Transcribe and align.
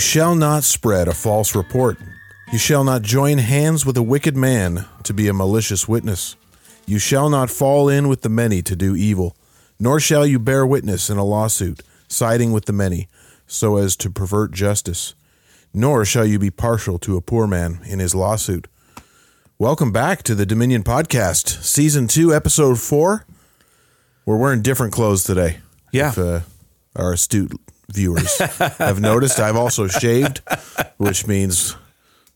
shall 0.00 0.34
not 0.34 0.64
spread 0.64 1.06
a 1.06 1.14
false 1.14 1.54
report. 1.54 1.98
You 2.50 2.58
shall 2.58 2.82
not 2.82 3.02
join 3.02 3.38
hands 3.38 3.86
with 3.86 3.96
a 3.96 4.02
wicked 4.02 4.36
man 4.36 4.86
to 5.04 5.14
be 5.14 5.28
a 5.28 5.34
malicious 5.34 5.86
witness. 5.86 6.36
You 6.86 6.98
shall 6.98 7.28
not 7.28 7.50
fall 7.50 7.88
in 7.88 8.08
with 8.08 8.22
the 8.22 8.28
many 8.28 8.62
to 8.62 8.74
do 8.74 8.96
evil, 8.96 9.36
nor 9.78 10.00
shall 10.00 10.26
you 10.26 10.38
bear 10.38 10.66
witness 10.66 11.10
in 11.10 11.18
a 11.18 11.24
lawsuit, 11.24 11.82
siding 12.08 12.50
with 12.50 12.64
the 12.64 12.72
many, 12.72 13.08
so 13.46 13.76
as 13.76 13.94
to 13.98 14.10
pervert 14.10 14.52
justice. 14.52 15.14
Nor 15.72 16.04
shall 16.04 16.24
you 16.24 16.38
be 16.38 16.50
partial 16.50 16.98
to 17.00 17.16
a 17.16 17.20
poor 17.20 17.46
man 17.46 17.80
in 17.84 18.00
his 18.00 18.14
lawsuit. 18.14 18.66
Welcome 19.58 19.92
back 19.92 20.22
to 20.24 20.34
the 20.34 20.46
Dominion 20.46 20.82
Podcast, 20.82 21.62
Season 21.62 22.08
2, 22.08 22.34
Episode 22.34 22.80
4. 22.80 23.26
We're 24.24 24.38
wearing 24.38 24.62
different 24.62 24.92
clothes 24.92 25.24
today. 25.24 25.58
Yeah. 25.92 26.08
If, 26.08 26.18
uh, 26.18 26.40
our 26.96 27.12
astute 27.12 27.52
viewers 27.92 28.38
have 28.78 29.00
noticed, 29.00 29.38
I've 29.40 29.56
also 29.56 29.86
shaved, 29.88 30.40
which 30.96 31.26
means 31.26 31.76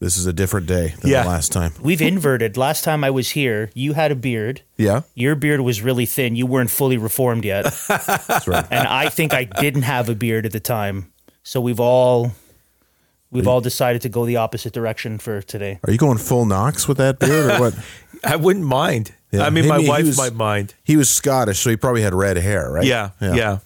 this 0.01 0.17
is 0.17 0.27
a 0.27 0.33
different 0.33 0.67
day 0.67 0.95
than 1.01 1.11
Yeah. 1.11 1.23
the 1.23 1.29
last 1.29 1.53
time. 1.53 1.73
We've 1.81 2.03
inverted. 2.03 2.57
Last 2.57 2.85
time 2.85 3.05
I 3.05 3.11
was 3.11 3.31
here, 3.31 3.71
you 3.75 3.93
had 3.95 4.11
a 4.13 4.17
beard. 4.17 4.63
Yeah, 4.77 5.03
Your 5.15 5.35
beard 5.35 5.61
was 5.61 5.81
really 5.83 6.07
thin. 6.07 6.37
You 6.37 6.47
weren't 6.47 6.71
fully 6.71 6.97
reformed 6.99 7.45
yet. 7.45 7.65
that's 7.89 8.47
right. 8.49 8.67
and 8.71 8.87
I 8.89 9.09
think 9.09 9.33
I 9.33 9.45
didn't 9.45 9.83
have 9.83 10.09
a 10.09 10.15
beard 10.15 10.45
at 10.47 10.53
the 10.53 10.61
time. 10.61 11.13
So 11.43 11.61
we've 11.61 11.81
all 11.81 12.33
we've 13.31 13.49
all 13.49 13.61
decided 13.61 14.03
to 14.03 14.09
go 14.09 14.25
the 14.27 14.37
opposite 14.37 14.73
direction 14.73 15.19
for 15.19 15.43
today. 15.43 15.79
Are 15.87 15.91
you 15.93 15.99
going 15.99 16.19
full 16.19 16.45
Knox 16.47 16.87
with 16.89 16.99
that 16.99 17.19
beard 17.19 17.51
or 17.53 17.59
what? 17.61 17.75
I 18.25 18.37
wouldn't 18.37 18.65
mind. 18.65 19.13
Yeah. 19.33 19.45
I 19.45 19.51
mean, 19.51 19.67
my 19.67 19.77
Maybe 19.77 19.85
he 19.85 19.89
wife 19.91 20.07
was- 20.07 20.17
might 20.17 20.35
mind. 20.35 20.75
He 20.85 20.97
was 20.97 21.11
Scottish, 21.11 21.59
so 21.61 21.69
he 21.71 21.77
probably 21.77 22.03
had 22.03 22.15
red 22.15 22.37
hair, 22.37 22.71
right? 22.71 22.85
Yeah, 22.87 23.11
yeah. 23.21 23.59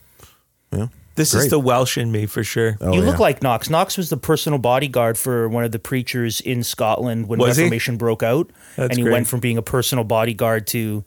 Yeah. 0.72 0.86
This 1.18 1.32
Great. 1.34 1.44
is 1.44 1.50
the 1.50 1.58
Welsh 1.58 1.98
in 1.98 2.10
me 2.12 2.26
for 2.26 2.42
sure. 2.44 2.78
Oh, 2.80 2.92
you 2.94 3.00
yeah. 3.00 3.06
look 3.10 3.18
like 3.18 3.42
Knox. 3.42 3.68
Knox 3.68 3.96
was 3.98 4.08
the 4.08 4.16
personal 4.16 4.58
bodyguard 4.58 5.18
for 5.18 5.48
one 5.48 5.64
of 5.64 5.72
the 5.72 5.78
preachers 5.78 6.40
in 6.40 6.62
Scotland 6.62 7.28
when 7.28 7.38
Was 7.40 7.56
he? 7.56 7.64
Reformation 7.64 7.96
broke 7.96 8.22
out, 8.22 8.50
That's 8.76 8.90
and 8.90 8.98
he 8.98 9.02
great. 9.02 9.12
went 9.12 9.26
from 9.28 9.40
being 9.40 9.58
a 9.58 9.62
personal 9.62 10.04
bodyguard 10.04 10.66
to 10.68 11.04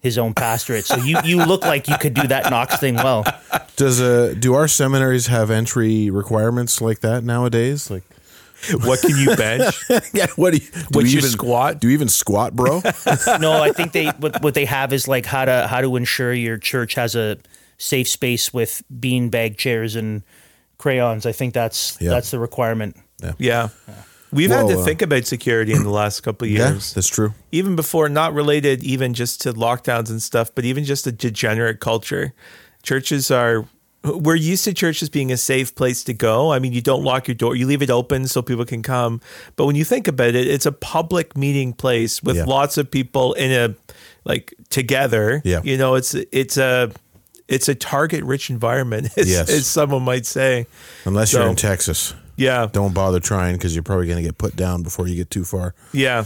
his 0.00 0.18
own 0.18 0.34
pastorate. 0.34 0.84
So 0.84 0.96
you 0.96 1.18
you 1.24 1.44
look 1.44 1.62
like 1.62 1.88
you 1.88 1.98
could 1.98 2.14
do 2.14 2.26
that 2.28 2.48
Knox 2.50 2.76
thing 2.78 2.94
well. 2.94 3.24
Does 3.76 4.00
uh 4.00 4.34
do 4.38 4.54
our 4.54 4.68
seminaries 4.68 5.26
have 5.26 5.50
entry 5.50 6.10
requirements 6.10 6.80
like 6.80 7.00
that 7.00 7.24
nowadays? 7.24 7.90
Like, 7.90 8.04
What 8.84 9.00
can 9.00 9.16
you 9.16 9.34
bench? 9.34 9.74
yeah, 10.14 10.26
what 10.36 10.52
do 10.52 10.58
you? 10.58 10.70
Do 10.70 10.86
Would 10.98 11.06
you 11.06 11.12
you 11.12 11.18
even 11.18 11.30
squat? 11.30 11.80
Do 11.80 11.88
you 11.88 11.94
even 11.94 12.08
squat, 12.08 12.54
bro? 12.54 12.82
No, 13.40 13.62
I 13.62 13.72
think 13.72 13.92
they 13.92 14.06
what, 14.10 14.42
what 14.42 14.54
they 14.54 14.64
have 14.66 14.92
is 14.92 15.08
like 15.08 15.26
how 15.26 15.44
to 15.44 15.66
how 15.66 15.80
to 15.80 15.96
ensure 15.96 16.32
your 16.32 16.56
church 16.56 16.94
has 16.94 17.14
a 17.16 17.38
safe 17.78 18.08
space 18.08 18.52
with 18.54 18.82
beanbag 18.92 19.56
chairs 19.56 19.96
and 19.96 20.22
crayons. 20.78 21.26
I 21.26 21.32
think 21.32 21.54
that's 21.54 21.96
Yeah. 22.00 22.10
that's 22.10 22.30
the 22.30 22.38
requirement. 22.38 22.96
yeah. 23.38 23.68
We've 24.32 24.50
had 24.50 24.66
to 24.66 24.80
uh, 24.80 24.84
think 24.84 25.00
about 25.00 25.26
security 25.26 25.72
in 25.72 25.84
the 25.84 25.90
last 25.90 26.22
couple 26.22 26.46
of 26.46 26.50
yeah, 26.50 26.70
years. 26.70 26.92
that's 26.92 27.06
true. 27.06 27.34
even 27.52 27.76
before, 27.76 28.08
not 28.08 28.34
related 28.34 28.82
even 28.82 29.14
just 29.14 29.40
to 29.42 29.52
lockdowns 29.52 30.10
and 30.10 30.20
stuff, 30.20 30.52
but 30.52 30.64
even 30.64 30.82
just 30.84 31.06
a 31.06 31.12
degenerate 31.12 31.78
culture. 31.78 32.34
Churches 32.82 33.30
are, 33.30 33.64
we're 34.02 34.34
used 34.34 34.64
to 34.64 34.74
churches 34.74 35.08
being 35.08 35.30
a 35.30 35.36
safe 35.36 35.76
place 35.76 36.02
to 36.04 36.12
go. 36.12 36.52
I 36.52 36.58
mean, 36.58 36.72
you 36.72 36.82
don't 36.82 37.04
lock 37.04 37.28
your 37.28 37.36
door, 37.36 37.54
you 37.54 37.64
leave 37.68 37.80
it 37.80 37.90
open 37.90 38.26
so 38.26 38.42
people 38.42 38.64
can 38.64 38.82
come. 38.82 39.20
But 39.54 39.66
when 39.66 39.76
you 39.76 39.84
think 39.84 40.08
about 40.08 40.34
it, 40.34 40.48
it's 40.48 40.66
a 40.66 40.72
public 40.72 41.36
meeting 41.36 41.72
place 41.72 42.20
with 42.20 42.34
Yeah. 42.36 42.44
lots 42.46 42.76
of 42.76 42.90
people 42.90 43.34
in 43.34 43.52
a, 43.52 43.74
like 44.24 44.52
together. 44.68 45.42
Yeah. 45.44 45.60
You 45.62 45.78
know, 45.78 45.94
it's, 45.94 46.12
it's 46.32 46.56
a, 46.56 46.90
it's 47.48 47.68
a 47.68 47.74
target 47.74 48.24
rich 48.24 48.50
environment, 48.50 49.08
as, 49.18 49.30
Yes. 49.30 49.50
as 49.50 49.66
someone 49.66 50.02
might 50.02 50.26
say. 50.26 50.66
Unless 51.04 51.32
you're 51.32 51.46
in 51.46 51.56
Texas, 51.56 52.14
Yeah. 52.36 52.68
don't 52.72 52.94
bother 52.94 53.20
trying 53.20 53.56
because 53.56 53.74
you're 53.74 53.82
probably 53.82 54.06
going 54.06 54.18
to 54.18 54.22
get 54.24 54.38
put 54.38 54.56
down 54.56 54.82
before 54.82 55.06
you 55.08 55.16
get 55.16 55.30
too 55.30 55.44
far. 55.44 55.74
Yeah. 55.92 56.24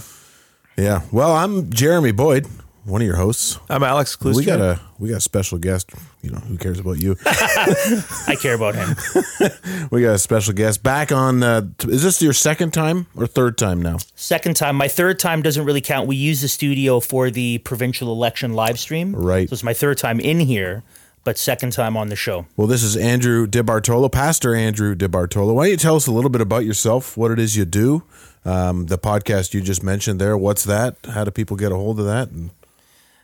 Yeah. 0.77 1.03
Well, 1.11 1.33
I'm 1.35 1.71
Jeremy 1.71 2.13
Boyd, 2.13 2.47
one 2.85 3.03
of 3.03 3.07
your 3.07 3.17
hosts. 3.17 3.59
I'm 3.69 3.83
Alex 3.83 4.15
Kluster. 4.15 4.39
We 4.39 4.45
got 4.47 4.61
a 4.61 4.81
we 5.01 5.09
got 5.09 5.17
a 5.19 5.21
special 5.21 5.59
guest. 5.59 5.91
You 6.23 6.31
know, 6.31 6.39
who 6.39 6.57
cares 6.57 6.79
about 6.79 7.01
you? 7.03 7.17
I 7.27 8.37
care 8.41 8.55
about 8.55 8.75
him. 8.77 8.95
we 9.91 10.03
got 10.03 10.15
a 10.15 10.19
special 10.19 10.55
guest 10.55 10.83
back 10.83 11.11
on. 11.13 11.43
Uh, 11.43 11.63
t- 11.79 11.91
is 11.91 12.03
this 12.05 12.23
your 12.23 12.33
second 12.33 12.73
time 12.73 13.07
or 13.17 13.27
third 13.27 13.59
time 13.59 13.83
now? 13.83 13.99
Second 14.15 14.55
time, 14.55 14.77
my 14.77 14.89
third 14.89 15.19
time 15.19 15.43
doesn't 15.43 15.65
really 15.65 15.81
count. 15.81 16.07
We 16.09 16.17
use 16.17 16.41
the 16.43 16.49
studio 16.49 17.01
for 17.01 17.31
the 17.31 17.59
provincial 17.59 18.13
election 18.13 18.53
live 18.55 18.79
stream. 18.79 19.15
Right. 19.17 19.49
So 19.49 19.55
it's 19.55 19.63
my 19.65 19.75
third 19.75 19.99
time 19.99 20.19
in 20.21 20.39
here, 20.41 20.83
but 21.25 21.39
second 21.39 21.73
time 21.73 21.97
on 21.97 22.09
the 22.09 22.17
show. 22.17 22.47
Well, 22.57 22.67
this 22.67 22.83
is 22.83 22.97
Andrew 22.97 23.47
DeBartolo, 23.47 24.11
Pastor 24.11 24.55
Andrew 24.55 24.95
DeBartolo. 24.95 25.55
Why 25.55 25.65
don't 25.65 25.71
you 25.73 25.77
tell 25.77 25.97
us 25.97 26.07
a 26.07 26.13
little 26.13 26.31
bit 26.31 26.41
about 26.41 26.65
yourself, 26.65 27.17
what 27.17 27.31
it 27.31 27.39
is 27.39 27.57
you 27.57 27.65
do, 27.65 28.03
um, 28.45 28.87
the 28.87 28.99
podcast 28.99 29.55
you 29.55 29.61
just 29.61 29.83
mentioned 29.83 30.21
there. 30.21 30.37
What's 30.37 30.65
that? 30.65 30.97
How 31.05 31.25
do 31.25 31.31
people 31.31 31.57
get 31.57 31.73
a 31.73 31.77
hold 31.77 32.01
of 32.01 32.07
that? 32.07 32.29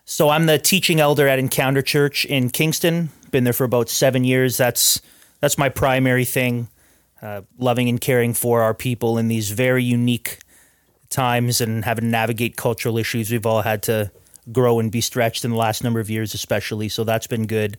So 0.05 0.29
I'm 0.29 0.47
the 0.47 0.59
teaching 0.59 1.01
elder 1.01 1.27
at 1.29 1.39
Encounter 1.39 1.81
Church 1.81 2.25
in 2.25 2.51
Kingston. 2.51 3.11
Been 3.31 3.45
there 3.45 3.53
for 3.53 3.65
about 3.65 3.89
seven 3.89 4.25
years. 4.25 4.57
That's 4.57 5.01
that's 5.41 5.57
my 5.57 5.69
primary 5.69 6.25
thing. 6.25 6.69
Uh, 7.23 7.43
loving 7.59 7.89
and 7.89 8.01
caring 8.01 8.35
for 8.35 8.61
our 8.61 8.75
people 8.75 9.17
in 9.17 9.29
these 9.29 9.51
very 9.51 9.83
unique 9.83 10.41
times 11.09 11.61
and 11.61 11.85
having 11.85 12.05
to 12.05 12.11
navigate 12.11 12.57
cultural 12.57 12.99
issues 12.99 13.31
we've 13.31 13.47
all 13.47 13.63
had 13.63 13.83
to 13.83 14.11
grow 14.53 14.79
and 14.79 14.91
be 14.91 15.01
stretched 15.01 15.45
in 15.45 15.51
the 15.51 15.57
last 15.57 15.83
number 15.83 16.01
of 16.01 16.11
years, 16.11 16.35
especially. 16.35 16.89
So 16.89 17.05
that's 17.05 17.27
been 17.27 17.47
good. 17.47 17.79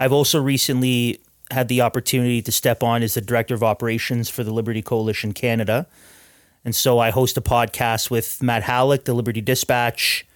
I've 0.00 0.12
also 0.12 0.40
recently 0.40 1.20
had 1.50 1.68
the 1.68 1.82
opportunity 1.82 2.42
to 2.42 2.52
step 2.52 2.82
on 2.82 3.02
as 3.02 3.14
the 3.14 3.20
director 3.20 3.54
of 3.54 3.62
operations 3.62 4.28
for 4.28 4.42
the 4.42 4.52
Liberty 4.52 4.82
Coalition 4.82 5.32
Canada. 5.32 5.86
And 6.64 6.74
so 6.74 6.98
I 6.98 7.10
host 7.10 7.36
a 7.36 7.40
podcast 7.40 8.10
with 8.10 8.42
Matt 8.42 8.62
Halleck, 8.62 9.04
the 9.04 9.14
Liberty 9.14 9.40
Dispatch. 9.40 10.26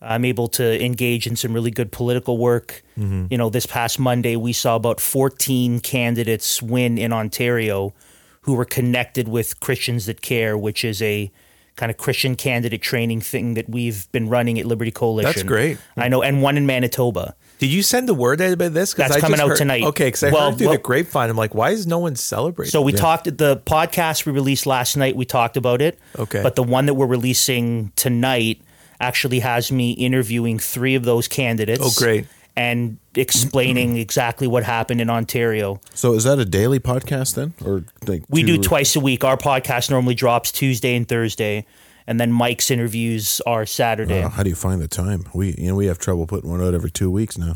I'm 0.00 0.24
able 0.24 0.48
to 0.48 0.84
engage 0.84 1.26
in 1.26 1.36
some 1.36 1.52
really 1.52 1.70
good 1.70 1.90
political 1.92 2.38
work. 2.38 2.82
Mm-hmm. 2.98 3.26
You 3.30 3.38
know, 3.38 3.50
this 3.50 3.66
past 3.66 3.98
Monday, 3.98 4.36
we 4.36 4.52
saw 4.52 4.76
about 4.76 5.00
14 5.00 5.80
candidates 5.80 6.62
win 6.62 6.98
in 6.98 7.12
Ontario 7.12 7.94
who 8.42 8.54
were 8.54 8.64
connected 8.64 9.28
with 9.28 9.60
Christians 9.60 10.06
That 10.06 10.22
Care, 10.22 10.56
which 10.56 10.84
is 10.84 11.02
a 11.02 11.30
kind 11.78 11.90
of 11.90 11.96
Christian 11.96 12.36
candidate 12.36 12.82
training 12.82 13.22
thing 13.22 13.54
that 13.54 13.70
we've 13.70 14.10
been 14.12 14.28
running 14.28 14.58
at 14.58 14.66
Liberty 14.66 14.90
Coalition. 14.90 15.30
That's 15.32 15.42
great. 15.44 15.78
I 15.96 16.08
know, 16.08 16.22
and 16.22 16.42
one 16.42 16.58
in 16.58 16.66
Manitoba. 16.66 17.34
Did 17.58 17.68
you 17.70 17.82
send 17.82 18.08
the 18.08 18.14
word 18.14 18.40
out 18.40 18.52
about 18.52 18.74
this? 18.74 18.92
That's 18.94 19.16
I 19.16 19.20
coming 19.20 19.40
out 19.40 19.48
heard- 19.48 19.56
tonight. 19.58 19.82
Okay, 19.84 20.08
because 20.08 20.22
I 20.22 20.30
Well, 20.30 20.50
heard 20.50 20.58
through 20.58 20.66
well- 20.68 20.76
the 20.76 20.82
grapevine. 20.82 21.30
I'm 21.30 21.36
like, 21.36 21.54
why 21.54 21.70
is 21.70 21.86
no 21.86 21.98
one 22.00 22.14
celebrating? 22.16 22.70
So 22.70 22.82
we 22.82 22.92
talked 22.92 23.26
at 23.26 23.38
the 23.38 23.56
podcast 23.56 24.26
we 24.26 24.32
released 24.32 24.66
last 24.66 24.96
night. 24.96 25.16
We 25.16 25.24
talked 25.24 25.56
about 25.56 25.80
it. 25.80 25.98
Okay. 26.18 26.42
But 26.42 26.54
the 26.56 26.62
one 26.62 26.86
that 26.86 26.94
we're 26.94 27.06
releasing 27.06 27.90
tonight 27.96 28.60
actually 29.00 29.38
has 29.40 29.70
me 29.72 29.92
interviewing 29.92 30.58
three 30.58 30.94
of 30.94 31.04
those 31.04 31.26
candidates. 31.28 31.80
Oh, 31.82 31.90
great. 31.96 32.26
And 32.58 32.98
explaining 33.14 33.96
exactly 34.06 34.48
what 34.48 34.64
happened 34.64 35.00
in 35.00 35.08
Ontario. 35.08 35.80
so, 35.94 36.14
is 36.14 36.24
that 36.24 36.40
a 36.40 36.44
daily 36.44 36.80
podcast 36.80 37.36
then, 37.36 37.54
or 37.64 37.84
like 38.06 38.24
We 38.28 38.42
do 38.42 38.58
twice 38.60 38.96
a 38.96 39.00
week. 39.00 39.22
Our 39.22 39.36
podcast 39.36 39.90
normally 39.90 40.16
drops 40.16 40.50
Tuesday 40.50 40.96
and 40.96 41.06
Thursday, 41.06 41.66
and 42.06 42.18
then 42.18 42.32
Mike's 42.32 42.68
interviews 42.70 43.40
are 43.46 43.64
Saturday. 43.64 44.22
Uh, 44.22 44.28
how 44.28 44.42
do 44.42 44.50
you 44.50 44.56
find 44.56 44.80
the 44.82 44.88
time? 44.88 45.24
We 45.32 45.54
you 45.56 45.68
know 45.68 45.76
we 45.76 45.86
have 45.86 45.98
trouble 46.00 46.26
putting 46.26 46.50
one 46.50 46.60
out 46.60 46.74
every 46.74 46.90
two 46.90 47.10
weeks 47.12 47.38
now. 47.38 47.54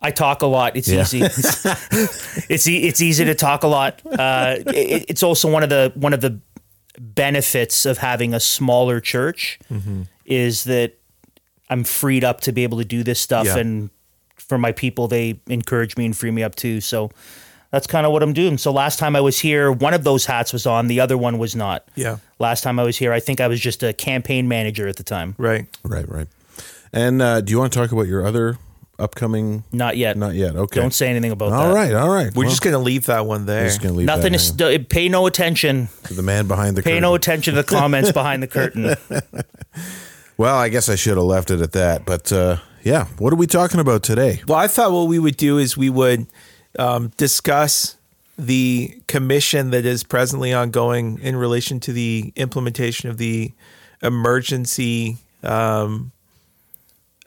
I 0.00 0.10
talk 0.12 0.42
a 0.42 0.46
lot. 0.46 0.76
It's 0.76 0.88
Yeah. 0.88 1.00
easy. 1.00 1.20
it's 2.48 2.66
e- 2.68 2.86
it's 2.86 3.00
easy 3.00 3.24
to 3.24 3.34
talk 3.34 3.64
a 3.64 3.68
lot. 3.68 4.02
Uh, 4.06 4.56
it, 4.68 5.06
it's 5.08 5.22
also 5.24 5.50
one 5.50 5.64
of 5.64 5.68
the 5.68 5.90
one 5.96 6.12
of 6.14 6.20
the 6.20 6.38
benefits 7.00 7.86
of 7.86 7.98
having 7.98 8.34
a 8.34 8.38
smaller 8.40 9.00
church 9.00 9.58
is 10.26 10.62
that 10.64 10.96
I'm 11.70 11.84
freed 11.84 12.24
up 12.24 12.40
to 12.42 12.52
be 12.52 12.62
able 12.62 12.78
to 12.78 12.84
do 12.84 13.02
this 13.02 13.20
stuff, 13.20 13.46
Yeah. 13.46 13.58
and 13.58 13.90
for 14.36 14.58
my 14.58 14.72
people, 14.72 15.08
they 15.08 15.40
encourage 15.46 15.96
me 15.96 16.04
and 16.04 16.16
free 16.16 16.30
me 16.30 16.42
up 16.42 16.54
too. 16.54 16.80
So 16.80 17.10
that's 17.70 17.86
kind 17.86 18.04
of 18.06 18.12
what 18.12 18.22
I'm 18.22 18.32
doing. 18.34 18.58
So 18.58 18.70
last 18.72 18.98
time 18.98 19.16
I 19.16 19.20
was 19.20 19.38
here, 19.40 19.72
one 19.72 19.94
of 19.94 20.04
those 20.04 20.26
hats 20.26 20.52
was 20.52 20.66
on, 20.66 20.86
the 20.88 21.00
other 21.00 21.16
one 21.16 21.38
was 21.38 21.56
not. 21.56 21.88
Yeah. 21.94 22.18
Last 22.38 22.62
time 22.62 22.78
I 22.78 22.82
was 22.82 22.98
here, 22.98 23.12
I 23.12 23.20
think 23.20 23.40
I 23.40 23.48
was 23.48 23.58
just 23.60 23.82
a 23.82 23.92
campaign 23.92 24.46
manager 24.46 24.86
at 24.86 24.96
the 24.96 25.02
time. 25.02 25.34
Right. 25.38 25.66
Right, 25.82 26.08
right. 26.08 26.26
And 26.92 27.20
uh, 27.22 27.40
do 27.40 27.50
you 27.52 27.58
want 27.58 27.72
to 27.72 27.78
talk 27.78 27.90
about 27.90 28.06
your 28.06 28.24
other 28.26 28.58
upcoming? 28.98 29.64
Not 29.72 29.96
yet. 29.96 30.16
Not 30.16 30.34
yet. 30.34 30.54
Okay. 30.54 30.78
Don't 30.80 30.94
say 30.94 31.08
anything 31.08 31.32
about 31.32 31.50
that. 31.50 31.56
All 31.58 31.74
right, 31.74 31.92
all 31.94 32.08
right. 32.10 32.32
We're 32.34 32.42
Well, 32.44 32.50
just 32.50 32.62
going 32.62 32.74
to 32.74 32.78
leave 32.78 33.06
that 33.06 33.26
one 33.26 33.46
there. 33.46 33.62
we're 33.62 33.68
just 33.68 33.80
gonna 33.82 33.94
leave 33.94 34.06
Nothing 34.06 34.32
that 34.32 34.40
is. 34.40 34.48
hanging. 34.50 34.76
St- 34.78 34.88
pay 34.88 35.08
no 35.08 35.26
attention. 35.26 35.88
to 36.04 36.14
the 36.14 36.22
man 36.22 36.46
behind 36.46 36.76
the 36.76 36.82
Pay 36.82 36.90
curtain. 36.90 36.96
Pay 36.98 37.00
no 37.00 37.14
attention 37.14 37.54
to 37.54 37.62
the 37.62 37.66
comments 37.66 38.12
behind 38.12 38.42
the 38.42 38.46
curtain. 38.46 38.94
Well, 40.36 40.56
I 40.56 40.68
guess 40.68 40.88
I 40.88 40.94
should 40.96 41.16
have 41.16 41.24
left 41.26 41.50
it 41.50 41.60
at 41.60 41.72
that. 41.72 42.04
But 42.04 42.32
uh, 42.32 42.58
yeah, 42.82 43.06
what 43.18 43.32
are 43.32 43.36
we 43.36 43.46
talking 43.46 43.80
about 43.80 44.02
today? 44.02 44.40
Well, 44.48 44.58
I 44.58 44.66
thought 44.66 44.92
what 44.92 45.04
we 45.08 45.18
would 45.18 45.36
do 45.36 45.58
is 45.58 45.76
we 45.76 45.90
would 45.90 46.26
um, 46.78 47.12
discuss 47.16 47.96
the 48.36 49.00
commission 49.06 49.70
that 49.70 49.86
is 49.86 50.02
presently 50.02 50.52
ongoing 50.52 51.20
in 51.20 51.36
relation 51.36 51.78
to 51.80 51.92
the 51.92 52.32
implementation 52.34 53.08
of 53.08 53.16
the 53.16 53.52
emergency 54.02 55.18
um, 55.44 56.10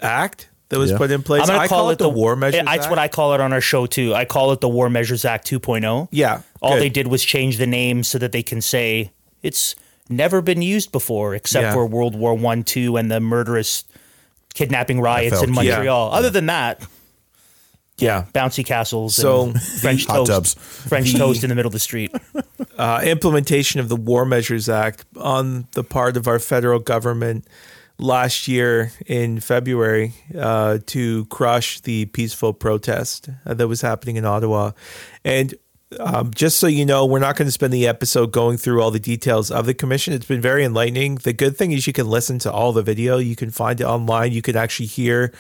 act 0.01 0.50
that 0.69 0.77
was 0.80 0.92
Yeah. 0.92 0.98
put 0.98 1.12
in 1.12 1.24
place. 1.24 1.44
I'm 1.44 1.48
going 1.48 1.60
I 1.62 1.63
to 1.63 1.69
call, 1.69 1.89
it 1.92 1.98
the, 2.00 2.10
War 2.10 2.36
Measures. 2.36 2.62
That's 2.65 2.83
Act. 2.86 2.89
what 2.89 3.00
I 3.00 3.07
call 3.07 3.33
it 3.33 3.39
on 3.39 3.53
our 3.53 3.62
show 3.62 3.86
too. 3.86 4.13
I 4.13 4.25
call 4.25 4.51
it 4.51 4.60
the 4.60 4.68
War 4.68 4.89
Measures 4.89 5.24
Act 5.24 5.48
2.0. 5.48 6.10
Yeah, 6.12 6.42
All 6.62 6.74
good. 6.74 6.81
they 6.81 6.89
did 6.89 7.07
was 7.07 7.24
change 7.24 7.57
the 7.57 7.68
name 7.68 8.03
so 8.03 8.18
that 8.18 8.31
they 8.33 8.44
can 8.44 8.60
say 8.62 9.12
it's 9.44 9.75
never 10.09 10.42
been 10.42 10.62
used 10.62 10.92
before, 10.92 11.36
except 11.36 11.63
Yeah. 11.63 11.74
for 11.74 11.86
World 11.86 12.15
War 12.15 12.33
One, 12.33 12.63
Two, 12.63 12.98
and 12.98 13.09
the 13.12 13.19
murderous 13.19 13.83
kidnapping 14.54 15.00
riots 15.01 15.42
in 15.42 15.51
FLQ. 15.51 15.63
Yeah. 15.63 15.71
Montreal. 15.75 16.12
Other 16.13 16.30
than 16.30 16.45
that, 16.48 16.81
Yeah. 17.98 18.25
bouncy 18.33 18.65
castles, 18.65 19.15
So, 19.15 19.44
and 19.45 19.62
French 19.62 20.06
Hot 20.06 20.25
toast, 20.25 20.31
tubs. 20.31 20.54
French 20.54 21.12
The- 21.13 21.19
toast 21.19 21.44
in 21.44 21.50
the 21.50 21.56
middle 21.56 21.69
of 21.69 21.74
the 21.74 21.80
street. 21.80 22.12
uh, 22.77 23.01
implementation 23.04 23.80
of 23.80 23.89
the 23.89 23.95
War 23.95 24.25
Measures 24.25 24.69
Act 24.69 25.06
on 25.19 25.68
the 25.71 25.83
part 25.83 26.15
of 26.18 26.27
our 26.27 26.39
federal 26.39 26.80
government 26.80 27.48
last 28.00 28.48
year 28.48 28.92
in 29.07 29.39
February 29.39 30.13
uh, 30.38 30.77
to 30.86 31.25
crush 31.25 31.80
the 31.81 32.06
peaceful 32.06 32.53
protest 32.53 33.30
uh, 33.48 33.56
that 33.56 33.68
was 33.68 33.81
happening 33.81 34.15
in 34.18 34.25
Ottawa. 34.25 34.71
And 35.25 35.56
um, 36.00 36.34
just 36.34 36.60
so 36.60 36.68
you 36.68 36.86
know, 36.86 37.06
we're 37.06 37.19
not 37.19 37.38
going 37.38 37.48
to 37.48 37.51
spend 37.51 37.72
the 37.72 37.88
episode 37.88 38.31
going 38.31 38.57
through 38.57 38.81
all 38.81 38.92
the 38.92 39.00
details 39.00 39.50
of 39.50 39.66
the 39.66 39.74
commission. 39.74 40.13
It's 40.13 40.25
been 40.25 40.42
very 40.42 40.66
enlightening. 40.66 41.16
The 41.16 41.34
good 41.34 41.56
thing 41.56 41.72
is 41.72 41.88
you 41.88 41.94
can 41.94 42.07
listen 42.07 42.39
to 42.39 42.51
all 42.51 42.74
the 42.74 42.84
video. 42.84 43.18
You 43.18 43.36
can 43.36 43.51
find 43.51 43.80
it 43.80 43.86
online. 43.86 44.34
You 44.34 44.42
can 44.42 44.57
actually 44.57 44.88
hear 44.88 45.34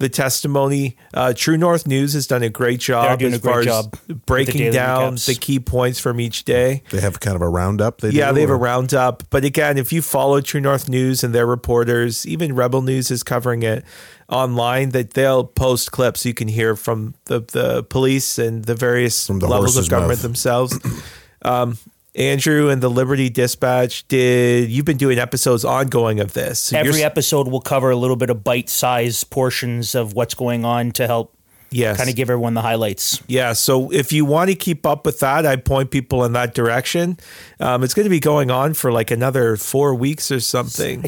the 0.00 0.08
testimony. 0.08 0.96
Uh, 1.14 1.32
True 1.36 1.56
North 1.56 1.86
News 1.86 2.14
has 2.14 2.26
done 2.26 2.42
a 2.42 2.48
great 2.48 2.80
job 2.80 3.18
doing 3.18 3.32
as 3.34 3.38
a 3.38 3.42
great 3.42 3.52
far 3.52 3.62
job 3.62 3.84
as 3.92 4.00
with 4.00 4.06
the 4.08 4.14
breaking 4.14 4.56
daily 4.58 4.72
down 4.72 5.14
recaps. 5.14 5.26
the 5.26 5.34
key 5.34 5.60
points 5.60 6.00
from 6.00 6.18
each 6.18 6.44
day. 6.44 6.82
They 6.90 7.00
have 7.00 7.20
kind 7.20 7.36
of 7.36 7.42
a 7.42 7.48
roundup. 7.48 8.00
They 8.00 8.08
Yeah, 8.10 8.30
do, 8.30 8.34
they 8.36 8.40
have 8.40 8.50
a 8.50 8.56
roundup. 8.56 9.22
But 9.30 9.44
again, 9.44 9.76
if 9.78 9.92
you 9.92 10.00
follow 10.02 10.40
True 10.40 10.60
North 10.60 10.88
News 10.88 11.22
and 11.22 11.34
their 11.34 11.46
reporters, 11.46 12.26
even 12.26 12.54
Rebel 12.54 12.80
News 12.82 13.10
is 13.10 13.22
covering 13.22 13.62
it 13.62 13.84
online, 14.28 14.90
that 14.90 15.12
they'll 15.12 15.44
post 15.44 15.92
clips 15.92 16.24
you 16.24 16.32
can 16.32 16.48
hear 16.48 16.74
from 16.76 17.14
the, 17.26 17.40
the 17.40 17.82
police 17.84 18.38
and 18.38 18.64
the 18.64 18.74
various 18.74 19.26
the 19.26 19.34
levels 19.34 19.76
of 19.76 19.88
government 19.90 20.18
mouth. 20.18 20.22
themselves. 20.22 20.78
um, 21.42 21.76
Andrew 22.14 22.68
and 22.68 22.82
the 22.82 22.88
Liberty 22.88 23.30
Dispatch 23.30 24.06
did. 24.08 24.70
You've 24.70 24.84
been 24.84 24.96
doing 24.96 25.18
episodes 25.18 25.64
ongoing 25.64 26.20
of 26.20 26.32
this. 26.32 26.60
So 26.60 26.78
Every 26.78 27.02
episode 27.02 27.48
will 27.48 27.60
cover 27.60 27.90
a 27.90 27.96
little 27.96 28.16
bit 28.16 28.30
of 28.30 28.42
bite-sized 28.42 29.30
portions 29.30 29.94
of 29.94 30.14
what's 30.14 30.34
going 30.34 30.64
on 30.64 30.90
to 30.92 31.06
help 31.06 31.36
yes, 31.70 31.96
kind 31.96 32.10
of 32.10 32.16
give 32.16 32.28
everyone 32.28 32.54
the 32.54 32.62
highlights. 32.62 33.22
Yeah, 33.28 33.52
so 33.52 33.92
if 33.92 34.12
you 34.12 34.24
want 34.24 34.50
to 34.50 34.56
keep 34.56 34.84
up 34.84 35.06
with 35.06 35.20
that, 35.20 35.46
I 35.46 35.56
point 35.56 35.90
people 35.90 36.24
in 36.24 36.32
that 36.32 36.54
direction. 36.54 37.16
Um, 37.60 37.84
it's 37.84 37.94
going 37.94 38.04
to 38.04 38.10
be 38.10 38.20
going 38.20 38.50
on 38.50 38.74
for 38.74 38.92
like 38.92 39.10
another 39.10 39.56
four 39.56 39.94
weeks 39.94 40.30
or 40.30 40.40
something. 40.40 41.04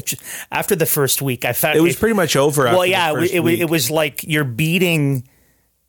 After 0.51 0.75
the 0.75 0.85
first 0.85 1.21
week, 1.21 1.45
I 1.45 1.53
found 1.53 1.77
It 1.77 1.81
was 1.81 1.95
pretty 1.95 2.15
much 2.15 2.35
over. 2.35 2.63
well, 2.63 2.85
yeah, 2.85 3.13
it, 3.17 3.31
it, 3.33 3.59
it 3.61 3.69
was 3.69 3.91
like 3.91 4.23
you're 4.23 4.45
beating 4.45 5.27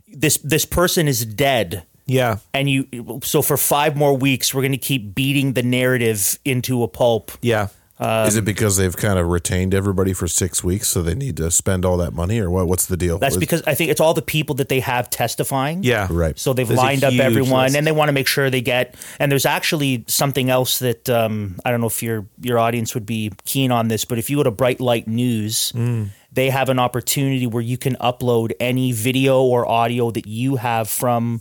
this. 0.08 0.38
This 0.38 0.64
person 0.64 1.08
is 1.08 1.24
dead, 1.24 1.86
yeah, 2.06 2.38
and 2.52 2.68
you. 2.68 3.20
So 3.24 3.42
for 3.42 3.56
five 3.56 3.96
more 3.96 4.16
weeks, 4.16 4.52
we're 4.54 4.62
going 4.62 4.72
to 4.72 4.78
keep 4.78 5.14
beating 5.14 5.54
the 5.54 5.62
narrative 5.62 6.38
into 6.44 6.82
a 6.82 6.88
pulp. 6.88 7.32
yeah. 7.42 7.68
Is 8.00 8.36
it 8.36 8.44
because 8.44 8.76
they've 8.76 8.94
kind 8.94 9.18
of 9.18 9.28
retained 9.28 9.72
everybody 9.72 10.12
for 10.12 10.26
six 10.28 10.62
weeks, 10.62 10.88
so 10.88 11.00
they 11.00 11.14
need 11.14 11.38
to 11.38 11.50
spend 11.50 11.86
all 11.86 11.96
that 11.98 12.12
money, 12.12 12.38
or 12.38 12.50
what? 12.50 12.66
What's 12.66 12.84
the 12.86 12.98
deal? 12.98 13.18
That's 13.18 13.36
Was- 13.36 13.40
because 13.40 13.62
I 13.66 13.74
think 13.74 13.90
it's 13.90 14.00
all 14.00 14.12
the 14.12 14.20
people 14.20 14.56
that 14.56 14.68
they 14.68 14.80
have 14.80 15.08
testifying. 15.08 15.82
Yeah. 15.84 16.08
Right. 16.10 16.38
So 16.38 16.52
they've 16.52 16.68
There's 16.68 16.76
lined 16.76 17.02
up 17.04 17.14
everyone, 17.14 17.62
list. 17.66 17.76
and 17.76 17.86
they 17.86 17.92
want 17.92 18.08
to 18.08 18.12
make 18.12 18.26
sure 18.26 18.50
they 18.50 18.60
get. 18.60 18.96
And 19.18 19.32
there's 19.32 19.46
actually 19.46 20.04
something 20.08 20.50
else 20.50 20.80
that 20.80 21.08
um, 21.08 21.56
I 21.64 21.70
don't 21.70 21.80
know 21.80 21.86
if 21.86 22.02
your 22.02 22.26
your 22.42 22.58
audience 22.58 22.92
would 22.94 23.06
be 23.06 23.30
keen 23.46 23.70
on 23.70 23.88
this, 23.88 24.04
but 24.04 24.18
if 24.18 24.28
you 24.28 24.36
go 24.36 24.42
to 24.42 24.50
Bright 24.50 24.80
Light 24.80 25.06
News, 25.08 25.72
Mm. 25.72 26.08
they 26.32 26.50
have 26.50 26.68
an 26.68 26.80
opportunity 26.80 27.46
where 27.46 27.62
you 27.62 27.78
can 27.78 27.94
upload 28.00 28.52
any 28.60 28.92
video 28.92 29.40
or 29.40 29.66
audio 29.66 30.10
that 30.10 30.26
you 30.26 30.56
have 30.56 30.90
from 30.90 31.40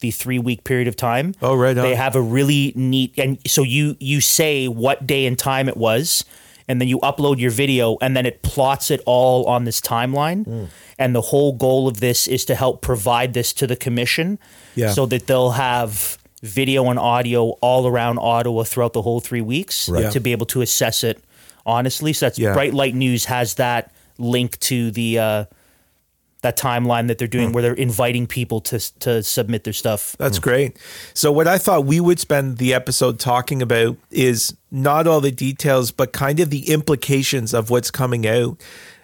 the 0.00 0.10
three 0.10 0.38
week 0.38 0.64
period 0.64 0.88
of 0.88 0.96
time. 0.96 1.34
Oh, 1.42 1.54
right 1.54 1.76
on. 1.76 1.82
They 1.84 1.94
have 1.94 2.14
a 2.16 2.22
really 2.22 2.72
neat, 2.76 3.14
and 3.18 3.38
so 3.46 3.62
you 3.62 3.96
you 4.00 4.20
say 4.20 4.68
what 4.68 5.06
day 5.06 5.26
and 5.26 5.38
time 5.38 5.68
it 5.68 5.76
was. 5.76 6.24
And 6.70 6.82
then 6.82 6.88
you 6.88 6.98
upload 6.98 7.38
your 7.38 7.50
video, 7.50 7.96
and 8.02 8.14
then 8.14 8.26
it 8.26 8.42
plots 8.42 8.90
it 8.90 9.00
all 9.06 9.46
on 9.46 9.64
this 9.64 9.80
timeline. 9.80 10.44
Mm. 10.44 10.68
And 10.98 11.14
the 11.14 11.22
whole 11.22 11.54
goal 11.54 11.88
of 11.88 12.00
this 12.00 12.28
is 12.28 12.44
to 12.44 12.54
help 12.54 12.82
provide 12.82 13.32
this 13.32 13.54
to 13.54 13.66
the 13.66 13.74
commission 13.74 14.38
Yeah. 14.74 14.90
so 14.92 15.06
that 15.06 15.26
they'll 15.26 15.52
have 15.52 16.18
video 16.42 16.90
and 16.90 16.98
audio 16.98 17.52
all 17.62 17.86
around 17.86 18.18
Ottawa 18.18 18.64
throughout 18.64 18.92
the 18.92 19.00
whole 19.00 19.18
three 19.18 19.40
weeks 19.40 19.88
Right. 19.88 20.12
to 20.12 20.20
be 20.20 20.30
able 20.32 20.44
to 20.46 20.60
assess 20.60 21.02
it 21.02 21.24
honestly. 21.64 22.12
So 22.12 22.26
that's 22.26 22.38
Yeah. 22.38 22.52
Bright 22.52 22.74
Light 22.74 22.94
News 22.94 23.24
has 23.24 23.54
that 23.54 23.90
link 24.18 24.60
to 24.60 24.90
the 24.90 25.18
uh, 25.18 25.44
that 26.42 26.56
timeline 26.56 27.08
that 27.08 27.18
they're 27.18 27.26
doing 27.26 27.52
where 27.52 27.62
they're 27.62 27.74
inviting 27.74 28.26
people 28.26 28.60
to 28.60 28.78
to 29.00 29.22
submit 29.22 29.64
their 29.64 29.72
stuff. 29.72 30.16
That's 30.18 30.38
great. 30.38 30.78
So, 31.14 31.32
what 31.32 31.48
I 31.48 31.58
thought 31.58 31.84
we 31.84 32.00
would 32.00 32.20
spend 32.20 32.58
the 32.58 32.74
episode 32.74 33.18
talking 33.18 33.60
about 33.60 33.96
is 34.10 34.56
not 34.70 35.06
all 35.06 35.20
the 35.20 35.32
details, 35.32 35.90
but 35.90 36.12
kind 36.12 36.38
of 36.40 36.50
the 36.50 36.70
implications 36.70 37.54
of 37.54 37.70
what's 37.70 37.90
coming 37.90 38.26
out. 38.26 38.60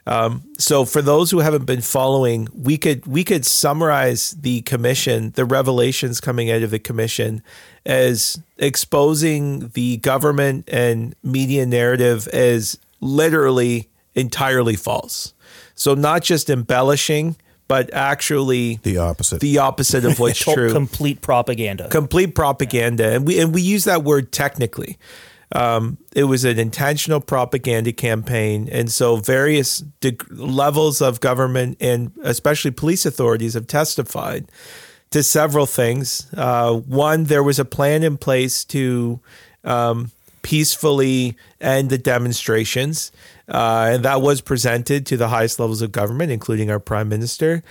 Um, 0.07 0.43
so, 0.59 0.85
for 0.85 1.03
those 1.03 1.31
who 1.31 1.41
haven't 1.41 1.65
been 1.65 1.81
following, 1.81 2.49
we 2.55 2.77
could 2.77 3.07
we 3.07 3.25
could 3.25 3.45
summarize 3.45 4.33
the 4.33 4.61
commission, 4.63 5.31
the 5.33 5.45
revelations 5.45 6.21
coming 6.21 6.51
out 6.51 6.63
of 6.63 6.71
the 6.71 6.79
commission, 6.79 7.43
as 7.85 8.41
exposing 8.59 9.71
the 9.71 9.97
government 9.99 10.69
and 10.71 11.17
media 11.23 11.67
narrative 11.67 12.29
as 12.29 12.79
literally 13.01 13.89
entirely 14.15 14.77
false. 14.77 15.33
So, 15.75 15.95
not 15.95 16.23
just 16.23 16.51
embellishing, 16.51 17.37
but 17.69 17.93
actually 17.93 18.77
the 18.83 18.99
opposite. 18.99 19.41
the 19.41 19.59
opposite 19.59 20.05
of 20.05 20.19
what's 20.19 20.39
true. 20.55 20.73
Complete 20.73 21.21
propaganda. 21.21 21.89
Complete 21.89 22.35
propaganda, 22.35 23.11
and 23.11 23.27
we 23.27 23.41
and 23.41 23.55
we 23.55 23.63
use 23.63 23.85
that 23.85 24.05
word 24.05 24.33
technically. 24.33 24.99
Um, 25.53 25.99
it 26.17 26.25
was 26.25 26.45
an 26.45 26.59
intentional 26.59 27.21
propaganda 27.21 27.93
campaign, 27.93 28.69
and 28.71 28.91
so 28.91 29.17
various 29.17 29.79
deg- 29.79 30.25
levels 30.31 31.01
of 31.01 31.21
government 31.21 31.77
and 31.81 32.11
especially 32.23 32.73
police 32.73 33.07
authorities 33.07 33.55
have 33.55 33.67
testified 33.67 34.51
to 35.11 35.23
several 35.23 35.67
things. 35.67 36.27
Uh, 36.37 36.75
one, 36.75 37.25
there 37.25 37.43
was 37.43 37.61
a 37.61 37.65
plan 37.65 38.03
in 38.03 38.17
place 38.17 38.65
to 38.65 39.21
um, 39.63 40.11
peacefully 40.43 41.37
end 41.61 41.89
the 41.89 41.99
demonstrations, 41.99 43.13
uh, 43.49 43.91
and 43.93 44.05
that 44.05 44.23
was 44.23 44.41
presented 44.41 45.07
to 45.07 45.17
the 45.17 45.29
highest 45.29 45.61
levels 45.61 45.83
of 45.83 45.93
government, 45.93 46.33
including 46.33 46.71
our 46.71 46.81
prime 46.81 47.09
minister. 47.09 47.63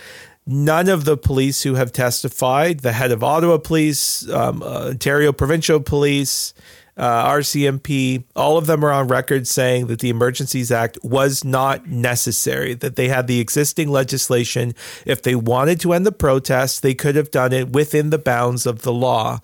None 0.46 0.88
of 0.88 1.04
the 1.04 1.16
police 1.16 1.62
who 1.62 1.74
have 1.74 1.90
testified, 1.90 2.80
the 2.80 2.92
head 2.92 3.10
of 3.10 3.24
Ottawa 3.24 3.58
Police, 3.58 4.28
um, 4.28 4.62
uh, 4.62 4.88
Ontario 4.88 5.32
Provincial 5.32 5.80
Police, 5.80 6.52
uh, 6.96 7.28
RCMP, 7.28 8.24
all 8.36 8.56
of 8.56 8.66
them 8.66 8.84
are 8.84 8.92
on 8.92 9.08
record 9.08 9.48
saying 9.48 9.86
that 9.88 9.98
the 9.98 10.10
Emergencies 10.10 10.70
Act 10.70 10.98
was 11.02 11.44
not 11.44 11.86
necessary, 11.88 12.74
that 12.74 12.96
they 12.96 13.08
had 13.08 13.26
the 13.26 13.40
existing 13.40 13.88
legislation. 13.88 14.74
If 15.04 15.22
they 15.22 15.34
wanted 15.34 15.80
to 15.80 15.92
end 15.92 16.06
the 16.06 16.12
protests, 16.12 16.78
they 16.78 16.94
could 16.94 17.16
have 17.16 17.30
done 17.30 17.52
it 17.52 17.70
within 17.70 18.10
the 18.10 18.18
bounds 18.18 18.66
of 18.66 18.82
the 18.82 18.92
law, 18.92 19.40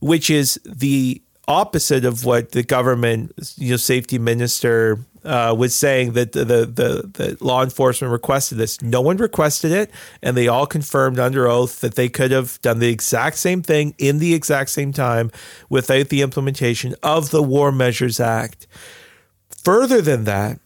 which 0.00 0.28
is 0.28 0.60
the 0.64 1.22
opposite 1.48 2.04
of 2.04 2.24
what 2.24 2.52
the 2.52 2.62
government, 2.62 3.32
you 3.56 3.70
know, 3.70 3.76
safety 3.76 4.18
minister 4.18 4.98
uh, 5.24 5.54
was 5.56 5.74
saying 5.74 6.12
that 6.12 6.32
the, 6.32 6.44
the 6.44 6.66
the 6.66 7.10
the 7.12 7.44
law 7.44 7.62
enforcement 7.62 8.12
requested 8.12 8.58
this. 8.58 8.80
No 8.82 9.00
one 9.00 9.16
requested 9.16 9.72
it, 9.72 9.90
and 10.22 10.36
they 10.36 10.48
all 10.48 10.66
confirmed 10.66 11.18
under 11.18 11.46
oath 11.46 11.80
that 11.80 11.94
they 11.94 12.08
could 12.08 12.30
have 12.30 12.60
done 12.62 12.78
the 12.78 12.88
exact 12.88 13.36
same 13.36 13.62
thing 13.62 13.94
in 13.98 14.18
the 14.18 14.34
exact 14.34 14.70
same 14.70 14.92
time 14.92 15.30
without 15.68 16.08
the 16.08 16.22
implementation 16.22 16.94
of 17.02 17.30
the 17.30 17.42
War 17.42 17.72
Measures 17.72 18.20
Act. 18.20 18.66
Further 19.64 20.00
than 20.00 20.24
that, 20.24 20.58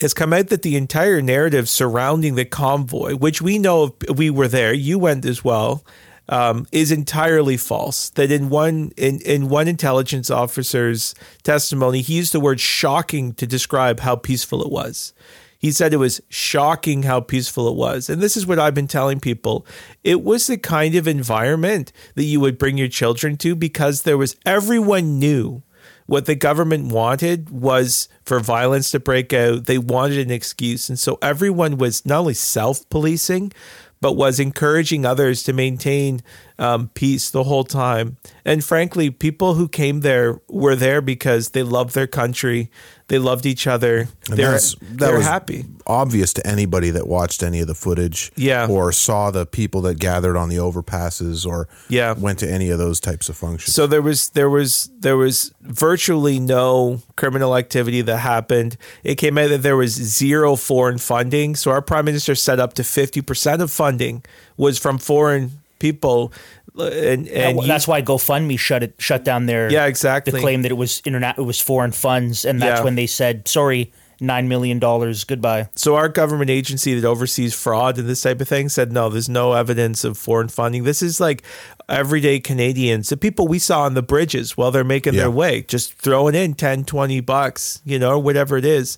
it's 0.00 0.14
come 0.14 0.32
out 0.32 0.48
that 0.48 0.62
the 0.62 0.76
entire 0.76 1.22
narrative 1.22 1.68
surrounding 1.68 2.34
the 2.34 2.44
convoy, 2.44 3.14
which 3.14 3.40
we 3.40 3.58
know 3.58 3.94
we 4.12 4.30
were 4.30 4.48
there, 4.48 4.72
you 4.72 4.98
went 4.98 5.24
as 5.24 5.44
well, 5.44 5.84
um, 6.32 6.66
is 6.72 6.90
entirely 6.90 7.58
false. 7.58 8.08
That 8.10 8.32
in 8.32 8.48
one 8.48 8.92
in, 8.96 9.20
in 9.20 9.50
one 9.50 9.68
intelligence 9.68 10.30
officer's 10.30 11.14
testimony, 11.42 12.00
he 12.00 12.14
used 12.14 12.32
the 12.32 12.40
word 12.40 12.58
shocking 12.58 13.34
to 13.34 13.46
describe 13.46 14.00
how 14.00 14.16
peaceful 14.16 14.62
it 14.62 14.72
was. 14.72 15.12
He 15.58 15.70
said 15.70 15.92
it 15.92 15.98
was 15.98 16.22
shocking 16.30 17.02
how 17.02 17.20
peaceful 17.20 17.68
it 17.68 17.76
was. 17.76 18.08
And 18.08 18.20
this 18.22 18.36
is 18.36 18.46
what 18.46 18.58
I've 18.58 18.74
been 18.74 18.88
telling 18.88 19.20
people. 19.20 19.66
It 20.02 20.22
was 20.22 20.46
the 20.46 20.56
kind 20.56 20.94
of 20.94 21.06
environment 21.06 21.92
that 22.14 22.24
you 22.24 22.40
would 22.40 22.58
bring 22.58 22.78
your 22.78 22.88
children 22.88 23.36
to 23.36 23.54
because 23.54 24.02
there 24.02 24.18
was 24.18 24.34
everyone 24.46 25.18
knew 25.18 25.62
what 26.06 26.24
the 26.24 26.34
government 26.34 26.92
wanted 26.92 27.50
was 27.50 28.08
for 28.24 28.40
violence 28.40 28.90
to 28.90 29.00
break 29.00 29.34
out. 29.34 29.66
They 29.66 29.78
wanted 29.78 30.18
an 30.18 30.32
excuse. 30.32 30.88
And 30.88 30.98
so 30.98 31.18
everyone 31.20 31.76
was 31.76 32.04
not 32.06 32.20
only 32.20 32.34
self 32.34 32.88
policing, 32.88 33.52
but 34.02 34.16
was 34.16 34.40
encouraging 34.40 35.06
others 35.06 35.44
to 35.44 35.52
maintain 35.52 36.20
um, 36.58 36.90
peace 36.92 37.30
the 37.30 37.44
whole 37.44 37.62
time. 37.62 38.16
And 38.44 38.62
frankly, 38.62 39.10
people 39.10 39.54
who 39.54 39.68
came 39.68 40.00
there 40.00 40.40
were 40.48 40.74
there 40.74 41.00
because 41.00 41.50
they 41.50 41.62
loved 41.62 41.94
their 41.94 42.08
country. 42.08 42.68
They 43.12 43.18
loved 43.18 43.44
each 43.44 43.66
other. 43.66 44.08
And 44.30 44.38
they're 44.38 44.52
that 44.52 44.76
they're 44.80 45.18
was 45.18 45.26
happy. 45.26 45.66
Obvious 45.86 46.32
to 46.32 46.46
anybody 46.46 46.88
that 46.88 47.06
watched 47.06 47.42
any 47.42 47.60
of 47.60 47.66
the 47.66 47.74
footage, 47.74 48.32
Yeah. 48.36 48.66
or 48.70 48.90
saw 48.90 49.30
the 49.30 49.44
people 49.44 49.82
that 49.82 49.98
gathered 49.98 50.34
on 50.34 50.48
the 50.48 50.56
overpasses, 50.56 51.44
or 51.44 51.68
Yeah. 51.90 52.14
went 52.14 52.38
to 52.38 52.50
any 52.50 52.70
of 52.70 52.78
those 52.78 53.00
types 53.00 53.28
of 53.28 53.36
functions. 53.36 53.74
So 53.74 53.86
there 53.86 54.00
was 54.00 54.30
there 54.30 54.48
was 54.48 54.88
there 54.98 55.18
was 55.18 55.52
virtually 55.60 56.40
no 56.40 57.02
criminal 57.16 57.54
activity 57.54 58.00
that 58.00 58.16
happened. 58.16 58.78
It 59.04 59.16
came 59.16 59.36
out 59.36 59.50
that 59.50 59.62
there 59.62 59.76
was 59.76 59.92
zero 59.92 60.56
foreign 60.56 60.96
funding. 60.96 61.54
So 61.54 61.70
our 61.70 61.82
prime 61.82 62.06
minister 62.06 62.34
set 62.34 62.58
up 62.58 62.72
to 62.74 62.82
fifty 62.82 63.20
percent 63.20 63.60
of 63.60 63.70
funding 63.70 64.22
was 64.56 64.78
from 64.78 64.96
foreign 64.96 65.58
people, 65.78 66.32
and 66.78 67.28
and 67.28 67.60
you- 67.60 67.66
that's 67.66 67.86
why 67.88 68.02
GoFundMe 68.02 68.58
shut 68.58 68.82
it 68.82 68.94
shut 68.98 69.24
down 69.24 69.46
their 69.46 69.70
Yeah, 69.70 69.86
exactly. 69.86 70.32
the 70.32 70.40
claim 70.40 70.62
that 70.62 70.70
it 70.70 70.76
was 70.76 71.02
internet 71.04 71.38
it 71.38 71.42
was 71.42 71.60
foreign 71.60 71.92
funds, 71.92 72.44
and 72.44 72.60
that's 72.60 72.80
Yeah. 72.80 72.84
when 72.84 72.94
they 72.94 73.06
said 73.06 73.46
sorry, 73.48 73.92
nine 74.20 74.48
million 74.48 74.78
dollars, 74.78 75.24
goodbye. 75.24 75.68
So 75.74 75.96
our 75.96 76.08
government 76.08 76.48
agency 76.50 76.98
that 76.98 77.06
oversees 77.06 77.54
fraud 77.54 77.98
and 77.98 78.08
this 78.08 78.22
type 78.22 78.40
of 78.40 78.48
thing 78.48 78.68
said 78.68 78.92
no, 78.92 79.08
there's 79.08 79.28
no 79.28 79.52
evidence 79.54 80.04
of 80.04 80.16
foreign 80.16 80.48
funding. 80.48 80.84
This 80.84 81.02
is 81.02 81.20
like 81.20 81.42
everyday 81.88 82.38
Canadians, 82.38 83.08
the 83.08 83.16
people 83.16 83.48
we 83.48 83.58
saw 83.58 83.82
on 83.82 83.94
the 83.94 84.02
bridges 84.02 84.56
while 84.56 84.70
they're 84.70 84.84
making 84.84 85.14
Yeah. 85.14 85.22
their 85.22 85.30
way, 85.30 85.62
just 85.62 85.94
throwing 85.94 86.34
in 86.36 86.54
10, 86.54 86.84
20 86.84 87.20
bucks, 87.20 87.80
you 87.84 87.98
know, 87.98 88.18
whatever 88.18 88.56
it 88.56 88.64
is 88.64 88.96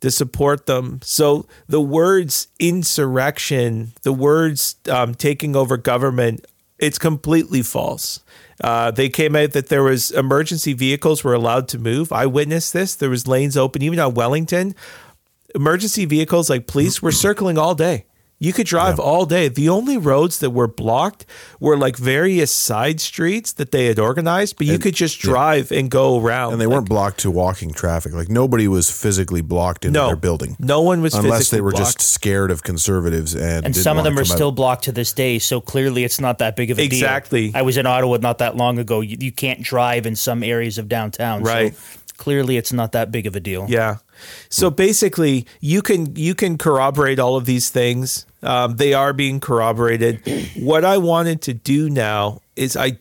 to 0.00 0.10
support 0.10 0.64
them. 0.66 1.00
So 1.04 1.46
the 1.68 1.80
words 1.80 2.48
insurrection, 2.58 3.92
the 4.02 4.12
words 4.12 4.76
um, 4.90 5.14
taking 5.14 5.54
over 5.54 5.76
government, 5.76 6.46
it's 6.78 6.98
completely 6.98 7.62
false. 7.62 8.20
Uh, 8.62 8.90
they 8.90 9.08
came 9.08 9.34
out 9.34 9.52
that 9.52 9.68
there 9.68 9.82
was 9.82 10.10
emergency 10.10 10.72
vehicles 10.72 11.24
were 11.24 11.34
allowed 11.34 11.68
to 11.68 11.78
move. 11.78 12.12
I 12.12 12.26
witnessed 12.26 12.72
this. 12.72 12.94
There 12.94 13.10
was 13.10 13.26
lanes 13.26 13.56
open, 13.56 13.82
even 13.82 13.98
on 13.98 14.14
Wellington 14.14 14.74
emergency 15.54 16.04
vehicles 16.04 16.50
like 16.50 16.66
police 16.66 17.00
were 17.00 17.12
circling 17.12 17.56
all 17.58 17.74
day. 17.74 18.06
You 18.44 18.52
could 18.52 18.66
drive 18.66 19.00
all 19.00 19.24
day. 19.24 19.48
The 19.48 19.68
only 19.70 19.96
roads 19.96 20.38
that 20.40 20.50
were 20.50 20.68
blocked 20.68 21.24
were 21.60 21.76
like 21.78 21.96
various 21.96 22.50
side 22.52 23.00
streets 23.00 23.52
that 23.54 23.70
they 23.72 23.86
had 23.86 23.98
organized, 23.98 24.56
but 24.58 24.66
you 24.66 24.78
could 24.78 24.94
just 24.94 25.18
drive 25.18 25.72
and 25.72 25.90
go 25.90 26.20
around. 26.20 26.52
and 26.52 26.60
they 26.60 26.66
weren't 26.66 26.88
blocked 26.88 27.20
to 27.20 27.30
walking 27.30 27.72
traffic. 27.72 28.12
Like 28.12 28.28
nobody 28.28 28.68
was 28.68 28.90
physically 28.90 29.40
blocked 29.40 29.84
into 29.84 29.98
no 29.98 30.06
their 30.08 30.16
building. 30.16 30.56
No 30.58 30.82
one 30.82 31.00
was 31.00 31.12
physically. 31.14 31.28
unless 31.28 31.40
physically 31.40 31.56
they 31.56 31.62
were 31.62 31.70
blocked. 31.70 31.98
just 31.98 32.12
scared 32.12 32.50
of 32.50 32.62
conservatives 32.62 33.34
and 33.34 33.64
And 33.64 33.74
some 33.74 33.96
of 33.98 34.04
them 34.04 34.14
are 34.18 34.24
come 34.24 34.32
out. 34.32 34.36
still 34.36 34.52
blocked 34.52 34.84
to 34.84 34.92
this 34.92 35.12
day, 35.12 35.38
so 35.38 35.60
clearly 35.60 36.04
it's 36.04 36.20
not 36.20 36.38
that 36.38 36.54
big 36.54 36.70
of 36.70 36.78
a 36.78 36.82
deal. 36.82 36.86
Exactly. 36.86 37.48
deal. 37.50 37.56
I 37.56 37.62
was 37.62 37.76
in 37.76 37.86
Ottawa 37.86 38.18
not 38.20 38.38
that 38.38 38.56
long 38.56 38.78
ago. 38.78 39.00
You, 39.00 39.16
you 39.20 39.32
can't 39.32 39.62
drive 39.62 40.04
in 40.06 40.16
some 40.16 40.42
areas 40.42 40.76
of 40.78 40.88
downtown, 40.88 41.42
Right. 41.42 41.74
So 41.74 42.00
clearly 42.16 42.56
it's 42.56 42.72
not 42.72 42.92
that 42.92 43.10
big 43.10 43.26
of 43.26 43.34
a 43.34 43.40
deal. 43.40 43.66
Yeah. 43.68 43.96
So 44.48 44.70
basically, 44.70 45.46
you 45.60 45.82
can 45.82 46.14
you 46.14 46.34
can 46.34 46.56
corroborate 46.58 47.18
all 47.18 47.36
of 47.36 47.44
these 47.44 47.70
things. 47.70 48.26
Um, 48.44 48.76
they 48.76 48.94
are 48.94 49.12
being 49.12 49.40
corroborated. 49.40 50.20
what 50.56 50.84
I 50.84 50.98
wanted 50.98 51.42
to 51.42 51.54
do 51.54 51.88
now 51.90 52.40
is 52.56 52.76
I 52.76 52.98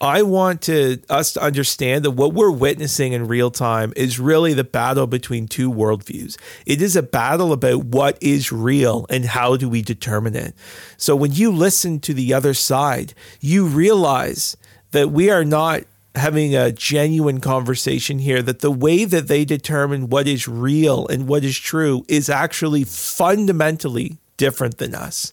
I 0.00 0.22
want 0.22 0.60
to 0.62 0.98
us 1.08 1.32
to 1.32 1.42
understand 1.42 2.04
that 2.04 2.10
what 2.10 2.34
we're 2.34 2.50
witnessing 2.50 3.14
in 3.14 3.26
real 3.26 3.50
time 3.50 3.92
is 3.96 4.20
really 4.20 4.52
the 4.52 4.64
battle 4.64 5.06
between 5.06 5.48
two 5.48 5.72
worldviews. 5.72 6.36
It 6.66 6.82
is 6.82 6.94
a 6.94 7.02
battle 7.02 7.52
about 7.52 7.84
what 7.86 8.18
is 8.20 8.52
real 8.52 9.06
and 9.08 9.24
how 9.24 9.56
do 9.56 9.68
we 9.68 9.82
determine 9.82 10.36
it. 10.36 10.54
So 10.96 11.16
when 11.16 11.32
you 11.32 11.50
listen 11.50 12.00
to 12.00 12.12
the 12.12 12.34
other 12.34 12.54
side, 12.54 13.14
you 13.40 13.66
realize 13.66 14.56
that 14.90 15.10
we 15.10 15.30
are 15.30 15.44
not 15.44 15.84
having 16.16 16.54
a 16.54 16.70
genuine 16.70 17.40
conversation 17.40 18.18
here 18.18 18.42
that 18.42 18.60
the 18.60 18.70
way 18.70 19.04
that 19.04 19.26
they 19.26 19.44
determine 19.44 20.08
what 20.08 20.28
is 20.28 20.46
real 20.46 21.06
and 21.08 21.26
what 21.26 21.44
is 21.44 21.58
true 21.58 22.04
is 22.08 22.28
actually 22.28 22.84
fundamentally 22.84 24.18
different 24.36 24.78
than 24.78 24.94
us. 24.94 25.32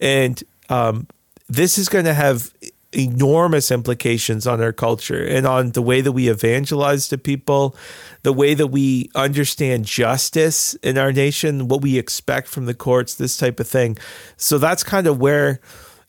And 0.00 0.42
um, 0.68 1.06
this 1.48 1.78
is 1.78 1.88
going 1.88 2.04
to 2.04 2.14
have 2.14 2.52
enormous 2.92 3.70
implications 3.70 4.46
on 4.46 4.60
our 4.60 4.72
culture 4.72 5.24
and 5.24 5.46
on 5.46 5.70
the 5.72 5.82
way 5.82 6.00
that 6.00 6.12
we 6.12 6.28
evangelize 6.28 7.08
to 7.08 7.18
people, 7.18 7.76
the 8.22 8.32
way 8.32 8.54
that 8.54 8.66
we 8.68 9.10
understand 9.14 9.84
justice 9.84 10.74
in 10.82 10.98
our 10.98 11.12
nation, 11.12 11.68
what 11.68 11.82
we 11.82 11.98
expect 11.98 12.48
from 12.48 12.66
the 12.66 12.74
courts, 12.74 13.14
this 13.14 13.36
type 13.36 13.60
of 13.60 13.68
thing. 13.68 13.96
So 14.36 14.58
that's 14.58 14.82
kind 14.82 15.06
of 15.06 15.20
where 15.20 15.60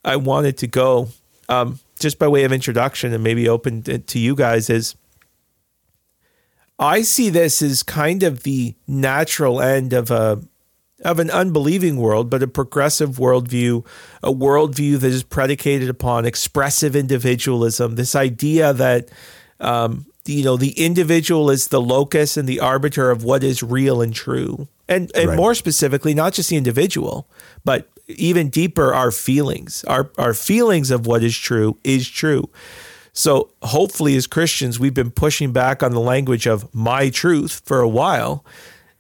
I 0.04 0.16
wanted 0.16 0.58
to 0.60 0.68
go. 0.68 1.10
Um, 1.50 1.80
just 2.00 2.18
by 2.18 2.28
way 2.28 2.44
of 2.44 2.52
introduction 2.52 3.14
and 3.14 3.24
maybe 3.24 3.48
open 3.48 3.84
it 3.86 4.08
to 4.08 4.20
you 4.20 4.36
guys 4.36 4.70
is 4.70 4.96
I 6.80 7.04
see 7.04 7.30
this 7.30 7.62
as 7.62 7.84
kind 7.84 8.24
of 8.24 8.42
the 8.42 8.74
natural 8.88 9.62
end 9.62 9.94
of 9.94 10.10
a 10.10 10.42
of 11.04 11.20
an 11.20 11.30
unbelieving 11.32 11.98
world, 11.98 12.30
but 12.30 12.44
a 12.44 12.48
progressive 12.48 13.12
worldview, 13.18 13.86
a 14.22 14.32
worldview 14.32 15.00
that 15.00 15.12
is 15.12 15.24
predicated 15.24 15.90
upon 15.90 16.26
expressive 16.26 16.96
individualism. 16.96 17.96
This 17.96 18.16
idea 18.16 18.74
that 18.74 19.10
um, 19.60 20.06
you 20.26 20.44
know 20.44 20.58
the 20.58 20.72
individual 20.72 21.50
is 21.50 21.68
the 21.68 21.82
locus 21.82 22.38
and 22.38 22.48
the 22.48 22.60
arbiter 22.60 23.10
of 23.12 23.24
what 23.24 23.44
is 23.44 23.64
real 23.64 24.02
and 24.02 24.14
true, 24.14 24.68
and 24.88 25.12
and 25.16 25.30
Right. 25.30 25.38
more 25.38 25.56
specifically, 25.56 26.14
not 26.14 26.34
just 26.34 26.50
the 26.50 26.58
individual, 26.58 27.28
but 27.66 27.88
even 28.08 28.50
deeper, 28.50 28.94
our 28.94 29.12
feelings, 29.12 29.84
our 29.88 30.12
our 30.18 30.34
feelings 30.34 30.92
of 30.92 31.06
what 31.06 31.24
is 31.24 31.38
true 31.38 31.78
is 31.84 32.08
true. 32.10 32.50
So 33.14 33.50
hopefully, 33.62 34.16
as 34.16 34.26
Christians, 34.26 34.80
we've 34.80 34.94
been 34.94 35.12
pushing 35.12 35.52
back 35.52 35.84
on 35.84 35.92
the 35.92 36.00
language 36.00 36.48
of 36.48 36.74
my 36.74 37.10
truth 37.10 37.62
for 37.66 37.82
a 37.82 37.90
while. 37.90 38.46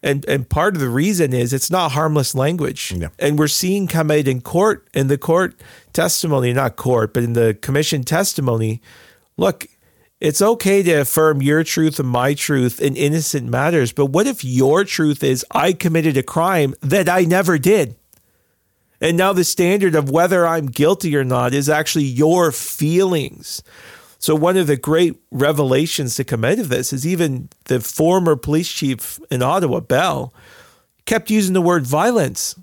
And, 0.03 0.25
and 0.27 0.49
part 0.49 0.75
of 0.75 0.81
the 0.81 0.89
reason 0.89 1.33
is 1.33 1.53
it's 1.53 1.69
not 1.69 1.91
harmless 1.91 2.33
language. 2.33 2.93
Yeah. 2.95 3.09
And 3.19 3.37
we're 3.37 3.47
seeing 3.47 3.87
come 3.87 4.09
out 4.09 4.27
in 4.27 4.41
court, 4.41 4.87
in 4.93 5.07
the 5.07 5.17
court 5.17 5.59
testimony, 5.93 6.53
not 6.53 6.75
court, 6.75 7.13
but 7.13 7.23
in 7.23 7.33
the 7.33 7.53
commission 7.61 8.03
testimony. 8.03 8.81
Look, 9.37 9.67
it's 10.19 10.41
okay 10.41 10.83
to 10.83 11.01
affirm 11.01 11.41
your 11.41 11.63
truth 11.63 11.99
and 11.99 12.09
my 12.09 12.33
truth 12.33 12.79
in 12.79 12.95
innocent 12.95 13.49
matters. 13.49 13.91
But 13.91 14.07
what 14.07 14.27
if 14.27 14.43
your 14.43 14.83
truth 14.83 15.23
is 15.23 15.45
I 15.51 15.73
committed 15.73 16.17
a 16.17 16.23
crime 16.23 16.75
that 16.81 17.09
I 17.09 17.23
never 17.23 17.57
did? 17.57 17.95
And 19.01 19.17
now 19.17 19.33
the 19.33 19.43
standard 19.43 19.95
of 19.95 20.11
whether 20.11 20.45
I'm 20.45 20.67
guilty 20.67 21.15
or 21.15 21.23
not 21.23 21.55
is 21.55 21.69
actually 21.69 22.05
your 22.05 22.51
feelings. 22.51 23.63
So 24.21 24.35
one 24.35 24.55
of 24.55 24.67
the 24.67 24.77
great 24.77 25.19
revelations 25.31 26.15
to 26.15 26.23
come 26.23 26.45
out 26.45 26.59
of 26.59 26.69
this 26.69 26.93
is 26.93 27.07
even 27.07 27.49
the 27.65 27.81
former 27.81 28.35
police 28.35 28.71
chief 28.71 29.19
in 29.31 29.41
Ottawa, 29.41 29.79
Bell, 29.79 30.31
kept 31.05 31.31
using 31.31 31.55
the 31.55 31.61
word 31.61 31.87
violence. 31.87 32.55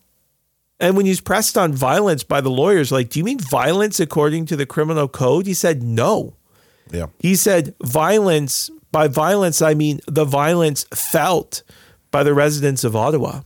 And 0.78 0.96
when 0.96 1.04
he's 1.04 1.20
pressed 1.20 1.58
on 1.58 1.72
violence 1.72 2.22
by 2.22 2.40
the 2.40 2.48
lawyers, 2.48 2.92
like, 2.92 3.08
do 3.08 3.18
you 3.18 3.24
mean 3.24 3.40
violence 3.40 3.98
according 3.98 4.46
to 4.46 4.56
the 4.56 4.66
criminal 4.66 5.08
code? 5.08 5.46
He 5.46 5.54
said 5.54 5.82
no. 5.82 6.36
Yeah. 6.92 7.06
He 7.18 7.34
said 7.34 7.74
violence, 7.82 8.70
by 8.92 9.08
violence, 9.08 9.60
I 9.60 9.74
mean 9.74 9.98
the 10.06 10.24
violence 10.24 10.84
felt 10.94 11.64
by 12.12 12.22
the 12.22 12.34
residents 12.34 12.84
of 12.84 12.94
Ottawa. 12.94 13.40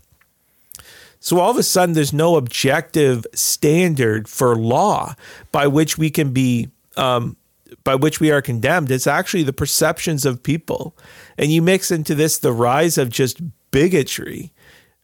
So 1.18 1.40
all 1.40 1.50
of 1.50 1.56
a 1.56 1.62
sudden, 1.62 1.94
there's 1.94 2.12
no 2.12 2.36
objective 2.36 3.26
standard 3.32 4.28
for 4.28 4.54
law 4.54 5.14
by 5.50 5.66
which 5.66 5.96
we 5.96 6.10
can 6.10 6.34
be, 6.34 6.68
um, 6.98 7.38
by 7.84 7.94
which 7.94 8.20
we 8.20 8.30
are 8.30 8.42
condemned. 8.42 8.90
It's 8.90 9.06
actually 9.06 9.42
the 9.44 9.52
perceptions 9.52 10.24
of 10.26 10.42
people, 10.42 10.96
and 11.38 11.50
you 11.52 11.62
mix 11.62 11.90
into 11.90 12.14
this 12.14 12.38
the 12.38 12.52
rise 12.52 12.98
of 12.98 13.08
just 13.10 13.40
bigotry. 13.70 14.52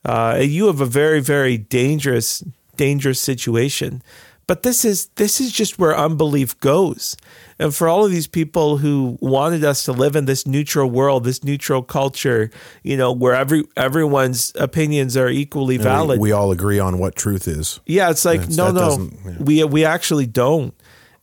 Uh, 0.04 0.38
you 0.42 0.66
have 0.66 0.80
a 0.80 0.86
very, 0.86 1.20
very 1.20 1.58
dangerous, 1.58 2.42
dangerous 2.76 3.20
situation. 3.20 4.02
But 4.46 4.62
this 4.62 4.82
is 4.82 5.08
this 5.16 5.40
is 5.42 5.52
just 5.52 5.78
where 5.78 5.94
unbelief 5.94 6.58
goes. 6.60 7.16
And 7.58 7.74
for 7.74 7.86
all 7.86 8.06
of 8.06 8.10
these 8.10 8.26
people 8.28 8.78
who 8.78 9.18
wanted 9.20 9.62
us 9.62 9.82
to 9.84 9.92
live 9.92 10.16
in 10.16 10.24
this 10.24 10.46
neutral 10.46 10.88
world, 10.88 11.24
this 11.24 11.44
neutral 11.44 11.82
culture, 11.82 12.50
you 12.82 12.96
know, 12.96 13.12
where 13.12 13.34
every 13.34 13.64
everyone's 13.76 14.52
opinions 14.54 15.18
are 15.18 15.28
equally 15.28 15.74
And 15.74 15.84
valid. 15.84 16.18
We, 16.18 16.28
we 16.28 16.32
all 16.32 16.50
agree 16.50 16.78
on 16.78 16.98
what 16.98 17.14
truth 17.14 17.46
is. 17.46 17.80
yeah, 17.84 18.08
it's 18.10 18.24
like 18.24 18.40
That's- 18.40 18.56
no, 18.56 18.70
no, 18.70 19.10
yeah. 19.26 19.36
we 19.38 19.64
we 19.64 19.84
actually 19.84 20.26
don't. 20.26 20.72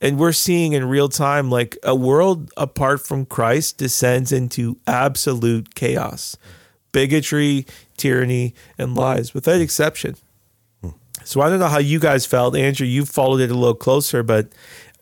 And 0.06 0.20
we're 0.20 0.30
seeing 0.30 0.72
in 0.72 0.88
real 0.88 1.08
time 1.08 1.50
like 1.50 1.76
a 1.82 1.92
world 1.92 2.52
apart 2.56 3.04
from 3.04 3.26
Christ 3.26 3.78
descends 3.78 4.30
into 4.30 4.78
absolute 4.86 5.74
chaos, 5.74 6.36
bigotry, 6.92 7.66
tyranny, 7.96 8.54
and 8.78 8.94
lies, 8.94 9.34
without 9.34 9.60
exception. 9.60 10.14
So 11.24 11.40
I 11.40 11.48
don't 11.48 11.58
know 11.58 11.66
how 11.66 11.80
you 11.80 11.98
guys 11.98 12.24
felt, 12.24 12.54
Andrew. 12.54 12.86
You 12.86 13.04
followed 13.04 13.40
it 13.40 13.50
a 13.50 13.54
little 13.54 13.74
closer, 13.74 14.22
but 14.22 14.46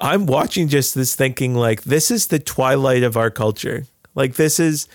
I'm 0.00 0.24
watching 0.24 0.68
just 0.68 0.94
this, 0.94 1.14
thinking 1.14 1.54
like 1.54 1.82
this 1.82 2.10
is 2.10 2.28
the 2.28 2.38
twilight 2.38 3.02
of 3.02 3.14
our 3.14 3.30
culture. 3.30 3.84
Like 4.14 4.36
this 4.36 4.58
is 4.58 4.88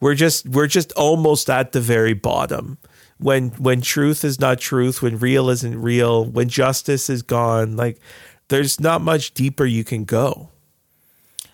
we're 0.00 0.16
just 0.16 0.48
we're 0.48 0.66
just 0.66 0.90
almost 0.94 1.48
at 1.48 1.70
the 1.70 1.80
very 1.80 2.14
bottom. 2.14 2.78
When 3.18 3.50
when 3.50 3.80
truth 3.80 4.24
is 4.24 4.40
not 4.40 4.58
truth, 4.58 5.02
when 5.02 5.20
real 5.20 5.48
isn't 5.50 5.80
real, 5.80 6.24
when 6.24 6.48
justice 6.48 7.08
is 7.08 7.22
gone, 7.22 7.76
like 7.76 8.00
there's 8.48 8.80
not 8.80 9.00
much 9.00 9.34
deeper 9.34 9.64
you 9.64 9.84
can 9.84 10.04
go. 10.04 10.50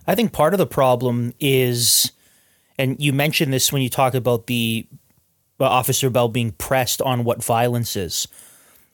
I 0.07 0.15
think 0.15 0.33
part 0.33 0.55
of 0.55 0.59
the 0.59 0.67
problem 0.67 1.35
is, 1.39 2.13
And 2.79 2.97
you 3.01 3.13
mentioned 3.13 3.53
this 3.53 3.73
when 3.73 3.83
you 3.83 3.91
talk 3.91 4.15
about 4.15 4.47
the 4.47 4.87
uh, 5.61 5.65
Officer 5.65 6.09
Bell 6.09 6.29
being 6.29 6.53
pressed 6.53 7.03
on 7.03 7.25
what 7.25 7.43
violence 7.43 7.97
is, 7.97 8.29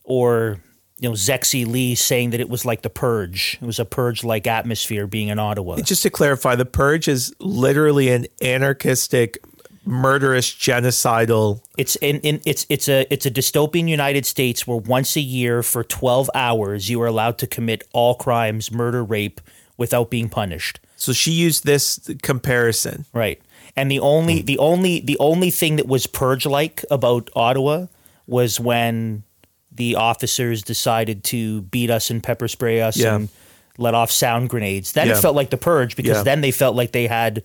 or 0.02 0.58
you 0.98 1.08
know 1.08 1.14
Zexi 1.14 1.66
Li 1.66 1.94
saying 1.94 2.30
that 2.30 2.40
it 2.40 2.48
was 2.48 2.64
like 2.64 2.80
the 2.82 2.90
purge. 2.90 3.58
It 3.60 3.66
was 3.66 3.78
a 3.78 3.84
purge-like 3.84 4.46
atmosphere 4.46 5.06
being 5.06 5.28
in 5.28 5.38
Ottawa. 5.38 5.76
Just 5.82 6.02
to 6.04 6.10
clarify, 6.10 6.56
the 6.56 6.64
purge 6.64 7.08
is 7.08 7.34
literally 7.38 8.08
an 8.08 8.26
anarchistic, 8.40 9.38
murderous, 9.86 10.50
genocidal. 10.50 11.60
It's 11.76 11.96
in, 11.96 12.20
in 12.20 12.40
it's 12.44 12.66
it's 12.68 12.88
a 12.88 13.06
it's 13.12 13.26
a 13.26 13.30
dystopian 13.30 13.88
United 13.88 14.26
States 14.26 14.66
where 14.66 14.78
once 14.78 15.16
a 15.16 15.20
year 15.20 15.62
for 15.62 15.84
twelve 15.84 16.30
hours 16.34 16.88
you 16.90 17.00
are 17.02 17.06
allowed 17.06 17.38
to 17.38 17.46
commit 17.46 17.84
all 17.92 18.14
crimes, 18.14 18.70
murder, 18.72 19.04
rape, 19.04 19.40
without 19.76 20.10
being 20.10 20.28
punished. 20.28 20.80
So 20.96 21.12
she 21.12 21.32
used 21.32 21.64
this 21.64 22.00
comparison. 22.22 23.04
Right. 23.12 23.40
And 23.76 23.90
the 23.90 24.00
only 24.00 24.40
the 24.42 24.58
only 24.58 25.00
the 25.00 25.18
only 25.18 25.50
thing 25.50 25.76
that 25.76 25.86
was 25.88 26.06
purge 26.06 26.46
like 26.46 26.84
about 26.90 27.28
Ottawa 27.34 27.86
was 28.26 28.58
when 28.60 29.24
the 29.72 29.96
officers 29.96 30.62
decided 30.62 31.24
to 31.24 31.62
beat 31.62 31.90
us 31.90 32.08
and 32.08 32.22
pepper 32.22 32.46
spray 32.46 32.80
us 32.80 32.96
Yeah. 32.96 33.16
and 33.16 33.28
let 33.76 33.92
off 33.92 34.10
sound 34.10 34.48
grenades. 34.48 34.92
Then 34.92 35.08
Yeah. 35.08 35.14
it 35.18 35.20
felt 35.20 35.34
like 35.34 35.50
the 35.50 35.56
purge 35.56 35.96
because 35.96 36.18
Yeah. 36.18 36.22
then 36.22 36.40
they 36.40 36.52
felt 36.52 36.76
like 36.76 36.92
they 36.92 37.08
had 37.08 37.42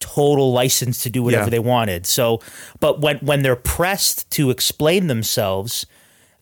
total 0.00 0.52
license 0.52 1.02
to 1.02 1.10
do 1.10 1.22
whatever 1.22 1.44
Yeah. 1.44 1.50
they 1.50 1.58
wanted. 1.58 2.06
So 2.06 2.40
but 2.80 3.00
when 3.00 3.18
when 3.18 3.42
they're 3.42 3.56
pressed 3.56 4.30
to 4.32 4.50
explain 4.50 5.06
themselves, 5.06 5.86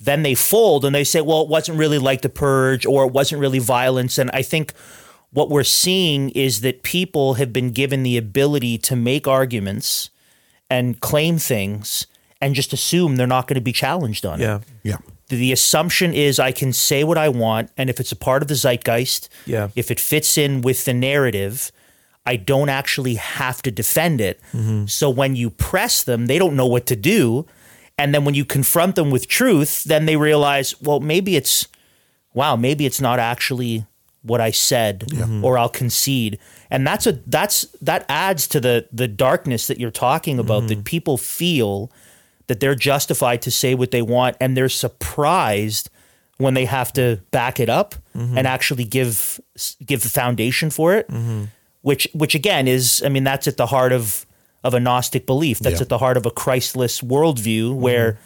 then 0.00 0.22
they 0.22 0.34
fold 0.34 0.84
and 0.84 0.94
they 0.94 1.04
say, 1.04 1.20
well, 1.20 1.42
it 1.42 1.48
wasn't 1.48 1.78
really 1.78 1.98
like 1.98 2.22
the 2.22 2.28
purge 2.28 2.86
or 2.86 3.04
it 3.04 3.12
wasn't 3.12 3.40
really 3.40 3.58
violence. 3.58 4.16
And 4.18 4.30
I 4.32 4.42
think 4.42 4.72
what 5.32 5.50
we're 5.50 5.64
seeing 5.64 6.30
is 6.30 6.60
that 6.62 6.82
people 6.82 7.34
have 7.34 7.52
been 7.52 7.70
given 7.72 8.02
the 8.04 8.16
ability 8.16 8.78
to 8.78 8.96
make 8.96 9.26
arguments 9.28 10.10
and 10.70 11.00
claim 11.00 11.38
things 11.38 12.06
and 12.40 12.54
just 12.54 12.72
assume 12.72 13.16
they're 13.16 13.26
not 13.26 13.48
going 13.48 13.56
to 13.56 13.60
be 13.60 13.72
challenged 13.72 14.24
on 14.24 14.40
Yeah. 14.40 14.56
it. 14.56 14.62
Yeah. 14.84 14.92
Yeah 14.92 14.98
the 15.30 15.52
assumption 15.52 16.14
is 16.14 16.38
I 16.38 16.52
can 16.52 16.72
say 16.72 17.04
what 17.04 17.18
I 17.18 17.28
want, 17.28 17.70
and 17.76 17.90
if 17.90 18.00
it's 18.00 18.12
a 18.12 18.16
part 18.16 18.40
of 18.40 18.48
the 18.48 18.54
zeitgeist, 18.54 19.28
Yeah. 19.44 19.68
if 19.76 19.90
it 19.90 20.00
fits 20.00 20.38
in 20.38 20.62
with 20.62 20.86
the 20.86 20.94
narrative, 20.94 21.70
I 22.28 22.36
don't 22.36 22.68
actually 22.68 23.14
have 23.14 23.62
to 23.62 23.70
defend 23.70 24.20
it. 24.20 24.38
So 24.86 25.08
when 25.08 25.34
you 25.34 25.48
press 25.48 26.04
them, 26.04 26.26
they 26.26 26.38
don't 26.38 26.56
know 26.56 26.66
what 26.66 26.84
to 26.86 26.96
do. 26.96 27.46
And 27.96 28.14
then 28.14 28.24
when 28.26 28.34
you 28.34 28.44
confront 28.44 28.96
them 28.96 29.10
with 29.10 29.28
truth, 29.28 29.84
then 29.84 30.04
they 30.04 30.16
realize, 30.16 30.78
well, 30.82 31.00
maybe 31.00 31.36
it's, 31.36 31.68
wow, 32.34 32.54
maybe 32.54 32.84
it's 32.84 33.00
not 33.00 33.18
actually 33.18 33.86
what 34.20 34.40
I 34.42 34.50
said, 34.50 35.06
mm-hmm. 35.08 35.42
or 35.42 35.56
I'll 35.56 35.70
concede. 35.70 36.38
And 36.70 36.86
that's 36.86 37.06
a 37.06 37.12
that's 37.26 37.66
that 37.80 38.04
adds 38.08 38.46
to 38.48 38.60
the 38.60 38.86
the 38.92 39.08
darkness 39.08 39.66
that 39.68 39.80
you're 39.80 39.90
talking 39.90 40.38
about. 40.38 40.68
That 40.68 40.74
mm-hmm. 40.74 40.82
people 40.82 41.16
feel 41.16 41.90
that 42.46 42.60
they're 42.60 42.74
justified 42.74 43.40
to 43.42 43.50
say 43.50 43.74
what 43.74 43.90
they 43.90 44.02
want, 44.02 44.36
and 44.38 44.54
they're 44.54 44.68
surprised 44.68 45.88
when 46.36 46.54
they 46.54 46.66
have 46.66 46.92
to 46.92 47.20
back 47.30 47.58
it 47.58 47.68
up 47.68 47.94
mm-hmm. 48.14 48.36
and 48.36 48.46
actually 48.46 48.84
give 48.84 49.40
give 49.86 50.02
the 50.02 50.10
foundation 50.10 50.70
for 50.70 50.94
it. 50.94 51.08
Which 51.82 52.08
which 52.12 52.34
again 52.34 52.66
is, 52.68 53.02
I 53.04 53.08
mean, 53.08 53.24
that's 53.24 53.46
at 53.46 53.56
the 53.56 53.66
heart 53.66 53.92
of 53.92 54.26
of 54.64 54.74
a 54.74 54.80
Gnostic 54.80 55.26
belief. 55.26 55.60
That's 55.60 55.76
Yeah. 55.76 55.82
at 55.82 55.88
the 55.88 55.98
heart 55.98 56.16
of 56.16 56.26
a 56.26 56.30
Christless 56.30 57.00
worldview 57.00 57.74
where 57.74 58.18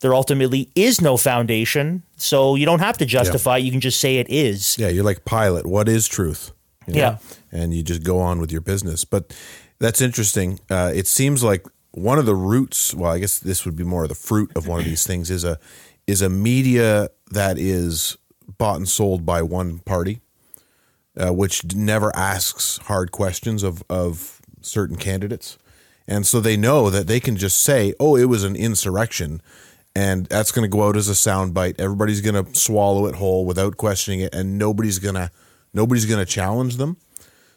there 0.00 0.12
ultimately 0.14 0.68
is 0.74 1.00
no 1.00 1.16
foundation. 1.16 2.02
So 2.16 2.54
you 2.56 2.66
don't 2.66 2.80
have 2.80 2.98
to 2.98 3.06
justify. 3.06 3.56
You 3.58 3.70
can 3.70 3.80
just 3.80 4.00
say 4.00 4.16
it 4.18 4.26
is. 4.28 4.76
Yeah, 4.78 4.88
you're 4.88 5.04
like 5.04 5.24
Pilate. 5.24 5.64
What 5.66 5.88
is 5.88 6.08
truth? 6.08 6.50
You 6.86 6.94
know? 6.94 6.98
Yeah. 7.00 7.18
And 7.52 7.72
you 7.72 7.82
just 7.82 8.02
go 8.02 8.18
on 8.18 8.40
with 8.40 8.50
your 8.52 8.60
business. 8.60 9.04
But 9.04 9.34
that's 9.78 10.00
interesting. 10.00 10.58
Uh, 10.68 10.92
it 10.94 11.06
seems 11.06 11.42
like 11.42 11.64
one 11.92 12.18
of 12.18 12.26
the 12.26 12.34
roots, 12.34 12.92
well, 12.94 13.12
I 13.12 13.18
guess 13.18 13.38
this 13.38 13.64
would 13.64 13.76
be 13.76 13.84
more 13.84 14.02
of 14.02 14.08
the 14.08 14.14
fruit 14.14 14.50
of 14.56 14.66
one 14.66 14.80
of 14.80 14.84
these 14.84 15.06
things, 15.06 15.30
is 15.30 15.44
a 15.44 15.58
is 16.06 16.20
a 16.22 16.28
media 16.28 17.08
that 17.30 17.58
is 17.58 18.16
bought 18.58 18.76
and 18.76 18.88
sold 18.88 19.24
by 19.24 19.40
one 19.42 19.78
party, 19.80 20.20
uh, 21.16 21.32
which 21.32 21.74
never 21.74 22.14
asks 22.16 22.78
hard 22.84 23.12
questions 23.12 23.62
of 23.62 23.82
of 23.88 24.40
certain 24.60 24.96
candidates. 24.96 25.58
And 26.08 26.26
so 26.26 26.40
they 26.40 26.56
know 26.56 26.88
that 26.90 27.06
they 27.06 27.20
can 27.20 27.36
just 27.36 27.62
say, 27.62 27.94
"Oh, 27.98 28.16
it 28.16 28.26
was 28.26 28.44
an 28.44 28.54
insurrection," 28.56 29.42
and 29.94 30.26
that's 30.26 30.52
going 30.52 30.62
to 30.62 30.68
go 30.68 30.86
out 30.86 30.96
as 30.96 31.08
a 31.08 31.12
soundbite. 31.12 31.80
Everybody's 31.80 32.20
going 32.20 32.44
to 32.44 32.54
swallow 32.54 33.06
it 33.06 33.16
whole 33.16 33.44
without 33.44 33.76
questioning 33.76 34.20
it, 34.20 34.34
and 34.34 34.58
nobody's 34.58 34.98
gonna 34.98 35.30
nobody's 35.74 36.06
going 36.06 36.24
to 36.24 36.30
challenge 36.30 36.76
them. 36.76 36.96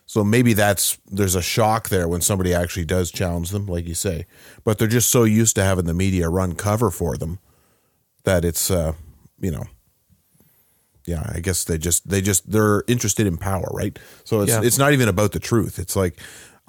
So 0.06 0.24
maybe 0.24 0.54
that's 0.54 0.98
there's 1.06 1.36
a 1.36 1.42
shock 1.42 1.90
there 1.90 2.08
when 2.08 2.22
somebody 2.22 2.52
actually 2.52 2.86
does 2.86 3.12
challenge 3.12 3.52
them, 3.52 3.68
like 3.68 3.88
you 3.88 3.94
say. 3.94 4.26
But 4.64 4.80
they're 4.80 4.88
just 4.88 5.12
so 5.12 5.24
used 5.24 5.56
to 5.58 5.64
having 5.64 5.86
the 5.86 5.94
media 5.94 6.30
run 6.30 6.56
cover 6.56 6.90
for 6.90 7.16
them 7.16 7.38
that 8.24 8.44
it's 8.44 8.72
uh, 8.72 8.94
you 9.40 9.52
know, 9.52 9.66
yeah. 11.10 11.24
I 11.36 11.40
guess 11.40 11.64
they 11.64 11.78
just 11.78 12.08
they 12.08 12.22
just 12.22 12.50
they're 12.52 12.84
interested 12.88 13.26
in 13.28 13.38
power, 13.38 13.68
right? 13.72 13.98
So 14.24 14.42
it's 14.42 14.52
Yeah. 14.52 14.62
it's 14.64 14.78
not 14.78 14.94
even 14.94 15.08
about 15.10 15.32
the 15.32 15.40
truth. 15.40 15.80
It's 15.80 15.96
like 15.96 16.16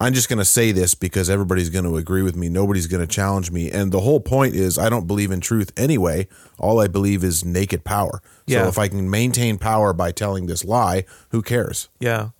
I'm 0.03 0.15
just 0.15 0.31
going 0.31 0.39
to 0.39 0.47
say 0.47 0.73
this 0.73 0.95
because 0.95 1.29
everybody's 1.29 1.69
going 1.69 1.85
to 1.85 1.97
agree 1.99 2.23
with 2.23 2.35
me. 2.35 2.49
Nobody's 2.49 2.87
going 2.87 3.07
to 3.07 3.07
challenge 3.07 3.51
me. 3.51 3.71
And 3.71 3.93
the 3.93 4.01
whole 4.01 4.19
point 4.21 4.55
is 4.55 4.79
I 4.79 4.89
don't 4.89 5.07
believe 5.07 5.31
in 5.31 5.41
truth 5.41 5.71
anyway. 5.77 6.27
All 6.59 6.81
I 6.81 6.89
believe 6.89 7.23
is 7.23 7.45
naked 7.45 7.85
power. 7.85 8.23
Yeah. 8.47 8.63
So 8.63 8.69
if 8.69 8.79
I 8.79 8.89
can 8.89 9.11
maintain 9.11 9.59
power 9.59 9.93
by 9.93 10.11
telling 10.13 10.47
this 10.47 10.65
lie, 10.65 11.05
who 11.33 11.43
cares? 11.43 11.91
Yeah. 12.01 12.31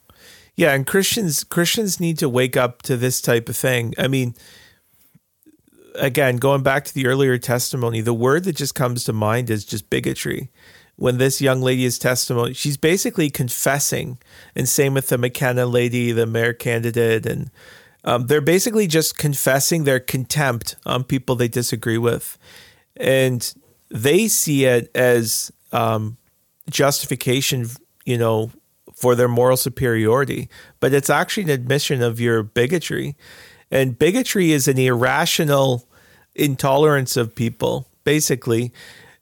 Yeah, 0.57 0.75
and 0.75 0.87
Christians 0.87 1.45
Christians 1.45 2.01
need 2.01 2.19
to 2.19 2.29
wake 2.29 2.57
up 2.57 2.83
to 2.83 2.97
this 2.97 3.21
type 3.21 3.49
of 3.49 3.57
thing. 3.57 3.95
I 3.99 4.09
mean, 4.09 4.35
again, 5.95 6.37
going 6.37 6.63
back 6.63 6.85
to 6.87 6.95
the 6.95 7.07
earlier 7.07 7.39
testimony, 7.39 8.01
the 8.01 8.15
word 8.15 8.45
that 8.45 8.57
just 8.57 8.75
comes 8.75 9.05
to 9.05 9.13
mind 9.13 9.51
is 9.51 9.65
just 9.65 9.91
bigotry. 9.91 10.51
When 11.01 11.17
this 11.17 11.41
young 11.41 11.63
lady's 11.63 11.99
testimony, 11.99 12.53
she's 12.53 12.77
basically 12.77 13.31
confessing, 13.31 14.19
and 14.55 14.69
same 14.69 14.93
with 14.93 15.09
the 15.09 15.17
McKenney 15.17 15.73
lady, 15.73 16.13
the 16.13 16.27
mayor 16.27 16.53
candidate, 16.53 17.25
and 17.25 17.51
um, 18.05 18.27
they're 18.27 18.43
basically 18.43 18.87
just 18.87 19.17
confessing 19.17 19.85
their 19.85 19.99
contempt 19.99 20.77
on 20.85 21.05
people 21.05 21.37
they 21.37 21.49
disagree 21.49 21.97
with, 21.97 22.37
and 22.97 23.55
they 23.89 24.29
see 24.29 24.67
it 24.67 24.95
as 24.95 25.51
um, 25.73 26.19
justification, 26.69 27.67
you 28.05 28.19
know, 28.19 28.51
for 28.95 29.15
their 29.15 29.27
moral 29.27 29.57
superiority, 29.57 30.51
but 30.81 30.93
it's 30.93 31.09
actually 31.09 31.45
an 31.45 31.49
admission 31.51 32.03
of 32.03 32.21
your 32.21 32.43
bigotry. 32.43 33.17
And 33.71 33.99
bigotry 33.99 34.53
is 34.53 34.69
an 34.69 34.77
irrational 34.77 35.89
intolerance 36.35 37.17
of 37.17 37.35
people. 37.35 37.87
Basically, 38.05 38.73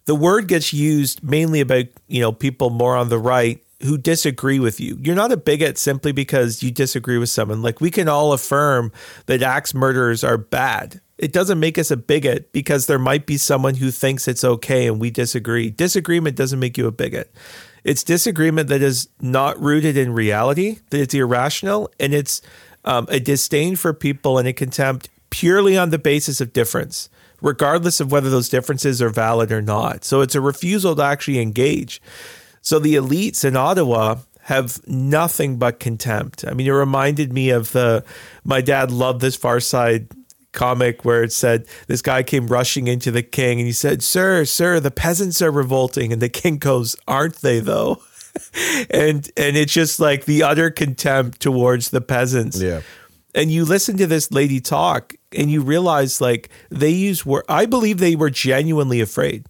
the 0.09 0.14
word 0.14 0.49
gets 0.49 0.73
used 0.73 1.23
mainly 1.23 1.61
about, 1.61 1.85
you 2.07 2.18
know, 2.18 2.33
people 2.33 2.71
more 2.71 2.97
on 2.97 3.11
the 3.11 3.18
right 3.18 3.62
who 3.83 3.99
disagree 3.99 4.59
with 4.59 4.81
you. 4.81 4.97
You're 5.03 5.14
not 5.14 5.33
a 5.33 5.37
bigot 5.37 5.77
simply 5.77 6.12
because 6.12 6.62
you 6.62 6.71
disagree 6.71 7.18
with 7.18 7.29
someone. 7.29 7.61
Like 7.61 7.83
we 7.83 7.90
can 7.90 8.09
all 8.09 8.33
affirm 8.33 8.90
that 9.27 9.42
axe 9.42 9.75
murderers 9.75 10.25
are 10.25 10.38
bad. 10.38 11.03
It 11.18 11.35
doesn't 11.35 11.61
make 11.61 11.77
us 11.77 11.90
a 11.90 11.97
bigot 11.99 12.53
because 12.53 12.87
there 12.87 12.99
might 12.99 13.27
be 13.27 13.37
someone 13.37 13.75
who 13.75 13.90
thinks 13.90 14.27
it's 14.27 14.44
okay 14.44 14.87
and 14.87 14.99
we 14.99 15.11
disagree. 15.11 15.68
Disagreement 15.68 16.37
doesn't 16.37 16.59
make 16.59 16.79
you 16.79 16.87
a 16.87 16.90
bigot. 16.90 17.31
It's 17.85 18.03
disagreement 18.03 18.71
that 18.71 18.81
is 18.81 19.11
not 19.21 19.61
rooted 19.61 19.99
in 19.99 20.14
reality, 20.14 20.79
that 20.88 21.03
it's 21.03 21.12
irrational, 21.12 21.90
and 22.01 22.14
it's 22.14 22.40
um, 22.87 23.07
a 23.11 23.21
disdain 23.21 23.77
for 23.77 23.92
people 23.92 24.38
and 24.38 24.49
a 24.49 24.55
contempt 24.55 25.11
purely 25.29 25.77
on 25.77 25.90
the 25.90 25.99
basis 25.99 26.40
of 26.40 26.55
difference, 26.55 27.11
regardless 27.40 28.01
of 28.01 28.11
whether 28.11 28.31
those 28.31 28.48
differences 28.48 29.01
are 29.01 29.11
valid 29.11 29.53
or 29.53 29.62
not. 29.62 30.05
So 30.05 30.20
it's 30.20 30.35
a 30.35 30.40
refusal 30.40 30.96
to 30.96 31.03
actually 31.03 31.40
engage. 31.40 32.01
So 32.62 32.79
the 32.79 32.96
elites 32.96 33.44
in 33.44 33.57
Ottawa 33.57 34.16
have 34.42 34.87
nothing 34.88 35.59
but 35.59 35.79
contempt. 35.79 36.44
I 36.46 36.55
mean, 36.55 36.66
it 36.66 36.70
reminded 36.70 37.33
me 37.33 37.51
of 37.51 37.72
the 37.72 38.05
my 38.44 38.61
dad 38.61 38.90
loved 38.90 39.20
this 39.20 39.37
Far 39.37 39.61
Side 39.61 40.09
comic 40.53 41.05
where 41.05 41.22
it 41.22 41.33
said 41.33 41.66
this 41.87 42.03
guy 42.03 42.22
came 42.22 42.46
rushing 42.46 42.88
into 42.88 43.11
the 43.11 43.22
king 43.22 43.59
and 43.59 43.66
he 43.66 43.72
said, 43.72 44.03
"Sir, 44.03 44.44
sir, 44.44 44.81
the 44.81 44.90
peasants 44.90 45.42
are 45.42 45.51
revolting." 45.51 46.12
And 46.12 46.22
the 46.22 46.31
king 46.31 46.57
goes, 46.59 46.96
"Aren't 47.07 47.37
they 47.37 47.61
though?" 47.61 48.03
and 48.90 49.31
and 49.37 49.57
it's 49.57 49.72
just 49.72 50.01
like 50.01 50.24
the 50.24 50.42
utter 50.42 50.70
contempt 50.70 51.40
towards 51.40 51.90
the 51.90 52.01
peasants. 52.01 52.61
Yeah. 52.61 52.81
And 53.35 53.53
you 53.53 53.64
listen 53.64 53.98
to 53.98 54.07
this 54.07 54.33
lady 54.33 54.61
talk 54.61 55.14
and 55.37 55.51
you 55.51 55.62
realize 55.62 56.21
like 56.21 56.49
they 56.71 56.91
use 56.91 57.25
word 57.27 57.45
I 57.49 57.67
believe 57.67 57.99
they 57.99 58.17
were 58.17 58.31
genuinely 58.31 59.01
afraid. 59.01 59.45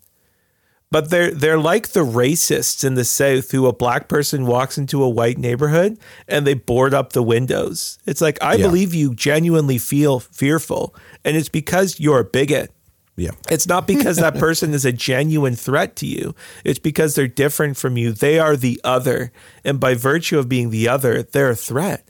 But 0.90 1.10
they're 1.10 1.30
they're 1.32 1.58
like 1.58 1.88
the 1.88 2.04
racists 2.04 2.82
in 2.82 2.94
the 2.94 3.04
South 3.04 3.50
who 3.50 3.66
a 3.66 3.74
black 3.74 4.08
person 4.08 4.46
walks 4.46 4.78
into 4.78 5.02
a 5.04 5.08
white 5.08 5.36
neighborhood 5.36 5.98
and 6.26 6.46
they 6.46 6.54
board 6.54 6.94
up 6.94 7.12
the 7.12 7.22
windows. 7.22 7.98
It's 8.06 8.22
like 8.22 8.38
I 8.42 8.54
Yeah. 8.54 8.66
believe 8.68 8.94
you 8.94 9.14
genuinely 9.14 9.76
feel 9.76 10.18
fearful, 10.18 10.94
and 11.26 11.36
it's 11.36 11.50
because 11.50 12.00
you're 12.00 12.20
a 12.20 12.24
bigot. 12.24 12.72
Yeah. 13.16 13.32
It's 13.50 13.66
not 13.66 13.86
because 13.86 14.16
that 14.18 14.34
person 14.38 14.72
is 14.72 14.84
a 14.86 14.92
genuine 14.92 15.56
threat 15.56 15.94
to 15.96 16.06
you. 16.06 16.34
It's 16.64 16.78
because 16.78 17.14
they're 17.16 17.26
different 17.28 17.76
from 17.76 17.96
you. 17.98 18.12
They 18.12 18.38
are 18.38 18.56
the 18.56 18.80
other, 18.82 19.30
and 19.64 19.78
by 19.78 19.92
virtue 19.94 20.38
of 20.38 20.48
being 20.48 20.70
the 20.70 20.88
other, 20.88 21.22
they're 21.22 21.50
a 21.50 21.56
threat. 21.56 22.08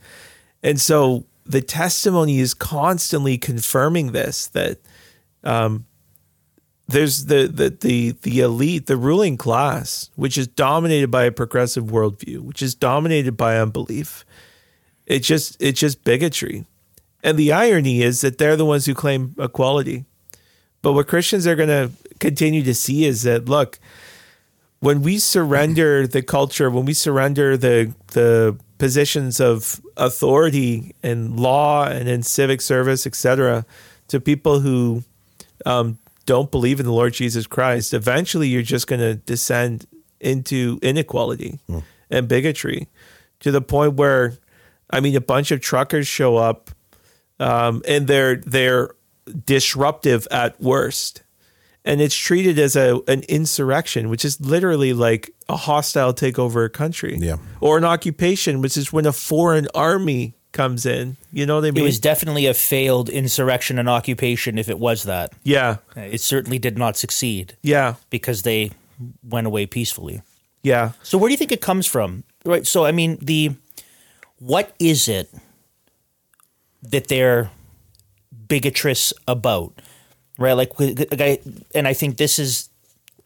And 0.62 0.80
so 0.80 1.24
the 1.48 1.62
testimony 1.62 2.38
is 2.38 2.52
constantly 2.52 3.38
confirming 3.38 4.12
this 4.12 4.48
that 4.48 4.78
um, 5.42 5.86
there's 6.86 7.24
the, 7.24 7.48
the 7.48 7.70
the 7.70 8.10
the 8.22 8.40
elite, 8.40 8.86
the 8.86 8.96
ruling 8.96 9.36
class, 9.36 10.10
which 10.14 10.36
is 10.36 10.46
dominated 10.46 11.10
by 11.10 11.24
a 11.24 11.32
progressive 11.32 11.84
worldview, 11.84 12.40
which 12.40 12.62
is 12.62 12.74
dominated 12.74 13.36
by 13.36 13.58
unbelief. 13.58 14.24
It's 15.06 15.26
just 15.26 15.56
it's 15.60 15.80
just 15.80 16.04
bigotry. 16.04 16.66
And 17.24 17.36
the 17.36 17.52
irony 17.52 18.02
is 18.02 18.20
that 18.20 18.38
they're 18.38 18.56
the 18.56 18.64
ones 18.64 18.86
who 18.86 18.94
claim 18.94 19.34
equality. 19.38 20.04
But 20.82 20.92
what 20.92 21.08
Christians 21.08 21.46
are 21.46 21.56
going 21.56 21.68
to 21.68 21.90
continue 22.20 22.62
to 22.62 22.74
see 22.74 23.04
is 23.04 23.22
that 23.22 23.46
look, 23.46 23.78
when 24.80 25.02
we 25.02 25.18
surrender 25.18 26.06
the 26.06 26.22
culture, 26.22 26.70
when 26.70 26.84
we 26.84 26.92
surrender 26.92 27.56
the 27.56 27.94
the 28.08 28.58
positions 28.78 29.40
of 29.40 29.80
authority 29.96 30.94
in 31.02 31.36
law 31.36 31.84
and 31.84 32.08
in 32.08 32.22
civic 32.22 32.60
service, 32.60 33.06
etc., 33.06 33.66
to 34.08 34.20
people 34.20 34.60
who 34.60 35.02
um, 35.66 35.98
don't 36.24 36.50
believe 36.50 36.80
in 36.80 36.86
the 36.86 36.92
Lord 36.92 37.12
Jesus 37.12 37.46
Christ, 37.46 37.92
eventually 37.92 38.48
you're 38.48 38.62
just 38.62 38.86
going 38.86 39.00
to 39.00 39.14
descend 39.14 39.86
into 40.20 40.78
inequality 40.82 41.58
mm. 41.68 41.82
and 42.10 42.28
bigotry 42.28 42.88
to 43.40 43.50
the 43.50 43.60
point 43.60 43.94
where, 43.94 44.38
I 44.90 45.00
mean, 45.00 45.14
a 45.16 45.20
bunch 45.20 45.50
of 45.50 45.60
truckers 45.60 46.06
show 46.06 46.36
up 46.36 46.70
um, 47.40 47.82
and 47.86 48.06
they're 48.06 48.36
they're 48.36 48.90
disruptive 49.44 50.26
at 50.30 50.60
worst, 50.60 51.22
and 51.88 52.00
it's 52.00 52.14
treated 52.14 52.58
as 52.58 52.76
a 52.76 53.00
an 53.08 53.22
insurrection, 53.28 54.08
which 54.10 54.24
is 54.24 54.40
literally 54.40 54.92
like 54.92 55.34
a 55.48 55.56
hostile 55.56 56.14
takeover 56.14 56.66
a 56.66 56.68
country, 56.68 57.16
yeah, 57.18 57.38
or 57.60 57.78
an 57.78 57.84
occupation, 57.84 58.60
which 58.60 58.76
is 58.76 58.92
when 58.92 59.06
a 59.06 59.12
foreign 59.12 59.66
army 59.74 60.34
comes 60.52 60.86
in. 60.86 61.16
You 61.32 61.46
know 61.46 61.56
what 61.56 61.64
I 61.64 61.70
mean? 61.70 61.82
It 61.82 61.86
was 61.86 62.00
definitely 62.00 62.46
a 62.46 62.54
failed 62.54 63.08
insurrection 63.08 63.78
and 63.78 63.88
occupation 63.88 64.58
if 64.58 64.68
it 64.68 64.78
was 64.78 65.04
that. 65.04 65.32
Yeah. 65.44 65.76
It 65.94 66.20
certainly 66.20 66.58
did 66.58 66.78
not 66.78 66.96
succeed. 66.96 67.56
Yeah. 67.62 67.94
Because 68.10 68.42
they 68.42 68.72
went 69.22 69.46
away 69.46 69.66
peacefully. 69.66 70.22
Yeah. 70.62 70.92
So 71.02 71.18
where 71.18 71.28
do 71.28 71.32
you 71.32 71.36
think 71.36 71.52
it 71.52 71.60
comes 71.60 71.86
from? 71.86 72.24
Right. 72.44 72.66
So 72.66 72.84
I 72.84 72.92
mean 72.92 73.18
the 73.20 73.54
what 74.38 74.74
is 74.78 75.08
it 75.08 75.30
that 76.82 77.08
they're 77.08 77.50
bigotrous 78.48 79.12
about? 79.26 79.80
Right? 80.38 80.52
Like 80.52 80.72
and 81.74 81.86
I 81.86 81.92
think 81.92 82.16
this 82.16 82.38
is 82.38 82.70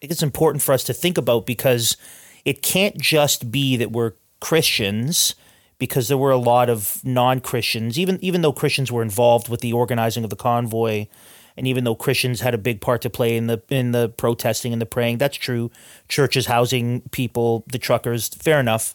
it's 0.01 0.23
important 0.23 0.61
for 0.61 0.73
us 0.73 0.83
to 0.85 0.93
think 0.93 1.17
about 1.17 1.45
because 1.45 1.95
it 2.43 2.61
can't 2.61 2.97
just 2.97 3.51
be 3.51 3.77
that 3.77 3.91
we're 3.91 4.13
Christians 4.41 5.35
because 5.79 6.07
there 6.07 6.17
were 6.17 6.31
a 6.31 6.37
lot 6.37 6.69
of 6.69 6.99
non-Christians, 7.03 7.97
even 7.97 8.17
even 8.21 8.41
though 8.41 8.53
Christians 8.53 8.91
were 8.91 9.01
involved 9.01 9.49
with 9.49 9.61
the 9.61 9.73
organizing 9.73 10.23
of 10.23 10.29
the 10.29 10.35
convoy, 10.35 11.07
and 11.55 11.67
even 11.67 11.83
though 11.83 11.95
Christians 11.95 12.41
had 12.41 12.53
a 12.53 12.57
big 12.57 12.81
part 12.81 13.01
to 13.01 13.09
play 13.09 13.37
in 13.37 13.47
the 13.47 13.61
in 13.69 13.91
the 13.91 14.09
protesting 14.09 14.73
and 14.73 14.81
the 14.81 14.85
praying, 14.85 15.17
that's 15.17 15.37
true. 15.37 15.71
Churches 16.07 16.47
housing 16.47 17.01
people, 17.11 17.63
the 17.71 17.77
truckers, 17.77 18.29
fair 18.29 18.59
enough. 18.59 18.93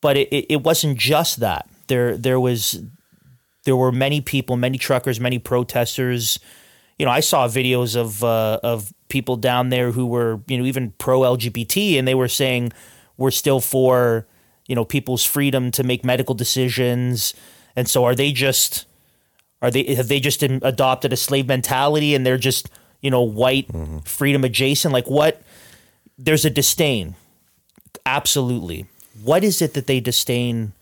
But 0.00 0.16
it, 0.16 0.28
it, 0.28 0.46
it 0.50 0.62
wasn't 0.62 0.98
just 0.98 1.40
that. 1.40 1.68
There 1.88 2.16
there 2.16 2.40
was 2.40 2.82
there 3.64 3.76
were 3.76 3.92
many 3.92 4.20
people, 4.20 4.56
many 4.56 4.78
truckers, 4.78 5.20
many 5.20 5.38
protesters. 5.38 6.38
You 6.98 7.06
know, 7.06 7.12
I 7.12 7.20
saw 7.20 7.48
videos 7.48 7.96
of 7.96 8.22
uh, 8.22 8.60
of 8.62 8.92
people 9.08 9.36
down 9.36 9.70
there 9.70 9.92
who 9.92 10.06
were 10.06 10.40
you 10.46 10.58
know 10.58 10.64
even 10.64 10.92
pro 10.98 11.20
LGBT, 11.20 11.98
and 11.98 12.06
they 12.06 12.14
were 12.14 12.28
saying 12.28 12.72
we're 13.16 13.30
still 13.30 13.60
for 13.60 14.26
you 14.66 14.74
know 14.74 14.84
people's 14.84 15.24
freedom 15.24 15.70
to 15.72 15.82
make 15.82 16.04
medical 16.04 16.34
decisions. 16.34 17.34
And 17.76 17.88
so 17.88 18.04
are 18.04 18.14
they 18.14 18.32
just 18.32 18.86
are 19.62 19.70
they 19.70 19.94
have 19.94 20.08
they 20.08 20.20
just 20.20 20.42
adopted 20.42 21.12
a 21.12 21.16
slave 21.16 21.48
mentality 21.48 22.14
and 22.14 22.24
they're 22.24 22.38
just 22.38 22.70
you 23.00 23.10
know 23.10 23.22
white 23.22 23.68
mm-hmm. 23.68 23.98
freedom 24.00 24.44
adjacent? 24.44 24.92
Like 24.92 25.08
what 25.08 25.42
there's 26.18 26.44
a 26.44 26.50
disdain. 26.50 27.16
Absolutely. 28.06 28.86
What 29.22 29.42
is 29.42 29.62
it 29.62 29.74
that 29.74 29.86
they 29.86 30.00
disdain 30.00 30.72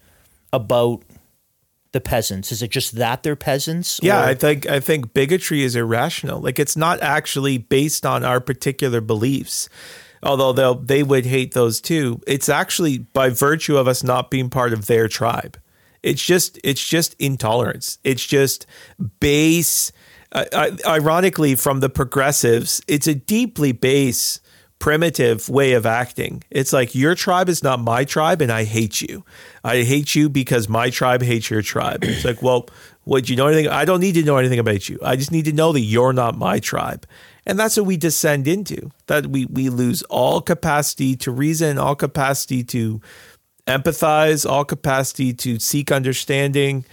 about 0.52 1.02
the 1.92 2.00
peasants 2.00 2.50
is 2.50 2.62
it 2.62 2.70
just 2.70 2.96
that 2.96 3.22
they're 3.22 3.36
peasants 3.36 4.00
yeah 4.02 4.22
or? 4.22 4.26
i 4.26 4.34
think 4.34 4.66
i 4.68 4.80
think 4.80 5.12
bigotry 5.14 5.62
is 5.62 5.76
irrational 5.76 6.40
like 6.40 6.58
it's 6.58 6.76
not 6.76 7.00
actually 7.02 7.58
based 7.58 8.04
on 8.04 8.24
our 8.24 8.40
particular 8.40 9.00
beliefs 9.00 9.68
although 10.22 10.52
they 10.52 11.02
they 11.02 11.02
would 11.02 11.26
hate 11.26 11.52
those 11.52 11.80
too. 11.80 12.20
It's 12.26 12.48
actually 12.48 12.98
by 12.98 13.30
virtue 13.30 13.76
of 13.76 13.88
us 13.88 14.02
not 14.02 14.30
being 14.30 14.50
part 14.50 14.72
of 14.72 14.86
their 14.86 15.08
tribe. 15.08 15.58
It's 16.02 16.24
just 16.24 16.58
it's 16.64 16.86
just 16.86 17.14
intolerance. 17.18 17.98
It's 18.04 18.24
just 18.24 18.66
base. 19.20 19.92
Uh, 20.32 20.70
ironically, 20.86 21.54
from 21.54 21.80
the 21.80 21.90
progressives, 21.90 22.80
it's 22.88 23.06
a 23.06 23.14
deeply 23.14 23.72
base, 23.72 24.40
primitive 24.82 25.48
way 25.48 25.74
of 25.74 25.86
acting. 25.86 26.42
It's 26.50 26.72
like 26.72 26.92
your 26.92 27.14
tribe 27.14 27.48
is 27.48 27.62
not 27.62 27.78
my 27.78 28.04
tribe, 28.04 28.42
and 28.42 28.50
I 28.50 28.64
hate 28.64 29.00
you. 29.00 29.24
I 29.62 29.84
hate 29.84 30.16
you 30.16 30.28
because 30.28 30.68
my 30.68 30.90
tribe 30.90 31.22
hates 31.22 31.48
your 31.48 31.62
tribe. 31.62 32.02
It's 32.02 32.24
like, 32.24 32.42
well, 32.42 32.66
would 33.04 33.28
you 33.28 33.36
know 33.36 33.46
anything? 33.46 33.68
I 33.68 33.84
don't 33.84 34.00
need 34.00 34.16
to 34.16 34.24
know 34.24 34.38
anything 34.38 34.58
about 34.58 34.88
you. 34.88 34.98
I 35.00 35.14
just 35.14 35.30
need 35.30 35.44
to 35.44 35.52
know 35.52 35.70
that 35.70 35.82
you're 35.82 36.12
not 36.12 36.36
my 36.36 36.58
tribe. 36.58 37.06
And 37.46 37.60
that's 37.60 37.76
what 37.76 37.86
we 37.86 37.96
descend 37.96 38.48
into. 38.48 38.90
That 39.06 39.28
we 39.28 39.46
we 39.46 39.68
lose 39.68 40.02
all 40.10 40.40
capacity 40.40 41.14
to 41.18 41.30
reason, 41.30 41.78
all 41.78 41.94
capacity 41.94 42.64
to 42.64 43.00
empathize, 43.68 44.44
all 44.50 44.64
capacity 44.64 45.32
to 45.34 45.60
seek 45.60 45.92
understanding. 45.92 46.84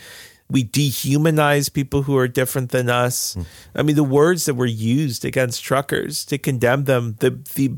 We 0.50 0.64
dehumanize 0.64 1.72
people 1.72 2.04
who 2.04 2.18
are 2.18 2.28
different 2.28 2.72
than 2.72 2.90
us. 2.90 3.36
Mm. 3.36 3.46
I 3.76 3.84
mean, 3.84 3.96
the 3.96 4.04
words 4.04 4.46
that 4.46 4.56
were 4.56 4.66
used 4.66 5.24
against 5.24 5.64
truckers 5.64 6.26
to 6.26 6.38
condemn 6.38 6.86
them, 6.86 7.16
the 7.20 7.40
the 7.54 7.78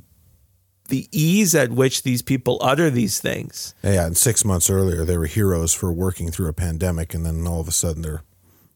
the 0.92 1.08
ease 1.12 1.56
at 1.56 1.72
which 1.72 2.04
these 2.04 2.22
people 2.22 2.60
utter 2.62 2.90
these 2.90 3.20
things. 3.20 3.74
Yeah, 3.82 4.06
and 4.06 4.16
six 4.16 4.46
months 4.46 4.70
earlier, 4.70 5.04
they 5.06 5.18
were 5.18 5.26
heroes 5.26 5.74
for 5.74 5.92
working 5.92 6.32
through 6.32 6.50
a 6.50 6.54
pandemic, 6.54 7.14
and 7.14 7.26
then 7.26 7.48
all 7.48 7.62
of 7.62 7.68
a 7.68 7.72
sudden, 7.72 8.02
they're, 8.04 8.24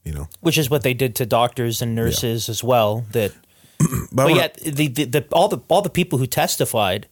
you 0.04 0.14
know, 0.14 0.30
which 0.40 0.58
is 0.58 0.70
what 0.70 0.82
they 0.82 0.94
did 0.94 1.14
to 1.16 1.26
doctors 1.26 1.82
and 1.82 1.94
nurses 1.94 2.48
yeah. 2.48 2.52
as 2.52 2.64
well. 2.64 3.06
That 3.12 3.34
but, 4.12 4.26
but 4.28 4.36
yet 4.36 4.56
the, 4.56 4.88
the, 4.88 5.04
the, 5.06 5.26
all 5.32 5.48
the 5.48 5.60
all 5.68 5.82
the 5.82 5.90
people 5.90 6.18
who 6.18 6.26
testified 6.26 7.08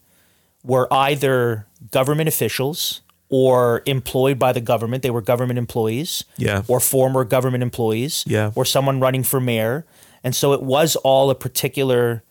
were 0.64 0.92
either 0.92 1.66
government 1.90 2.28
officials 2.28 3.02
or 3.36 3.82
employed 3.84 4.38
by 4.38 4.52
the 4.52 4.60
government. 4.60 5.02
They 5.02 5.10
were 5.10 5.20
government 5.20 5.58
employees, 5.58 6.24
yeah, 6.36 6.62
or 6.68 6.78
former 6.78 7.24
government 7.24 7.64
employees, 7.64 8.22
yeah, 8.28 8.52
or 8.54 8.64
someone 8.64 9.00
running 9.00 9.24
for 9.24 9.40
mayor. 9.40 9.84
And 10.22 10.36
so 10.36 10.52
it 10.52 10.62
was 10.62 10.94
all 10.94 11.30
a 11.30 11.34
particular 11.34 12.22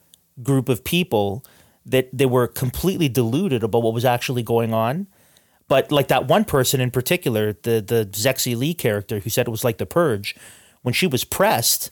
group 0.41 0.69
of 0.69 0.85
people 0.85 1.43
that 1.85 2.07
they 2.13 2.25
were 2.25 2.47
completely 2.47 3.09
deluded 3.09 3.63
about 3.63 3.83
what 3.83 3.93
was 3.93 4.05
actually 4.05 4.43
going 4.43 4.73
on. 4.73 5.07
But 5.67 5.91
like 5.91 6.07
that 6.07 6.29
one 6.29 6.45
person 6.45 6.79
in 6.79 6.89
particular, 6.89 7.51
the 7.51 7.81
the 7.81 8.07
Zexi 8.13 8.55
Li 8.55 8.73
character 8.73 9.19
who 9.19 9.29
said 9.29 9.45
it 9.45 9.51
was 9.51 9.65
like 9.65 9.79
the 9.79 9.85
purge, 9.85 10.37
when 10.83 10.93
she 10.93 11.05
was 11.05 11.25
pressed, 11.25 11.91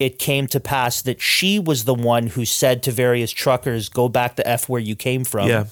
it 0.00 0.18
came 0.18 0.48
to 0.48 0.58
pass 0.58 1.00
that 1.02 1.20
she 1.20 1.60
was 1.60 1.84
the 1.84 1.94
one 1.94 2.26
who 2.26 2.44
said 2.44 2.82
to 2.82 2.90
various 2.90 3.30
truckers, 3.30 3.88
"Go 3.88 4.08
back 4.08 4.34
to 4.36 4.48
f 4.48 4.68
where 4.68 4.80
you 4.80 4.96
came 4.96 5.22
from." 5.22 5.48
Yeah. 5.48 5.66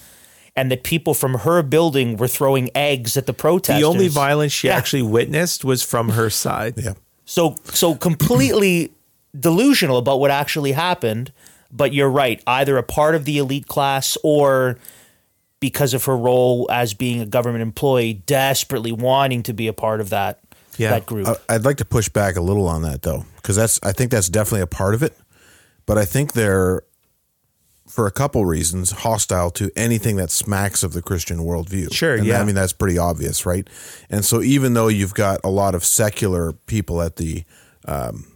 And 0.58 0.70
that 0.70 0.82
people 0.82 1.14
from 1.14 1.34
her 1.34 1.62
building 1.62 2.16
were 2.16 2.28
throwing 2.28 2.70
eggs 2.74 3.16
at 3.16 3.26
the 3.26 3.32
protesters. 3.32 3.80
The 3.80 3.86
only 3.86 4.08
violence 4.08 4.52
she 4.52 4.66
yeah. 4.66 4.76
actually 4.76 5.02
witnessed 5.02 5.64
was 5.64 5.82
from 5.82 6.10
her 6.10 6.30
side. 6.30 6.74
Yeah. 6.76 6.94
So 7.24 7.54
so 7.64 7.94
completely 7.94 8.92
delusional 9.38 9.98
about 9.98 10.18
what 10.18 10.30
actually 10.30 10.72
happened. 10.72 11.32
But 11.70 11.92
you're 11.92 12.10
right. 12.10 12.42
Either 12.46 12.76
a 12.76 12.82
part 12.82 13.14
of 13.14 13.24
the 13.24 13.38
elite 13.38 13.66
class 13.66 14.18
or 14.24 14.78
because 15.60 15.94
of 15.94 16.04
her 16.06 16.16
role 16.16 16.66
as 16.70 16.94
being 16.94 17.20
a 17.20 17.26
government 17.26 17.62
employee, 17.62 18.14
desperately 18.14 18.92
wanting 18.92 19.42
to 19.44 19.52
be 19.52 19.68
a 19.68 19.72
part 19.72 20.00
of 20.00 20.10
that 20.10 20.40
yeah. 20.78 20.90
that 20.90 21.06
group. 21.06 21.28
Uh, 21.28 21.34
I'd 21.48 21.64
like 21.64 21.76
to 21.78 21.84
push 21.84 22.08
back 22.08 22.36
a 22.36 22.40
little 22.40 22.66
on 22.66 22.82
that 22.82 23.02
though, 23.02 23.24
because 23.36 23.56
that's 23.56 23.78
I 23.82 23.92
think 23.92 24.10
that's 24.10 24.28
definitely 24.28 24.62
a 24.62 24.66
part 24.66 24.94
of 24.94 25.02
it. 25.02 25.16
But 25.86 25.98
I 25.98 26.04
think 26.04 26.32
they're, 26.32 26.82
for 27.88 28.06
a 28.06 28.10
couple 28.10 28.44
reasons, 28.44 28.90
hostile 28.90 29.50
to 29.52 29.70
anything 29.76 30.16
that 30.16 30.30
smacks 30.30 30.82
of 30.82 30.92
the 30.92 31.02
Christian 31.02 31.38
worldview. 31.38 31.92
Sure, 31.92 32.16
and 32.16 32.26
yeah. 32.26 32.40
I 32.40 32.44
mean 32.44 32.54
that's 32.54 32.72
pretty 32.72 32.98
obvious, 32.98 33.46
right? 33.46 33.68
And 34.10 34.24
so 34.24 34.42
even 34.42 34.74
though 34.74 34.88
you've 34.88 35.14
got 35.14 35.40
a 35.44 35.50
lot 35.50 35.74
of 35.74 35.84
secular 35.84 36.52
people 36.52 37.02
at 37.02 37.16
the 37.16 37.44
um, 37.86 38.26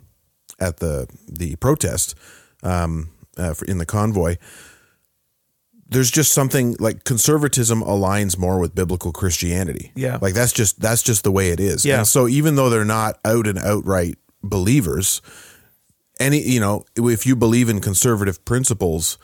at 0.58 0.78
the 0.78 1.08
the 1.28 1.56
protest 1.56 2.14
um, 2.62 3.10
uh, 3.36 3.54
in 3.66 3.78
the 3.78 3.86
convoy 3.86 4.36
there's 5.92 6.10
just 6.10 6.32
something 6.32 6.74
like 6.80 7.04
conservatism 7.04 7.82
aligns 7.82 8.38
more 8.38 8.58
with 8.58 8.74
biblical 8.74 9.12
Christianity. 9.12 9.92
Yeah. 9.94 10.18
Like 10.20 10.34
that's 10.34 10.52
just 10.52 10.80
that's 10.80 11.02
just 11.02 11.22
the 11.22 11.30
way 11.30 11.50
it 11.50 11.60
is. 11.60 11.84
Yeah. 11.84 11.98
And 11.98 12.08
so 12.08 12.26
even 12.26 12.56
though 12.56 12.70
they're 12.70 12.84
not 12.84 13.18
out 13.24 13.46
and 13.46 13.58
outright 13.58 14.16
believers, 14.42 15.20
any 16.18 16.40
you 16.40 16.60
know, 16.60 16.84
if 16.96 17.26
you 17.26 17.36
believe 17.36 17.68
in 17.68 17.80
conservative 17.80 18.44
principles, 18.44 19.18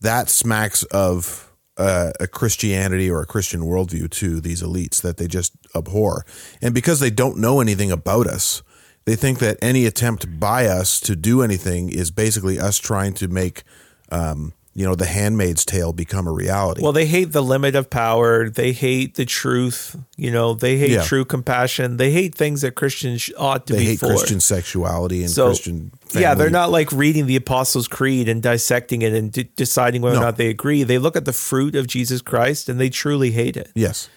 that 0.00 0.28
smacks 0.28 0.82
of 0.84 1.52
uh, 1.76 2.12
a 2.18 2.26
Christianity 2.26 3.10
or 3.10 3.22
a 3.22 3.26
Christian 3.26 3.60
worldview 3.60 4.10
to 4.10 4.40
these 4.40 4.62
elites 4.62 5.00
that 5.02 5.16
they 5.16 5.28
just 5.28 5.54
abhor. 5.74 6.26
And 6.60 6.74
because 6.74 7.00
they 7.00 7.10
don't 7.10 7.38
know 7.38 7.60
anything 7.60 7.90
about 7.92 8.26
us, 8.26 8.62
they 9.04 9.16
think 9.16 9.38
that 9.38 9.56
any 9.62 9.86
attempt 9.86 10.38
by 10.38 10.66
us 10.66 11.00
to 11.00 11.16
do 11.16 11.40
anything 11.40 11.88
is 11.88 12.10
basically 12.10 12.58
us 12.58 12.78
trying 12.78 13.14
to 13.14 13.28
make, 13.28 13.62
um, 14.10 14.52
you 14.78 14.84
know, 14.86 14.94
the 14.94 15.06
handmaid's 15.06 15.64
tale 15.64 15.92
become 15.92 16.28
a 16.28 16.32
reality. 16.32 16.80
Well, 16.82 16.92
they 16.92 17.06
hate 17.06 17.32
the 17.32 17.42
limit 17.42 17.74
of 17.74 17.90
power. 17.90 18.48
They 18.48 18.70
hate 18.70 19.16
the 19.16 19.24
truth. 19.24 19.96
You 20.16 20.30
know, 20.30 20.54
they 20.54 20.76
hate 20.78 20.92
Yeah. 20.92 21.02
true 21.02 21.24
compassion. 21.24 21.96
They 21.96 22.12
hate 22.12 22.36
things 22.36 22.60
that 22.60 22.76
Christians 22.76 23.28
ought 23.36 23.66
to 23.66 23.72
they 23.72 23.80
be 23.80 23.84
hate 23.86 23.98
for. 23.98 24.06
Christian 24.06 24.38
sexuality 24.38 25.22
and 25.22 25.30
So, 25.32 25.46
Christian. 25.46 25.90
Family. 26.06 26.22
Yeah, 26.22 26.34
they're 26.34 26.48
not 26.48 26.70
like 26.70 26.92
reading 26.92 27.26
the 27.26 27.34
Apostles' 27.34 27.88
Creed 27.88 28.28
and 28.28 28.40
dissecting 28.40 29.02
it 29.02 29.12
and 29.12 29.32
de- 29.32 29.50
deciding 29.56 30.00
whether 30.00 30.14
No. 30.14 30.22
or 30.22 30.24
not 30.26 30.36
they 30.36 30.46
agree. 30.48 30.84
They 30.84 30.98
look 30.98 31.16
at 31.16 31.24
the 31.24 31.32
fruit 31.32 31.74
of 31.74 31.88
Jesus 31.88 32.22
Christ 32.22 32.68
and 32.68 32.78
they 32.78 32.88
truly 32.88 33.32
hate 33.32 33.56
it. 33.56 33.70
Yes. 33.74 34.08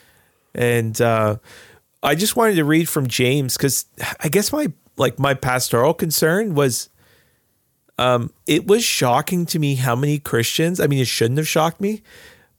And 0.53 1.01
uh, 1.01 1.37
I 2.03 2.13
just 2.13 2.35
wanted 2.35 2.55
to 2.57 2.65
read 2.65 2.87
from 2.87 3.07
James 3.07 3.57
because 3.57 3.85
I 4.19 4.27
guess 4.29 4.53
my 4.53 4.67
like 4.95 5.17
my 5.17 5.33
pastoral 5.33 5.95
concern 5.95 6.53
was, 6.53 6.89
um, 7.97 8.31
it 8.47 8.65
was 8.67 8.83
shocking 8.83 9.45
to 9.47 9.59
me 9.59 9.75
how 9.75 9.95
many 9.95 10.19
Christians. 10.19 10.79
I 10.79 10.87
mean, 10.87 10.99
it 10.99 11.07
shouldn't 11.07 11.37
have 11.37 11.47
shocked 11.47 11.79
me, 11.81 12.01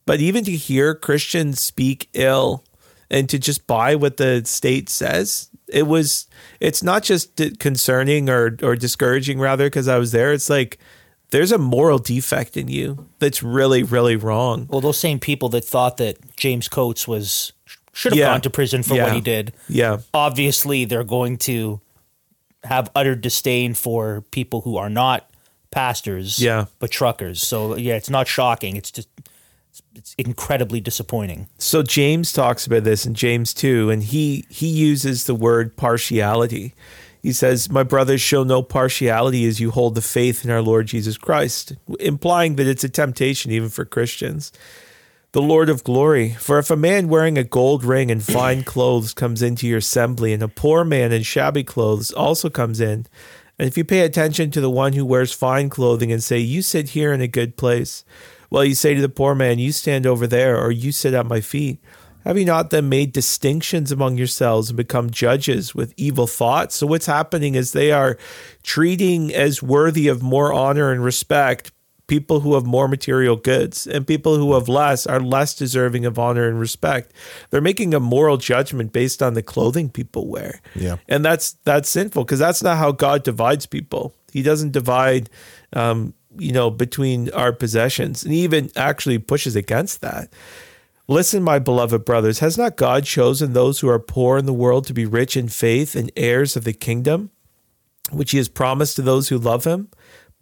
but 0.06 0.20
even 0.20 0.44
to 0.44 0.52
hear 0.52 0.94
Christians 0.94 1.60
speak 1.60 2.08
ill 2.12 2.64
and 3.10 3.28
to 3.28 3.38
just 3.38 3.66
buy 3.66 3.94
what 3.94 4.16
the 4.16 4.42
state 4.44 4.88
says, 4.88 5.48
it 5.68 5.86
was. 5.86 6.26
It's 6.60 6.82
not 6.82 7.02
just 7.02 7.40
concerning 7.58 8.28
or 8.28 8.56
or 8.62 8.76
discouraging, 8.76 9.38
rather, 9.40 9.66
because 9.66 9.88
I 9.88 9.98
was 9.98 10.12
there. 10.12 10.32
It's 10.32 10.50
like 10.50 10.78
there's 11.30 11.50
a 11.52 11.58
moral 11.58 11.98
defect 11.98 12.56
in 12.58 12.68
you 12.68 13.08
that's 13.18 13.42
really 13.42 13.82
really 13.82 14.16
wrong. 14.16 14.66
Well, 14.70 14.80
those 14.82 14.98
same 14.98 15.18
people 15.18 15.48
that 15.50 15.64
thought 15.64 15.96
that 15.96 16.36
James 16.36 16.68
Coates 16.68 17.08
was 17.08 17.52
should 17.94 18.12
have 18.12 18.18
Yeah. 18.18 18.26
gone 18.32 18.40
to 18.42 18.50
prison 18.50 18.82
for 18.82 18.94
Yeah. 18.96 19.04
what 19.04 19.14
he 19.14 19.20
did. 19.20 19.52
Yeah. 19.68 19.98
Obviously, 20.14 20.84
they're 20.84 21.04
going 21.04 21.36
to 21.38 21.80
have 22.64 22.90
utter 22.94 23.14
disdain 23.14 23.74
for 23.74 24.22
people 24.30 24.60
who 24.62 24.76
are 24.76 24.90
not 24.90 25.28
pastors, 25.70 26.38
Yeah. 26.38 26.66
but 26.78 26.90
truckers. 26.90 27.42
So 27.42 27.76
yeah, 27.76 27.94
it's 27.94 28.10
not 28.10 28.28
shocking. 28.28 28.76
It's 28.76 28.90
just 28.90 29.08
it's 29.94 30.14
incredibly 30.18 30.80
disappointing. 30.80 31.48
So 31.58 31.82
James 31.82 32.32
talks 32.32 32.66
about 32.66 32.84
this 32.84 33.06
in 33.06 33.14
James 33.14 33.54
2 33.54 33.90
and 33.90 34.02
he 34.02 34.44
he 34.50 34.68
uses 34.68 35.24
the 35.24 35.34
word 35.34 35.76
partiality. 35.76 36.74
He 37.22 37.32
says, 37.32 37.70
"My 37.70 37.84
brothers 37.84 38.20
show 38.20 38.42
no 38.42 38.62
partiality 38.62 39.46
as 39.46 39.60
you 39.60 39.70
hold 39.70 39.94
the 39.94 40.02
faith 40.02 40.44
in 40.44 40.50
our 40.50 40.60
Lord 40.60 40.86
Jesus 40.88 41.16
Christ," 41.16 41.72
implying 42.00 42.56
that 42.56 42.66
it's 42.66 42.84
a 42.84 42.88
temptation 42.88 43.50
even 43.52 43.68
for 43.68 43.84
Christians. 43.84 44.50
The 45.32 45.42
Lord 45.42 45.70
of 45.70 45.82
glory, 45.82 46.30
for 46.30 46.58
if 46.58 46.70
a 46.70 46.76
man 46.76 47.08
wearing 47.08 47.38
a 47.38 47.44
gold 47.44 47.84
ring 47.84 48.10
and 48.10 48.22
fine 48.22 48.64
clothes 48.64 49.14
comes 49.14 49.40
into 49.42 49.66
your 49.66 49.78
assembly 49.78 50.32
and 50.32 50.42
a 50.42 50.48
poor 50.48 50.84
man 50.84 51.10
in 51.10 51.22
shabby 51.22 51.64
clothes 51.64 52.10
also 52.12 52.50
comes 52.50 52.80
in, 52.80 53.06
and 53.58 53.68
if 53.68 53.78
you 53.78 53.84
pay 53.84 54.00
attention 54.00 54.50
to 54.50 54.60
the 54.60 54.70
one 54.70 54.92
who 54.92 55.06
wears 55.06 55.32
fine 55.32 55.70
clothing 55.70 56.12
and 56.12 56.22
say, 56.22 56.38
"You 56.38 56.60
sit 56.60 56.90
here 56.90 57.12
in 57.12 57.20
a 57.20 57.28
good 57.28 57.56
place," 57.56 58.04
Well, 58.52 58.66
you 58.66 58.74
say 58.74 58.92
to 58.92 59.00
the 59.00 59.08
poor 59.08 59.34
man, 59.34 59.58
You 59.58 59.72
stand 59.72 60.06
over 60.06 60.26
there, 60.26 60.62
or 60.62 60.70
you 60.70 60.92
sit 60.92 61.14
at 61.14 61.24
my 61.24 61.40
feet. 61.40 61.78
Have 62.26 62.36
you 62.36 62.44
not 62.44 62.68
then 62.68 62.90
made 62.90 63.10
distinctions 63.10 63.90
among 63.90 64.18
yourselves 64.18 64.68
and 64.68 64.76
become 64.76 65.08
judges 65.08 65.74
with 65.74 65.94
evil 65.96 66.26
thoughts? 66.26 66.76
So, 66.76 66.86
what's 66.86 67.06
happening 67.06 67.54
is 67.54 67.72
they 67.72 67.92
are 67.92 68.18
treating 68.62 69.32
as 69.32 69.62
worthy 69.62 70.06
of 70.06 70.22
more 70.22 70.52
honor 70.52 70.92
and 70.92 71.02
respect 71.02 71.72
people 72.12 72.40
who 72.40 72.52
have 72.52 72.66
more 72.66 72.88
material 72.88 73.36
goods, 73.36 73.86
and 73.86 74.06
people 74.06 74.36
who 74.36 74.52
have 74.52 74.68
less 74.68 75.06
are 75.06 75.18
less 75.18 75.54
deserving 75.54 76.04
of 76.04 76.18
honor 76.18 76.46
and 76.46 76.60
respect. 76.60 77.10
They're 77.48 77.62
making 77.62 77.94
a 77.94 78.00
moral 78.00 78.36
judgment 78.36 78.92
based 78.92 79.22
on 79.22 79.32
the 79.32 79.42
clothing 79.42 79.88
people 79.88 80.26
wear. 80.26 80.60
Yeah. 80.74 80.96
And 81.08 81.24
that's 81.24 81.52
that's 81.64 81.88
sinful 81.88 82.24
because 82.24 82.38
that's 82.38 82.62
not 82.62 82.76
how 82.76 82.92
God 82.92 83.24
divides 83.24 83.64
people. 83.64 84.12
He 84.30 84.42
doesn't 84.42 84.72
divide 84.72 85.30
um, 85.72 86.12
you 86.36 86.52
know, 86.52 86.70
between 86.70 87.30
our 87.30 87.50
possessions, 87.50 88.24
and 88.24 88.34
he 88.34 88.40
even 88.40 88.70
actually 88.76 89.16
pushes 89.16 89.56
against 89.56 90.02
that. 90.02 90.28
Listen, 91.08 91.42
my 91.42 91.58
beloved 91.58 92.04
brothers, 92.04 92.40
has 92.40 92.58
not 92.58 92.76
God 92.76 93.04
chosen 93.04 93.54
those 93.54 93.80
who 93.80 93.88
are 93.88 93.98
poor 93.98 94.36
in 94.36 94.44
the 94.44 94.52
world 94.52 94.86
to 94.86 94.92
be 94.92 95.06
rich 95.06 95.34
in 95.34 95.48
faith 95.48 95.94
and 95.94 96.12
heirs 96.14 96.56
of 96.56 96.64
the 96.64 96.74
kingdom, 96.74 97.30
which 98.10 98.32
he 98.32 98.36
has 98.36 98.50
promised 98.50 98.96
to 98.96 99.02
those 99.02 99.30
who 99.30 99.38
love 99.38 99.64
him? 99.64 99.88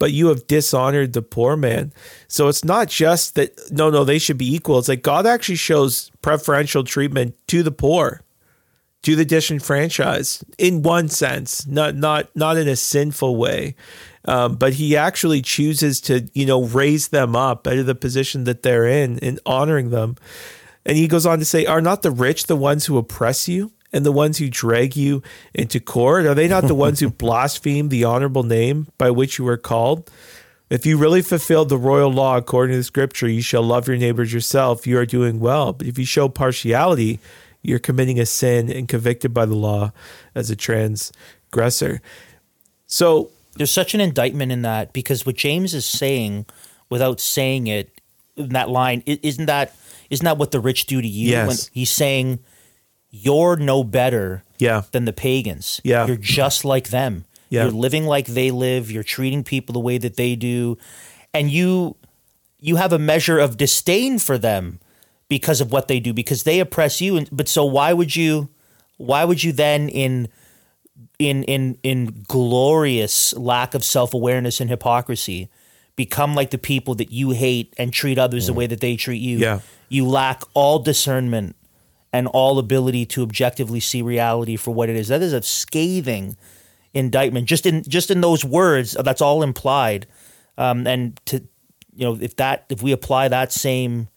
But 0.01 0.13
you 0.13 0.29
have 0.29 0.47
dishonored 0.47 1.13
the 1.13 1.21
poor 1.21 1.55
man. 1.55 1.93
So 2.27 2.47
it's 2.47 2.65
not 2.65 2.87
just 2.87 3.35
that, 3.35 3.51
no, 3.71 3.91
no, 3.91 4.03
they 4.03 4.17
should 4.17 4.39
be 4.39 4.51
equal. 4.51 4.79
It's 4.79 4.87
like 4.87 5.03
God 5.03 5.27
actually 5.27 5.57
shows 5.57 6.09
preferential 6.23 6.83
treatment 6.83 7.35
to 7.49 7.61
the 7.61 7.71
poor 7.71 8.23
to 9.03 9.15
the 9.15 9.25
disenfranchised 9.25 10.43
in 10.57 10.81
one 10.81 11.07
sense, 11.07 11.67
not 11.67 11.95
not 11.95 12.35
not 12.35 12.57
in 12.57 12.67
a 12.67 12.75
sinful 12.75 13.35
way, 13.35 13.75
um, 14.25 14.55
but 14.55 14.73
he 14.73 14.97
actually 14.97 15.43
chooses 15.43 16.01
to 16.01 16.27
you 16.33 16.47
know 16.47 16.63
raise 16.63 17.09
them 17.09 17.35
up 17.35 17.67
out 17.67 17.77
of 17.77 17.85
the 17.85 17.93
position 17.93 18.45
that 18.45 18.63
they're 18.63 18.87
in 18.87 19.19
and 19.19 19.39
honoring 19.45 19.91
them. 19.91 20.15
And 20.83 20.97
he 20.97 21.07
goes 21.07 21.27
on 21.27 21.37
to 21.37 21.45
say, 21.45 21.67
"Are 21.67 21.81
not 21.81 22.01
the 22.01 22.09
rich 22.09 22.47
the 22.47 22.55
ones 22.55 22.87
who 22.87 22.97
oppress 22.97 23.47
you?" 23.47 23.71
And 23.93 24.05
the 24.05 24.11
ones 24.11 24.37
who 24.37 24.49
drag 24.49 24.95
you 24.95 25.21
into 25.53 25.79
court, 25.79 26.25
are 26.25 26.33
they 26.33 26.47
not 26.47 26.67
the 26.67 26.75
ones 26.75 26.99
who 27.01 27.09
blaspheme 27.11 27.89
the 27.89 28.05
honorable 28.05 28.43
name 28.43 28.87
by 28.97 29.11
which 29.11 29.37
you 29.37 29.45
were 29.45 29.57
called? 29.57 30.09
If 30.69 30.85
you 30.85 30.97
really 30.97 31.21
fulfilled 31.21 31.67
the 31.67 31.77
royal 31.77 32.09
law 32.09 32.37
according 32.37 32.73
to 32.73 32.77
the 32.77 32.83
scripture, 32.85 33.27
you 33.27 33.41
shall 33.41 33.63
love 33.63 33.89
your 33.89 33.97
neighbors 33.97 34.31
yourself, 34.31 34.87
you 34.87 34.97
are 34.97 35.05
doing 35.05 35.41
well. 35.41 35.73
But 35.73 35.87
if 35.87 35.99
you 35.99 36.05
show 36.05 36.29
partiality, 36.29 37.19
you're 37.61 37.79
committing 37.79 38.19
a 38.19 38.25
sin 38.25 38.71
and 38.71 38.87
convicted 38.87 39.33
by 39.33 39.45
the 39.45 39.55
law 39.55 39.91
as 40.33 40.49
a 40.49 40.55
transgressor. 40.55 42.01
So, 42.87 43.31
There's 43.55 43.71
such 43.71 43.93
an 43.93 43.99
indictment 43.99 44.53
in 44.53 44.61
that 44.61 44.93
because 44.93 45.25
what 45.25 45.35
James 45.35 45.73
is 45.73 45.85
saying, 45.85 46.45
without 46.89 47.19
saying 47.19 47.67
it, 47.67 47.99
in 48.37 48.49
that 48.49 48.69
line, 48.69 49.03
isn't 49.05 49.47
that 49.47 49.75
isn't 50.09 50.23
that 50.25 50.37
what 50.37 50.51
the 50.51 50.59
rich 50.59 50.85
do 50.85 51.01
to 51.01 51.07
you? 51.07 51.31
Yes. 51.31 51.69
he's 51.73 51.89
saying 51.89 52.39
you're 53.11 53.57
no 53.57 53.83
better 53.83 54.43
yeah, 54.57 54.83
than 54.91 55.05
the 55.05 55.13
pagans. 55.13 55.81
Yeah. 55.83 56.07
You're 56.07 56.15
just 56.15 56.65
like 56.65 56.89
them. 56.89 57.25
Yeah. 57.49 57.63
You're 57.63 57.71
living 57.71 58.05
like 58.05 58.27
they 58.27 58.49
live, 58.49 58.89
you're 58.89 59.03
treating 59.03 59.43
people 59.43 59.73
the 59.73 59.79
way 59.79 59.97
that 59.97 60.15
they 60.15 60.35
do, 60.35 60.77
and 61.33 61.51
you 61.51 61.97
you 62.61 62.77
have 62.77 62.93
a 62.93 62.99
measure 62.99 63.39
of 63.39 63.57
disdain 63.57 64.19
for 64.19 64.37
them 64.37 64.79
because 65.27 65.59
of 65.59 65.71
what 65.71 65.87
they 65.87 65.99
do 65.99 66.13
because 66.13 66.43
they 66.43 66.59
oppress 66.59 67.01
you 67.01 67.17
and 67.17 67.27
but 67.31 67.47
so 67.47 67.65
why 67.65 67.91
would 67.91 68.15
you 68.15 68.49
why 68.97 69.25
would 69.25 69.43
you 69.43 69.51
then 69.51 69.89
in 69.89 70.27
in 71.19 71.43
in 71.45 71.77
in 71.83 72.23
glorious 72.27 73.33
lack 73.35 73.73
of 73.73 73.83
self-awareness 73.83 74.59
and 74.59 74.69
hypocrisy 74.69 75.49
become 75.95 76.35
like 76.35 76.51
the 76.51 76.57
people 76.57 76.95
that 76.95 77.11
you 77.11 77.31
hate 77.31 77.73
and 77.77 77.91
treat 77.93 78.17
others 78.19 78.47
the 78.47 78.53
mm. 78.53 78.57
way 78.57 78.67
that 78.67 78.81
they 78.81 78.95
treat 78.95 79.21
you 79.21 79.37
Yeah. 79.37 79.59
you 79.89 80.05
lack 80.05 80.43
all 80.53 80.79
discernment 80.79 81.55
and 82.13 82.27
all 82.27 82.59
ability 82.59 83.05
to 83.05 83.21
objectively 83.23 83.79
see 83.79 84.01
reality 84.01 84.55
for 84.57 84.71
what 84.71 84.89
it 84.89 84.95
is 84.95 85.07
that 85.07 85.21
is 85.21 85.33
a 85.33 85.41
scathing 85.41 86.35
indictment 86.93 87.47
just 87.47 87.65
in 87.65 87.83
just 87.83 88.11
in 88.11 88.21
those 88.21 88.43
words 88.43 88.97
that's 89.03 89.21
all 89.21 89.41
implied 89.43 90.05
um, 90.57 90.85
and 90.85 91.19
to 91.25 91.37
you 91.95 92.05
know 92.05 92.17
if 92.21 92.35
that 92.35 92.65
if 92.69 92.81
we 92.83 92.91
apply 92.91 93.27
that 93.27 93.51
same 93.51 94.07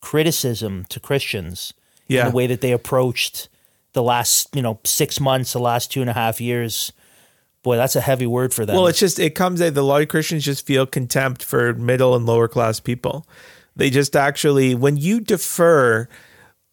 criticism 0.00 0.84
to 0.88 1.00
christians 1.00 1.74
Yeah. 2.08 2.24
in 2.26 2.30
the 2.30 2.36
way 2.36 2.46
that 2.46 2.60
they 2.60 2.72
approached 2.72 3.48
the 3.92 4.02
last 4.02 4.54
you 4.54 4.62
know 4.62 4.78
six 4.84 5.18
months 5.20 5.52
the 5.52 5.58
last 5.58 5.90
two 5.92 6.00
and 6.00 6.08
a 6.10 6.12
half 6.14 6.40
years 6.40 6.92
boy 7.62 7.76
that's 7.76 7.96
a 7.96 8.00
heavy 8.00 8.26
word 8.26 8.54
for 8.54 8.64
them 8.64 8.76
Well, 8.76 8.86
it's 8.86 8.98
just 9.00 9.18
it 9.18 9.34
comes 9.34 9.60
out. 9.60 9.76
A 9.76 9.82
lot 9.82 10.00
of 10.00 10.08
Christians 10.08 10.44
just 10.44 10.64
feel 10.64 10.86
contempt 10.86 11.44
for 11.44 11.74
middle 11.74 12.16
and 12.16 12.24
lower 12.24 12.48
class 12.48 12.80
people. 12.80 13.26
They 13.76 13.90
just 13.90 14.16
actually, 14.16 14.74
when 14.74 14.96
you 14.96 15.20
defer, 15.20 16.08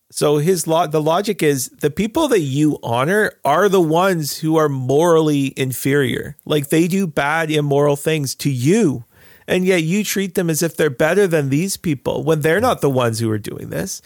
so 0.10 0.38
his 0.38 0.68
lo- 0.68 0.88
the 0.88 1.02
logic 1.02 1.44
is 1.44 1.70
the 1.70 1.90
people 1.90 2.28
that 2.30 2.40
you 2.40 2.80
honor 2.82 3.34
are 3.44 3.68
the 3.68 3.82
ones 3.82 4.38
who 4.38 4.56
are 4.56 4.70
morally 4.70 5.54
inferior. 5.58 6.38
Like 6.46 6.70
they 6.70 6.88
do 6.88 7.08
bad, 7.08 7.52
immoral 7.52 7.98
things 7.98 8.34
to 8.36 8.50
you, 8.50 9.04
and 9.48 9.66
yet 9.66 9.84
you 9.84 10.04
treat 10.04 10.36
them 10.36 10.50
as 10.50 10.64
if 10.64 10.78
they're 10.78 10.90
better 10.90 11.28
than 11.28 11.50
these 11.50 11.76
people 11.76 12.24
when 12.24 12.42
they're 12.42 12.62
not 12.62 12.82
the 12.82 12.90
ones 12.90 13.20
who 13.20 13.30
are 13.30 13.38
doing 13.38 13.70
this. 13.70 14.02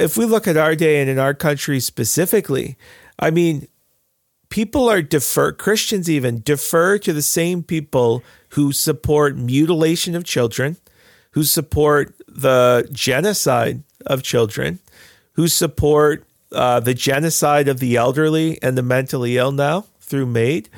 If 0.00 0.16
we 0.16 0.24
look 0.24 0.48
at 0.48 0.56
our 0.56 0.74
day 0.74 1.00
and 1.00 1.10
in 1.10 1.18
our 1.18 1.34
country 1.34 1.80
specifically, 1.80 2.76
I 3.18 3.30
mean, 3.30 3.68
people 4.48 4.88
are 4.88 5.02
defer 5.02 5.52
Christians 5.52 6.08
even 6.08 6.40
defer 6.40 6.98
to 6.98 7.12
the 7.12 7.22
same 7.22 7.62
people 7.62 8.22
who 8.50 8.72
support 8.72 9.36
mutilation 9.36 10.16
of 10.16 10.24
children, 10.24 10.76
who 11.32 11.44
support 11.44 12.14
the 12.26 12.88
genocide 12.92 13.82
of 14.06 14.22
children, 14.22 14.78
who 15.34 15.48
support 15.48 16.24
uh, 16.52 16.80
the 16.80 16.94
genocide 16.94 17.68
of 17.68 17.80
the 17.80 17.96
elderly 17.96 18.58
and 18.62 18.76
the 18.78 18.82
mentally 18.82 19.36
ill 19.36 19.52
now 19.52 19.86
through 20.00 20.26
MAID. 20.26 20.68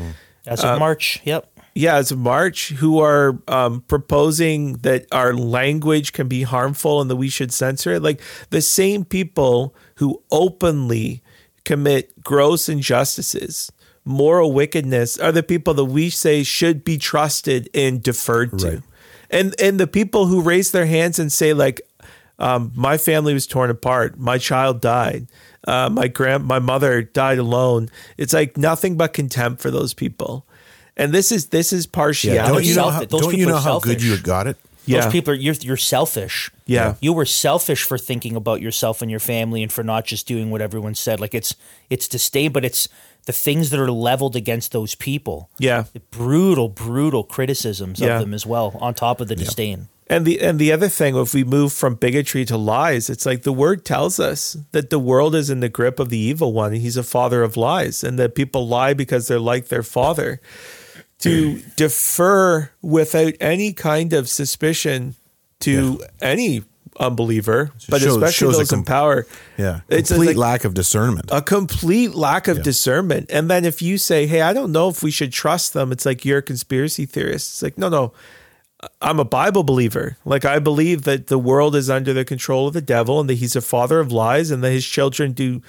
as 0.47 0.63
of 0.63 0.79
march 0.79 1.21
yep 1.25 1.49
yeah, 1.77 1.97
as 1.97 2.11
a 2.11 2.17
march, 2.17 2.71
who 2.71 3.01
are 3.01 3.39
um, 3.49 3.83
proposing 3.83 4.79
that 4.79 5.05
our 5.13 5.35
language 5.35 6.15
can 6.15 6.27
be 6.27 6.43
harmful 6.43 7.03
and 7.03 7.11
that 7.11 7.17
we 7.17 7.29
should 7.29 7.53
censor 7.53 7.93
it. 7.93 8.03
Like 8.03 8.23
the 8.49 8.63
same 8.63 9.05
people 9.05 9.75
who 9.97 10.23
openly 10.31 11.23
commit 11.67 12.23
gross 12.23 12.71
injustices, 12.71 13.71
moral 14.07 14.53
wickedness, 14.53 15.19
are 15.19 15.33
the 15.33 15.43
people 15.43 15.75
that 15.75 15.85
we 15.85 16.09
say 16.09 16.43
should 16.43 16.83
be 16.83 16.97
trusted 16.97 17.69
and 17.75 18.03
deferred 18.03 18.59
to. 18.61 18.67
Right. 18.67 18.83
And 19.31 19.55
and 19.61 19.79
the 19.79 19.87
people 19.87 20.29
who 20.29 20.41
raise 20.41 20.73
their 20.73 20.87
hands 20.87 21.19
and 21.19 21.31
say 21.31 21.53
like, 21.53 21.83
um, 22.39 22.73
my 22.75 22.99
family 22.99 23.35
was 23.35 23.47
torn 23.47 23.71
apart, 23.71 24.19
my 24.19 24.39
child 24.39 24.81
died. 24.81 25.29
Uh, 25.67 25.89
my 25.91 26.07
grand, 26.07 26.45
my 26.45 26.61
mother 26.61 27.03
died 27.03 27.39
alone. 27.39 27.91
It's 28.17 28.33
like 28.33 28.57
nothing 28.57 28.97
but 28.97 29.13
contempt 29.13 29.61
for 29.61 29.71
those 29.71 29.95
people, 29.95 30.47
and 30.97 31.13
this 31.13 31.33
is 31.33 31.47
this 31.49 31.73
is 31.73 31.87
partiality. 31.87 32.53
don't 32.53 32.65
you 32.65 32.77
know 32.77 32.91
how, 32.91 33.01
those 33.05 33.21
don't 33.23 33.37
you 33.37 33.47
know 33.47 33.59
how 33.59 33.81
good 33.81 34.01
you 34.01 34.17
got 34.19 34.47
it? 34.47 34.57
Yeah. 34.85 35.01
Those 35.01 35.11
people 35.13 35.35
are 35.35 35.37
you're 35.37 35.55
you're 35.55 35.77
selfish. 35.77 36.51
Yeah. 36.67 36.95
You 37.01 37.13
were 37.13 37.25
selfish 37.25 37.83
for 37.83 37.99
thinking 37.99 38.37
about 38.37 38.61
yourself 38.61 39.03
and 39.03 39.11
your 39.11 39.19
family 39.19 39.63
and 39.65 39.73
for 39.73 39.83
not 39.83 40.05
just 40.05 40.29
doing 40.29 40.51
what 40.53 40.61
everyone 40.61 40.95
said. 40.95 41.19
Like 41.19 41.35
it's 41.35 41.57
it's 41.91 42.07
disdain, 42.07 42.53
but 42.53 42.65
it's 42.65 42.89
the 43.25 43.33
things 43.33 43.71
that 43.71 43.81
are 43.81 43.91
leveled 43.91 44.37
against 44.37 44.71
those 44.71 44.95
people. 44.95 45.51
Yeah. 45.59 45.87
The 45.93 45.99
brutal, 45.99 46.69
brutal 46.69 47.25
criticisms 47.25 47.99
Yeah. 47.99 48.15
of 48.15 48.21
them 48.21 48.33
as 48.33 48.47
well, 48.47 48.77
on 48.81 48.95
top 48.95 49.21
of 49.21 49.27
the 49.27 49.35
disdain. 49.35 49.89
And 50.09 50.25
the 50.25 50.41
and 50.41 50.59
the 50.61 50.71
other 50.73 50.89
thing, 50.89 51.17
if 51.17 51.35
we 51.35 51.43
move 51.43 51.73
from 51.73 51.97
bigotry 51.97 52.45
to 52.45 52.57
lies, 52.57 53.11
it's 53.11 53.27
like 53.27 53.43
the 53.43 53.53
word 53.53 53.85
tells 53.85 54.21
us 54.21 54.57
that 54.71 54.91
the 54.91 55.01
world 55.01 55.35
is 55.35 55.51
in 55.51 55.59
the 55.61 55.69
grip 55.69 55.99
of 55.99 56.11
the 56.11 56.19
evil 56.19 56.53
one. 56.53 56.73
and 56.73 56.81
He's 56.83 56.97
a 56.97 57.03
father 57.03 57.43
of 57.43 57.57
lies, 57.57 58.05
and 58.05 58.17
that 58.19 58.35
people 58.37 58.69
lie 58.69 58.95
because 58.95 59.27
they're 59.27 59.41
like 59.41 59.67
their 59.69 59.83
father. 59.83 60.41
To 61.21 61.61
defer 61.77 62.71
without 62.83 63.33
any 63.41 63.73
kind 63.73 64.13
of 64.13 64.29
suspicion 64.29 65.17
to 65.61 66.03
any 66.23 66.63
unbeliever, 67.01 67.73
but 67.89 68.01
shows- 68.01 68.17
especially 68.17 68.33
shows 68.53 68.59
those 68.59 68.73
in 68.73 68.85
power. 68.85 69.27
Yeah, 69.59 69.81
It's 69.89 70.11
complete 70.11 70.29
like- 70.29 70.37
lack 70.37 70.65
of 70.65 70.75
discernment. 70.75 71.31
a 71.33 71.43
complete 71.43 72.15
lack 72.15 72.49
of 72.49 72.63
discernment. 72.63 73.31
And 73.33 73.51
then 73.51 73.65
if 73.65 73.83
you 73.83 73.99
say, 73.99 74.27
"Hey, 74.27 74.41
I 74.43 74.53
don't 74.53 74.73
know 74.73 74.89
if 74.89 75.03
we 75.03 75.11
should 75.11 75.33
trust 75.33 75.73
them," 75.73 75.91
it's 75.91 76.07
like 76.07 76.25
you're 76.25 76.39
a 76.39 76.43
conspiracy 76.43 77.07
theorist. 77.07 77.51
It's 77.55 77.63
like, 77.63 77.77
no, 77.79 77.89
no, 77.89 78.13
I'm 79.01 79.21
a 79.21 79.25
Bible 79.25 79.63
believer. 79.63 80.17
Like 80.25 80.45
I 80.45 80.59
believe 80.59 81.03
that 81.03 81.29
the 81.29 81.39
world 81.39 81.75
is 81.77 81.91
under 81.91 82.13
the 82.13 82.25
control 82.25 82.67
of 82.67 82.75
the 82.75 82.81
devil, 82.81 83.21
and 83.21 83.29
that 83.29 83.35
he's 83.35 83.57
a 83.57 83.61
father 83.61 84.01
of 84.01 84.13
lies, 84.13 84.51
and 84.51 84.63
that 84.65 84.71
his 84.71 84.87
children 84.87 85.33
do 85.33 85.63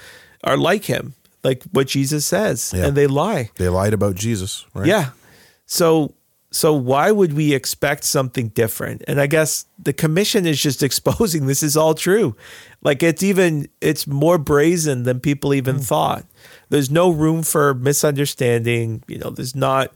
are 0.43 0.57
like 0.57 0.85
him, 0.85 1.13
like 1.43 1.63
what 1.71 1.87
Jesus 1.87 2.25
says, 2.25 2.73
Yeah. 2.75 2.87
and 2.87 2.97
they 2.97 3.07
lie. 3.07 3.51
they 3.55 3.69
lied 3.69 3.93
about 3.93 4.15
Jesus, 4.15 4.65
right? 4.73 4.87
Yeah. 4.87 5.11
So 5.65 6.13
so 6.51 6.73
why 6.73 7.11
would 7.11 7.33
we 7.33 7.53
expect 7.53 8.03
something 8.03 8.49
different? 8.49 9.03
And 9.07 9.19
I 9.19 9.27
guess 9.27 9.65
the 9.77 9.93
commission 9.93 10.45
is 10.45 10.61
just 10.61 10.81
exposing 10.89 11.45
this 11.45 11.63
is 11.63 11.75
all 11.75 11.93
true. 11.93 12.35
Like 12.81 13.03
it's 13.03 13.23
even 13.23 13.69
it's 13.81 14.07
more 14.07 14.37
brazen 14.37 15.03
than 15.03 15.19
people 15.19 15.53
even 15.53 15.75
hmm. 15.75 15.81
thought. 15.81 16.25
There's 16.69 16.91
no 16.91 17.09
room 17.09 17.43
for 17.43 17.73
misunderstanding. 17.73 19.03
You 19.07 19.19
know, 19.19 19.29
there's 19.29 19.55
not 19.55 19.93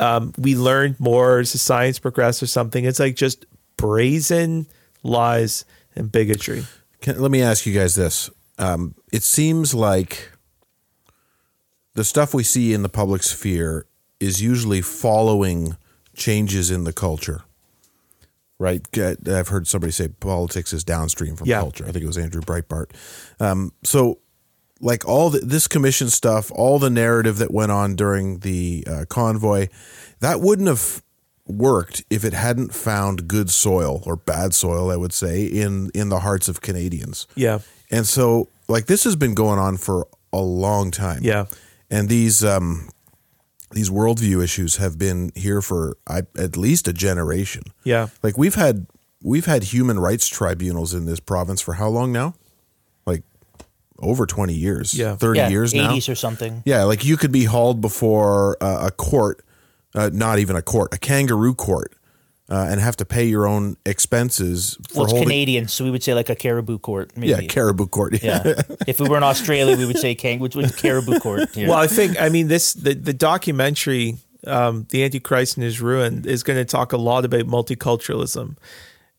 um, 0.00 0.32
we 0.38 0.56
learned 0.56 0.98
more 0.98 1.38
as 1.38 1.52
the 1.52 1.58
science 1.58 1.98
progressed 1.98 2.42
or 2.42 2.46
something. 2.46 2.84
It's 2.84 2.98
like 2.98 3.14
just 3.16 3.44
brazen 3.76 4.66
lies 5.02 5.64
and 5.94 6.10
bigotry. 6.10 6.64
Can, 7.00 7.20
let 7.20 7.30
me 7.30 7.42
ask 7.42 7.66
you 7.66 7.72
guys 7.74 7.94
this. 7.94 8.30
Um, 8.58 8.94
it 9.12 9.22
seems 9.22 9.74
like 9.74 10.30
the 11.94 12.04
stuff 12.04 12.34
we 12.34 12.42
see 12.42 12.72
in 12.72 12.82
the 12.82 12.88
public 12.88 13.22
sphere 13.22 13.86
is 14.18 14.42
usually 14.42 14.80
following 14.80 15.76
changes 16.14 16.70
in 16.70 16.84
the 16.84 16.92
culture. 16.92 17.42
Right? 18.58 18.86
I've 19.26 19.48
heard 19.48 19.66
somebody 19.66 19.90
say 19.90 20.08
politics 20.08 20.74
is 20.74 20.84
downstream 20.84 21.34
from 21.36 21.48
Yeah. 21.48 21.60
culture. 21.60 21.84
I 21.86 21.92
think 21.92 22.04
it 22.04 22.06
was 22.06 22.18
Andrew 22.18 22.42
Breitbart. 22.42 22.90
Um, 23.40 23.72
so, 23.82 24.18
like 24.80 25.06
all 25.06 25.30
the, 25.30 25.40
this 25.40 25.68
commission 25.68 26.08
stuff, 26.08 26.50
all 26.52 26.78
the 26.78 26.90
narrative 26.90 27.38
that 27.38 27.52
went 27.52 27.70
on 27.72 27.96
during 27.96 28.38
the 28.40 28.84
uh, 28.90 29.04
convoy, 29.08 29.68
that 30.20 30.40
wouldn't 30.40 30.68
have 30.68 31.02
worked 31.46 32.04
if 32.10 32.24
it 32.24 32.32
hadn't 32.32 32.74
found 32.74 33.28
good 33.28 33.50
soil 33.50 34.02
or 34.06 34.16
bad 34.16 34.54
soil, 34.54 34.90
I 34.90 34.96
would 34.96 35.12
say, 35.12 35.44
in 35.44 35.90
in 35.94 36.08
the 36.08 36.20
hearts 36.20 36.48
of 36.48 36.60
Canadians. 36.60 37.26
Yeah. 37.34 37.60
And 37.90 38.06
so, 38.06 38.48
like, 38.68 38.86
this 38.86 39.04
has 39.04 39.16
been 39.16 39.34
going 39.34 39.58
on 39.58 39.76
for 39.76 40.06
a 40.32 40.40
long 40.40 40.90
time. 40.90 41.20
Yeah. 41.22 41.46
And 41.90 42.08
these 42.08 42.44
um, 42.44 42.88
these 43.72 43.90
worldview 43.90 44.42
issues 44.42 44.76
have 44.76 44.98
been 44.98 45.32
here 45.34 45.60
for 45.62 45.96
I, 46.06 46.22
at 46.38 46.56
least 46.56 46.88
a 46.88 46.92
generation. 46.92 47.62
Yeah. 47.84 48.08
Like 48.22 48.38
we've 48.38 48.54
had 48.54 48.86
we've 49.22 49.46
had 49.46 49.64
human 49.64 49.98
rights 49.98 50.28
tribunals 50.28 50.94
in 50.94 51.06
this 51.06 51.20
province 51.20 51.60
for 51.60 51.74
how 51.74 51.88
long 51.88 52.12
now? 52.12 52.34
Like 54.00 54.08
over 54.08 54.26
twenty 54.26 54.54
years. 54.54 54.94
Yeah. 54.94 55.16
thirty 55.16 55.38
yeah, 55.38 55.48
years 55.48 55.74
now. 55.74 55.92
80s 55.92 56.10
or 56.10 56.14
something. 56.14 56.62
Yeah, 56.64 56.84
like 56.84 57.04
you 57.04 57.16
could 57.16 57.32
be 57.32 57.44
hauled 57.44 57.80
before 57.80 58.56
uh, 58.60 58.86
a 58.86 58.90
court, 58.90 59.44
uh, 59.94 60.10
not 60.12 60.38
even 60.38 60.56
a 60.56 60.62
court, 60.62 60.94
a 60.94 60.98
kangaroo 60.98 61.54
court, 61.54 61.94
uh, 62.50 62.66
and 62.68 62.80
have 62.80 62.96
to 62.96 63.04
pay 63.04 63.24
your 63.24 63.46
own 63.46 63.76
expenses 63.86 64.76
for 64.88 64.96
Well, 64.96 65.04
it's 65.04 65.12
holding. 65.12 65.28
Canadian, 65.28 65.68
so 65.68 65.84
we 65.84 65.90
would 65.90 66.02
say 66.02 66.14
like 66.14 66.28
a 66.28 66.34
caribou 66.34 66.78
court. 66.78 67.16
Maybe. 67.16 67.28
Yeah, 67.28 67.40
caribou 67.42 67.86
court. 67.86 68.22
Yeah. 68.22 68.62
if 68.86 69.00
we 69.00 69.08
were 69.08 69.16
in 69.16 69.22
Australia, 69.22 69.76
we 69.76 69.86
would 69.86 69.98
say 69.98 70.14
kang, 70.14 70.40
which 70.40 70.56
was 70.56 70.74
caribou 70.74 71.20
court. 71.20 71.54
here. 71.54 71.68
Well, 71.68 71.78
I 71.78 71.86
think 71.86 72.20
I 72.20 72.28
mean 72.28 72.48
this 72.48 72.74
the 72.74 72.94
the 72.94 73.12
documentary, 73.12 74.16
um, 74.46 74.86
"The 74.90 75.04
Antichrist 75.04 75.56
and 75.56 75.64
His 75.64 75.80
Ruin," 75.80 76.24
is 76.26 76.42
going 76.42 76.58
to 76.58 76.64
talk 76.64 76.92
a 76.92 76.96
lot 76.96 77.24
about 77.24 77.44
multiculturalism, 77.44 78.56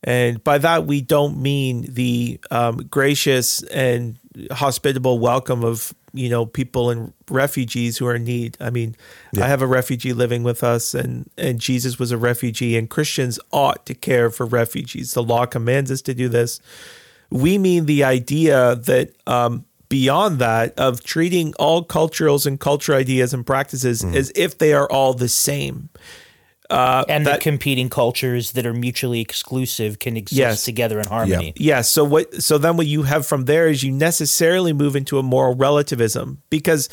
and 0.03 0.43
by 0.43 0.57
that 0.57 0.85
we 0.85 1.01
don't 1.01 1.41
mean 1.41 1.87
the 1.89 2.39
um, 2.51 2.77
gracious 2.89 3.63
and 3.63 4.17
hospitable 4.51 5.19
welcome 5.19 5.63
of 5.63 5.93
you 6.13 6.29
know 6.29 6.45
people 6.45 6.89
and 6.89 7.13
refugees 7.29 7.97
who 7.97 8.07
are 8.07 8.15
in 8.15 8.23
need. 8.23 8.57
I 8.59 8.69
mean, 8.69 8.95
I 9.39 9.47
have 9.47 9.61
a 9.61 9.67
refugee 9.67 10.13
living 10.13 10.43
with 10.43 10.63
us, 10.63 10.93
and 10.93 11.29
and 11.37 11.59
Jesus 11.59 11.99
was 11.99 12.11
a 12.11 12.17
refugee, 12.17 12.77
and 12.77 12.89
Christians 12.89 13.39
ought 13.51 13.85
to 13.85 13.93
care 13.93 14.29
for 14.29 14.45
refugees. 14.45 15.13
The 15.13 15.23
law 15.23 15.45
commands 15.45 15.91
us 15.91 16.01
to 16.03 16.13
do 16.13 16.29
this 16.29 16.59
we 17.31 17.57
mean 17.57 17.85
the 17.85 18.03
idea 18.03 18.75
that 18.75 19.13
um, 19.25 19.65
beyond 19.89 20.39
that 20.39 20.77
of 20.77 21.03
treating 21.03 21.53
all 21.55 21.83
cultures 21.83 22.45
and 22.45 22.59
culture 22.59 22.93
ideas 22.93 23.33
and 23.33 23.45
practices 23.45 24.03
as 24.03 24.31
if 24.35 24.57
they 24.57 24.73
are 24.73 24.89
all 24.91 25.13
the 25.13 25.29
same. 25.29 25.89
And 26.71 27.25
that- 27.25 27.33
the 27.33 27.39
competing 27.39 27.89
cultures 27.89 28.51
that 28.51 28.65
are 28.65 28.73
mutually 28.73 29.19
exclusive 29.21 29.99
can 29.99 30.15
exist 30.17 30.37
Yes. 30.37 30.63
together 30.63 30.99
in 30.99 31.07
harmony. 31.07 31.53
Yeah. 31.57 31.81
So 31.81 32.03
what? 32.03 32.41
So 32.41 32.57
then 32.57 32.77
what 32.77 32.87
you 32.87 33.03
have 33.03 33.25
from 33.25 33.45
there 33.45 33.67
is 33.67 33.83
you 33.83 33.91
necessarily 33.91 34.73
move 34.73 34.95
into 34.95 35.17
a 35.19 35.23
moral 35.23 35.55
relativism 35.55 36.41
because 36.49 36.89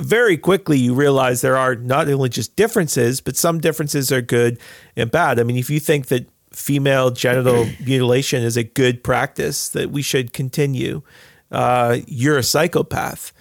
very 0.00 0.36
quickly 0.36 0.78
you 0.78 0.94
realize 0.94 1.40
there 1.40 1.56
are 1.58 1.74
not 1.74 2.08
only 2.08 2.28
just 2.28 2.56
differences, 2.56 3.20
but 3.20 3.36
some 3.36 3.58
differences 3.60 4.10
are 4.10 4.22
good 4.22 4.58
and 4.96 5.10
bad. 5.10 5.38
I 5.38 5.42
mean, 5.42 5.56
if 5.56 5.68
you 5.68 5.78
think 5.80 6.06
that 6.06 6.26
female 6.52 7.10
genital 7.10 7.66
mutilation 7.84 8.42
is 8.42 8.56
a 8.56 8.64
good 8.64 9.02
practice 9.04 9.68
that 9.70 9.90
we 9.90 10.00
should 10.02 10.32
continue, 10.32 11.02
uh, 11.52 11.98
you're 12.06 12.38
a 12.38 12.42
psychopath. 12.42 13.32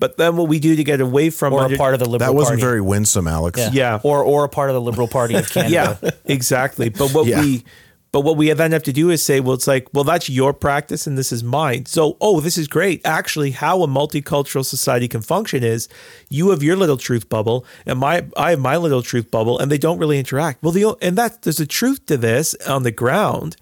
But 0.00 0.16
then 0.16 0.36
what 0.36 0.48
we 0.48 0.60
do 0.60 0.76
to 0.76 0.84
get 0.84 1.00
away 1.00 1.30
from 1.30 1.52
Or 1.52 1.62
under- 1.62 1.74
a 1.74 1.78
part 1.78 1.94
of 1.94 2.00
the 2.00 2.06
liberal 2.08 2.30
That 2.32 2.36
wasn't 2.36 2.60
party. 2.60 2.68
very 2.68 2.80
winsome, 2.80 3.26
Alex. 3.26 3.58
yeah. 3.58 3.70
Yeah. 3.72 4.00
Or 4.02 4.22
or 4.22 4.44
a 4.44 4.48
part 4.48 4.70
of 4.70 4.74
the 4.74 4.80
Liberal 4.80 5.08
Party 5.08 5.34
of 5.34 5.50
Canada. 5.52 5.98
yeah, 6.02 6.10
exactly. 6.24 6.88
But 6.88 7.12
what 7.12 7.26
Yeah. 7.26 7.40
we 7.40 7.64
but 8.10 8.20
what 8.22 8.38
we 8.38 8.50
then 8.54 8.72
have 8.72 8.84
to 8.84 8.92
do 8.92 9.10
is 9.10 9.22
say, 9.22 9.38
well, 9.38 9.52
it's 9.54 9.66
like, 9.66 9.86
well, 9.92 10.02
that's 10.02 10.30
your 10.30 10.54
practice 10.54 11.06
and 11.06 11.18
this 11.18 11.30
is 11.30 11.44
mine. 11.44 11.84
So, 11.84 12.16
oh, 12.22 12.40
this 12.40 12.56
is 12.56 12.66
great. 12.66 13.02
Actually, 13.04 13.50
how 13.50 13.82
a 13.82 13.86
multicultural 13.86 14.64
society 14.64 15.08
can 15.08 15.20
function 15.20 15.62
is 15.62 15.88
you 16.30 16.48
have 16.48 16.62
your 16.62 16.74
little 16.74 16.96
truth 16.96 17.28
bubble 17.28 17.66
and 17.84 17.98
my 17.98 18.24
I 18.36 18.50
have 18.50 18.60
my 18.60 18.76
little 18.78 19.02
truth 19.02 19.30
bubble, 19.30 19.58
and 19.58 19.70
they 19.70 19.78
don't 19.78 19.98
really 19.98 20.18
interact. 20.18 20.62
Well, 20.62 20.72
the 20.72 20.96
and 21.02 21.18
that 21.18 21.42
there's 21.42 21.60
a 21.60 21.66
truth 21.66 22.06
to 22.06 22.16
this 22.16 22.54
on 22.66 22.82
the 22.84 22.92
ground. 22.92 23.56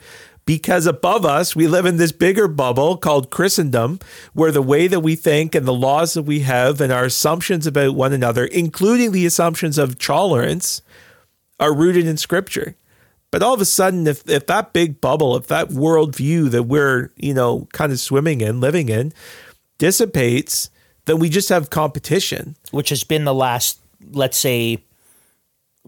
Because 0.47 0.87
above 0.87 1.27
us, 1.27 1.57
we 1.57 1.67
live 1.67 1.87
in 1.87 1.97
this 1.97 2.13
bigger 2.13 2.47
bubble 2.47 2.97
called 2.97 3.31
Christendom, 3.31 3.99
where 4.33 4.53
the 4.53 4.63
way 4.63 4.87
that 4.87 5.01
we 5.01 5.17
think 5.17 5.57
and 5.57 5.67
the 5.67 5.73
laws 5.73 6.15
that 6.15 6.23
we 6.23 6.41
have 6.41 6.81
and 6.81 6.93
our 6.93 7.05
assumptions 7.05 7.67
about 7.67 7.97
one 7.97 8.13
another, 8.13 8.45
including 8.45 9.11
the 9.11 9.27
assumptions 9.27 9.77
of 9.77 9.99
tolerance, 9.99 10.83
are 11.59 11.75
rooted 11.75 12.07
in 12.07 12.17
scripture. 12.17 12.77
But 13.33 13.43
all 13.43 13.55
of 13.55 13.61
a 13.61 13.65
sudden, 13.65 14.07
if, 14.07 14.27
if 14.29 14.47
that 14.47 14.73
big 14.73 15.01
bubble, 15.01 15.37
if 15.37 15.49
that 15.49 15.69
worldview 15.69 16.51
that 16.51 16.63
we're, 16.63 17.11
you 17.17 17.35
know, 17.35 17.67
kind 17.73 17.91
of 17.91 17.99
swimming 17.99 18.41
in, 18.41 18.61
living 18.61 18.89
in, 18.89 19.13
dissipates, 19.79 20.71
then 21.07 21.19
we 21.19 21.29
just 21.29 21.49
have 21.49 21.71
competition. 21.71 22.57
which 22.71 22.91
has 22.91 23.03
been 23.03 23.25
the 23.25 23.35
last, 23.35 23.81
let's 24.13 24.39
say, 24.39 24.85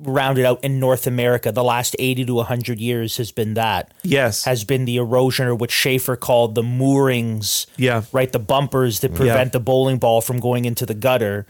rounded 0.00 0.44
out 0.44 0.62
in 0.64 0.78
North 0.80 1.06
America, 1.06 1.50
the 1.52 1.64
last 1.64 1.94
80 1.98 2.24
to 2.26 2.34
100 2.34 2.78
years 2.80 3.16
has 3.16 3.32
been 3.32 3.54
that. 3.54 3.92
Yes. 4.02 4.44
Has 4.44 4.64
been 4.64 4.84
the 4.84 4.96
erosion, 4.96 5.46
or 5.46 5.54
what 5.54 5.70
Schaeffer 5.70 6.16
called 6.16 6.54
the 6.54 6.62
moorings. 6.62 7.66
Yeah. 7.76 8.02
Right? 8.12 8.30
The 8.32 8.38
bumpers 8.38 9.00
that 9.00 9.14
prevent 9.14 9.48
Yeah. 9.48 9.52
the 9.52 9.60
bowling 9.60 9.98
ball 9.98 10.20
from 10.20 10.40
going 10.40 10.64
into 10.64 10.84
the 10.86 10.94
gutter. 10.94 11.46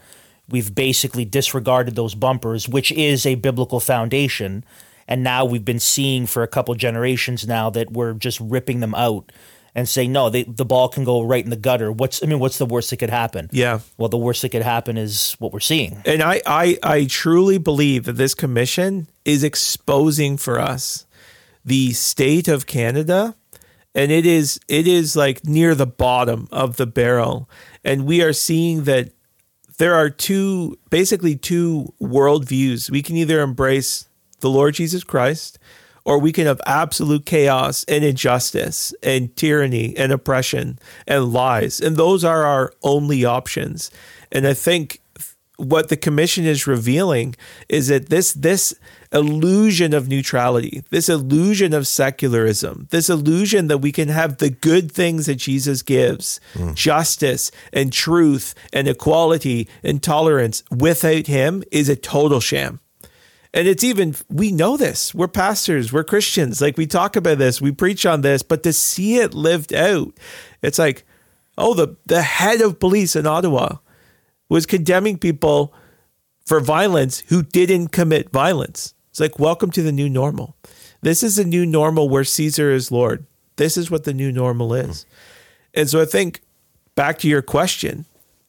we've 0.51 0.73
basically 0.73 1.25
disregarded 1.25 1.95
those 1.95 2.15
bumpers, 2.15 2.67
which 2.67 2.91
is 2.93 3.23
a 3.23 3.35
biblical 3.35 3.79
foundation. 3.79 4.63
And 5.07 5.21
now 5.23 5.45
we've 5.45 5.63
been 5.63 5.79
seeing 5.79 6.25
for 6.25 6.41
a 6.41 6.47
couple 6.47 6.73
generations 6.73 7.47
now 7.47 7.69
that 7.69 7.91
we're 7.91 8.13
just 8.13 8.39
ripping 8.39 8.79
them 8.79 8.95
out 8.95 9.31
and 9.79 9.87
say 9.87 10.07
no, 10.07 10.29
they, 10.29 10.43
the 10.43 10.65
ball 10.65 10.89
can 10.89 11.05
go 11.05 11.21
right 11.21 11.43
in 11.43 11.49
the 11.49 11.55
gutter. 11.55 11.89
What's 11.89 12.21
I 12.21 12.27
mean, 12.27 12.39
what's 12.39 12.57
the 12.57 12.65
worst 12.65 12.89
that 12.89 12.97
could 12.97 13.09
happen? 13.09 13.49
Yeah. 13.51 13.79
Well, 13.97 14.09
the 14.09 14.17
worst 14.17 14.41
that 14.41 14.49
could 14.49 14.61
happen 14.61 14.97
is 14.97 15.37
what 15.39 15.53
we're 15.53 15.61
seeing. 15.61 16.01
And 16.05 16.21
I, 16.21 16.41
I, 16.45 16.77
I 16.83 17.05
truly 17.05 17.57
believe 17.57 18.03
that 18.03 18.17
this 18.17 18.35
commission 18.35 19.07
is 19.23 19.43
exposing 19.43 20.37
for 20.37 20.59
us 20.59 21.05
the 21.63 21.93
state 21.93 22.47
of 22.47 22.65
Canada. 22.65 23.35
And 23.95 24.11
it 24.11 24.25
is 24.25 24.59
it 24.67 24.87
is 24.87 25.15
like 25.15 25.45
near 25.45 25.73
the 25.75 25.87
bottom 25.87 26.47
of 26.51 26.75
the 26.75 26.85
barrel. 26.85 27.49
And 27.83 28.05
we 28.05 28.21
are 28.21 28.33
seeing 28.33 28.83
that 28.83 29.13
there 29.77 29.95
are 29.95 30.09
two 30.09 30.77
basically 30.89 31.35
two 31.37 31.93
worldviews. 32.01 32.89
We 32.89 33.01
can 33.01 33.15
either 33.15 33.41
embrace 33.41 34.09
the 34.41 34.49
Lord 34.49 34.73
Jesus 34.73 35.03
Christ 35.03 35.57
or 36.09 36.17
we 36.17 36.31
can 36.31 36.47
have 36.47 36.59
absolute 36.65 37.23
chaos 37.23 37.85
and 37.87 38.03
injustice 38.03 38.95
and 39.03 39.35
tyranny 39.35 39.95
and 39.95 40.11
oppression 40.11 40.79
and 41.05 41.31
lies. 41.31 41.79
And 41.79 41.97
those 41.97 42.23
are 42.23 42.43
our 42.43 42.73
only 42.81 43.23
options. 43.23 43.91
And 44.31 44.47
I 44.47 44.55
think 44.55 45.01
what 45.57 45.89
the 45.89 45.97
commission 45.97 46.45
is 46.45 46.65
revealing 46.65 47.35
is 47.67 47.89
that 47.89 48.09
this 48.09 48.33
this 48.33 48.73
illusion 49.11 49.93
of 49.93 50.07
neutrality, 50.07 50.83
this 50.89 51.09
illusion 51.09 51.75
of 51.75 51.85
secularism, 51.85 52.87
this 52.89 53.07
illusion 53.07 53.67
that 53.67 53.77
we 53.77 53.91
can 53.91 54.07
have 54.07 54.37
the 54.37 54.49
good 54.49 54.91
things 54.91 55.27
that 55.27 55.35
Jesus 55.35 55.83
gives, 55.83 56.39
mm. 56.55 56.73
justice 56.73 57.51
and 57.71 57.93
truth 57.93 58.55
and 58.73 58.87
equality 58.87 59.67
and 59.83 60.01
tolerance 60.01 60.63
without 60.71 61.27
him 61.27 61.63
is 61.71 61.87
a 61.87 61.95
total 61.95 62.39
sham. 62.39 62.79
And 63.53 63.67
it's 63.67 63.83
even, 63.83 64.15
we 64.29 64.51
know 64.51 64.77
this. 64.77 65.13
We're 65.13 65.27
pastors, 65.27 65.91
we're 65.91 66.03
Christians. 66.03 66.61
Like 66.61 66.77
we 66.77 66.85
talk 66.85 67.15
about 67.15 67.39
this, 67.39 67.61
we 67.61 67.71
preach 67.71 68.05
on 68.05 68.21
this, 68.21 68.43
but 68.43 68.61
to 68.63 68.73
see 68.73 69.17
it 69.17 69.33
lived 69.33 69.73
out, 69.73 70.13
it's 70.61 70.77
like, 70.77 71.03
oh, 71.57 71.73
the, 71.73 71.95
the 72.05 72.21
head 72.21 72.61
of 72.61 72.79
police 72.79 73.15
in 73.15 73.25
Ottawa 73.25 73.77
was 74.49 74.65
condemning 74.65 75.17
people 75.17 75.73
for 76.45 76.59
violence 76.59 77.19
who 77.27 77.41
didn't 77.41 77.87
commit 77.87 78.31
violence. 78.31 78.93
It's 79.09 79.19
like, 79.19 79.39
welcome 79.39 79.71
to 79.71 79.81
the 79.81 79.91
new 79.91 80.09
normal. 80.09 80.55
This 81.01 81.23
is 81.23 81.39
a 81.39 81.43
new 81.43 81.65
normal 81.65 82.07
where 82.07 82.23
Caesar 82.23 82.71
is 82.71 82.91
Lord. 82.91 83.25
This 83.55 83.77
is 83.77 83.89
what 83.89 84.03
the 84.03 84.13
new 84.13 84.31
normal 84.31 84.73
is. 84.73 85.05
And 85.73 85.89
so 85.89 86.01
I 86.01 86.05
think 86.05 86.41
back 86.95 87.17
to 87.19 87.27
your 87.27 87.41
question, 87.41 88.05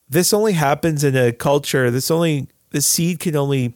this 0.09 0.33
only 0.33 0.53
happens 0.53 1.05
in 1.05 1.17
a 1.17 1.33
culture, 1.33 1.91
this 1.91 2.11
only, 2.11 2.49
the 2.71 2.81
seed 2.81 3.19
can 3.21 3.37
only 3.37 3.75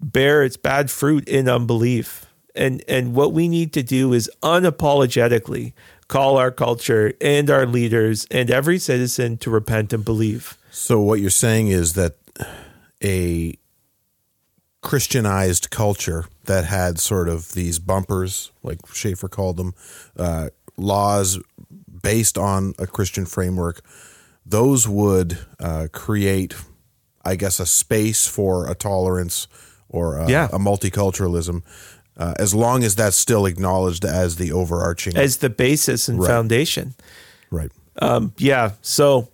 bear 0.00 0.42
its 0.42 0.56
bad 0.56 0.90
fruit 0.90 1.28
in 1.28 1.48
unbelief. 1.48 2.26
And 2.54 2.82
and 2.88 3.14
what 3.14 3.32
we 3.32 3.48
need 3.48 3.72
to 3.74 3.82
do 3.82 4.12
is 4.12 4.30
unapologetically 4.42 5.72
call 6.08 6.38
our 6.38 6.50
culture 6.50 7.12
and 7.20 7.50
our 7.50 7.66
leaders 7.66 8.26
and 8.30 8.50
every 8.50 8.78
citizen 8.78 9.36
to 9.38 9.50
repent 9.50 9.92
and 9.92 10.04
believe. 10.04 10.56
So 10.70 11.00
what 11.00 11.20
you're 11.20 11.30
saying 11.30 11.68
is 11.68 11.92
that 11.94 12.16
a 13.04 13.56
Christianized 14.80 15.70
culture 15.70 16.24
that 16.44 16.64
had 16.64 16.98
sort 16.98 17.28
of 17.28 17.52
these 17.52 17.78
bumpers, 17.78 18.52
like 18.62 18.78
Schaeffer 18.92 19.28
called 19.28 19.56
them, 19.56 19.74
uh, 20.16 20.48
laws 20.76 21.38
based 22.02 22.38
on 22.38 22.74
a 22.78 22.86
Christian 22.86 23.26
framework, 23.26 23.82
those 24.46 24.88
would 24.88 25.38
uh, 25.60 25.88
create, 25.92 26.54
I 27.24 27.36
guess, 27.36 27.60
a 27.60 27.66
space 27.66 28.26
for 28.26 28.70
a 28.70 28.74
tolerance 28.74 29.46
or 29.88 30.18
a, 30.18 30.28
yeah. 30.28 30.48
a 30.52 30.58
multiculturalism, 30.58 31.62
uh, 32.16 32.34
as 32.38 32.54
long 32.54 32.84
as 32.84 32.96
that's 32.96 33.16
still 33.16 33.46
acknowledged 33.46 34.04
as 34.04 34.36
the 34.36 34.52
overarching, 34.52 35.16
as 35.16 35.38
the 35.38 35.50
basis 35.50 36.08
and 36.08 36.20
right. 36.20 36.28
foundation. 36.28 36.94
Right. 37.50 37.70
Um, 38.00 38.32
yeah. 38.38 38.72
So, 38.82 39.28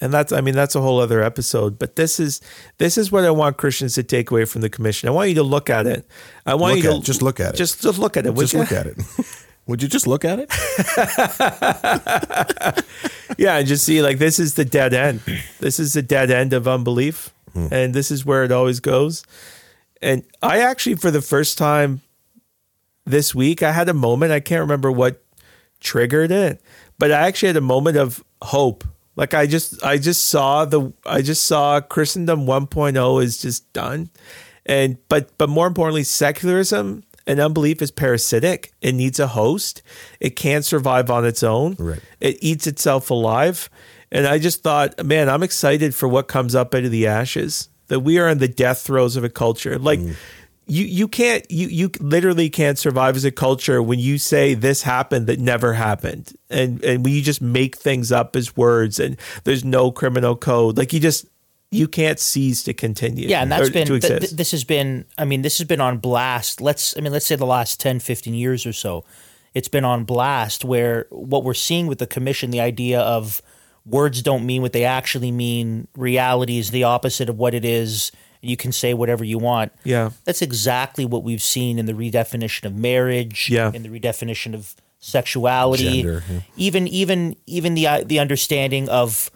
and 0.00 0.12
that's 0.12 0.32
I 0.32 0.40
mean 0.40 0.54
that's 0.54 0.74
a 0.74 0.80
whole 0.80 1.00
other 1.00 1.22
episode. 1.22 1.78
But 1.78 1.96
this 1.96 2.20
is 2.20 2.40
this 2.78 2.98
is 2.98 3.10
what 3.10 3.24
I 3.24 3.30
want 3.30 3.56
Christians 3.56 3.94
to 3.94 4.02
take 4.02 4.30
away 4.30 4.44
from 4.44 4.60
the 4.60 4.70
commission. 4.70 5.08
I 5.08 5.12
want 5.12 5.28
you 5.30 5.34
to 5.36 5.42
look 5.42 5.70
at 5.70 5.86
it. 5.86 6.06
I 6.46 6.54
want 6.54 6.76
look 6.76 6.84
you 6.84 6.90
to 6.98 7.00
just 7.00 7.22
look 7.22 7.40
at 7.40 7.54
it. 7.54 7.56
Just 7.56 7.82
just 7.82 7.98
look 7.98 8.16
at 8.16 8.26
it. 8.26 8.34
Just 8.34 8.54
look 8.54 8.72
at 8.72 8.86
it. 8.86 8.98
Would 9.66 9.82
you 9.82 9.88
just 9.88 10.06
look 10.06 10.26
at 10.26 10.40
it? 10.40 10.50
yeah, 13.38 13.56
and 13.56 13.66
just 13.66 13.84
see 13.84 14.02
like 14.02 14.18
this 14.18 14.38
is 14.38 14.54
the 14.54 14.64
dead 14.64 14.92
end. 14.92 15.22
This 15.58 15.80
is 15.80 15.94
the 15.94 16.02
dead 16.02 16.30
end 16.30 16.52
of 16.52 16.68
unbelief. 16.68 17.33
Hmm. 17.54 17.68
And 17.70 17.94
this 17.94 18.10
is 18.10 18.24
where 18.24 18.44
it 18.44 18.52
always 18.52 18.80
goes. 18.80 19.24
And 20.02 20.24
I 20.42 20.58
actually, 20.60 20.96
for 20.96 21.10
the 21.10 21.22
first 21.22 21.56
time 21.56 22.02
this 23.06 23.34
week, 23.34 23.62
I 23.62 23.72
had 23.72 23.88
a 23.88 23.94
moment. 23.94 24.32
I 24.32 24.40
can't 24.40 24.60
remember 24.60 24.92
what 24.92 25.24
triggered 25.80 26.30
it, 26.30 26.60
but 26.98 27.10
I 27.10 27.26
actually 27.26 27.48
had 27.48 27.56
a 27.56 27.62
moment 27.62 27.96
of 27.96 28.22
hope. 28.42 28.84
Like 29.16 29.32
I 29.32 29.46
just, 29.46 29.82
I 29.84 29.96
just 29.96 30.28
saw 30.28 30.64
the, 30.64 30.92
I 31.06 31.22
just 31.22 31.46
saw 31.46 31.80
Christendom 31.80 32.46
1.0 32.46 33.22
is 33.22 33.38
just 33.38 33.72
done, 33.72 34.10
and 34.66 34.98
but 35.08 35.38
but 35.38 35.48
more 35.48 35.68
importantly, 35.68 36.02
secularism 36.02 37.04
and 37.26 37.40
unbelief 37.40 37.80
is 37.80 37.90
parasitic. 37.90 38.72
It 38.80 38.92
needs 38.92 39.18
a 39.18 39.28
host. 39.28 39.82
It 40.20 40.36
can't 40.36 40.64
survive 40.64 41.10
on 41.10 41.24
its 41.24 41.42
own. 41.42 41.76
Right. 41.78 42.00
It 42.20 42.38
eats 42.40 42.66
itself 42.66 43.10
alive. 43.10 43.70
And 44.14 44.28
I 44.28 44.38
just 44.38 44.62
thought, 44.62 45.04
man, 45.04 45.28
I'm 45.28 45.42
excited 45.42 45.92
for 45.92 46.08
what 46.08 46.28
comes 46.28 46.54
up 46.54 46.72
out 46.72 46.84
of 46.84 46.92
the 46.92 47.08
ashes. 47.08 47.68
That 47.88 48.00
we 48.00 48.18
are 48.18 48.28
in 48.28 48.38
the 48.38 48.48
death 48.48 48.80
throes 48.80 49.16
of 49.16 49.24
a 49.24 49.28
culture. 49.28 49.76
Like 49.76 49.98
mm. 49.98 50.14
you, 50.66 50.84
you 50.84 51.08
can't, 51.08 51.44
you, 51.50 51.66
you 51.66 51.90
literally 51.98 52.48
can't 52.48 52.78
survive 52.78 53.16
as 53.16 53.24
a 53.24 53.32
culture 53.32 53.82
when 53.82 53.98
you 53.98 54.16
say 54.16 54.54
this 54.54 54.82
happened 54.82 55.26
that 55.26 55.40
never 55.40 55.74
happened, 55.74 56.32
and 56.48 56.82
and 56.82 57.04
when 57.04 57.12
you 57.12 57.20
just 57.20 57.42
make 57.42 57.76
things 57.76 58.10
up 58.10 58.36
as 58.36 58.56
words, 58.56 58.98
and 58.98 59.18
there's 59.42 59.64
no 59.64 59.90
criminal 59.90 60.34
code. 60.34 60.78
Like 60.78 60.94
you 60.94 61.00
just, 61.00 61.26
you 61.70 61.88
can't 61.88 62.18
cease 62.18 62.62
to 62.64 62.72
continue. 62.72 63.28
Yeah, 63.28 63.42
and 63.42 63.52
that's 63.52 63.68
been 63.68 63.86
th- 63.86 64.00
th- 64.00 64.30
this 64.30 64.52
has 64.52 64.64
been 64.64 65.04
I 65.18 65.26
mean 65.26 65.42
this 65.42 65.58
has 65.58 65.66
been 65.66 65.80
on 65.80 65.98
blast. 65.98 66.60
Let's 66.62 66.96
I 66.96 67.00
mean 67.00 67.12
let's 67.12 67.26
say 67.26 67.36
the 67.36 67.44
last 67.44 67.80
10 67.80 67.98
15 68.00 68.32
years 68.32 68.64
or 68.64 68.72
so. 68.72 69.04
It's 69.52 69.68
been 69.68 69.84
on 69.84 70.04
blast 70.04 70.64
where 70.64 71.06
what 71.10 71.44
we're 71.44 71.54
seeing 71.54 71.86
with 71.86 71.98
the 71.98 72.06
commission 72.06 72.50
the 72.50 72.60
idea 72.60 73.00
of 73.00 73.42
words 73.86 74.22
don't 74.22 74.46
mean 74.46 74.62
what 74.62 74.72
they 74.72 74.84
actually 74.84 75.30
mean. 75.30 75.88
Reality 75.96 76.58
is 76.58 76.70
the 76.70 76.84
opposite 76.84 77.28
of 77.28 77.38
what 77.38 77.54
it 77.54 77.64
is. 77.64 78.12
You 78.40 78.56
can 78.56 78.72
say 78.72 78.92
whatever 78.92 79.24
you 79.24 79.38
want. 79.38 79.72
Yeah. 79.84 80.10
That's 80.24 80.42
exactly 80.42 81.04
what 81.04 81.22
we've 81.22 81.42
seen 81.42 81.78
in 81.78 81.86
the 81.86 81.94
redefinition 81.94 82.64
of 82.64 82.74
marriage, 82.74 83.48
yeah. 83.50 83.70
in 83.72 83.82
the 83.82 83.88
redefinition 83.88 84.54
of 84.54 84.74
sexuality, 84.98 86.02
Gender, 86.02 86.22
yeah. 86.30 86.40
even 86.56 86.88
even 86.88 87.36
even 87.46 87.74
the 87.74 87.86
uh, 87.86 88.04
the 88.04 88.18
understanding 88.18 88.88
of 88.88 89.30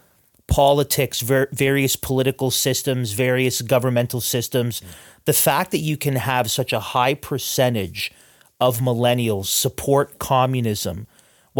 politics, 0.47 1.21
ver- 1.21 1.49
various 1.51 1.95
political 1.95 2.49
systems, 2.49 3.13
various 3.13 3.61
governmental 3.61 4.19
systems. 4.19 4.81
The 5.25 5.33
fact 5.33 5.71
that 5.71 5.77
you 5.79 5.95
can 5.95 6.15
have 6.15 6.49
such 6.49 6.73
a 6.73 6.79
high 6.79 7.13
percentage 7.13 8.11
of 8.59 8.79
millennials 8.79 9.45
support 9.45 10.17
communism 10.17 11.07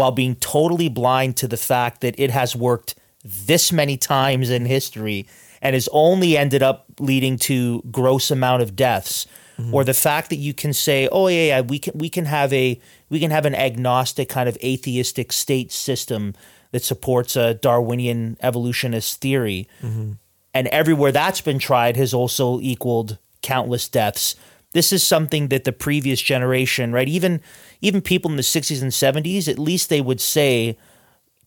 while 0.00 0.10
being 0.10 0.34
totally 0.36 0.88
blind 0.88 1.36
to 1.36 1.46
the 1.46 1.58
fact 1.58 2.00
that 2.00 2.18
it 2.18 2.30
has 2.30 2.56
worked 2.56 2.94
this 3.22 3.70
many 3.70 3.98
times 3.98 4.48
in 4.48 4.64
history 4.64 5.26
and 5.60 5.74
has 5.74 5.90
only 5.92 6.38
ended 6.38 6.62
up 6.62 6.86
leading 6.98 7.36
to 7.36 7.82
gross 7.90 8.30
amount 8.30 8.62
of 8.62 8.74
deaths 8.74 9.26
mm-hmm. 9.58 9.74
or 9.74 9.84
the 9.84 9.92
fact 9.92 10.30
that 10.30 10.36
you 10.36 10.54
can 10.54 10.72
say 10.72 11.06
oh 11.12 11.28
yeah, 11.28 11.44
yeah 11.44 11.60
we 11.60 11.78
can 11.78 11.92
we 11.98 12.08
can 12.08 12.24
have 12.24 12.50
a 12.54 12.80
we 13.10 13.20
can 13.20 13.30
have 13.30 13.44
an 13.44 13.54
agnostic 13.54 14.30
kind 14.30 14.48
of 14.48 14.56
atheistic 14.64 15.34
state 15.34 15.70
system 15.70 16.32
that 16.72 16.82
supports 16.82 17.36
a 17.36 17.52
darwinian 17.52 18.38
evolutionist 18.40 19.20
theory 19.20 19.68
mm-hmm. 19.82 20.12
and 20.54 20.66
everywhere 20.68 21.12
that's 21.12 21.42
been 21.42 21.58
tried 21.58 21.98
has 21.98 22.14
also 22.14 22.58
equaled 22.60 23.18
countless 23.42 23.86
deaths 23.86 24.34
this 24.72 24.92
is 24.92 25.02
something 25.02 25.48
that 25.48 25.64
the 25.64 25.72
previous 25.72 26.20
generation 26.20 26.92
right 26.92 27.08
even 27.08 27.40
even 27.80 28.00
people 28.00 28.30
in 28.30 28.36
the 28.36 28.42
60s 28.42 28.82
and 28.82 28.92
70s, 28.92 29.48
at 29.48 29.58
least 29.58 29.88
they 29.88 30.00
would 30.00 30.20
say 30.20 30.76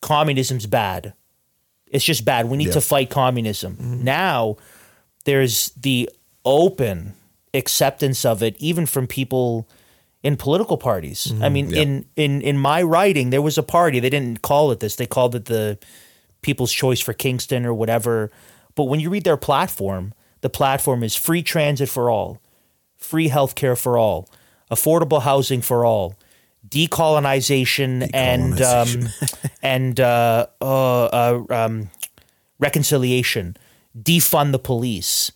communism's 0.01 0.65
bad. 0.65 1.13
It's 1.87 2.03
just 2.03 2.25
bad. 2.25 2.49
We 2.49 2.57
need 2.57 2.67
yeah. 2.67 2.73
to 2.73 2.81
fight 2.81 3.09
communism. 3.09 3.75
Mm-hmm. 3.75 4.03
Now 4.03 4.57
there's 5.25 5.69
the 5.71 6.09
open 6.43 7.13
acceptance 7.53 8.25
of 8.25 8.41
it, 8.43 8.55
even 8.57 8.85
from 8.85 9.07
people 9.07 9.69
in 10.23 10.37
political 10.37 10.77
parties. 10.77 11.27
Mm-hmm. 11.27 11.43
I 11.43 11.49
mean, 11.49 11.69
yeah. 11.69 11.81
in, 11.81 12.05
in 12.15 12.41
in 12.41 12.57
my 12.57 12.81
writing, 12.81 13.29
there 13.29 13.41
was 13.41 13.57
a 13.57 13.63
party. 13.63 13.99
They 13.99 14.09
didn't 14.09 14.41
call 14.41 14.71
it 14.71 14.79
this. 14.79 14.95
They 14.95 15.05
called 15.05 15.35
it 15.35 15.45
the 15.45 15.77
People's 16.41 16.73
Choice 16.73 16.99
for 16.99 17.13
Kingston 17.13 17.65
or 17.65 17.73
whatever. 17.73 18.31
But 18.75 18.85
when 18.85 18.99
you 18.99 19.09
read 19.09 19.23
their 19.23 19.37
platform, 19.37 20.13
the 20.41 20.49
platform 20.49 21.03
is 21.03 21.15
free 21.15 21.43
transit 21.43 21.89
for 21.89 22.09
all, 22.09 22.41
free 23.03 23.29
healthcare 23.29 23.77
for 23.77 23.97
all, 23.97 24.29
affordable 24.71 25.21
housing 25.21 25.61
for 25.61 25.85
all, 25.85 26.15
decolonization, 26.67 28.09
and 28.13 28.61
um, 28.61 29.09
and 29.61 29.99
uh, 29.99 30.47
uh, 30.61 31.05
uh, 31.05 31.43
um, 31.49 31.89
reconciliation. 32.59 33.57
defund 33.97 34.51
the 34.51 34.59
police. 34.59 35.31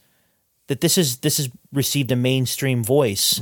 That 0.68 0.82
this 0.82 0.98
is 0.98 1.18
this 1.18 1.38
has 1.38 1.50
received 1.72 2.12
a 2.12 2.16
mainstream 2.16 2.84
voice. 2.84 3.42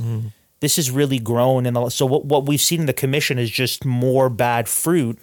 This 0.60 0.76
has 0.76 0.90
really 0.90 1.18
grown, 1.18 1.66
and 1.66 1.92
so 1.92 2.06
what 2.06 2.24
what 2.24 2.46
we've 2.46 2.60
seen 2.60 2.80
in 2.80 2.86
the 2.86 2.92
commission 2.92 3.38
is 3.38 3.50
just 3.50 3.84
more 3.84 4.28
bad 4.28 4.68
fruit 4.68 5.18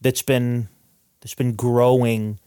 that's 0.00 0.22
been 0.22 0.68
that's 1.20 1.34
been 1.34 1.54
growing 1.54 2.38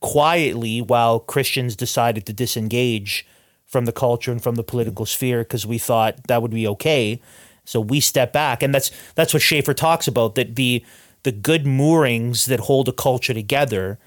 quietly 0.00 0.82
while 0.82 1.20
Christians 1.20 1.76
decided 1.76 2.26
to 2.26 2.32
disengage 2.32 3.26
from 3.72 3.86
the 3.86 3.92
culture 3.92 4.30
and 4.30 4.42
from 4.42 4.54
the 4.54 4.62
political 4.62 5.06
sphere 5.06 5.40
because 5.40 5.66
we 5.66 5.78
thought 5.78 6.28
that 6.28 6.42
would 6.42 6.52
be 6.52 6.68
okay. 6.68 7.20
So 7.64 7.80
we 7.80 8.00
step 8.00 8.32
back, 8.32 8.62
and 8.62 8.74
that's 8.74 8.90
that's 9.14 9.32
what 9.32 9.42
Schaeffer 9.42 9.74
talks 9.74 10.06
about 10.06 10.34
that 10.36 10.54
the 10.56 10.84
the 11.24 11.32
good 11.32 11.66
moorings 11.66 12.46
that 12.46 12.60
hold 12.60 12.88
a 12.88 12.92
culture 12.92 13.34
together 13.34 13.98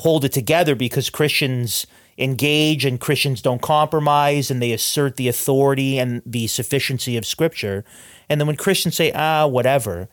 hold 0.00 0.24
it 0.24 0.32
together 0.32 0.74
because 0.74 1.10
Christians 1.10 1.86
engage 2.16 2.86
and 2.86 2.98
Christians 3.00 3.42
don't 3.42 3.60
compromise 3.60 4.50
and 4.50 4.60
they 4.60 4.72
assert 4.72 5.16
the 5.16 5.28
authority 5.28 5.98
and 5.98 6.22
the 6.24 6.46
sufficiency 6.46 7.18
of 7.18 7.26
Scripture. 7.26 7.84
And 8.28 8.40
then 8.40 8.46
when 8.46 8.56
Christians 8.56 8.96
say 8.96 9.12
ah 9.14 9.46
whatever, 9.46 10.08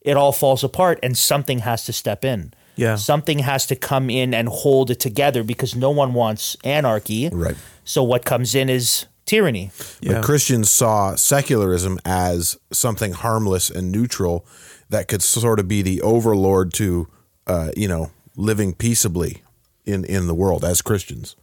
it 0.00 0.16
all 0.16 0.32
falls 0.32 0.64
apart 0.64 0.98
and 1.02 1.16
something 1.16 1.60
has 1.60 1.84
to 1.84 1.92
step 1.92 2.24
in. 2.24 2.54
Yeah. 2.78 2.94
Something 2.94 3.40
has 3.40 3.66
to 3.66 3.76
come 3.76 4.08
in 4.08 4.32
and 4.32 4.48
hold 4.48 4.90
it 4.90 5.00
together 5.00 5.42
because 5.42 5.74
no 5.74 5.90
one 5.90 6.14
wants 6.14 6.56
anarchy. 6.62 7.28
Right. 7.28 7.56
So 7.84 8.02
what 8.02 8.24
comes 8.24 8.54
in 8.54 8.68
is 8.68 9.06
tyranny. 9.26 9.72
Yeah. 10.00 10.14
But 10.14 10.24
Christians 10.24 10.70
saw 10.70 11.16
secularism 11.16 11.98
as 12.04 12.56
something 12.72 13.12
harmless 13.12 13.68
and 13.68 13.90
neutral 13.90 14.46
that 14.90 15.08
could 15.08 15.22
sort 15.22 15.58
of 15.58 15.68
be 15.68 15.82
the 15.82 16.00
overlord 16.02 16.72
to, 16.74 17.08
uh, 17.46 17.70
you 17.76 17.88
know, 17.88 18.10
living 18.36 18.72
peaceably 18.74 19.42
in, 19.84 20.04
in 20.04 20.28
the 20.28 20.34
world 20.34 20.64
as 20.64 20.80
Christians. 20.80 21.34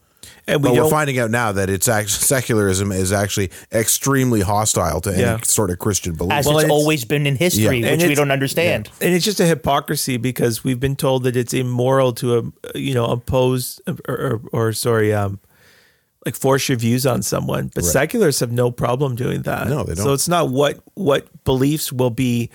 And 0.47 0.63
we 0.63 0.69
but 0.69 0.76
we're 0.84 0.89
finding 0.89 1.19
out 1.19 1.32
now 1.32 1.51
that 1.51 1.69
it's 1.69 1.88
actually 1.88 2.26
secularism 2.26 2.91
is 2.91 3.11
actually 3.11 3.51
extremely 3.71 4.41
hostile 4.41 5.01
to 5.01 5.11
Yeah. 5.11 5.34
any 5.36 5.43
sort 5.43 5.69
of 5.71 5.80
Christian 5.80 6.15
belief. 6.15 6.34
As 6.34 6.45
Well, 6.45 6.57
it's 6.57 6.65
it's- 6.65 6.71
always 6.80 7.05
been 7.05 7.26
in 7.28 7.36
history, 7.36 7.80
Yeah. 7.80 7.91
Which 7.91 8.03
we 8.03 8.15
don't 8.15 8.32
understand. 8.32 8.89
and 9.01 9.13
it's 9.13 9.26
just 9.26 9.39
a 9.39 9.45
hypocrisy 9.45 10.17
because 10.17 10.63
we've 10.63 10.80
been 10.80 10.95
told 10.95 11.23
that 11.23 11.36
it's 11.36 11.53
immoral 11.53 12.13
to 12.13 12.38
um, 12.39 12.53
you 12.73 12.93
know 12.93 13.05
oppose 13.05 13.80
or, 14.07 14.15
or, 14.15 14.41
or 14.51 14.73
sorry 14.73 15.13
um 15.13 15.39
like 16.26 16.36
force 16.36 16.67
your 16.69 16.78
views 16.78 17.05
on 17.05 17.21
someone 17.21 17.69
but 17.76 17.84
Right. 17.84 17.91
secularists 17.93 18.39
have 18.39 18.51
no 18.51 18.71
problem 18.71 19.15
doing 19.15 19.43
that 19.43 19.67
No, 19.67 19.84
they 19.84 19.93
don't. 19.93 20.03
So 20.05 20.13
it's 20.13 20.28
not 20.28 20.49
what 20.49 20.80
what 20.95 21.28
beliefs 21.43 21.91
will 21.93 22.09
be 22.09 22.49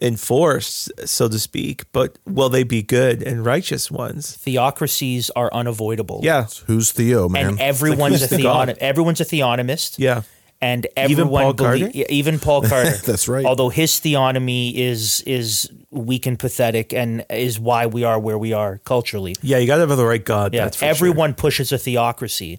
enforced 0.00 0.90
so 1.06 1.28
to 1.28 1.38
speak 1.38 1.84
but 1.92 2.18
will 2.26 2.48
they 2.48 2.62
be 2.62 2.82
good 2.82 3.22
and 3.22 3.44
righteous 3.44 3.90
ones 3.90 4.36
Theocracies 4.36 5.30
are 5.36 5.50
unavoidable. 5.52 6.20
yeah 6.22 6.46
Who's 6.66 6.92
Theo, 6.92 7.28
man? 7.28 7.46
and 7.46 7.60
everyone's 7.60 8.20
who's 8.20 8.32
a 8.32 8.36
the 8.36 8.42
theon- 8.42 8.74
everyone's 8.80 9.20
a 9.20 9.24
theonomist. 9.24 9.98
yeah 9.98 10.22
and 10.62 10.86
Even 10.96 11.28
Paul 11.28 11.54
belie- 11.54 11.80
Carter? 11.80 11.90
even 12.10 12.38
Paul 12.38 12.60
Carter. 12.68 12.96
That's 13.06 13.26
right. 13.28 13.46
Although 13.46 13.70
his 13.70 13.92
theonomy 13.92 14.74
is 14.74 15.22
is 15.22 15.70
weak 15.90 16.26
and 16.26 16.38
pathetic, 16.38 16.92
and 16.92 17.24
is 17.30 17.58
why 17.58 17.86
we 17.86 18.04
are 18.04 18.18
where 18.20 18.36
we 18.38 18.52
are 18.52 18.78
culturally. 18.84 19.34
yeah 19.42 19.56
you 19.58 19.66
gotta 19.66 19.86
have 19.86 19.96
the 19.96 20.04
right 20.04 20.24
god 20.24 20.52
Yeah, 20.54 20.64
that's 20.64 20.76
for 20.76 20.84
sure. 20.84 20.90
everyone 20.90 21.32
pushes 21.34 21.72
a 21.72 21.78
theocracy. 21.78 22.58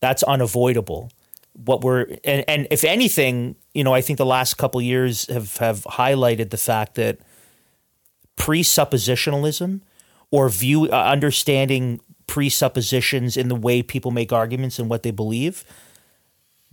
That's 0.00 0.22
unavoidable. 0.22 1.10
What 1.54 1.82
we're 1.82 2.02
and, 2.24 2.44
and 2.48 2.66
if 2.70 2.84
anything, 2.84 3.56
you 3.74 3.84
know, 3.84 3.92
I 3.92 4.00
think 4.00 4.16
the 4.18 4.26
last 4.26 4.54
couple 4.54 4.80
years 4.80 5.26
have 5.28 5.56
have 5.58 5.82
highlighted 5.84 6.50
the 6.50 6.56
fact 6.56 6.94
that 6.94 7.18
presuppositionalism 8.36 9.80
or 10.30 10.48
view 10.48 10.84
uh, 10.90 10.94
understanding 11.04 12.00
presuppositions 12.26 13.36
in 13.36 13.48
the 13.48 13.54
way 13.56 13.82
people 13.82 14.10
make 14.10 14.32
arguments 14.32 14.78
and 14.78 14.88
what 14.88 15.02
they 15.02 15.10
believe 15.10 15.64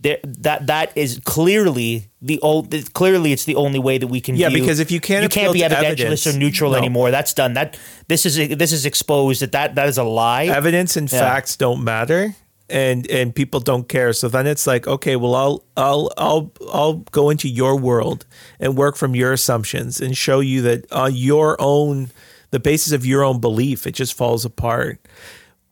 there, 0.00 0.18
that 0.22 0.68
that 0.68 0.96
is 0.96 1.20
clearly 1.24 2.06
the 2.22 2.38
old 2.40 2.72
clearly 2.94 3.32
it's 3.32 3.44
the 3.44 3.56
only 3.56 3.80
way 3.80 3.98
that 3.98 4.06
we 4.06 4.20
can 4.20 4.36
Yeah, 4.36 4.48
view- 4.48 4.60
because 4.60 4.78
if 4.78 4.90
you 4.92 5.00
can't 5.00 5.24
you 5.24 5.28
can't 5.28 5.52
be 5.52 5.60
evidentialist 5.60 5.82
evidence- 6.00 6.26
or 6.28 6.38
neutral 6.38 6.70
no. 6.72 6.78
anymore 6.78 7.10
that's 7.10 7.34
done 7.34 7.54
that 7.54 7.76
this 8.06 8.24
is 8.24 8.36
this 8.56 8.72
is 8.72 8.86
exposed 8.86 9.42
that 9.42 9.50
that, 9.52 9.74
that 9.74 9.88
is 9.88 9.98
a 9.98 10.04
lie 10.04 10.44
evidence 10.44 10.96
and 10.96 11.10
Yeah. 11.12 11.18
facts 11.18 11.56
don't 11.56 11.82
matter 11.82 12.36
and 12.70 13.10
and 13.10 13.34
people 13.34 13.60
don't 13.60 13.88
care. 13.88 14.12
So 14.12 14.28
then 14.28 14.46
it's 14.46 14.66
like 14.66 14.86
okay 14.86 15.16
well 15.16 15.34
I'll 15.34 15.64
I'll 15.76 16.10
I'll 16.18 16.52
I'll 16.72 16.94
go 17.12 17.30
into 17.30 17.48
your 17.48 17.76
world 17.76 18.26
and 18.60 18.76
work 18.76 18.96
from 18.96 19.14
your 19.14 19.32
assumptions 19.32 20.00
and 20.00 20.16
show 20.16 20.40
you 20.40 20.62
that 20.62 20.90
on 20.92 21.14
your 21.14 21.56
own 21.60 22.10
the 22.50 22.60
basis 22.60 22.92
of 22.92 23.04
your 23.06 23.24
own 23.24 23.40
belief 23.40 23.86
it 23.86 23.92
just 23.92 24.14
falls 24.14 24.44
apart. 24.44 24.98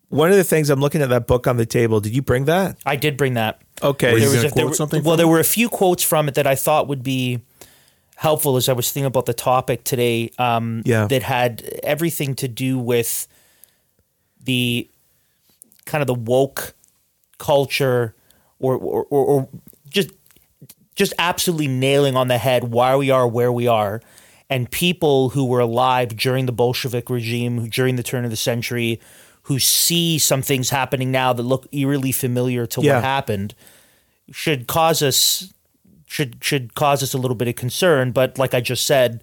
One 0.09 0.31
of 0.31 0.37
the 0.37 0.45
things 0.45 0.71
I'm 0.71 0.81
looking 0.81 1.03
at 1.03 1.09
that 1.09 1.27
book 1.27 1.47
on 1.47 1.57
the 1.57 1.67
table 1.67 2.01
did 2.01 2.15
you 2.15 2.23
bring 2.23 2.45
that? 2.45 2.77
I 2.87 2.95
did 2.97 3.17
bring 3.17 3.35
that. 3.35 3.61
Okay. 3.83 4.13
Were 4.13 4.19
you 4.19 4.25
There 4.25 4.31
was 4.31 4.37
gonna 4.43 4.53
a- 4.53 4.55
there 4.55 4.67
were- 4.69 4.75
something 4.75 5.03
well 5.03 5.15
from 5.15 5.19
there 5.19 5.29
were 5.29 5.41
a 5.41 5.45
few 5.45 5.69
quotes 5.69 6.03
from 6.05 6.29
it 6.29 6.35
that 6.37 6.47
I 6.47 6.55
thought 6.55 6.87
would 6.89 7.03
be 7.03 7.41
helpful 8.15 8.57
as 8.57 8.69
I 8.69 8.73
was 8.73 8.91
thinking 8.91 9.07
about 9.07 9.27
the 9.27 9.35
topic 9.35 9.85
today 9.85 10.31
um, 10.39 10.83
Yeah. 10.87 11.07
that 11.09 11.23
had 11.25 11.63
everything 11.83 12.35
to 12.37 12.49
do 12.49 12.79
with 12.79 13.27
the 14.43 14.89
kind 15.85 16.01
of 16.03 16.07
the 16.07 16.15
woke 16.15 16.75
culture 17.39 18.15
or 18.59 18.77
or, 18.77 19.05
or, 19.05 19.49
just 19.91 20.11
just 20.95 21.13
absolutely 21.19 21.69
nailing 21.69 22.17
on 22.17 22.29
the 22.29 22.39
head 22.39 22.65
why 22.65 22.97
we 22.97 23.11
are 23.11 23.29
where 23.29 23.53
we 23.53 23.67
are. 23.67 24.01
And 24.49 24.71
people 24.71 25.31
who 25.31 25.45
were 25.45 25.61
alive 25.61 26.17
during 26.17 26.47
the 26.47 26.53
Bolshevik 26.53 27.11
regime 27.11 27.69
during 27.69 27.97
the 27.97 28.03
turn 28.03 28.25
of 28.25 28.31
the 28.31 28.37
century 28.37 29.01
who 29.43 29.59
see 29.59 30.19
some 30.19 30.43
things 30.43 30.71
happening 30.71 31.11
now 31.11 31.33
that 31.33 31.43
look 31.43 31.67
eerily 31.73 32.13
familiar 32.13 32.67
to 32.67 32.81
Yeah. 32.81 32.97
what 32.97 33.05
happened 33.05 33.55
should 34.33 34.67
cause 34.67 35.03
us 35.03 35.53
should 36.07 36.39
should 36.41 36.75
cause 36.75 37.03
us 37.03 37.13
a 37.15 37.19
little 37.19 37.35
bit 37.35 37.49
of 37.49 37.57
concern. 37.57 38.13
But 38.13 38.39
like 38.39 38.55
I 38.55 38.61
just 38.61 38.87
said 38.87 39.23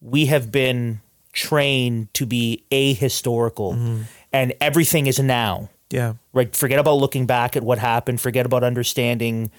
we 0.00 0.26
have 0.26 0.50
been 0.52 1.00
trained 1.32 2.12
to 2.14 2.26
be 2.26 2.64
ahistorical 2.70 3.74
mm-hmm. 3.74 4.02
and 4.32 4.54
everything 4.60 5.06
is 5.06 5.18
now 5.18 5.68
yeah. 5.90 6.14
Right? 6.32 6.54
Forget 6.54 6.78
about 6.78 6.94
looking 6.94 7.26
back 7.26 7.56
at 7.56 7.62
what 7.62 7.78
happened. 7.78 8.20
Forget 8.20 8.46
about 8.46 8.62
understanding 8.62 9.50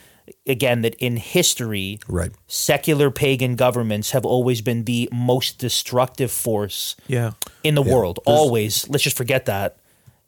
again 0.45 0.82
that 0.82 0.95
in 0.95 1.17
history 1.17 1.99
right. 2.07 2.32
secular 2.47 3.09
pagan 3.09 3.55
governments 3.55 4.11
have 4.11 4.25
always 4.25 4.61
been 4.61 4.84
the 4.84 5.09
most 5.11 5.57
destructive 5.57 6.32
force 6.32 6.95
yeah. 7.07 7.32
in 7.63 7.75
the 7.75 7.82
world. 7.82 8.19
Always. 8.25 8.88
Let's 8.89 9.03
just 9.03 9.17
forget 9.17 9.45
that. 9.45 9.77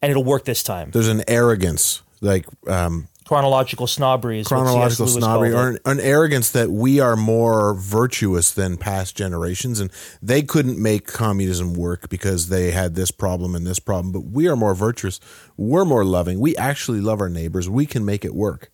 And 0.01 0.09
it'll 0.09 0.23
work 0.23 0.45
this 0.45 0.63
time. 0.63 0.89
There's 0.91 1.07
an 1.07 1.23
arrogance, 1.27 2.01
like 2.21 2.47
um, 2.67 3.07
chronological 3.25 3.87
snobbery 3.87 4.39
is 4.39 4.47
chronological 4.47 5.05
Lewis 5.05 5.15
snobbery, 5.15 5.53
or 5.53 5.69
an, 5.69 5.77
an 5.85 5.99
arrogance 5.99 6.51
that 6.51 6.71
we 6.71 6.99
are 6.99 7.15
more 7.15 7.73
virtuous 7.73 8.51
than 8.51 8.77
past 8.77 9.15
generations, 9.15 9.79
and 9.79 9.91
they 10.21 10.41
couldn't 10.41 10.81
make 10.81 11.07
communism 11.07 11.73
work 11.73 12.09
because 12.09 12.49
they 12.49 12.71
had 12.71 12.95
this 12.95 13.11
problem 13.11 13.55
and 13.55 13.65
this 13.65 13.79
problem. 13.79 14.11
But 14.11 14.25
we 14.25 14.47
are 14.47 14.55
more 14.55 14.75
virtuous. 14.75 15.19
We're 15.57 15.85
more 15.85 16.03
loving. 16.03 16.39
We 16.39 16.55
actually 16.57 17.01
love 17.01 17.21
our 17.21 17.29
neighbors. 17.29 17.69
We 17.69 17.85
can 17.85 18.03
make 18.03 18.25
it 18.25 18.33
work. 18.35 18.71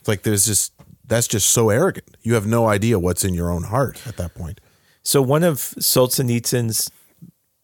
It's 0.00 0.08
like 0.08 0.22
there's 0.22 0.46
just 0.46 0.72
that's 1.06 1.28
just 1.28 1.48
so 1.50 1.70
arrogant. 1.70 2.16
You 2.22 2.34
have 2.34 2.46
no 2.46 2.68
idea 2.68 2.98
what's 2.98 3.24
in 3.24 3.34
your 3.34 3.50
own 3.50 3.64
heart 3.64 4.00
at 4.06 4.16
that 4.16 4.34
point. 4.34 4.60
so 5.02 5.20
one 5.22 5.42
of 5.42 5.56
Solzhenitsyn's 5.56 6.90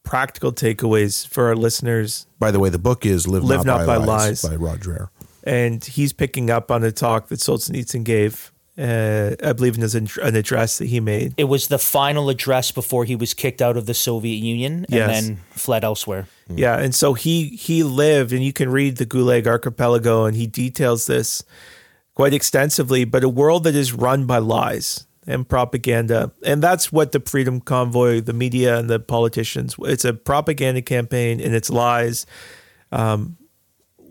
practical 0.05 0.53
takeaways 0.53 1.27
for 1.27 1.47
our 1.47 1.57
listeners 1.57 2.27
By 2.39 2.51
the 2.53 2.61
way, 2.61 2.69
the 2.71 2.79
book 2.79 3.05
is 3.05 3.27
"Live, 3.27 3.43
Live 3.43 3.65
Not, 3.65 3.79
Not 3.79 3.87
by, 3.87 3.99
by 3.99 4.05
Lies" 4.05 4.45
Lies. 4.45 4.51
by 4.53 4.57
Rod 4.57 4.81
Dreher. 4.81 5.09
And 5.47 5.83
he's 5.85 6.13
picking 6.13 6.51
up 6.51 6.71
on 6.71 6.85
a 6.85 6.93
talk 6.93 7.29
that 7.29 7.39
Solzhenitsyn 7.41 8.05
gave 8.05 8.53
uh, 8.79 9.35
I 9.43 9.55
believe 9.55 9.77
in 9.77 9.81
his, 9.81 9.95
an 9.95 10.37
address 10.37 10.77
that 10.79 10.87
he 10.89 11.01
made 11.01 11.33
it 11.39 11.45
was 11.45 11.69
the 11.69 11.79
final 11.79 12.29
address 12.29 12.73
before 12.73 13.07
he 13.07 13.17
was 13.17 13.33
kicked 13.33 13.63
out 13.63 13.77
of 13.79 13.87
the 13.87 13.95
Soviet 13.95 14.37
Union 14.37 14.85
and 14.91 14.95
Yes. 14.95 15.09
then 15.27 15.39
fled 15.53 15.83
elsewhere 15.85 16.27
Yeah, 16.49 16.79
and 16.79 16.95
so 16.95 17.15
he 17.15 17.49
he 17.57 17.83
lived, 17.83 18.33
and 18.33 18.45
you 18.45 18.53
can 18.53 18.69
read 18.71 18.99
the 18.99 19.07
Gulag 19.07 19.47
Archipelago, 19.47 20.27
and 20.27 20.37
he 20.37 20.47
details 20.47 21.07
this 21.07 21.43
quite 22.15 22.35
extensively. 22.35 23.05
But 23.05 23.25
a 23.25 23.29
world 23.29 23.65
that 23.65 23.75
is 23.75 23.93
run 23.93 24.27
by 24.27 24.39
lies 24.39 25.07
and 25.27 25.49
propaganda, 25.49 26.31
and 26.45 26.63
that's 26.63 26.93
what 26.93 27.11
the 27.11 27.21
Freedom 27.21 27.61
Convoy, 27.61 28.21
the 28.21 28.33
media, 28.33 28.79
and 28.79 28.89
the 28.89 29.01
politicians. 29.01 29.75
It's 29.81 30.05
a 30.05 30.13
propaganda 30.13 30.83
campaign, 30.83 31.41
and 31.41 31.53
it's 31.55 31.69
lies. 31.71 32.27
Um, 32.93 33.37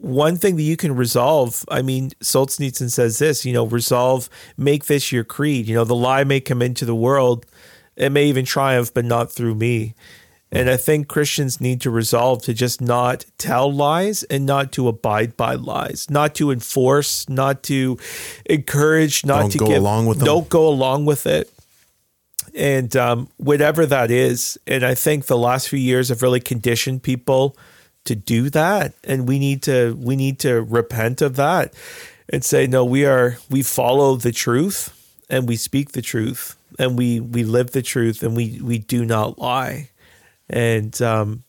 one 0.02 0.38
thing 0.38 0.56
that 0.56 0.64
you 0.64 0.78
can 0.78 0.96
resolve, 0.96 1.66
I 1.70 1.82
mean, 1.82 2.12
Solzhenitsyn 2.22 2.92
says 2.92 3.20
this, 3.20 3.46
you 3.46 3.54
know, 3.54 3.66
resolve, 3.66 4.30
make 4.58 4.86
this 4.86 5.12
your 5.12 5.24
creed. 5.24 5.68
You 5.68 5.76
know, 5.76 5.84
the 5.84 5.96
lie 5.96 6.24
may 6.24 6.40
come 6.40 6.62
into 6.62 6.86
the 6.86 6.96
world, 6.96 7.46
it 7.96 8.12
may 8.12 8.26
even 8.26 8.46
triumph, 8.46 8.94
but 8.94 9.06
not 9.06 9.32
through 9.32 9.56
me. 9.56 9.96
And 10.52 10.70
I 10.70 10.78
think 10.78 11.08
Christians 11.08 11.60
need 11.60 11.82
to 11.82 11.90
resolve 11.90 12.42
to 12.44 12.54
just 12.54 12.80
not 12.80 13.26
tell 13.38 13.72
lies 13.72 14.24
and 14.24 14.46
not 14.46 14.72
to 14.74 14.88
abide 14.88 15.36
by 15.36 15.56
lies, 15.56 16.10
not 16.10 16.36
to 16.36 16.52
enforce, 16.52 17.28
not 17.28 17.64
to 17.64 17.98
encourage, 18.46 19.26
not 19.26 19.42
Don't 19.42 19.52
to 19.52 19.58
go 19.58 19.68
give, 19.68 19.78
along 19.78 20.06
with 20.06 20.20
them. 20.20 20.26
Don't 20.26 20.48
go 20.48 20.68
along 20.68 21.06
with 21.06 21.26
it. 21.26 21.52
And 22.54 22.96
um, 22.96 23.28
whatever 23.36 23.86
that 23.86 24.12
is, 24.12 24.58
and 24.66 24.86
I 24.86 24.96
think 24.96 25.26
the 25.26 25.38
last 25.38 25.68
few 25.68 25.80
years 25.80 26.08
have 26.10 26.22
really 26.22 26.40
conditioned 26.40 27.04
people 27.04 27.58
to 28.06 28.16
do 28.16 28.50
that 28.50 28.94
and 29.04 29.28
we 29.28 29.40
need 29.40 29.62
to 29.64 29.96
we 30.02 30.16
need 30.16 30.40
to 30.40 30.62
repent 30.64 31.22
of 31.22 31.36
that 31.36 31.74
and 32.30 32.44
say 32.44 32.68
no 32.68 32.86
we 32.86 33.06
are 33.06 33.38
we 33.50 33.62
follow 33.62 34.16
the 34.16 34.32
truth 34.32 34.92
and 35.30 35.48
we 35.48 35.56
speak 35.56 35.92
the 35.92 36.02
truth 36.02 36.56
and 36.80 36.98
we 36.98 37.20
we 37.20 37.44
live 37.44 37.72
the 37.72 37.82
truth 37.82 38.24
and 38.24 38.36
we 38.36 38.60
we 38.62 38.78
do 38.78 39.06
not 39.06 39.40
lie 39.40 39.90
and 40.50 41.02
um 41.02 41.44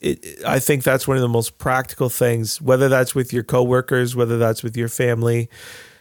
it, 0.00 0.44
I 0.44 0.58
think 0.58 0.82
that's 0.82 1.08
one 1.08 1.16
of 1.16 1.22
the 1.22 1.28
most 1.28 1.58
practical 1.58 2.08
things, 2.08 2.60
whether 2.60 2.88
that's 2.88 3.14
with 3.14 3.32
your 3.32 3.42
coworkers, 3.42 4.14
whether 4.14 4.38
that's 4.38 4.62
with 4.62 4.76
your 4.76 4.88
family, 4.88 5.48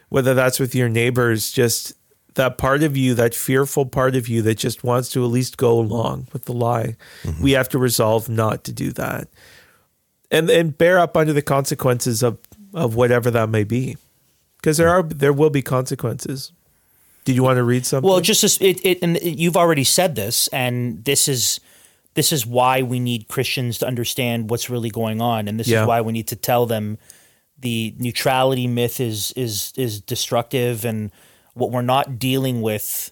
whether 0.10 0.34
that's 0.34 0.60
with 0.60 0.76
your 0.76 0.90
neighbors, 0.90 1.52
just 1.52 1.94
that 2.36 2.58
part 2.58 2.84
of 2.84 2.98
you, 2.98 3.14
that 3.16 3.34
fearful 3.34 3.86
part 3.86 4.16
of 4.16 4.28
you 4.28 4.42
that 4.42 4.58
just 4.58 4.84
wants 4.84 5.10
to 5.10 5.24
at 5.24 5.32
least 5.32 5.58
go 5.58 5.80
along 5.80 6.28
with 6.34 6.46
the 6.46 6.54
lie. 6.54 6.98
Mm-hmm. 7.24 7.42
We 7.44 7.52
have 7.54 7.70
to 7.70 7.80
resolve 7.80 8.28
not 8.28 8.64
to 8.66 8.74
do 8.74 8.92
that. 8.94 9.30
And 10.32 10.50
and 10.50 10.78
bear 10.78 11.00
up 11.00 11.16
under 11.16 11.34
the 11.34 11.42
consequences 11.42 12.24
of, 12.24 12.40
of 12.74 12.96
whatever 12.96 13.30
that 13.32 13.50
may 13.50 13.64
be. 13.64 13.98
Because 14.58 14.78
there 14.78 14.90
are 14.90 15.04
there 15.04 15.34
will 15.34 15.52
be 15.52 15.62
consequences. 15.62 16.52
Did 17.26 17.36
you 17.36 17.44
want 17.44 17.58
to 17.58 17.64
read 17.64 17.86
something? 17.86 18.10
Well, 18.10 18.22
just 18.22 18.44
as 18.44 18.58
it, 18.62 18.86
it 18.86 19.00
and 19.02 19.20
you've 19.22 19.58
already 19.58 19.84
said 19.84 20.16
this, 20.16 20.48
and 20.50 21.04
this 21.06 21.28
is 21.28 21.60
this 22.14 22.32
is 22.32 22.46
why 22.46 22.82
we 22.82 23.00
need 23.00 23.28
Christians 23.28 23.78
to 23.80 23.88
understand 23.88 24.50
what's 24.50 24.70
really 24.70 24.90
going 24.90 25.22
on, 25.22 25.48
and 25.48 25.60
this 25.60 25.68
yeah. 25.68 25.82
is 25.82 25.88
why 25.88 26.02
we 26.02 26.14
need 26.14 26.28
to 26.28 26.36
tell 26.36 26.66
them 26.66 26.98
the 27.60 27.96
neutrality 27.98 28.68
myth 28.68 29.00
is 29.00 29.32
is 29.34 29.74
is 29.76 30.02
destructive, 30.02 30.86
and 30.86 31.12
what 31.54 31.72
we're 31.72 31.82
not 31.82 32.20
dealing 32.20 32.62
with. 32.62 33.12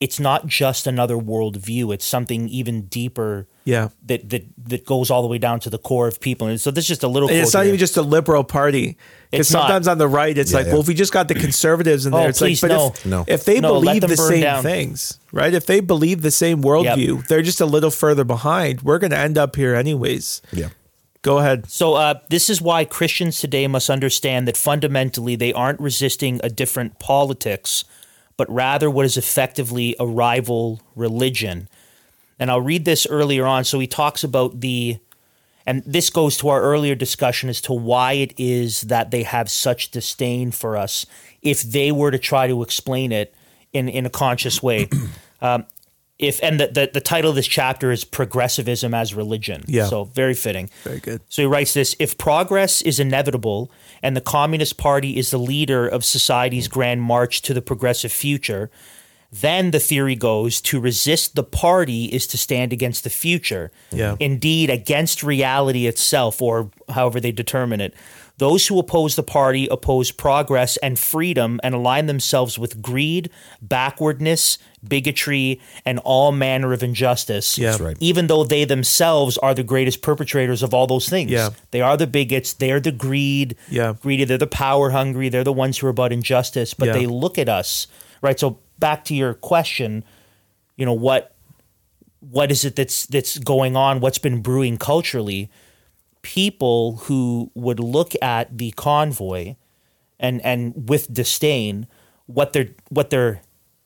It's 0.00 0.20
not 0.20 0.46
just 0.46 0.86
another 0.86 1.16
worldview; 1.16 1.94
it's 1.94 2.04
something 2.04 2.48
even 2.48 2.82
deeper 2.86 3.48
yeah 3.64 3.88
that 4.04 4.28
that 4.28 4.44
that 4.58 4.84
goes 4.84 5.10
all 5.10 5.22
the 5.22 5.28
way 5.28 5.38
down 5.38 5.58
to 5.58 5.70
the 5.70 5.78
core 5.78 6.06
of 6.06 6.20
people 6.20 6.46
and 6.46 6.60
so 6.60 6.70
this 6.70 6.84
is 6.84 6.88
just 6.88 7.02
a 7.02 7.08
little 7.08 7.28
and 7.28 7.38
it's 7.38 7.54
not 7.54 7.60
here. 7.60 7.68
even 7.68 7.78
just 7.78 7.96
a 7.96 8.02
liberal 8.02 8.44
party 8.44 8.96
because 9.30 9.48
sometimes 9.48 9.86
not. 9.86 9.92
on 9.92 9.98
the 9.98 10.06
right 10.06 10.36
it's 10.36 10.52
yeah, 10.52 10.58
like 10.58 10.66
yeah. 10.66 10.72
well 10.72 10.82
if 10.82 10.88
we 10.88 10.94
just 10.94 11.12
got 11.12 11.28
the 11.28 11.34
conservatives 11.34 12.04
in 12.04 12.12
there 12.12 12.26
oh, 12.26 12.28
it's 12.28 12.38
please, 12.38 12.62
like 12.62 12.70
but 12.70 12.76
no. 12.76 12.86
if, 12.88 13.06
no. 13.06 13.24
if 13.26 13.44
they 13.44 13.60
no, 13.60 13.80
believe 13.80 14.02
the 14.02 14.16
same 14.16 14.42
down. 14.42 14.62
things 14.62 15.18
right 15.32 15.54
if 15.54 15.66
they 15.66 15.80
believe 15.80 16.20
the 16.22 16.30
same 16.30 16.62
worldview 16.62 17.16
yep. 17.16 17.26
they're 17.26 17.42
just 17.42 17.60
a 17.60 17.66
little 17.66 17.90
further 17.90 18.24
behind 18.24 18.82
we're 18.82 18.98
going 18.98 19.10
to 19.10 19.18
end 19.18 19.38
up 19.38 19.56
here 19.56 19.74
anyways 19.74 20.42
yeah 20.52 20.68
Go 21.22 21.38
ahead. 21.38 21.70
So, 21.70 21.94
uh, 21.94 22.20
this 22.28 22.50
is 22.50 22.60
why 22.60 22.84
Christians 22.84 23.40
today 23.40 23.66
must 23.66 23.88
understand 23.88 24.46
that 24.46 24.58
fundamentally 24.58 25.36
they 25.36 25.54
aren't 25.54 25.80
resisting 25.80 26.38
a 26.44 26.50
different 26.50 26.98
politics, 26.98 27.86
but 28.36 28.50
rather 28.50 28.90
what 28.90 29.06
is 29.06 29.16
effectively 29.16 29.94
a 29.98 30.06
rival 30.06 30.80
religion. 30.94 31.68
And 32.38 32.50
I'll 32.50 32.60
read 32.60 32.84
this 32.84 33.06
earlier 33.06 33.46
on. 33.46 33.64
So 33.64 33.78
he 33.78 33.86
talks 33.86 34.24
about 34.24 34.60
the, 34.60 34.98
and 35.66 35.82
this 35.86 36.10
goes 36.10 36.36
to 36.38 36.48
our 36.48 36.60
earlier 36.60 36.94
discussion 36.94 37.48
as 37.48 37.60
to 37.62 37.72
why 37.72 38.14
it 38.14 38.34
is 38.36 38.82
that 38.82 39.10
they 39.10 39.22
have 39.22 39.50
such 39.50 39.90
disdain 39.90 40.50
for 40.50 40.76
us 40.76 41.06
if 41.42 41.62
they 41.62 41.92
were 41.92 42.10
to 42.10 42.18
try 42.18 42.46
to 42.46 42.62
explain 42.62 43.12
it 43.12 43.34
in, 43.72 43.88
in 43.88 44.06
a 44.06 44.10
conscious 44.10 44.62
way. 44.62 44.88
Um, 45.42 45.66
if 46.18 46.40
and 46.42 46.60
the, 46.60 46.68
the, 46.68 46.90
the 46.92 47.00
title 47.00 47.30
of 47.30 47.36
this 47.36 47.46
chapter 47.46 47.90
is 47.90 48.04
progressivism 48.04 48.94
as 48.94 49.14
religion 49.14 49.64
yeah 49.66 49.86
so 49.86 50.04
very 50.04 50.34
fitting 50.34 50.70
very 50.82 51.00
good 51.00 51.20
so 51.28 51.42
he 51.42 51.46
writes 51.46 51.74
this 51.74 51.96
if 51.98 52.16
progress 52.16 52.82
is 52.82 53.00
inevitable 53.00 53.70
and 54.02 54.16
the 54.16 54.20
communist 54.20 54.76
party 54.76 55.16
is 55.16 55.30
the 55.30 55.38
leader 55.38 55.86
of 55.86 56.04
society's 56.04 56.68
grand 56.68 57.02
march 57.02 57.42
to 57.42 57.52
the 57.52 57.62
progressive 57.62 58.12
future 58.12 58.70
then 59.34 59.72
the 59.72 59.80
theory 59.80 60.14
goes 60.14 60.60
to 60.60 60.78
resist 60.78 61.34
the 61.34 61.42
party 61.42 62.04
is 62.04 62.24
to 62.28 62.38
stand 62.38 62.72
against 62.72 63.02
the 63.02 63.10
future. 63.10 63.72
Yeah. 63.90 64.14
Indeed, 64.20 64.70
against 64.70 65.24
reality 65.24 65.88
itself, 65.88 66.40
or 66.40 66.70
however 66.88 67.18
they 67.18 67.32
determine 67.32 67.80
it. 67.80 67.94
Those 68.38 68.66
who 68.66 68.80
oppose 68.80 69.14
the 69.14 69.22
party 69.22 69.68
oppose 69.70 70.10
progress 70.10 70.76
and 70.78 70.98
freedom 70.98 71.60
and 71.62 71.72
align 71.72 72.06
themselves 72.06 72.58
with 72.58 72.82
greed, 72.82 73.30
backwardness, 73.62 74.58
bigotry, 74.86 75.60
and 75.86 76.00
all 76.00 76.32
manner 76.32 76.72
of 76.72 76.82
injustice. 76.82 77.56
Yeah. 77.56 77.76
right. 77.80 77.96
Even 78.00 78.26
though 78.26 78.42
they 78.42 78.64
themselves 78.64 79.38
are 79.38 79.54
the 79.54 79.62
greatest 79.62 80.02
perpetrators 80.02 80.64
of 80.64 80.74
all 80.74 80.88
those 80.88 81.08
things. 81.08 81.30
Yeah. 81.30 81.50
They 81.70 81.80
are 81.80 81.96
the 81.96 82.08
bigots, 82.08 82.54
they're 82.54 82.80
the 82.80 82.90
greed, 82.92 83.56
yeah. 83.70 83.94
greedy, 84.02 84.24
they're 84.24 84.36
the 84.36 84.48
power 84.48 84.90
hungry, 84.90 85.28
they're 85.28 85.44
the 85.44 85.52
ones 85.52 85.78
who 85.78 85.86
are 85.86 85.90
about 85.90 86.12
injustice, 86.12 86.74
but 86.74 86.86
yeah. 86.86 86.94
they 86.94 87.06
look 87.06 87.38
at 87.38 87.48
us, 87.48 87.86
right? 88.20 88.38
So 88.38 88.58
back 88.80 89.04
to 89.04 89.14
your 89.14 89.34
question, 89.34 90.02
you 90.76 90.84
know 90.84 90.92
what 90.92 91.34
what 92.18 92.50
is 92.50 92.64
it 92.64 92.74
that's 92.76 93.06
that's 93.06 93.38
going 93.38 93.76
on? 93.76 94.00
What's 94.00 94.18
been 94.18 94.40
brewing 94.40 94.78
culturally? 94.78 95.50
People 96.24 96.96
who 97.04 97.50
would 97.54 97.78
look 97.78 98.14
at 98.22 98.56
the 98.56 98.70
convoy 98.72 99.56
and 100.18 100.40
and 100.44 100.88
with 100.88 101.12
disdain, 101.12 101.86
what 102.26 102.52
they're 102.54 102.70
what 102.88 103.10
they're 103.10 103.42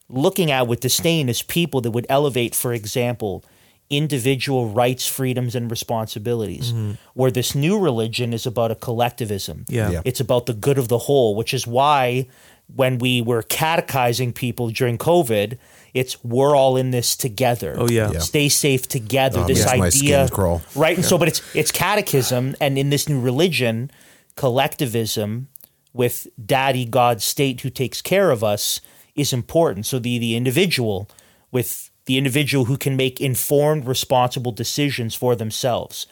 looking 0.09 0.51
at 0.51 0.69
with 0.69 0.81
disdain 0.81 1.29
is 1.29 1.43
people 1.43 1.81
that 1.81 1.91
would 1.91 2.07
elevate, 2.09 2.55
for 2.55 2.73
example, 2.73 3.45
individual 3.91 4.69
rights, 4.69 5.07
freedoms, 5.07 5.55
and 5.55 5.71
responsibilities. 5.71 6.73
Mm-hmm. 6.73 6.93
Where 7.15 7.31
this 7.31 7.55
new 7.55 7.79
religion 7.79 8.33
is 8.33 8.47
about 8.47 8.71
a 8.71 8.75
collectivism. 8.75 9.65
Yeah. 9.69 9.91
yeah. 9.91 10.03
It's 10.05 10.21
about 10.21 10.47
the 10.47 10.55
good 10.55 10.79
of 10.79 10.89
the 10.89 10.99
whole, 10.99 11.35
which 11.35 11.53
is 11.53 11.67
why 11.67 12.29
when 12.75 12.99
we 12.99 13.23
were 13.23 13.43
catechizing 13.43 14.33
people 14.33 14.69
during 14.71 14.99
COVID, 14.99 15.59
it's 15.99 16.23
we're 16.25 16.57
all 16.57 16.77
in 16.77 16.91
this 16.91 17.17
together. 17.17 17.75
Oh 17.79 17.89
yeah, 17.89 18.13
yeah. 18.13 18.19
stay 18.21 18.49
safe 18.49 18.89
together. 18.89 19.41
Oh, 19.41 19.47
this 19.47 19.67
idea, 19.67 20.29
right? 20.75 20.97
And 20.97 21.05
yeah. 21.05 21.09
so, 21.09 21.19
but 21.19 21.29
it's 21.29 21.43
it's 21.55 21.73
catechism, 21.73 22.55
and 22.61 22.79
in 22.79 22.91
this 22.91 23.09
new 23.09 23.21
religion, 23.21 23.91
collectivism 24.37 25.49
with 25.93 26.29
Daddy 26.45 26.85
God 26.85 27.21
State 27.21 27.61
who 27.63 27.71
takes 27.71 28.01
care 28.01 28.31
of 28.31 28.45
us 28.45 28.81
is 29.15 29.33
important. 29.33 29.87
So 29.87 29.99
the 29.99 30.19
the 30.19 30.37
individual 30.37 31.09
with 31.51 31.91
the 32.07 32.17
individual 32.17 32.65
who 32.65 32.79
can 32.79 32.97
make 32.97 33.21
informed, 33.21 33.87
responsible 33.87 34.53
decisions 34.53 35.15
for 35.15 35.37
themselves, 35.37 36.07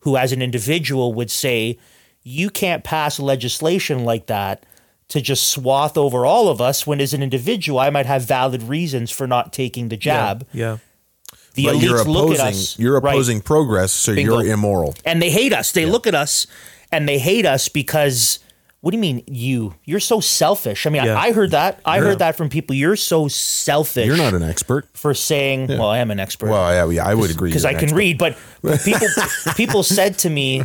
who 0.00 0.16
as 0.16 0.32
an 0.32 0.40
individual 0.40 1.12
would 1.12 1.30
say, 1.30 1.78
you 2.22 2.48
can't 2.48 2.84
pass 2.84 3.20
legislation 3.20 4.04
like 4.04 4.26
that 4.26 4.64
to 5.12 5.20
just 5.20 5.48
swath 5.48 5.98
over 5.98 6.24
all 6.24 6.48
of 6.48 6.58
us 6.58 6.86
when 6.86 6.98
as 6.98 7.12
an 7.12 7.22
individual 7.22 7.78
I 7.78 7.90
might 7.90 8.06
have 8.06 8.24
valid 8.24 8.62
reasons 8.62 9.10
for 9.10 9.26
not 9.26 9.52
taking 9.52 9.90
the 9.90 9.96
jab. 9.98 10.46
Yeah. 10.54 10.64
yeah. 10.64 10.78
The 11.52 11.66
but 11.66 11.74
elites 11.74 11.82
you're 11.82 12.00
opposing, 12.00 12.12
look 12.14 12.38
at 12.38 12.40
us. 12.40 12.78
You're 12.78 12.96
opposing 12.96 13.36
right? 13.36 13.44
progress, 13.44 13.92
so 13.92 14.14
Bingo. 14.14 14.40
you're 14.40 14.54
immoral. 14.54 14.94
And 15.04 15.20
they 15.20 15.30
hate 15.30 15.52
us. 15.52 15.72
They 15.72 15.84
yeah. 15.84 15.92
look 15.92 16.06
at 16.06 16.14
us 16.14 16.46
and 16.90 17.06
they 17.06 17.18
hate 17.18 17.44
us 17.44 17.68
because 17.68 18.38
what 18.80 18.92
do 18.92 18.96
you 18.96 19.02
mean 19.02 19.22
you? 19.26 19.74
You're 19.84 20.00
so 20.00 20.20
selfish. 20.20 20.86
I 20.86 20.90
mean, 20.90 21.04
yeah. 21.04 21.12
I, 21.14 21.26
I, 21.26 21.32
heard 21.32 21.50
that. 21.50 21.82
I 21.84 21.98
heard 21.98 22.20
that 22.20 22.38
from 22.38 22.48
people. 22.48 22.74
You're 22.74 22.96
so 22.96 23.28
selfish. 23.28 24.06
You're 24.06 24.16
not 24.16 24.32
an 24.32 24.42
expert 24.42 24.88
for 24.94 25.12
saying. 25.12 25.68
Well, 25.68 25.90
I 25.90 25.98
am 25.98 26.10
an 26.10 26.20
expert. 26.20 26.48
Well, 26.48 26.90
yeah, 26.90 27.06
I 27.06 27.14
would 27.14 27.30
agree 27.30 27.50
because 27.50 27.66
I 27.66 27.74
can 27.74 27.84
expert. 27.84 27.96
read. 27.96 28.18
But 28.18 28.38
people 28.84 29.08
people 29.56 29.82
said 29.82 30.16
to 30.20 30.30
me, 30.30 30.62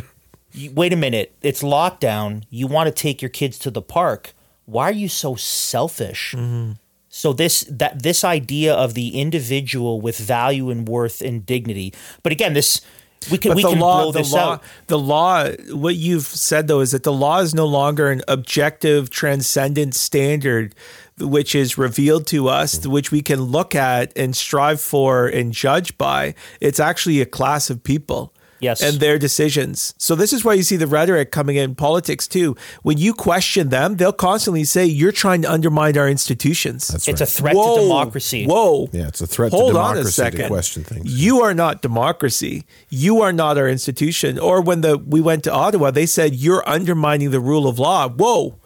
"Wait 0.72 0.94
a 0.94 0.96
minute, 0.96 1.36
it's 1.42 1.62
lockdown. 1.62 2.44
You 2.48 2.66
want 2.66 2.86
to 2.86 2.94
take 2.94 3.20
your 3.20 3.28
kids 3.28 3.58
to 3.58 3.70
the 3.70 3.82
park? 3.82 4.32
Why 4.68 4.84
are 4.90 4.92
you 4.92 5.08
so 5.08 5.34
selfish? 5.34 6.34
Mm-hmm. 6.36 6.72
So 7.08 7.32
this 7.32 7.64
that 7.70 8.02
this 8.02 8.22
idea 8.22 8.74
of 8.74 8.94
the 8.94 9.18
individual 9.18 10.00
with 10.00 10.18
value 10.18 10.70
and 10.70 10.86
worth 10.86 11.22
and 11.22 11.44
dignity. 11.44 11.94
But 12.22 12.32
again, 12.32 12.52
this 12.52 12.82
we 13.30 13.38
can 13.38 13.50
but 13.50 13.56
we 13.56 13.62
can 13.62 13.78
law, 13.78 14.02
blow 14.02 14.12
this 14.12 14.32
law, 14.32 14.52
out. 14.52 14.62
The 14.86 14.98
law, 14.98 15.50
what 15.72 15.96
you've 15.96 16.26
said 16.26 16.68
though, 16.68 16.80
is 16.80 16.92
that 16.92 17.02
the 17.02 17.12
law 17.12 17.40
is 17.40 17.54
no 17.54 17.66
longer 17.66 18.10
an 18.10 18.20
objective, 18.28 19.10
transcendent 19.10 19.94
standard 19.94 20.74
which 21.18 21.54
is 21.54 21.76
revealed 21.76 22.28
to 22.28 22.48
us, 22.48 22.76
mm-hmm. 22.76 22.92
which 22.92 23.10
we 23.10 23.22
can 23.22 23.40
look 23.40 23.74
at 23.74 24.16
and 24.16 24.36
strive 24.36 24.80
for 24.80 25.26
and 25.26 25.52
judge 25.52 25.98
by. 25.98 26.34
It's 26.60 26.78
actually 26.78 27.20
a 27.20 27.26
class 27.26 27.70
of 27.70 27.82
people 27.82 28.32
yes. 28.60 28.82
and 28.82 29.00
their 29.00 29.18
decisions. 29.18 29.94
So 29.98 30.14
this 30.14 30.32
is 30.32 30.44
why 30.44 30.54
you 30.54 30.62
see 30.62 30.76
the 30.76 30.86
rhetoric 30.86 31.30
coming 31.30 31.56
in 31.56 31.74
politics 31.74 32.26
too. 32.26 32.56
When 32.82 32.98
you 32.98 33.14
question 33.14 33.68
them, 33.68 33.96
they'll 33.96 34.12
constantly 34.12 34.64
say 34.64 34.84
you're 34.86 35.12
trying 35.12 35.42
to 35.42 35.50
undermine 35.50 35.96
our 35.96 36.08
institutions. 36.08 36.88
That's 36.88 37.08
it's 37.08 37.20
right. 37.20 37.28
a 37.28 37.32
threat 37.32 37.56
whoa, 37.56 37.76
to 37.76 37.82
democracy. 37.82 38.46
Whoa. 38.46 38.88
Yeah, 38.92 39.08
it's 39.08 39.20
a 39.20 39.26
threat 39.26 39.52
Hold 39.52 39.70
to 39.70 39.72
democracy 39.72 40.00
on 40.00 40.06
a 40.06 40.10
second. 40.10 40.40
to 40.40 40.48
question 40.48 40.84
things. 40.84 41.22
You 41.22 41.40
are 41.42 41.54
not 41.54 41.82
democracy. 41.82 42.64
You 42.88 43.22
are 43.22 43.32
not 43.32 43.58
our 43.58 43.68
institution. 43.68 44.38
Or 44.38 44.60
when 44.60 44.80
the 44.80 44.98
we 44.98 45.20
went 45.20 45.44
to 45.44 45.52
Ottawa, 45.52 45.90
they 45.90 46.06
said 46.06 46.34
you're 46.34 46.68
undermining 46.68 47.30
the 47.30 47.40
rule 47.40 47.66
of 47.66 47.78
law. 47.78 48.08
Whoa. 48.08 48.58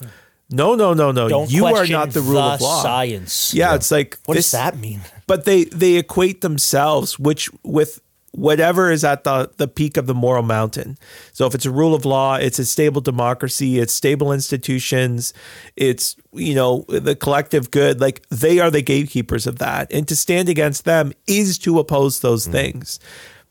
No, 0.52 0.74
no, 0.74 0.92
no, 0.92 1.12
no. 1.12 1.28
Don't 1.28 1.50
you 1.50 1.64
are 1.64 1.86
not 1.86 2.10
the 2.10 2.20
rule 2.20 2.34
the 2.34 2.54
of 2.54 2.60
law. 2.60 2.82
Science. 2.82 3.54
Yeah, 3.54 3.70
yeah, 3.70 3.74
it's 3.76 3.90
like 3.90 4.18
what 4.26 4.34
this, 4.34 4.50
does 4.50 4.60
that 4.60 4.76
mean? 4.76 5.00
But 5.26 5.44
they 5.46 5.64
they 5.64 5.96
equate 5.96 6.42
themselves, 6.42 7.18
which 7.18 7.48
with 7.62 8.00
whatever 8.32 8.90
is 8.90 9.04
at 9.04 9.24
the, 9.24 9.50
the 9.56 9.68
peak 9.68 9.96
of 9.96 10.06
the 10.06 10.14
moral 10.14 10.42
mountain. 10.42 10.98
So 11.32 11.46
if 11.46 11.54
it's 11.54 11.66
a 11.66 11.70
rule 11.70 11.94
of 11.94 12.04
law, 12.04 12.36
it's 12.36 12.58
a 12.58 12.64
stable 12.64 13.00
democracy, 13.00 13.78
it's 13.78 13.94
stable 13.94 14.32
institutions, 14.32 15.32
it's 15.76 16.16
you 16.32 16.54
know 16.54 16.84
the 16.88 17.14
collective 17.14 17.70
good. 17.70 18.00
Like 18.00 18.26
they 18.28 18.58
are 18.58 18.70
the 18.70 18.82
gatekeepers 18.82 19.46
of 19.46 19.58
that, 19.58 19.92
and 19.92 20.08
to 20.08 20.16
stand 20.16 20.48
against 20.48 20.84
them 20.84 21.12
is 21.26 21.58
to 21.60 21.78
oppose 21.78 22.20
those 22.20 22.48
mm. 22.48 22.52
things. 22.52 22.98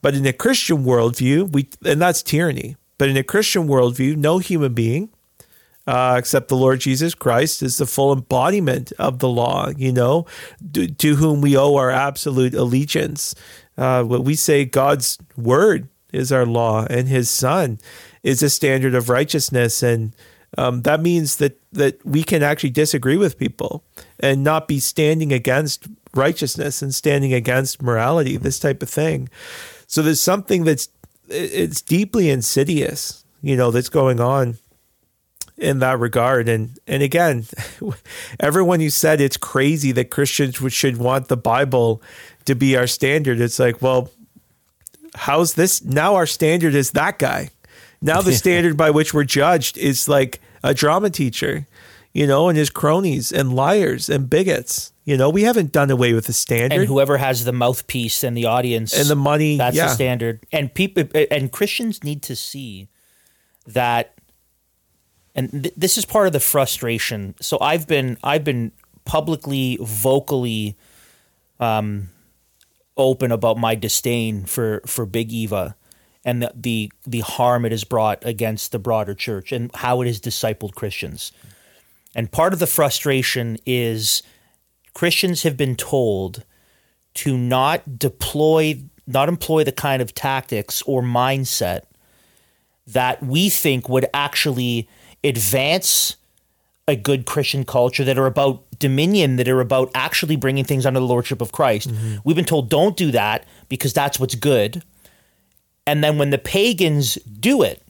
But 0.02 0.16
in 0.16 0.26
a 0.26 0.34
Christian 0.34 0.84
worldview, 0.84 1.52
we 1.54 1.70
and 1.86 2.02
that's 2.02 2.24
tyranny. 2.24 2.76
But 2.98 3.10
in 3.10 3.18
a 3.18 3.24
Christian 3.24 3.68
worldview, 3.68 4.16
no 4.16 4.38
human 4.40 4.74
being 4.74 5.10
uh, 5.88 6.16
except 6.18 6.48
the 6.48 6.56
Lord 6.56 6.80
Jesus 6.80 7.16
Christ 7.16 7.64
is 7.64 7.78
the 7.78 7.86
full 7.86 8.14
embodiment 8.14 8.92
of 9.00 9.20
the 9.20 9.30
law, 9.30 9.70
you 9.76 9.92
know, 9.92 10.26
to, 10.74 10.88
to 10.88 11.16
whom 11.16 11.42
we 11.42 11.58
owe 11.58 11.76
our 11.76 11.92
absolute 11.92 12.54
allegiance. 12.54 13.34
Uh, 13.78 14.04
what 14.04 14.24
we 14.24 14.36
say 14.36 14.66
God's 14.66 15.18
word 15.38 15.88
is 16.12 16.32
our 16.32 16.46
law, 16.46 16.86
and 16.90 17.08
his 17.08 17.30
son 17.30 17.80
is 18.24 18.44
a 18.44 18.50
standard 18.50 18.96
of 18.96 19.10
righteousness. 19.10 19.82
And 19.82 20.14
um, 20.58 20.82
that 20.84 21.02
means 21.02 21.38
that, 21.38 21.60
that 21.72 22.06
we 22.06 22.24
can 22.24 22.44
actually 22.44 22.72
disagree 22.72 23.18
with 23.18 23.38
people 23.38 23.84
and 24.20 24.44
not 24.44 24.68
be 24.68 24.80
standing 24.80 25.32
against 25.32 25.88
righteousness 26.14 26.82
and 26.82 26.94
standing 26.94 27.34
against 27.34 27.82
morality, 27.82 28.38
this 28.38 28.60
type 28.60 28.84
of 28.84 28.90
thing. 28.90 29.30
So 29.88 30.02
there's 30.02 30.22
something 30.22 30.64
that's 30.64 30.90
it's 31.30 31.82
deeply 31.82 32.30
insidious, 32.30 33.24
you 33.42 33.56
know, 33.56 33.72
that's 33.72 33.90
going 33.90 34.20
on 34.20 34.58
in 35.58 35.80
that 35.80 36.00
regard. 36.00 36.50
And 36.50 36.78
and 36.88 37.02
again, 37.04 37.46
everyone 38.40 38.80
who 38.80 38.90
said 38.90 39.22
it's 39.22 39.38
crazy 39.38 39.92
that 39.94 40.12
Christians 40.12 40.58
should 40.74 40.98
want 40.98 41.28
the 41.28 41.38
Bible 41.38 42.02
to 42.46 42.56
be 42.56 42.76
our 42.76 42.88
standard, 42.88 43.40
it's 43.40 43.60
like, 43.60 43.82
well, 43.82 44.10
how's 45.16 45.54
this? 45.54 45.84
Now 45.84 46.16
our 46.16 46.26
standard 46.26 46.76
is 46.76 46.92
that 46.92 47.20
guy. 47.20 47.50
Now 48.02 48.22
the 48.22 48.34
standard 48.44 48.78
by 48.78 48.92
which 48.92 49.14
we're 49.14 49.24
judged 49.24 49.78
is 49.78 50.08
like 50.08 50.40
a 50.64 50.74
drama 50.74 51.10
teacher, 51.10 51.68
you 52.14 52.28
know, 52.28 52.50
and 52.50 52.58
his 52.58 52.70
cronies 52.70 53.32
and 53.32 53.54
liars 53.54 54.10
and 54.10 54.30
bigots. 54.30 54.94
You 55.04 55.18
know, 55.18 55.30
we 55.30 55.44
haven't 55.44 55.72
done 55.72 55.90
away 55.90 56.14
with 56.14 56.28
the 56.28 56.34
standard. 56.34 56.78
And 56.80 56.88
whoever 56.88 57.18
has 57.18 57.44
the 57.44 57.52
mouthpiece 57.52 58.24
and 58.24 58.38
the 58.38 58.46
audience 58.46 58.98
and 58.98 59.10
the 59.10 59.16
money, 59.16 59.58
that's 59.58 59.76
yeah. 59.76 59.88
the 59.88 59.94
standard. 59.94 60.46
And 60.52 60.74
people 60.74 61.04
and 61.32 61.52
Christians 61.52 62.04
need 62.04 62.22
to 62.24 62.36
see 62.36 62.88
that 63.66 64.14
and 65.36 65.64
th- 65.64 65.74
this 65.76 65.98
is 65.98 66.06
part 66.06 66.28
of 66.28 66.34
the 66.34 66.40
frustration. 66.40 67.36
So 67.40 67.58
I've 67.60 67.88
been 67.88 68.18
I've 68.24 68.44
been 68.44 68.72
publicly, 69.06 69.78
vocally, 69.82 70.78
um, 71.60 72.10
open 72.98 73.32
about 73.32 73.58
my 73.58 73.76
disdain 73.76 74.46
for 74.46 74.82
for 74.86 75.06
Big 75.06 75.32
Eva 75.32 75.76
and 76.24 76.42
the, 76.42 76.52
the 76.56 76.92
the 77.06 77.20
harm 77.22 77.66
it 77.66 77.72
has 77.72 77.84
brought 77.84 78.24
against 78.26 78.72
the 78.72 78.80
broader 78.80 79.14
church 79.14 79.52
and 79.52 79.74
how 79.76 80.02
it 80.02 80.08
has 80.08 80.20
discipled 80.20 80.76
Christians. 80.76 81.32
And 82.16 82.32
part 82.32 82.54
of 82.54 82.60
the 82.60 82.68
frustration 82.68 83.58
is 83.66 84.22
Christians 84.94 85.44
have 85.44 85.58
been 85.58 85.76
told 85.76 86.44
to 87.14 87.38
not 87.38 87.98
deploy, 87.98 88.82
not 89.08 89.30
employ 89.30 89.64
the 89.64 89.72
kind 89.72 90.02
of 90.02 90.14
tactics 90.14 90.82
or 90.84 91.02
mindset 91.02 91.82
that 92.88 93.24
we 93.24 93.50
think 93.50 93.88
would 93.88 94.06
actually 94.14 94.90
advance 95.24 96.18
a 96.88 96.96
good 96.96 97.26
Christian 97.26 97.64
culture 97.64 98.04
that 98.04 98.18
are 98.18 98.26
about 98.26 98.64
dominion, 98.80 99.36
that 99.36 99.48
are 99.48 99.62
about 99.62 99.92
actually 99.94 100.36
bringing 100.36 100.66
things 100.66 100.86
under 100.86 101.00
the 101.00 101.06
lordship 101.06 101.42
of 101.42 101.52
Christ. 101.52 101.90
Mm-hmm. 101.90 102.18
We've 102.24 102.36
been 102.36 102.46
told 102.46 102.70
don't 102.70 102.98
do 102.98 103.12
that 103.12 103.46
because 103.70 103.94
that's 103.94 104.20
what's 104.20 104.36
good. 104.36 104.84
And 105.86 106.04
then 106.04 106.18
when 106.18 106.30
the 106.30 106.38
pagans 106.38 107.16
do 107.16 107.62
it, 107.62 107.82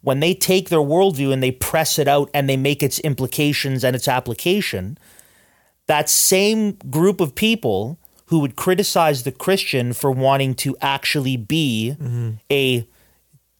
when 0.00 0.20
they 0.20 0.34
take 0.34 0.68
their 0.68 0.78
worldview 0.78 1.32
and 1.32 1.42
they 1.42 1.50
press 1.50 1.98
it 1.98 2.08
out 2.08 2.30
and 2.32 2.48
they 2.48 2.56
make 2.56 2.82
its 2.82 2.98
implications 3.00 3.84
and 3.84 3.94
its 3.94 4.08
application, 4.08 4.96
that 5.86 6.08
same 6.08 6.72
group 6.90 7.20
of 7.20 7.34
people 7.34 7.98
who 8.26 8.38
would 8.40 8.56
criticize 8.56 9.22
the 9.22 9.32
Christian 9.32 9.92
for 9.92 10.10
wanting 10.10 10.54
to 10.54 10.76
actually 10.80 11.36
be 11.36 11.94
mm-hmm. 11.98 12.30
a 12.50 12.86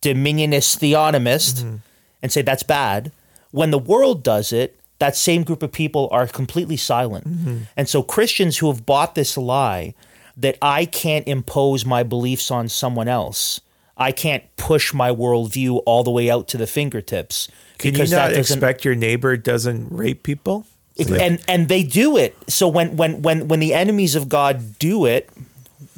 dominionist 0.03 0.79
theonomist 0.79 1.63
mm-hmm. 1.63 1.77
and 2.23 2.33
say 2.33 2.43
that's 2.43 2.63
bad 2.63 3.11
when 3.51 3.71
the 3.71 3.79
world 3.79 4.23
does 4.23 4.53
it, 4.53 4.78
that 4.99 5.17
same 5.17 5.45
group 5.45 5.63
of 5.63 5.73
people 5.73 6.09
are 6.11 6.27
completely 6.27 6.77
silent. 6.77 7.29
Mm-hmm. 7.29 7.59
And 7.77 7.89
so 7.89 8.03
Christians 8.03 8.59
who 8.59 8.69
have 8.69 8.85
bought 8.85 9.15
this 9.15 9.37
lie 9.37 9.95
that 10.37 10.57
I 10.63 10.85
can't 10.85 11.27
impose 11.27 11.85
my 11.85 12.03
beliefs 12.03 12.51
on 12.51 12.69
someone 12.69 13.09
else, 13.09 13.61
I 13.97 14.13
can't 14.13 14.45
push 14.57 14.95
my 14.95 15.11
worldview 15.11 15.83
all 15.85 16.05
the 16.05 16.11
way 16.11 16.31
out 16.31 16.49
to 16.49 16.57
the 16.57 16.67
fingertips. 16.67 17.49
Can 17.79 17.95
you 17.95 18.07
not 18.07 18.33
expect 18.33 18.85
your 18.85 18.95
neighbor 18.95 19.37
doesn't 19.37 19.89
rape 19.91 20.23
people? 20.23 20.67
It, 20.97 21.11
and 21.11 21.41
and 21.47 21.69
they 21.69 21.85
do 21.85 22.17
it. 22.17 22.37
So 22.49 22.67
when 22.67 22.97
when 22.97 23.23
when 23.23 23.47
when 23.47 23.61
the 23.61 23.73
enemies 23.73 24.17
of 24.17 24.29
God 24.29 24.79
do 24.81 25.07
it, 25.07 25.31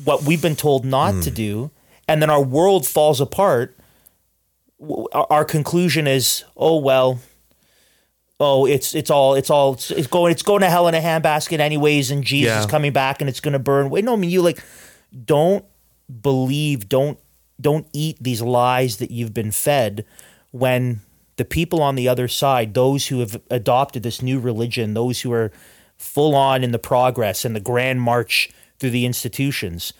what 0.04 0.24
we've 0.24 0.42
been 0.42 0.56
told 0.56 0.84
not 0.84 1.14
mm. 1.14 1.24
to 1.24 1.30
do, 1.30 1.70
and 2.06 2.20
then 2.20 2.28
our 2.28 2.42
world 2.42 2.86
falls 2.86 3.18
apart, 3.18 3.74
our 5.12 5.44
conclusion 5.44 6.06
is, 6.06 6.44
oh 6.56 6.78
well, 6.78 7.20
oh, 8.40 8.64
it's 8.64 8.94
it's 8.94 9.10
all 9.10 9.34
it's 9.34 9.50
all 9.50 9.74
it's 9.74 10.06
going 10.06 10.32
it's 10.32 10.42
going 10.42 10.62
to 10.62 10.70
hell 10.70 10.88
in 10.88 10.94
a 10.94 11.00
handbasket 11.00 11.60
anyways, 11.60 12.10
and 12.10 12.24
Jesus 12.24 12.50
yeah. 12.50 12.60
is 12.60 12.66
coming 12.66 12.92
back 12.92 13.20
and 13.20 13.28
it's 13.28 13.40
going 13.40 13.52
to 13.52 13.58
burn. 13.58 13.90
Wait, 13.90 14.04
no, 14.04 14.14
I 14.14 14.16
mean 14.16 14.30
you 14.30 14.42
like 14.42 14.64
don't 15.24 15.64
believe, 16.22 16.88
don't 16.88 17.18
don't 17.60 17.86
eat 17.92 18.16
these 18.20 18.40
lies 18.40 18.96
that 18.96 19.10
you've 19.10 19.34
been 19.34 19.52
fed 19.52 20.04
when 20.50 21.00
the 21.36 21.44
people 21.44 21.82
on 21.82 21.94
the 21.94 22.08
other 22.08 22.26
side, 22.26 22.74
those 22.74 23.08
who 23.08 23.20
have 23.20 23.40
adopted 23.50 24.02
this 24.02 24.22
new 24.22 24.40
religion, 24.40 24.94
those 24.94 25.20
who 25.20 25.32
are 25.32 25.52
full 25.96 26.34
on 26.34 26.64
in 26.64 26.72
the 26.72 26.78
progress 26.78 27.44
and 27.44 27.54
the 27.54 27.60
grand 27.60 28.00
march 28.00 28.50
through 28.78 28.90
the 28.90 29.04
institutions, 29.06 29.92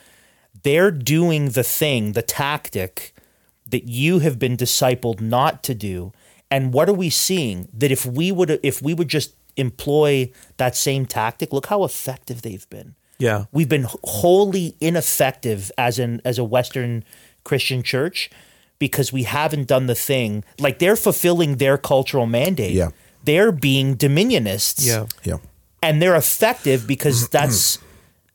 they're 0.63 0.91
doing 0.91 1.51
the 1.51 1.63
thing, 1.63 2.13
the 2.13 2.23
tactic 2.23 3.15
that 3.67 3.85
you 3.85 4.19
have 4.19 4.39
been 4.39 4.57
discipled 4.57 5.21
not 5.21 5.63
to 5.63 5.75
do 5.75 6.13
and 6.51 6.73
what 6.73 6.89
are 6.89 6.95
we 6.95 7.11
seeing? 7.11 7.69
That 7.73 7.91
if 7.91 8.05
we 8.05 8.33
would 8.33 8.61
if 8.63 8.83
we 8.83 8.95
would 8.95 9.09
just 9.09 9.35
employ 9.57 10.31
that 10.57 10.77
same 10.77 11.07
tactic, 11.07 11.53
look 11.53 11.67
how 11.67 11.85
effective 11.85 12.43
they've 12.43 12.69
been. 12.71 12.95
Yeah. 13.19 13.45
We've 13.53 13.69
been 13.69 13.87
wholly 14.05 14.77
ineffective 14.81 15.71
as 15.77 15.99
an 15.99 16.21
as 16.25 16.39
a 16.39 16.45
Western 16.45 17.05
Christian 17.45 17.83
church 17.83 18.31
because 18.79 19.13
we 19.13 19.25
haven't 19.25 19.69
done 19.69 19.87
the 19.87 19.95
thing. 19.95 20.43
Like 20.59 20.79
they're 20.79 20.97
fulfilling 20.97 21.57
their 21.57 21.77
cultural 21.77 22.27
mandate. 22.27 22.73
Yeah. 22.73 22.91
They're 23.25 23.53
being 23.53 23.97
dominionists. 23.97 24.87
Yeah. 24.87 25.07
Yeah. 25.23 25.37
And 25.83 26.01
they're 26.01 26.17
effective 26.17 26.87
because 26.87 27.29
that's 27.31 27.79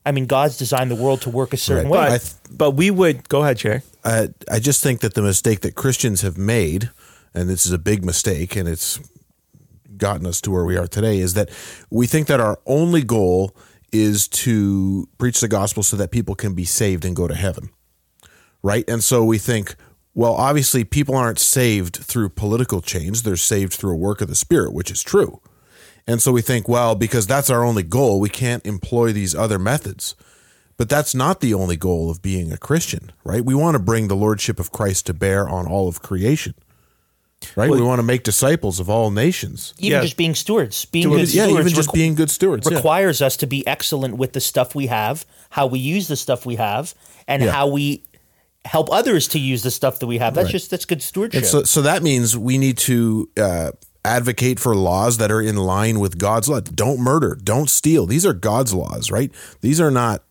I 0.06 0.12
mean, 0.12 0.26
God's 0.26 0.56
designed 0.56 0.90
the 0.90 0.96
world 0.96 1.22
to 1.22 1.30
work 1.30 1.52
a 1.52 1.56
certain 1.56 1.90
right. 1.90 2.10
way. 2.10 2.14
But, 2.14 2.20
th- 2.20 2.56
but 2.56 2.70
we 2.72 2.92
would 2.92 3.28
go 3.28 3.42
ahead, 3.42 3.58
Chair. 3.58 3.82
Uh, 4.04 4.28
I 4.48 4.60
just 4.60 4.80
think 4.80 5.00
that 5.00 5.14
the 5.14 5.22
mistake 5.22 5.62
that 5.62 5.74
Christians 5.74 6.20
have 6.20 6.38
made 6.38 6.90
and 7.36 7.48
this 7.48 7.66
is 7.66 7.72
a 7.72 7.78
big 7.78 8.04
mistake, 8.04 8.56
and 8.56 8.68
it's 8.68 8.98
gotten 9.96 10.26
us 10.26 10.40
to 10.42 10.50
where 10.50 10.64
we 10.64 10.76
are 10.76 10.88
today, 10.88 11.18
is 11.18 11.34
that 11.34 11.50
we 11.90 12.06
think 12.06 12.26
that 12.26 12.40
our 12.40 12.58
only 12.66 13.02
goal 13.02 13.54
is 13.92 14.26
to 14.28 15.08
preach 15.18 15.40
the 15.40 15.48
gospel 15.48 15.82
so 15.82 15.96
that 15.96 16.10
people 16.10 16.34
can 16.34 16.54
be 16.54 16.64
saved 16.64 17.04
and 17.04 17.14
go 17.14 17.28
to 17.28 17.34
heaven. 17.34 17.70
Right? 18.62 18.88
And 18.88 19.04
so 19.04 19.24
we 19.24 19.38
think, 19.38 19.76
well, 20.14 20.34
obviously, 20.34 20.82
people 20.82 21.14
aren't 21.14 21.38
saved 21.38 21.96
through 21.96 22.30
political 22.30 22.80
change, 22.80 23.22
they're 23.22 23.36
saved 23.36 23.74
through 23.74 23.92
a 23.92 23.98
work 23.98 24.20
of 24.20 24.28
the 24.28 24.34
Spirit, 24.34 24.72
which 24.72 24.90
is 24.90 25.02
true. 25.02 25.40
And 26.06 26.22
so 26.22 26.32
we 26.32 26.40
think, 26.40 26.68
well, 26.68 26.94
because 26.94 27.26
that's 27.26 27.50
our 27.50 27.64
only 27.64 27.82
goal, 27.82 28.18
we 28.18 28.28
can't 28.28 28.64
employ 28.64 29.12
these 29.12 29.34
other 29.34 29.58
methods. 29.58 30.14
But 30.76 30.88
that's 30.88 31.14
not 31.14 31.40
the 31.40 31.54
only 31.54 31.76
goal 31.76 32.10
of 32.10 32.22
being 32.22 32.52
a 32.52 32.58
Christian, 32.58 33.12
right? 33.24 33.44
We 33.44 33.54
want 33.54 33.76
to 33.76 33.82
bring 33.82 34.08
the 34.08 34.16
Lordship 34.16 34.60
of 34.60 34.72
Christ 34.72 35.06
to 35.06 35.14
bear 35.14 35.48
on 35.48 35.66
all 35.66 35.88
of 35.88 36.02
creation. 36.02 36.54
Right, 37.54 37.70
well, 37.70 37.78
we 37.78 37.86
want 37.86 37.98
to 37.98 38.02
make 38.02 38.22
disciples 38.22 38.80
of 38.80 38.88
all 38.88 39.10
nations. 39.10 39.74
Even 39.78 39.98
yeah. 39.98 40.02
just 40.02 40.16
being 40.16 40.34
stewards, 40.34 40.84
being 40.86 41.08
good 41.08 41.32
yeah, 41.32 41.44
stewards, 41.44 41.60
even 41.60 41.72
just 41.74 41.90
requ- 41.90 41.94
being 41.94 42.14
good 42.14 42.30
stewards 42.30 42.70
requires 42.70 43.20
yeah. 43.20 43.26
us 43.26 43.36
to 43.38 43.46
be 43.46 43.66
excellent 43.66 44.16
with 44.16 44.32
the 44.32 44.40
stuff 44.40 44.74
we 44.74 44.86
have, 44.86 45.26
how 45.50 45.66
we 45.66 45.78
use 45.78 46.08
the 46.08 46.16
stuff 46.16 46.46
we 46.46 46.56
have, 46.56 46.94
and 47.28 47.42
yeah. 47.42 47.50
how 47.50 47.68
we 47.68 48.04
help 48.64 48.90
others 48.90 49.28
to 49.28 49.38
use 49.38 49.62
the 49.62 49.70
stuff 49.70 49.98
that 50.00 50.06
we 50.06 50.18
have. 50.18 50.34
That's 50.34 50.46
right. 50.46 50.52
just 50.52 50.70
that's 50.70 50.84
good 50.84 51.02
stewardship. 51.02 51.42
And 51.42 51.46
so, 51.46 51.62
so 51.62 51.82
that 51.82 52.02
means 52.02 52.36
we 52.36 52.58
need 52.58 52.78
to 52.78 53.28
uh, 53.36 53.72
advocate 54.04 54.58
for 54.58 54.74
laws 54.74 55.18
that 55.18 55.30
are 55.30 55.40
in 55.40 55.56
line 55.56 56.00
with 56.00 56.18
God's 56.18 56.48
law. 56.48 56.60
Don't 56.60 57.00
murder, 57.00 57.38
don't 57.42 57.68
steal. 57.68 58.06
These 58.06 58.24
are 58.26 58.32
God's 58.32 58.72
laws, 58.74 59.10
right? 59.10 59.30
These 59.60 59.80
are 59.80 59.90
not. 59.90 60.22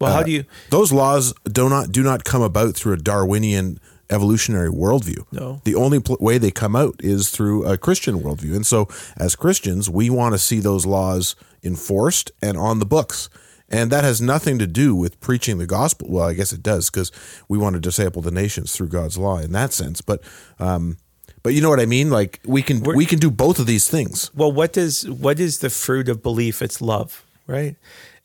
Well, 0.00 0.12
uh, 0.12 0.16
how 0.16 0.22
do 0.22 0.32
you? 0.32 0.44
Those 0.70 0.92
laws 0.92 1.34
do 1.44 1.68
not 1.68 1.92
do 1.92 2.02
not 2.02 2.24
come 2.24 2.42
about 2.42 2.74
through 2.74 2.94
a 2.94 2.98
Darwinian 2.98 3.78
evolutionary 4.14 4.70
worldview. 4.70 5.22
No. 5.32 5.60
The 5.64 5.74
only 5.74 6.00
pl- 6.00 6.16
way 6.20 6.38
they 6.38 6.50
come 6.50 6.74
out 6.76 6.94
is 7.00 7.30
through 7.30 7.64
a 7.66 7.76
Christian 7.76 8.20
worldview. 8.22 8.54
And 8.56 8.66
so, 8.66 8.88
as 9.16 9.36
Christians, 9.36 9.90
we 9.90 10.08
want 10.10 10.34
to 10.34 10.38
see 10.38 10.60
those 10.60 10.86
laws 10.86 11.36
enforced 11.62 12.30
and 12.40 12.56
on 12.56 12.78
the 12.78 12.86
books. 12.86 13.28
And 13.68 13.90
that 13.90 14.04
has 14.04 14.20
nothing 14.20 14.58
to 14.58 14.66
do 14.66 14.94
with 14.94 15.18
preaching 15.20 15.58
the 15.58 15.66
gospel. 15.66 16.06
Well, 16.10 16.28
I 16.30 16.34
guess 16.34 16.52
it 16.52 16.62
does 16.62 16.90
because 16.90 17.10
we 17.48 17.58
want 17.58 17.74
to 17.74 17.80
disciple 17.80 18.22
the 18.22 18.30
nations 18.30 18.72
through 18.72 18.88
God's 18.88 19.16
law 19.18 19.38
in 19.38 19.52
that 19.52 19.72
sense. 19.72 20.00
But, 20.02 20.20
um, 20.58 20.96
but 21.42 21.54
you 21.54 21.60
know 21.62 21.70
what 21.70 21.80
I 21.80 21.86
mean? 21.86 22.10
Like 22.10 22.40
we 22.44 22.62
can 22.62 22.80
We're, 22.80 22.96
we 22.96 23.06
can 23.06 23.18
do 23.18 23.30
both 23.30 23.58
of 23.58 23.66
these 23.66 23.88
things. 23.88 24.30
Well, 24.34 24.52
what 24.52 24.72
does 24.72 25.08
what 25.26 25.40
is 25.40 25.58
the 25.58 25.70
fruit 25.70 26.08
of 26.08 26.22
belief? 26.22 26.62
It's 26.62 26.80
love. 26.80 27.24
right? 27.46 27.76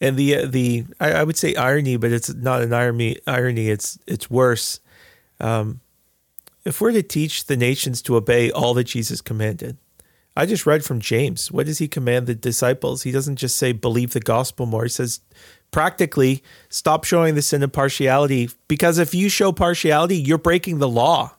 And 0.01 0.17
the 0.17 0.35
uh, 0.35 0.45
the 0.45 0.85
I, 0.99 1.11
I 1.11 1.23
would 1.23 1.37
say 1.37 1.55
irony, 1.55 1.97
but 1.97 2.11
it's 2.11 2.33
not 2.33 2.61
an 2.61 2.73
irony. 2.73 3.17
Irony. 3.27 3.69
It's 3.69 3.97
it's 4.07 4.29
worse. 4.29 4.79
Um, 5.39 5.81
if 6.65 6.81
we're 6.81 6.91
to 6.91 7.03
teach 7.03 7.45
the 7.45 7.57
nations 7.57 8.01
to 8.03 8.15
obey 8.15 8.51
all 8.51 8.73
that 8.73 8.85
Jesus 8.85 9.21
commanded, 9.21 9.77
I 10.35 10.45
just 10.45 10.65
read 10.65 10.85
from 10.85 10.99
James. 11.01 11.51
What 11.51 11.65
does 11.65 11.79
he 11.79 11.87
command 11.87 12.27
the 12.27 12.35
disciples? 12.35 13.03
He 13.03 13.11
doesn't 13.11 13.37
just 13.37 13.57
say 13.57 13.71
believe 13.71 14.11
the 14.11 14.19
gospel 14.19 14.65
more. 14.65 14.83
He 14.83 14.89
says 14.89 15.21
practically 15.71 16.43
stop 16.69 17.03
showing 17.03 17.35
the 17.35 17.41
sin 17.41 17.63
of 17.63 17.71
partiality 17.71 18.49
because 18.67 18.97
if 18.97 19.13
you 19.13 19.29
show 19.29 19.51
partiality, 19.51 20.17
you're 20.17 20.37
breaking 20.37 20.79
the 20.79 20.87
law. 20.87 21.35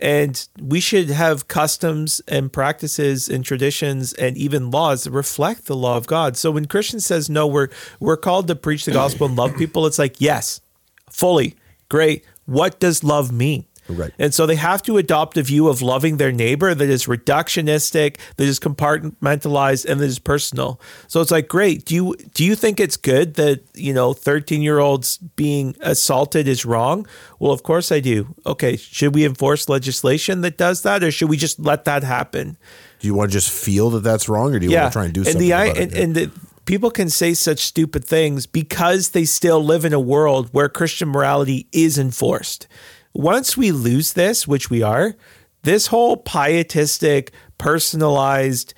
And 0.00 0.48
we 0.60 0.80
should 0.80 1.10
have 1.10 1.46
customs 1.46 2.20
and 2.26 2.52
practices 2.52 3.28
and 3.28 3.44
traditions 3.44 4.12
and 4.14 4.36
even 4.36 4.72
laws 4.72 5.04
that 5.04 5.12
reflect 5.12 5.66
the 5.66 5.76
law 5.76 5.96
of 5.96 6.08
God. 6.08 6.36
So 6.36 6.50
when 6.50 6.66
Christians 6.66 7.06
says 7.06 7.30
no, 7.30 7.46
we're 7.46 7.68
we're 8.00 8.16
called 8.16 8.48
to 8.48 8.56
preach 8.56 8.84
the 8.84 8.90
gospel 8.92 9.28
and 9.28 9.36
love 9.36 9.56
people, 9.56 9.86
it's 9.86 10.00
like, 10.00 10.20
yes, 10.20 10.60
fully, 11.08 11.54
great. 11.88 12.24
What 12.52 12.78
does 12.80 13.02
love 13.02 13.32
mean? 13.32 13.64
Right. 13.88 14.12
And 14.18 14.32
so 14.32 14.46
they 14.46 14.56
have 14.56 14.82
to 14.82 14.96
adopt 14.96 15.36
a 15.36 15.42
view 15.42 15.68
of 15.68 15.82
loving 15.82 16.16
their 16.16 16.30
neighbor 16.30 16.74
that 16.74 16.88
is 16.88 17.06
reductionistic, 17.06 18.18
that 18.36 18.44
is 18.44 18.60
compartmentalized, 18.60 19.86
and 19.86 20.00
that 20.00 20.04
is 20.04 20.18
personal. 20.18 20.80
So 21.08 21.20
it's 21.20 21.30
like, 21.30 21.48
great. 21.48 21.84
Do 21.84 21.94
you 21.94 22.16
do 22.34 22.44
you 22.44 22.54
think 22.54 22.78
it's 22.78 22.96
good 22.96 23.34
that 23.34 23.62
you 23.74 23.92
know 23.92 24.12
thirteen 24.12 24.62
year 24.62 24.78
olds 24.78 25.16
being 25.16 25.74
assaulted 25.80 26.46
is 26.46 26.64
wrong? 26.64 27.06
Well, 27.38 27.52
of 27.52 27.62
course 27.62 27.90
I 27.90 28.00
do. 28.00 28.34
Okay, 28.46 28.76
should 28.76 29.14
we 29.14 29.24
enforce 29.24 29.68
legislation 29.68 30.42
that 30.42 30.56
does 30.58 30.82
that, 30.82 31.02
or 31.02 31.10
should 31.10 31.28
we 31.28 31.36
just 31.36 31.58
let 31.58 31.84
that 31.86 32.04
happen? 32.04 32.56
Do 33.00 33.08
you 33.08 33.14
want 33.14 33.32
to 33.32 33.32
just 33.32 33.50
feel 33.50 33.90
that 33.90 34.04
that's 34.04 34.28
wrong, 34.28 34.54
or 34.54 34.60
do 34.60 34.66
you 34.66 34.76
want 34.76 34.92
to 34.92 34.96
try 34.96 35.04
and 35.06 35.14
do 35.14 35.20
and 35.20 35.26
something 35.26 35.40
the, 35.40 35.50
about 35.50 35.76
and, 35.76 35.92
it? 35.92 35.98
and 35.98 36.14
the, 36.14 36.30
people 36.64 36.90
can 36.90 37.08
say 37.10 37.34
such 37.34 37.60
stupid 37.60 38.04
things 38.04 38.46
because 38.46 39.10
they 39.10 39.24
still 39.24 39.62
live 39.62 39.84
in 39.84 39.92
a 39.92 40.00
world 40.00 40.48
where 40.52 40.68
Christian 40.68 41.08
morality 41.08 41.66
is 41.72 41.98
enforced. 41.98 42.66
Once 43.12 43.56
we 43.56 43.72
lose 43.72 44.14
this, 44.14 44.48
which 44.48 44.70
we 44.70 44.82
are, 44.82 45.14
this 45.62 45.88
whole 45.88 46.16
pietistic, 46.16 47.32
personalized, 47.58 48.74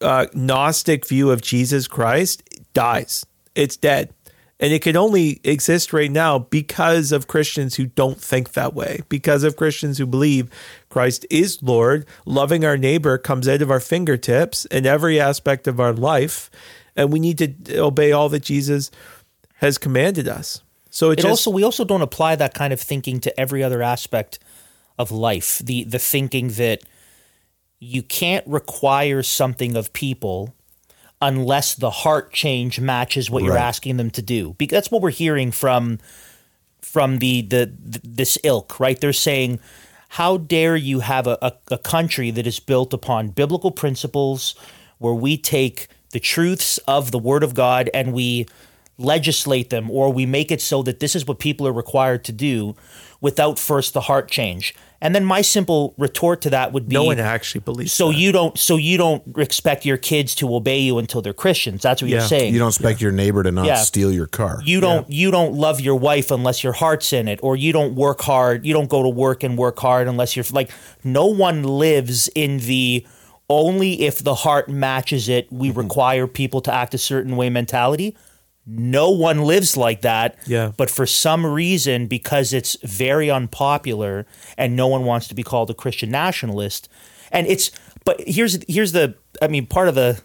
uh, 0.00 0.26
Gnostic 0.34 1.06
view 1.06 1.30
of 1.30 1.42
Jesus 1.42 1.88
Christ 1.88 2.42
dies. 2.74 3.24
It's 3.54 3.76
dead. 3.76 4.12
And 4.60 4.72
it 4.72 4.82
can 4.82 4.96
only 4.96 5.40
exist 5.44 5.92
right 5.92 6.10
now 6.10 6.40
because 6.40 7.12
of 7.12 7.28
Christians 7.28 7.76
who 7.76 7.86
don't 7.86 8.20
think 8.20 8.52
that 8.52 8.74
way, 8.74 9.00
because 9.08 9.44
of 9.44 9.56
Christians 9.56 9.98
who 9.98 10.06
believe 10.06 10.50
Christ 10.88 11.24
is 11.30 11.62
Lord, 11.62 12.06
loving 12.26 12.64
our 12.64 12.76
neighbor 12.76 13.18
comes 13.18 13.46
out 13.46 13.62
of 13.62 13.70
our 13.70 13.78
fingertips 13.78 14.64
in 14.66 14.84
every 14.84 15.20
aspect 15.20 15.68
of 15.68 15.78
our 15.78 15.92
life, 15.92 16.50
and 16.98 17.12
we 17.12 17.20
need 17.20 17.38
to 17.38 17.78
obey 17.78 18.12
all 18.12 18.28
that 18.28 18.42
Jesus 18.42 18.90
has 19.54 19.78
commanded 19.78 20.28
us. 20.28 20.62
So 20.90 21.10
it, 21.10 21.20
It 21.20 21.22
just, 21.22 21.30
also 21.30 21.50
we 21.50 21.62
also 21.62 21.84
don't 21.84 22.02
apply 22.02 22.36
that 22.36 22.54
kind 22.54 22.72
of 22.72 22.80
thinking 22.80 23.20
to 23.20 23.40
every 23.40 23.62
other 23.62 23.82
aspect 23.82 24.38
of 24.98 25.10
life. 25.10 25.58
The 25.64 25.84
the 25.84 25.98
thinking 25.98 26.48
that 26.50 26.82
you 27.78 28.02
can't 28.02 28.46
require 28.46 29.22
something 29.22 29.76
of 29.76 29.92
people 29.92 30.54
unless 31.22 31.74
the 31.74 31.90
heart 31.90 32.32
change 32.32 32.80
matches 32.80 33.30
what 33.30 33.44
you're 33.44 33.56
asking 33.56 33.96
them 33.96 34.10
to 34.10 34.22
do. 34.22 34.54
Because 34.58 34.76
that's 34.76 34.90
what 34.90 35.02
we're 35.02 35.10
hearing 35.10 35.52
from 35.52 35.98
from 36.80 37.18
the 37.18 37.42
the, 37.42 37.72
the 37.78 38.00
this 38.02 38.38
ilk, 38.42 38.80
right? 38.80 39.00
They're 39.00 39.12
saying, 39.12 39.60
"How 40.10 40.36
dare 40.36 40.74
you 40.76 41.00
have 41.00 41.28
a, 41.28 41.38
a, 41.40 41.52
a 41.70 41.78
country 41.78 42.32
that 42.32 42.46
is 42.46 42.58
built 42.58 42.92
upon 42.92 43.28
biblical 43.28 43.70
principles, 43.70 44.56
where 44.98 45.14
we 45.14 45.36
take 45.36 45.86
the 46.12 46.20
truths 46.20 46.78
of 46.88 47.10
the 47.10 47.18
Word 47.18 47.42
of 47.42 47.54
God 47.54 47.90
and 47.94 48.12
we 48.12 48.46
legislate 49.00 49.70
them, 49.70 49.90
or 49.90 50.12
we 50.12 50.26
make 50.26 50.50
it 50.50 50.60
so 50.60 50.82
that 50.82 50.98
this 51.00 51.14
is 51.14 51.24
what 51.26 51.38
people 51.38 51.66
are 51.66 51.72
required 51.72 52.24
to 52.24 52.32
do, 52.32 52.74
without 53.20 53.58
first 53.58 53.94
the 53.94 54.02
heart 54.02 54.28
change." 54.30 54.74
And 55.00 55.14
then 55.14 55.24
my 55.24 55.42
simple 55.42 55.94
retort 55.96 56.40
to 56.40 56.50
that 56.50 56.72
would 56.72 56.88
be, 56.88 56.94
no 56.94 57.04
one 57.04 57.20
actually 57.20 57.60
believes. 57.60 57.92
so 57.92 58.08
that. 58.10 58.18
you 58.18 58.32
don't 58.32 58.58
so 58.58 58.74
you 58.76 58.98
don't 58.98 59.22
expect 59.38 59.86
your 59.86 59.96
kids 59.96 60.34
to 60.36 60.52
obey 60.52 60.80
you 60.80 60.98
until 60.98 61.22
they're 61.22 61.32
Christians. 61.32 61.82
That's 61.82 62.02
what 62.02 62.10
Yeah. 62.10 62.18
you're 62.18 62.26
saying. 62.26 62.52
you 62.52 62.58
don't 62.58 62.70
expect 62.70 63.00
your 63.00 63.12
neighbor 63.12 63.44
to 63.44 63.52
not 63.52 63.66
Yeah. 63.66 63.76
steal 63.76 64.10
your 64.12 64.26
car. 64.26 64.60
You 64.64 64.80
don't 64.80 65.08
you 65.08 65.30
don't 65.30 65.54
love 65.54 65.80
your 65.80 65.94
wife 65.94 66.32
unless 66.32 66.64
your 66.64 66.72
heart's 66.72 67.12
in 67.12 67.28
it, 67.28 67.38
or 67.44 67.54
you 67.56 67.72
don't 67.72 67.94
work 67.94 68.22
hard. 68.22 68.66
You 68.66 68.72
don't 68.74 68.88
go 68.88 69.04
to 69.04 69.08
work 69.08 69.44
and 69.44 69.56
work 69.56 69.78
hard 69.78 70.08
unless 70.08 70.34
you're 70.34 70.44
like 70.50 70.70
no 71.04 71.26
one 71.26 71.62
lives 71.62 72.26
in 72.34 72.58
the 72.58 73.06
only 73.48 74.02
if 74.02 74.22
the 74.22 74.34
heart 74.34 74.68
matches 74.68 75.28
it. 75.28 75.50
We 75.52 75.68
Mm-hmm. 75.70 75.78
require 75.78 76.26
people 76.26 76.60
to 76.62 76.72
act 76.72 76.94
a 76.94 76.98
certain 76.98 77.36
way 77.36 77.48
mentality. 77.50 78.16
No 78.66 79.10
one 79.10 79.44
lives 79.44 79.76
like 79.76 80.02
that. 80.02 80.36
Yeah. 80.46 80.72
But 80.76 80.90
for 80.90 81.06
some 81.06 81.46
reason, 81.46 82.06
because 82.06 82.52
it's 82.52 82.76
very 82.82 83.30
unpopular 83.30 84.26
and 84.58 84.76
no 84.76 84.86
one 84.88 85.04
wants 85.04 85.26
to 85.28 85.34
be 85.34 85.42
called 85.42 85.70
a 85.70 85.74
Christian 85.74 86.10
nationalist, 86.10 86.88
and 87.32 87.46
it's 87.46 87.70
but 88.04 88.20
here's 88.26 88.58
here's 88.68 88.92
the 88.92 89.14
I 89.40 89.48
mean 89.48 89.66
part 89.66 89.88
of 89.88 89.94
the 89.94 90.20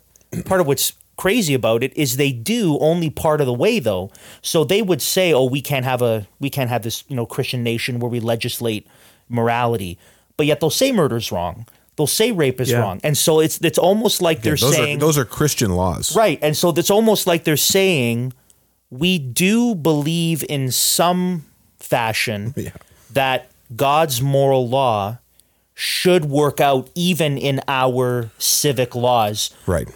part 0.46 0.60
of 0.60 0.68
what's 0.68 0.92
crazy 1.16 1.54
about 1.54 1.84
it 1.84 1.96
is 1.96 2.18
they 2.18 2.32
do 2.34 2.78
only 2.80 3.10
part 3.10 3.40
of 3.40 3.48
the 3.48 3.54
way 3.54 3.80
though. 3.80 4.12
So 4.42 4.66
they 4.66 4.82
would 4.82 5.02
say, 5.02 5.32
"Oh, 5.32 5.46
we 5.46 5.62
can't 5.62 5.86
have 5.86 6.02
a 6.02 6.28
we 6.42 6.50
can't 6.50 6.70
have 6.70 6.82
this 6.84 7.06
you 7.08 7.16
know 7.16 7.26
Christian 7.26 7.64
nation 7.64 8.00
where 8.00 8.10
we 8.12 8.20
legislate 8.20 8.86
morality," 9.30 9.98
but 10.36 10.46
yet 10.46 10.60
they'll 10.60 10.70
say 10.70 10.92
murder's 10.92 11.32
wrong. 11.32 11.66
They'll 11.96 12.08
say 12.08 12.32
rape 12.32 12.60
is 12.60 12.72
Yeah. 12.72 12.80
wrong, 12.80 13.00
and 13.04 13.18
so 13.18 13.39
it's 13.39 13.60
it's 13.62 13.78
almost 13.78 14.22
like 14.22 14.41
they're 14.41 14.56
those 14.56 14.76
saying 14.76 14.98
are 14.98 15.00
those 15.00 15.18
are 15.18 15.26
Christian 15.26 15.76
laws. 15.76 16.16
Right. 16.16 16.39
And 16.41 16.58
so 16.58 16.70
it's 16.70 16.89
almost 16.91 17.28
like 17.28 17.44
they're 17.44 17.58
saying 17.58 18.34
we 18.89 19.20
do 19.20 19.76
believe 19.76 20.44
in 20.50 20.72
some 20.72 21.46
fashion 21.80 22.54
Yeah. 22.58 22.72
that 23.12 23.50
God's 23.76 24.22
moral 24.22 24.68
law 24.68 25.18
should 25.76 26.26
work 26.26 26.60
out 26.62 26.89
even 26.96 27.38
in 27.38 27.60
our 27.68 28.30
civic 28.38 28.94
laws 28.96 29.50
Right. 29.66 29.88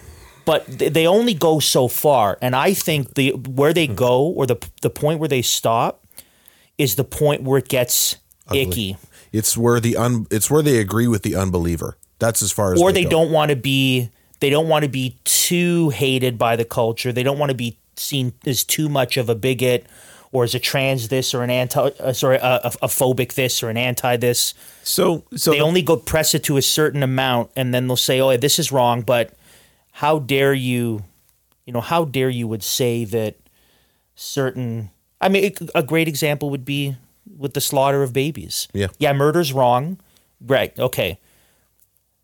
but 0.44 0.66
they 0.66 1.06
only 1.06 1.34
go 1.34 1.60
so 1.60 1.86
far 1.86 2.36
and 2.42 2.56
i 2.56 2.74
think 2.74 3.14
the 3.14 3.30
where 3.30 3.72
they 3.72 3.86
go 3.86 4.22
or 4.22 4.44
the 4.46 4.56
the 4.82 4.90
point 4.90 5.20
where 5.20 5.28
they 5.28 5.40
stop 5.42 6.02
is 6.78 6.96
the 6.96 7.04
point 7.04 7.42
where 7.44 7.58
it 7.58 7.68
gets 7.68 8.16
icky 8.52 8.96
It's 9.32 9.56
where 9.56 9.80
the 9.80 9.96
un 9.96 10.26
it's 10.30 10.50
where 10.50 10.62
they 10.62 10.78
agree 10.78 11.06
with 11.08 11.22
the 11.22 11.34
unbeliever. 11.36 11.96
That's 12.18 12.42
as 12.42 12.50
far 12.52 12.72
as 12.74 12.80
or 12.80 12.92
they 12.92 13.04
go. 13.04 13.10
don't 13.10 13.30
want 13.30 13.50
to 13.50 13.56
be 13.56 14.10
they 14.40 14.50
don't 14.50 14.68
want 14.68 14.84
to 14.84 14.88
be 14.88 15.18
too 15.24 15.90
hated 15.90 16.38
by 16.38 16.56
the 16.56 16.64
culture 16.64 17.12
they 17.12 17.22
don't 17.22 17.38
want 17.38 17.50
to 17.50 17.56
be 17.56 17.78
seen 17.96 18.32
as 18.46 18.64
too 18.64 18.88
much 18.88 19.16
of 19.16 19.28
a 19.28 19.34
bigot 19.34 19.86
or 20.30 20.44
as 20.44 20.54
a 20.54 20.58
trans 20.58 21.08
this 21.08 21.34
or 21.34 21.42
an 21.42 21.50
anti 21.50 21.80
uh, 21.80 22.12
sorry 22.12 22.36
a, 22.36 22.60
a, 22.64 22.72
a 22.82 22.86
phobic 22.88 23.34
this 23.34 23.62
or 23.62 23.70
an 23.70 23.76
anti 23.76 24.16
this 24.16 24.54
so 24.82 25.24
so 25.34 25.50
they 25.50 25.58
the- 25.58 25.64
only 25.64 25.82
go 25.82 25.96
press 25.96 26.34
it 26.34 26.44
to 26.44 26.56
a 26.56 26.62
certain 26.62 27.02
amount 27.02 27.50
and 27.56 27.72
then 27.74 27.86
they'll 27.86 27.96
say 27.96 28.20
oh 28.20 28.36
this 28.36 28.58
is 28.58 28.70
wrong 28.72 29.02
but 29.02 29.32
how 29.92 30.18
dare 30.18 30.54
you 30.54 31.04
you 31.66 31.72
know 31.72 31.80
how 31.80 32.04
dare 32.04 32.30
you 32.30 32.46
would 32.46 32.62
say 32.62 33.04
that 33.04 33.36
certain 34.14 34.90
i 35.20 35.28
mean 35.28 35.52
a 35.74 35.82
great 35.82 36.08
example 36.08 36.50
would 36.50 36.64
be 36.64 36.96
with 37.38 37.54
the 37.54 37.60
slaughter 37.60 38.02
of 38.02 38.12
babies 38.12 38.68
Yeah. 38.72 38.88
yeah 38.98 39.12
murder's 39.12 39.52
wrong 39.52 39.98
right 40.40 40.78
okay 40.78 41.18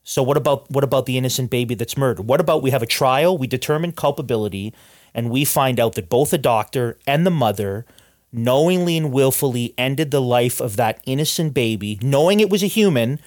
so 0.04 0.22
what 0.22 0.36
about 0.36 0.70
what 0.70 0.84
about 0.84 1.06
the 1.06 1.16
innocent 1.16 1.50
baby 1.50 1.74
that's 1.74 1.96
murdered? 1.96 2.26
What 2.26 2.38
about 2.38 2.62
we 2.62 2.70
have 2.70 2.82
a 2.82 2.86
trial, 2.86 3.38
we 3.38 3.46
determine 3.46 3.92
culpability, 3.92 4.74
and 5.14 5.30
we 5.30 5.46
find 5.46 5.80
out 5.80 5.94
that 5.94 6.10
both 6.10 6.30
the 6.30 6.38
doctor 6.38 6.98
and 7.06 7.26
the 7.26 7.30
mother 7.30 7.86
knowingly 8.30 8.98
and 8.98 9.12
willfully 9.12 9.72
ended 9.78 10.10
the 10.10 10.20
life 10.20 10.60
of 10.60 10.76
that 10.76 11.00
innocent 11.06 11.54
baby, 11.54 11.98
knowing 12.02 12.40
it 12.40 12.50
was 12.50 12.62
a 12.62 12.66
human, 12.66 13.18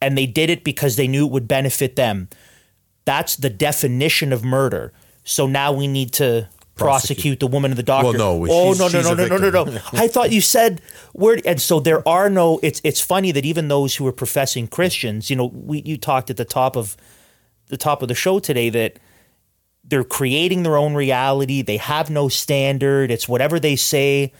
and 0.00 0.16
they 0.16 0.26
did 0.26 0.48
it 0.48 0.64
because 0.64 0.96
they 0.96 1.08
knew 1.08 1.26
it 1.26 1.32
would 1.32 1.48
benefit 1.48 1.96
them. 1.96 2.28
That's 3.04 3.36
the 3.36 3.50
definition 3.50 4.32
of 4.32 4.42
murder. 4.44 4.92
So 5.24 5.46
now 5.46 5.72
we 5.72 5.86
need 5.86 6.12
to 6.14 6.48
prosecute, 6.74 7.40
the 7.40 7.46
woman 7.46 7.70
and 7.70 7.78
the 7.78 7.82
doctor. 7.82 8.18
Well, 8.18 8.38
no, 8.38 8.46
oh 8.50 8.72
no, 8.72 8.88
no, 8.88 9.00
no, 9.02 9.14
no, 9.14 9.36
no, 9.38 9.50
no, 9.50 9.64
no. 9.64 9.80
I 9.92 10.08
thought 10.08 10.32
you 10.32 10.40
said 10.40 10.80
word, 11.12 11.42
and 11.46 11.60
so 11.60 11.80
there 11.80 12.06
are 12.08 12.28
no. 12.28 12.60
It's 12.62 12.80
it's 12.84 13.00
funny 13.00 13.32
that 13.32 13.44
even 13.44 13.68
those 13.68 13.96
who 13.96 14.06
are 14.06 14.12
professing 14.12 14.66
Christians, 14.68 15.30
you 15.30 15.36
know, 15.36 15.46
we 15.46 15.82
you 15.84 15.96
talked 15.96 16.30
at 16.30 16.36
the 16.36 16.44
top 16.44 16.76
of 16.76 16.96
the 17.68 17.76
top 17.76 18.02
of 18.02 18.08
the 18.08 18.14
show 18.14 18.38
today 18.38 18.70
that 18.70 18.98
they're 19.84 20.04
creating 20.04 20.62
their 20.62 20.76
own 20.76 20.94
reality. 20.94 21.62
They 21.62 21.76
have 21.76 22.10
no 22.10 22.28
standard. 22.28 23.10
It's 23.10 23.28
whatever 23.28 23.60
they 23.60 23.76
say. 23.76 24.32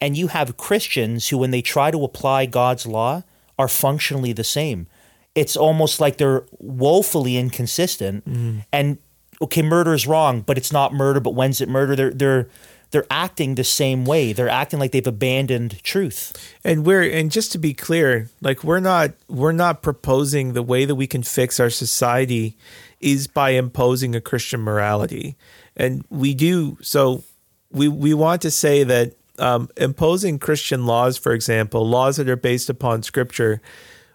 And 0.00 0.16
you 0.16 0.28
have 0.28 0.56
Christians 0.56 1.28
who, 1.28 1.38
when 1.38 1.50
they 1.50 1.62
try 1.62 1.90
to 1.90 2.04
apply 2.04 2.46
God's 2.46 2.86
law, 2.86 3.24
are 3.58 3.68
functionally 3.68 4.32
the 4.32 4.44
same. 4.44 4.86
It's 5.34 5.56
almost 5.56 6.00
like 6.00 6.18
they're 6.18 6.44
woefully 6.58 7.36
inconsistent. 7.36 8.24
And 8.72 8.98
okay, 9.40 9.62
murder 9.62 9.94
is 9.94 10.06
wrong, 10.06 10.40
but 10.42 10.58
it's 10.58 10.72
not 10.72 10.92
murder. 10.92 11.20
But 11.20 11.34
when's 11.34 11.60
it 11.60 11.68
murder? 11.68 11.96
They're 11.96 12.10
they're 12.10 12.48
they're 12.90 13.06
acting 13.10 13.54
the 13.54 13.64
same 13.64 14.04
way. 14.04 14.32
They're 14.32 14.48
acting 14.48 14.78
like 14.78 14.92
they've 14.92 15.06
abandoned 15.06 15.82
truth. 15.82 16.32
And 16.64 16.86
we're 16.86 17.02
and 17.02 17.30
just 17.30 17.52
to 17.52 17.58
be 17.58 17.74
clear, 17.74 18.30
like 18.40 18.64
we're 18.64 18.80
not 18.80 19.12
we're 19.28 19.52
not 19.52 19.82
proposing 19.82 20.52
the 20.52 20.62
way 20.62 20.84
that 20.84 20.94
we 20.94 21.06
can 21.06 21.22
fix 21.22 21.60
our 21.60 21.70
society 21.70 22.56
is 23.00 23.26
by 23.26 23.50
imposing 23.50 24.14
a 24.14 24.20
Christian 24.20 24.60
morality. 24.60 25.36
And 25.76 26.04
we 26.10 26.34
do 26.34 26.78
so 26.80 27.22
we 27.70 27.88
we 27.88 28.14
want 28.14 28.42
to 28.42 28.50
say 28.50 28.84
that 28.84 29.14
um, 29.38 29.68
imposing 29.76 30.38
Christian 30.38 30.86
laws, 30.86 31.16
for 31.16 31.32
example, 31.32 31.86
laws 31.86 32.16
that 32.16 32.28
are 32.28 32.36
based 32.36 32.68
upon 32.68 33.02
scripture, 33.02 33.60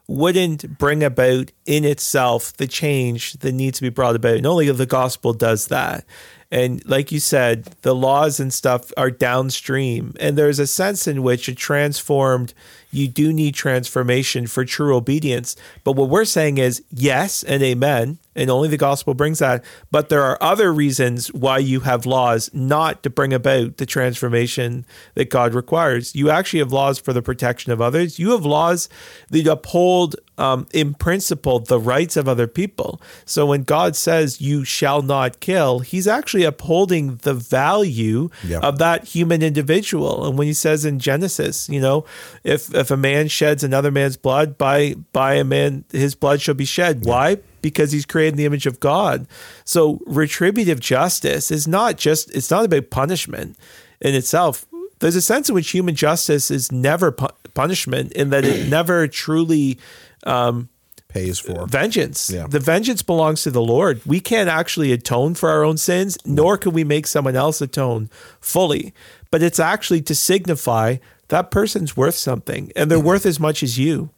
wouldn't 0.07 0.77
bring 0.77 1.03
about 1.03 1.51
in 1.65 1.85
itself 1.85 2.53
the 2.57 2.67
change 2.67 3.33
that 3.33 3.53
needs 3.53 3.77
to 3.77 3.83
be 3.83 3.89
brought 3.89 4.15
about. 4.15 4.35
And 4.35 4.45
only 4.45 4.69
the 4.71 4.85
gospel 4.85 5.33
does 5.33 5.67
that. 5.67 6.05
And 6.51 6.85
like 6.87 7.11
you 7.11 7.19
said, 7.19 7.63
the 7.81 7.95
laws 7.95 8.39
and 8.39 8.53
stuff 8.53 8.91
are 8.97 9.09
downstream. 9.09 10.13
And 10.19 10.37
there's 10.37 10.59
a 10.59 10.67
sense 10.67 11.07
in 11.07 11.23
which 11.23 11.47
a 11.47 11.55
transformed, 11.55 12.53
you 12.93 13.07
do 13.07 13.33
need 13.33 13.55
transformation 13.55 14.47
for 14.47 14.63
true 14.65 14.95
obedience. 14.95 15.55
But 15.83 15.93
what 15.95 16.09
we're 16.09 16.25
saying 16.25 16.57
is 16.57 16.83
yes 16.91 17.43
and 17.43 17.61
amen 17.63 18.19
and 18.35 18.49
only 18.49 18.67
the 18.67 18.77
gospel 18.77 19.13
brings 19.13 19.39
that. 19.39 19.63
But 19.91 20.09
there 20.09 20.23
are 20.23 20.37
other 20.41 20.73
reasons 20.73 21.27
why 21.33 21.59
you 21.59 21.81
have 21.81 22.05
laws 22.05 22.49
not 22.53 23.03
to 23.03 23.09
bring 23.09 23.33
about 23.33 23.77
the 23.77 23.85
transformation 23.85 24.85
that 25.15 25.29
God 25.29 25.53
requires. 25.53 26.15
You 26.15 26.29
actually 26.29 26.59
have 26.59 26.71
laws 26.71 26.99
for 26.99 27.13
the 27.13 27.21
protection 27.21 27.71
of 27.71 27.81
others. 27.81 28.17
You 28.19 28.31
have 28.31 28.45
laws 28.45 28.89
that 29.29 29.45
uphold, 29.47 30.15
um, 30.37 30.67
in 30.73 30.95
principle, 30.95 31.59
the 31.59 31.79
rights 31.79 32.17
of 32.17 32.27
other 32.27 32.47
people. 32.47 32.99
So 33.25 33.45
when 33.45 33.63
God 33.63 33.95
says 33.95 34.41
you 34.41 34.63
shall 34.65 35.01
not 35.03 35.39
kill, 35.39 35.79
He's 35.79 36.07
actually 36.07 36.43
upholding 36.43 37.17
the 37.17 37.33
value 37.35 38.29
Yep. 38.43 38.63
of 38.63 38.77
that 38.79 39.05
human 39.05 39.41
individual. 39.43 40.25
And 40.25 40.37
when 40.37 40.47
He 40.47 40.53
says 40.53 40.85
in 40.85 40.97
Genesis, 40.99 41.69
you 41.69 41.79
know, 41.79 42.05
if 42.43 42.73
if 42.83 42.91
a 42.91 42.97
man 42.97 43.27
sheds 43.27 43.63
another 43.63 43.91
man's 43.91 44.17
blood, 44.17 44.57
by 44.57 44.95
by 45.11 45.35
a 45.35 45.43
man 45.43 45.85
his 45.91 46.15
blood 46.15 46.41
shall 46.41 46.55
be 46.55 46.65
shed. 46.65 47.05
Why? 47.05 47.37
because 47.63 47.93
he's 47.93 48.05
created 48.05 48.33
in 48.33 48.37
the 48.37 48.45
image 48.45 48.67
of 48.67 48.79
God. 48.81 49.25
So 49.63 50.01
retributive 50.05 50.79
justice 50.81 51.49
is 51.49 51.67
not 51.67 51.97
just 51.97 52.29
it's 52.35 52.51
not 52.51 52.65
about 52.65 52.91
punishment 52.91 53.57
in 54.01 54.13
itself. 54.13 54.65
There's 54.99 55.15
a 55.15 55.21
sense 55.21 55.49
in 55.49 55.55
which 55.55 55.71
human 55.71 55.95
justice 55.95 56.51
is 56.51 56.71
never 56.71 57.11
pu- 57.11 57.29
punishment 57.55 58.11
in 58.11 58.29
that 58.29 58.45
it 58.45 58.67
never 58.69 59.07
truly 59.07 59.79
um, 60.27 60.69
Pays 61.07 61.39
for. 61.39 61.65
vengeance. 61.67 62.29
Yeah. 62.29 62.47
The 62.47 62.59
vengeance 62.59 63.01
belongs 63.01 63.43
to 63.43 63.51
the 63.51 63.61
Lord. 63.61 64.01
We 64.05 64.19
can't 64.19 64.49
actually 64.49 64.91
atone 64.91 65.35
for 65.35 65.49
our 65.49 65.63
own 65.63 65.77
sins, 65.77 66.17
nor 66.25 66.57
can 66.57 66.73
we 66.73 66.83
make 66.83 67.07
someone 67.07 67.35
else 67.35 67.61
atone 67.61 68.09
fully. 68.41 68.93
But 69.31 69.41
it's 69.41 69.59
actually 69.59 70.01
to 70.03 70.15
signify 70.15 70.97
that 71.33 71.49
person's 71.49 71.97
worth 71.97 72.13
something 72.13 72.71
and 72.75 72.91
they're 72.91 72.99
mm-hmm. 72.99 73.07
worth 73.07 73.25
as 73.25 73.39
much 73.39 73.63
as 73.63 73.79
you. 73.79 74.11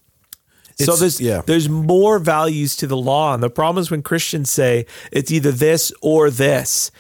so 0.76 0.98
there's 0.98 1.22
yeah. 1.22 1.42
there's 1.46 1.70
more 1.70 2.20
values 2.20 2.76
to 2.76 2.88
the 2.88 2.98
law. 2.98 3.34
And 3.34 3.42
the 3.42 3.50
problem 3.50 3.82
is 3.82 3.90
when 3.90 4.04
Christians 4.04 4.52
say 4.52 4.86
it's 5.14 5.32
either 5.32 5.54
this 5.54 5.94
or 6.02 6.30
this. 6.30 6.92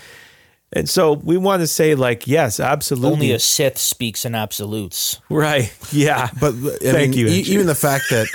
And 0.71 0.89
so 0.89 1.13
we 1.13 1.35
want 1.35 1.61
to 1.63 1.67
say 1.67 1.95
like, 1.95 2.27
yes, 2.27 2.61
absolutely. 2.61 3.11
Only 3.11 3.31
a 3.33 3.39
Sith 3.39 3.77
speaks 3.77 4.23
in 4.23 4.35
absolutes. 4.35 5.19
right. 5.29 5.75
Yeah. 5.91 6.29
But 6.39 6.53
I 6.53 6.93
Thank 6.93 7.15
mean, 7.15 7.19
you, 7.19 7.27
e- 7.27 7.51
even 7.53 7.67
the 7.67 7.75
fact 7.75 8.05
that 8.09 8.27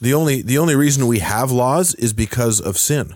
the 0.00 0.12
only 0.12 0.42
the 0.42 0.58
only 0.58 0.74
reason 0.74 1.06
we 1.06 1.20
have 1.20 1.52
laws 1.52 1.94
is 1.94 2.12
because 2.12 2.60
of 2.60 2.76
sin, 2.76 3.14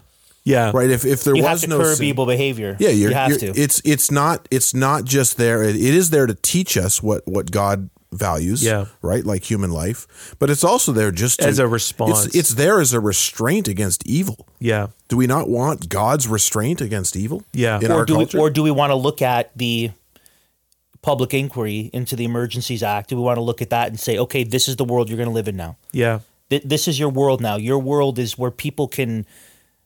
yeah. 0.50 0.70
right? 0.74 0.90
If 0.90 1.04
if 1.04 1.24
there 1.24 1.34
You 1.36 1.42
have 1.44 1.52
was 1.52 1.62
to 1.62 1.68
no 1.68 1.78
curb 1.78 1.96
sin, 1.96 2.06
evil 2.06 2.26
behavior. 2.26 2.76
yeah, 2.78 2.90
you're, 2.90 3.10
you 3.10 3.16
have 3.16 3.38
to. 3.38 3.46
It's 3.54 3.80
it's 3.84 4.10
not 4.10 4.46
it's 4.50 4.74
not 4.74 5.04
just 5.04 5.36
there. 5.36 5.62
It, 5.62 5.76
it 5.76 5.94
is 5.94 6.10
there 6.10 6.26
to 6.26 6.34
teach 6.34 6.76
us 6.76 7.02
what 7.02 7.26
what 7.26 7.50
God 7.50 7.90
values, 8.12 8.60
Yeah. 8.64 8.86
right, 9.02 9.24
like 9.24 9.48
human 9.48 9.70
life. 9.70 10.34
But 10.40 10.50
it's 10.50 10.64
also 10.64 10.90
there 10.90 11.12
just 11.12 11.38
to, 11.38 11.46
As 11.46 11.60
a 11.60 11.68
response. 11.68 12.26
It's, 12.26 12.34
it's 12.34 12.48
there 12.54 12.80
as 12.80 12.92
a 12.92 12.98
restraint 12.98 13.68
against 13.68 14.04
evil. 14.04 14.48
Yeah. 14.58 14.88
Do 15.06 15.16
we 15.16 15.28
not 15.28 15.48
want 15.48 15.88
God's 15.88 16.26
restraint 16.26 16.80
against 16.80 17.14
evil? 17.14 17.44
Yeah. 17.52 17.78
in 17.80 17.92
or 17.92 17.98
our 17.98 18.04
do 18.04 18.14
culture. 18.14 18.38
we, 18.38 18.42
or 18.42 18.50
do 18.50 18.64
we 18.64 18.72
want 18.72 18.90
to 18.90 18.96
look 18.96 19.22
at 19.22 19.56
the 19.56 19.92
public 21.02 21.32
inquiry 21.32 21.88
into 21.92 22.16
the 22.16 22.24
Emergencies 22.24 22.82
Act? 22.82 23.10
Do 23.10 23.16
we 23.16 23.22
want 23.22 23.36
to 23.36 23.42
look 23.42 23.62
at 23.62 23.70
that 23.70 23.88
and 23.88 24.00
say, 24.00 24.18
okay, 24.18 24.42
this 24.44 24.68
is 24.68 24.74
the 24.74 24.84
world 24.84 25.08
you're 25.08 25.16
going 25.16 25.28
to 25.28 25.34
live 25.34 25.46
in 25.48 25.56
now? 25.56 25.76
Yeah. 25.92 26.20
Th- 26.50 26.62
this 26.64 26.88
is 26.88 26.98
your 26.98 27.08
world 27.10 27.40
now. 27.40 27.56
Your 27.56 27.78
world 27.78 28.18
is 28.18 28.36
where 28.36 28.50
people 28.50 28.88
can 28.88 29.24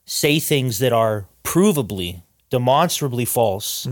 say 0.07 0.38
things 0.38 0.78
that 0.78 0.92
are 0.92 1.26
provably, 1.42 2.22
demonstrably 2.50 3.24
false, 3.24 3.86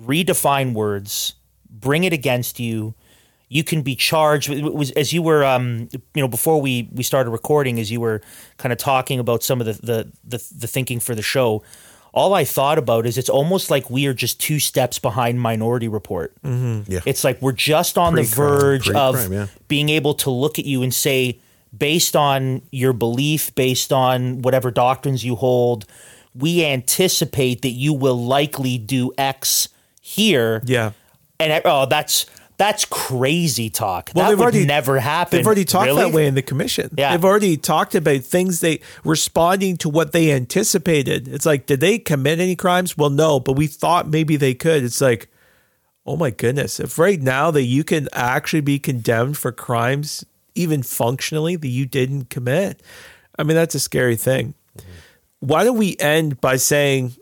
redefine 0.00 0.72
words, 0.74 1.34
bring 1.70 2.04
it 2.04 2.12
against 2.12 2.58
you. 2.60 2.94
You 3.48 3.64
can 3.64 3.82
be 3.82 3.96
charged. 3.96 4.50
It 4.50 4.74
was 4.74 4.90
as 4.90 5.12
you 5.12 5.22
were, 5.22 5.42
um, 5.42 5.88
you 5.92 6.20
know, 6.20 6.28
before 6.28 6.60
we 6.60 6.88
we 6.92 7.02
started 7.02 7.30
recording, 7.30 7.80
as 7.80 7.90
you 7.90 7.98
were 8.00 8.20
kind 8.58 8.72
of 8.72 8.78
talking 8.78 9.18
about 9.18 9.42
some 9.42 9.60
of 9.60 9.66
the 9.66 9.72
the 9.72 10.12
the, 10.22 10.44
the 10.58 10.66
thinking 10.66 11.00
for 11.00 11.14
the 11.14 11.22
show. 11.22 11.62
All 12.12 12.34
I 12.34 12.44
thought 12.44 12.78
about 12.78 13.06
is 13.06 13.16
it's 13.16 13.28
almost 13.28 13.70
like 13.70 13.90
we 13.90 14.06
are 14.06 14.14
just 14.14 14.40
two 14.40 14.58
steps 14.58 14.98
behind 14.98 15.40
Minority 15.40 15.88
Report. 15.88 16.34
Yeah. 16.42 17.00
It's 17.06 17.22
like 17.22 17.40
we're 17.40 17.52
just 17.52 17.96
on 17.96 18.14
the 18.14 18.22
Pre-crime, 18.22 18.58
verge 18.58 18.90
of 18.90 19.14
pre-crime, 19.14 19.32
yeah. 19.32 19.46
being 19.68 19.88
able 19.90 20.14
to 20.14 20.30
look 20.30 20.58
at 20.58 20.64
you 20.64 20.82
and 20.82 20.92
say, 20.92 21.38
based 21.76 22.16
on 22.16 22.62
your 22.70 22.92
belief, 22.92 23.54
based 23.54 23.92
on 23.92 24.42
whatever 24.42 24.70
doctrines 24.70 25.24
you 25.24 25.36
hold, 25.36 25.86
we 26.34 26.64
anticipate 26.64 27.62
that 27.62 27.70
you 27.70 27.92
will 27.92 28.22
likely 28.22 28.78
do 28.78 29.12
X 29.18 29.68
here. 30.00 30.62
Yeah. 30.64 30.92
And 31.40 31.62
oh, 31.64 31.86
that's 31.86 32.26
that's 32.56 32.84
crazy 32.84 33.70
talk. 33.70 34.10
Well, 34.14 34.24
that 34.24 34.30
they've 34.30 34.38
would 34.38 34.42
already- 34.42 34.66
never 34.66 34.98
happen. 34.98 35.36
They've 35.36 35.46
already 35.46 35.64
talked 35.64 35.86
Really? 35.86 36.02
that 36.02 36.12
way 36.12 36.26
in 36.26 36.34
the 36.34 36.42
commission. 36.42 36.90
Yeah. 36.98 37.12
They've 37.12 37.24
already 37.24 37.56
talked 37.56 37.94
about 37.94 38.22
things 38.22 38.58
they 38.60 38.80
responding 39.04 39.76
to 39.78 39.88
what 39.88 40.10
they 40.10 40.32
anticipated. 40.32 41.28
It's 41.28 41.46
like, 41.46 41.66
did 41.66 41.78
they 41.78 41.98
commit 42.00 42.40
any 42.40 42.56
crimes? 42.56 42.96
Well, 42.98 43.10
no, 43.10 43.38
but 43.38 43.52
we 43.52 43.68
thought 43.68 44.08
maybe 44.08 44.36
they 44.36 44.54
could. 44.54 44.82
It's 44.82 45.00
like, 45.00 45.28
oh 46.04 46.16
my 46.16 46.30
goodness. 46.30 46.80
If 46.80 46.98
right 46.98 47.22
now 47.22 47.52
that 47.52 47.62
you 47.62 47.84
can 47.84 48.08
actually 48.12 48.62
be 48.62 48.80
condemned 48.80 49.38
for 49.38 49.52
crimes, 49.52 50.24
even 50.58 50.82
functionally, 50.82 51.56
that 51.56 51.68
you 51.68 51.86
didn't 51.86 52.30
commit, 52.30 52.82
I 53.38 53.44
mean, 53.44 53.56
that's 53.56 53.74
a 53.74 53.80
scary 53.80 54.16
thing. 54.16 54.54
Why 55.40 55.62
don't 55.62 55.78
we 55.78 55.96
end 56.00 56.40
by 56.40 56.56
saying, 56.56 57.14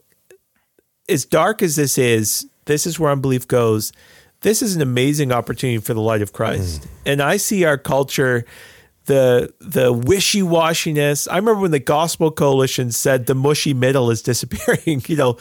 as 1.08 1.24
dark 1.24 1.62
as 1.62 1.76
this 1.76 1.98
is, 1.98 2.46
this 2.64 2.86
is 2.86 2.98
where 2.98 3.12
unbelief 3.12 3.46
goes. 3.46 3.92
This 4.40 4.62
is 4.62 4.74
an 4.74 4.82
amazing 4.82 5.32
opportunity 5.32 5.78
for 5.78 5.94
the 5.94 6.00
light 6.00 6.22
of 6.22 6.32
Christ. 6.32 6.86
And 7.04 7.20
I 7.20 7.36
see 7.36 7.64
our 7.64 7.78
culture, 7.78 8.44
the 9.04 9.52
the 9.60 9.92
wishy 9.92 10.42
washiness. 10.42 11.28
I 11.30 11.36
remember 11.36 11.60
when 11.60 11.70
the 11.70 11.78
Gospel 11.78 12.30
Coalition 12.30 12.90
said 12.92 13.26
the 13.26 13.34
mushy 13.34 13.74
middle 13.74 14.10
is 14.10 14.22
disappearing, 14.22 15.02
you 15.08 15.16
know, 15.16 15.36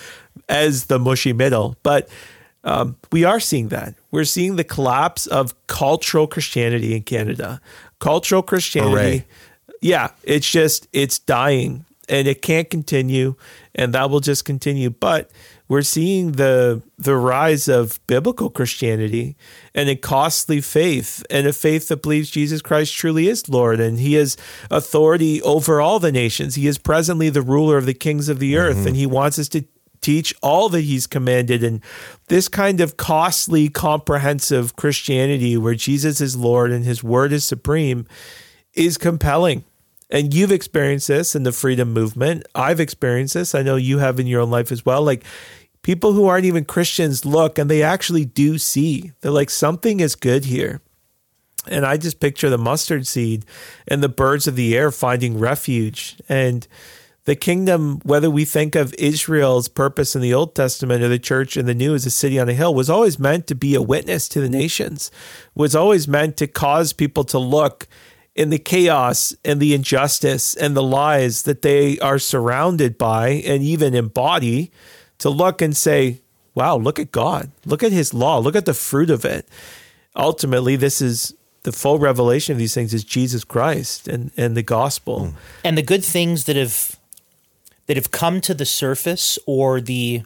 as 0.50 0.86
the 0.86 1.00
mushy 1.00 1.34
middle. 1.34 1.76
But 1.84 2.10
um, 2.64 2.96
we 3.12 3.24
are 3.24 3.40
seeing 3.40 3.70
that. 3.70 3.94
We're 4.12 4.24
seeing 4.24 4.56
the 4.56 4.64
collapse 4.64 5.28
of 5.28 5.54
cultural 5.68 6.26
Christianity 6.28 6.96
in 6.96 7.04
Canada. 7.04 7.62
Cultural 8.00 8.42
Christianity 8.42 8.92
Hooray. 8.92 9.26
yeah, 9.82 10.10
it's 10.24 10.50
just 10.50 10.88
it's 10.94 11.20
dying 11.20 11.86
and 12.08 12.28
it 12.28 12.42
can't 12.42 12.70
continue 12.70 13.36
and 13.74 13.94
that 13.94 14.10
will 14.10 14.20
just 14.20 14.46
continue. 14.46 14.90
But 14.90 15.30
we're 15.68 15.82
seeing 15.82 16.34
the 16.34 16.82
the 16.98 17.16
rise 17.16 17.68
of 17.68 18.00
biblical 18.08 18.50
Christianity 18.50 19.36
and 19.74 19.90
a 19.90 19.96
costly 19.96 20.62
faith 20.62 21.26
and 21.30 21.48
a 21.48 21.54
faith 21.54 21.88
that 21.88 22.02
believes 22.02 22.30
Jesus 22.30 22.62
Christ 22.62 22.94
truly 22.94 23.28
is 23.28 23.50
Lord 23.50 23.80
and 23.80 24.00
he 24.00 24.14
has 24.14 24.38
authority 24.70 25.42
over 25.42 25.82
all 25.82 26.00
the 26.00 26.12
nations. 26.12 26.56
He 26.56 26.68
is 26.68 26.78
presently 26.78 27.30
the 27.30 27.42
ruler 27.42 27.78
of 27.78 27.86
the 27.86 27.94
kings 27.94 28.30
of 28.30 28.40
the 28.40 28.58
earth 28.58 28.78
mm-hmm. 28.78 28.88
and 28.88 28.96
he 28.96 29.06
wants 29.06 29.40
us 29.40 29.50
to 29.50 29.66
teach 30.06 30.36
all 30.44 30.70
that 30.70 30.82
he's 30.82 31.08
commanded 31.08 31.64
and 31.64 31.82
this 32.28 32.48
kind 32.48 32.80
of 32.80 32.96
costly 32.96 33.70
comprehensive 33.70 34.76
Christianity 34.76 35.58
where 35.58 35.74
Jesus 35.74 36.22
is 36.22 36.38
Lord 36.38 36.72
and 36.72 36.86
his 36.86 37.04
word 37.04 37.34
is 37.34 37.44
supreme 37.44 38.06
is 38.74 39.00
compelling. 39.00 39.64
And 40.12 40.32
you've 40.32 40.52
experienced 40.52 41.08
this 41.08 41.36
in 41.36 41.42
the 41.42 41.52
freedom 41.52 41.92
movement. 41.92 42.46
I've 42.54 42.80
experienced 42.80 43.34
this. 43.34 43.56
I 43.56 43.64
know 43.64 43.78
you 43.78 43.98
have 43.98 44.20
in 44.20 44.28
your 44.28 44.42
own 44.42 44.52
life 44.52 44.72
as 44.72 44.86
well. 44.86 45.02
Like 45.02 45.24
people 45.82 46.14
who 46.14 46.28
aren't 46.28 46.46
even 46.46 46.66
Christians 46.66 47.26
look 47.26 47.58
and 47.58 47.68
they 47.68 47.82
actually 47.82 48.26
do 48.26 48.60
see. 48.60 49.12
They're 49.22 49.32
like, 49.32 49.50
something 49.50 50.02
is 50.02 50.14
good 50.14 50.46
here. 50.46 50.82
And 51.68 51.84
I 51.84 51.98
just 51.98 52.20
picture 52.20 52.52
the 52.52 52.60
mustard 52.60 53.08
seed 53.08 53.44
and 53.88 54.04
the 54.04 54.10
birds 54.10 54.46
of 54.46 54.56
the 54.56 54.78
air 54.78 54.92
finding 54.92 55.40
refuge. 55.40 56.16
And 56.30 56.68
the 57.26 57.36
kingdom, 57.36 58.00
whether 58.04 58.30
we 58.30 58.46
think 58.46 58.76
of 58.76 58.94
Israel's 58.96 59.68
purpose 59.68 60.16
in 60.16 60.22
the 60.22 60.34
Old 60.34 60.54
Testament 60.54 61.04
or 61.04 61.08
the 61.08 61.20
church 61.20 61.58
in 61.58 61.66
the 61.66 61.74
New 61.74 61.96
as 61.96 62.06
a 62.06 62.12
city 62.12 62.40
on 62.40 62.48
a 62.48 62.54
hill, 62.54 62.74
was 62.74 62.90
always 62.90 63.20
meant 63.20 63.48
to 63.48 63.56
be 63.56 63.74
a 63.74 63.82
witness 63.82 64.30
to 64.30 64.40
the 64.40 64.50
nations, 64.50 65.10
was 65.56 65.76
always 65.76 66.08
meant 66.08 66.38
to 66.38 66.48
cause 66.48 66.94
people 66.94 67.24
to 67.26 67.40
look 67.40 67.88
in 68.36 68.52
the 68.52 68.60
chaos 68.60 69.34
and 69.44 69.60
the 69.60 69.74
injustice 69.74 70.56
and 70.56 70.76
the 70.76 70.84
lies 70.84 71.44
that 71.44 71.64
they 71.64 71.98
are 72.00 72.20
surrounded 72.20 72.98
by 72.98 73.30
and 73.30 73.64
even 73.64 73.96
embody 73.96 74.72
to 75.18 75.30
look 75.30 75.62
and 75.62 75.76
say, 75.76 76.22
wow, 76.54 76.78
look 76.78 77.00
at 77.00 77.12
God. 77.12 77.50
Look 77.66 77.82
at 77.82 77.92
his 77.92 78.14
law. 78.14 78.38
Look 78.38 78.56
at 78.56 78.66
the 78.66 78.74
fruit 78.74 79.10
of 79.10 79.26
it. 79.26 79.48
Ultimately, 80.16 80.76
this 80.76 81.02
is 81.02 81.34
the 81.64 81.72
full 81.72 81.98
revelation 81.98 82.54
of 82.54 82.60
these 82.60 82.76
things 82.76 82.94
is 82.94 83.04
Jesus 83.04 83.44
Christ 83.44 84.08
and, 84.08 84.32
and 84.38 84.56
the 84.56 84.62
gospel. 84.62 85.34
and 85.64 85.78
the 85.78 85.82
good 85.82 86.06
things 86.06 86.46
that 86.46 86.56
have 86.56 86.95
that 87.88 87.98
have 87.98 88.12
come 88.12 88.42
to 88.42 88.54
the 88.54 88.66
surface 88.66 89.38
or 89.46 89.80
the 89.82 90.24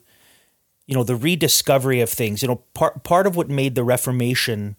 you 0.88 0.96
know 0.96 1.04
the 1.04 1.16
rediscovery 1.16 2.02
of 2.02 2.10
things 2.10 2.42
you 2.42 2.48
know 2.48 2.62
part 2.74 3.04
part 3.04 3.28
of 3.28 3.36
what 3.36 3.50
made 3.50 3.76
the 3.76 3.84
reformation 3.84 4.76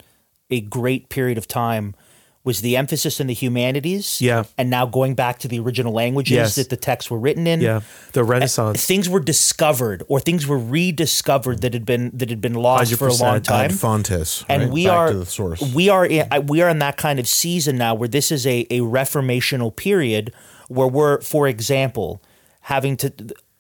a 0.51 0.61
great 0.61 1.09
period 1.09 1.39
of 1.39 1.47
time 1.47 1.95
was 2.43 2.63
the 2.63 2.75
emphasis 2.75 3.21
in 3.21 3.27
the 3.27 3.35
humanities 3.35 4.19
Yeah. 4.21 4.45
and 4.57 4.71
now 4.71 4.87
going 4.87 5.15
back 5.15 5.39
to 5.41 5.47
the 5.47 5.61
original 5.61 5.93
languages 5.93 6.33
Yes. 6.35 6.55
that 6.57 6.71
the 6.71 6.77
texts 6.77 7.11
were 7.11 7.19
written 7.19 7.47
in 7.47 7.61
Yeah. 7.61 7.81
The 8.13 8.25
Renaissance. 8.25 8.85
things 8.87 9.11
were 9.11 9.21
discovered 9.21 10.03
or 10.09 10.21
things 10.21 10.47
were 10.47 10.59
rediscovered 10.59 11.61
that 11.61 11.75
had 11.75 11.85
been 11.85 12.11
that 12.15 12.31
had 12.31 12.41
been 12.41 12.55
lost 12.55 12.95
for 12.95 13.09
a 13.09 13.13
long 13.15 13.43
time 13.43 13.67
Ad 13.67 13.75
fontes, 13.75 14.43
and 14.49 14.63
right? 14.65 14.73
we 14.73 14.87
Back 14.87 14.95
are 14.97 15.13
the 15.13 15.27
source. 15.27 15.61
we 15.61 15.91
are 15.91 16.07
in, 16.07 16.27
we 16.47 16.63
are 16.63 16.71
in 16.71 16.79
that 16.81 16.97
kind 16.97 17.19
of 17.21 17.29
season 17.29 17.77
now 17.77 17.95
where 17.95 18.09
this 18.09 18.33
is 18.33 18.47
a 18.47 18.67
a 18.71 18.81
reformational 18.81 19.77
period 19.77 20.33
where 20.69 20.89
we're 20.89 21.21
for 21.21 21.47
example 21.47 22.23
having 22.61 22.97
to 22.99 23.13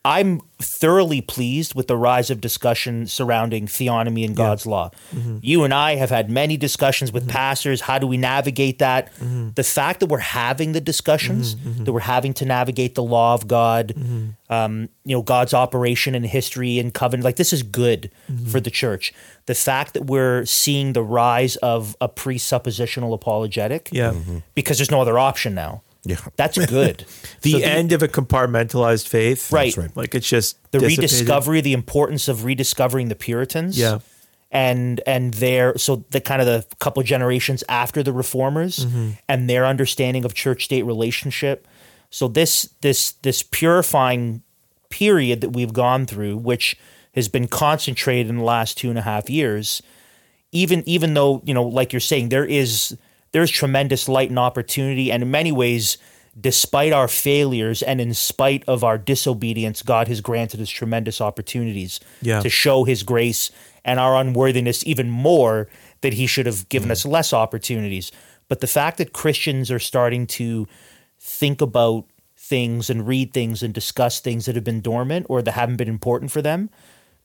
I'm 0.02 0.40
thoroughly 0.58 1.20
pleased 1.20 1.74
with 1.74 1.86
the 1.86 1.96
rise 1.96 2.30
of 2.30 2.40
discussion 2.40 3.06
surrounding 3.06 3.66
theonomy 3.66 4.24
and 4.24 4.34
God's 4.34 4.64
law. 4.64 4.90
Mm-hmm. 5.14 5.38
You 5.42 5.62
and 5.62 5.74
I 5.74 5.96
have 5.96 6.08
had 6.08 6.30
many 6.30 6.56
discussions 6.56 7.12
with 7.12 7.24
mm-hmm. 7.24 7.32
pastors. 7.32 7.82
How 7.82 7.98
do 7.98 8.06
we 8.06 8.16
navigate 8.16 8.78
that? 8.78 9.12
Mm-hmm. 9.16 9.50
The 9.56 9.62
fact 9.62 10.00
that 10.00 10.06
we're 10.06 10.18
having 10.18 10.72
the 10.72 10.80
discussions, 10.80 11.54
that 11.84 11.92
we're 11.92 12.00
having 12.00 12.32
to 12.34 12.46
navigate 12.46 12.94
the 12.94 13.02
law 13.02 13.34
of 13.34 13.46
God, 13.46 13.92
um, 14.48 14.88
you 15.04 15.14
know, 15.14 15.22
God's 15.22 15.52
operation 15.52 16.14
in 16.14 16.24
history 16.24 16.78
and 16.78 16.94
covenant, 16.94 17.24
like 17.24 17.36
this 17.36 17.52
is 17.52 17.62
good 17.62 18.10
for 18.48 18.58
the 18.58 18.70
church. 18.70 19.12
The 19.44 19.54
fact 19.54 19.92
that 19.92 20.06
we're 20.06 20.46
seeing 20.46 20.94
the 20.94 21.02
rise 21.02 21.56
of 21.56 21.94
a 22.00 22.08
presuppositional 22.08 23.12
apologetic, 23.12 23.90
yeah. 23.92 24.14
because 24.54 24.78
there's 24.78 24.90
no 24.90 25.02
other 25.02 25.18
option 25.18 25.54
now. 25.54 25.82
Yeah. 26.04 26.16
That's 26.36 26.56
good. 26.66 27.04
The 27.42 27.52
So 27.52 27.58
end 27.58 27.92
of 27.92 28.02
a 28.02 28.08
compartmentalized 28.08 29.08
faith. 29.08 29.50
Right. 29.52 29.76
right. 29.76 29.94
Like 29.96 30.14
it's 30.14 30.28
just 30.28 30.56
the 30.72 30.78
dissipated. 30.78 30.98
rediscovery, 31.12 31.60
the 31.60 31.72
importance 31.72 32.28
of 32.28 32.44
rediscovering 32.44 33.08
the 33.08 33.14
Puritans. 33.14 33.78
Yeah. 33.78 33.98
And 34.50 35.00
and 35.06 35.34
their 35.34 35.78
so 35.78 36.04
the 36.10 36.20
kind 36.20 36.42
of 36.42 36.46
the 36.46 36.66
couple 36.78 37.02
generations 37.02 37.62
after 37.68 38.02
the 38.02 38.12
reformers 38.12 38.84
Mm-hmm. 38.84 39.10
and 39.28 39.48
their 39.48 39.64
understanding 39.66 40.24
of 40.24 40.34
church 40.34 40.64
state 40.64 40.82
relationship. 40.82 41.66
So 42.10 42.26
this 42.28 42.68
this 42.80 43.12
this 43.22 43.42
purifying 43.42 44.42
period 44.90 45.40
that 45.42 45.50
we've 45.50 45.72
gone 45.72 46.04
through, 46.06 46.36
which 46.38 46.76
has 47.14 47.28
been 47.28 47.46
concentrated 47.46 48.28
in 48.28 48.38
the 48.38 48.42
last 48.44 48.76
two 48.76 48.88
and 48.90 48.98
a 48.98 49.02
half 49.02 49.30
years, 49.30 49.82
even 50.52 50.82
even 50.84 51.14
though 51.14 51.42
you 51.44 51.54
know, 51.54 51.62
like 51.62 51.92
you're 51.92 52.00
saying, 52.00 52.30
there 52.30 52.44
is 52.44 52.96
there's 53.32 53.50
tremendous 53.50 54.08
light 54.08 54.28
and 54.30 54.38
opportunity, 54.38 55.10
and 55.12 55.22
in 55.22 55.30
many 55.30 55.52
ways, 55.52 55.98
despite 56.40 56.92
our 56.92 57.08
failures 57.08 57.82
and 57.82 58.00
in 58.00 58.14
spite 58.14 58.64
of 58.66 58.84
our 58.84 58.98
disobedience, 58.98 59.82
God 59.82 60.08
has 60.08 60.20
granted 60.20 60.60
us 60.60 60.68
tremendous 60.70 61.20
opportunities 61.20 62.00
Yeah. 62.22 62.40
to 62.40 62.48
show 62.48 62.84
His 62.84 63.02
grace 63.02 63.50
and 63.84 63.98
our 63.98 64.16
unworthiness 64.16 64.86
even 64.86 65.10
more 65.10 65.68
that 66.02 66.14
He 66.14 66.26
should 66.26 66.46
have 66.46 66.68
given 66.68 66.88
mm. 66.88 66.92
us 66.92 67.04
less 67.04 67.32
opportunities. 67.32 68.12
But 68.48 68.60
the 68.60 68.66
fact 68.66 68.98
that 68.98 69.12
Christians 69.12 69.70
are 69.70 69.78
starting 69.78 70.26
to 70.28 70.66
think 71.18 71.60
about 71.60 72.04
things 72.36 72.90
and 72.90 73.06
read 73.06 73.32
things 73.32 73.62
and 73.62 73.72
discuss 73.72 74.18
things 74.18 74.46
that 74.46 74.54
have 74.54 74.64
been 74.64 74.80
dormant 74.80 75.26
or 75.28 75.42
that 75.42 75.52
haven't 75.52 75.76
been 75.76 75.88
important 75.88 76.30
for 76.32 76.42
them, 76.42 76.70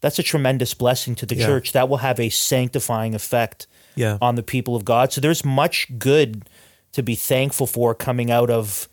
that's 0.02 0.20
a 0.20 0.24
tremendous 0.24 0.74
blessing 0.74 1.16
to 1.16 1.26
the 1.26 1.36
Yeah. 1.36 1.46
church. 1.46 1.72
That 1.72 1.90
will 1.90 1.98
have 1.98 2.20
a 2.20 2.30
sanctifying 2.30 3.16
effect 3.16 3.66
Yeah. 3.96 4.18
on 4.22 4.36
the 4.36 4.44
people 4.44 4.76
of 4.76 4.84
God. 4.86 5.12
So 5.14 5.22
there's 5.22 5.44
much 5.46 5.88
good 5.98 6.48
to 6.94 7.04
be 7.04 7.16
thankful 7.16 7.68
for 7.68 7.94
coming 7.96 8.32
out 8.32 8.50
of 8.50 8.88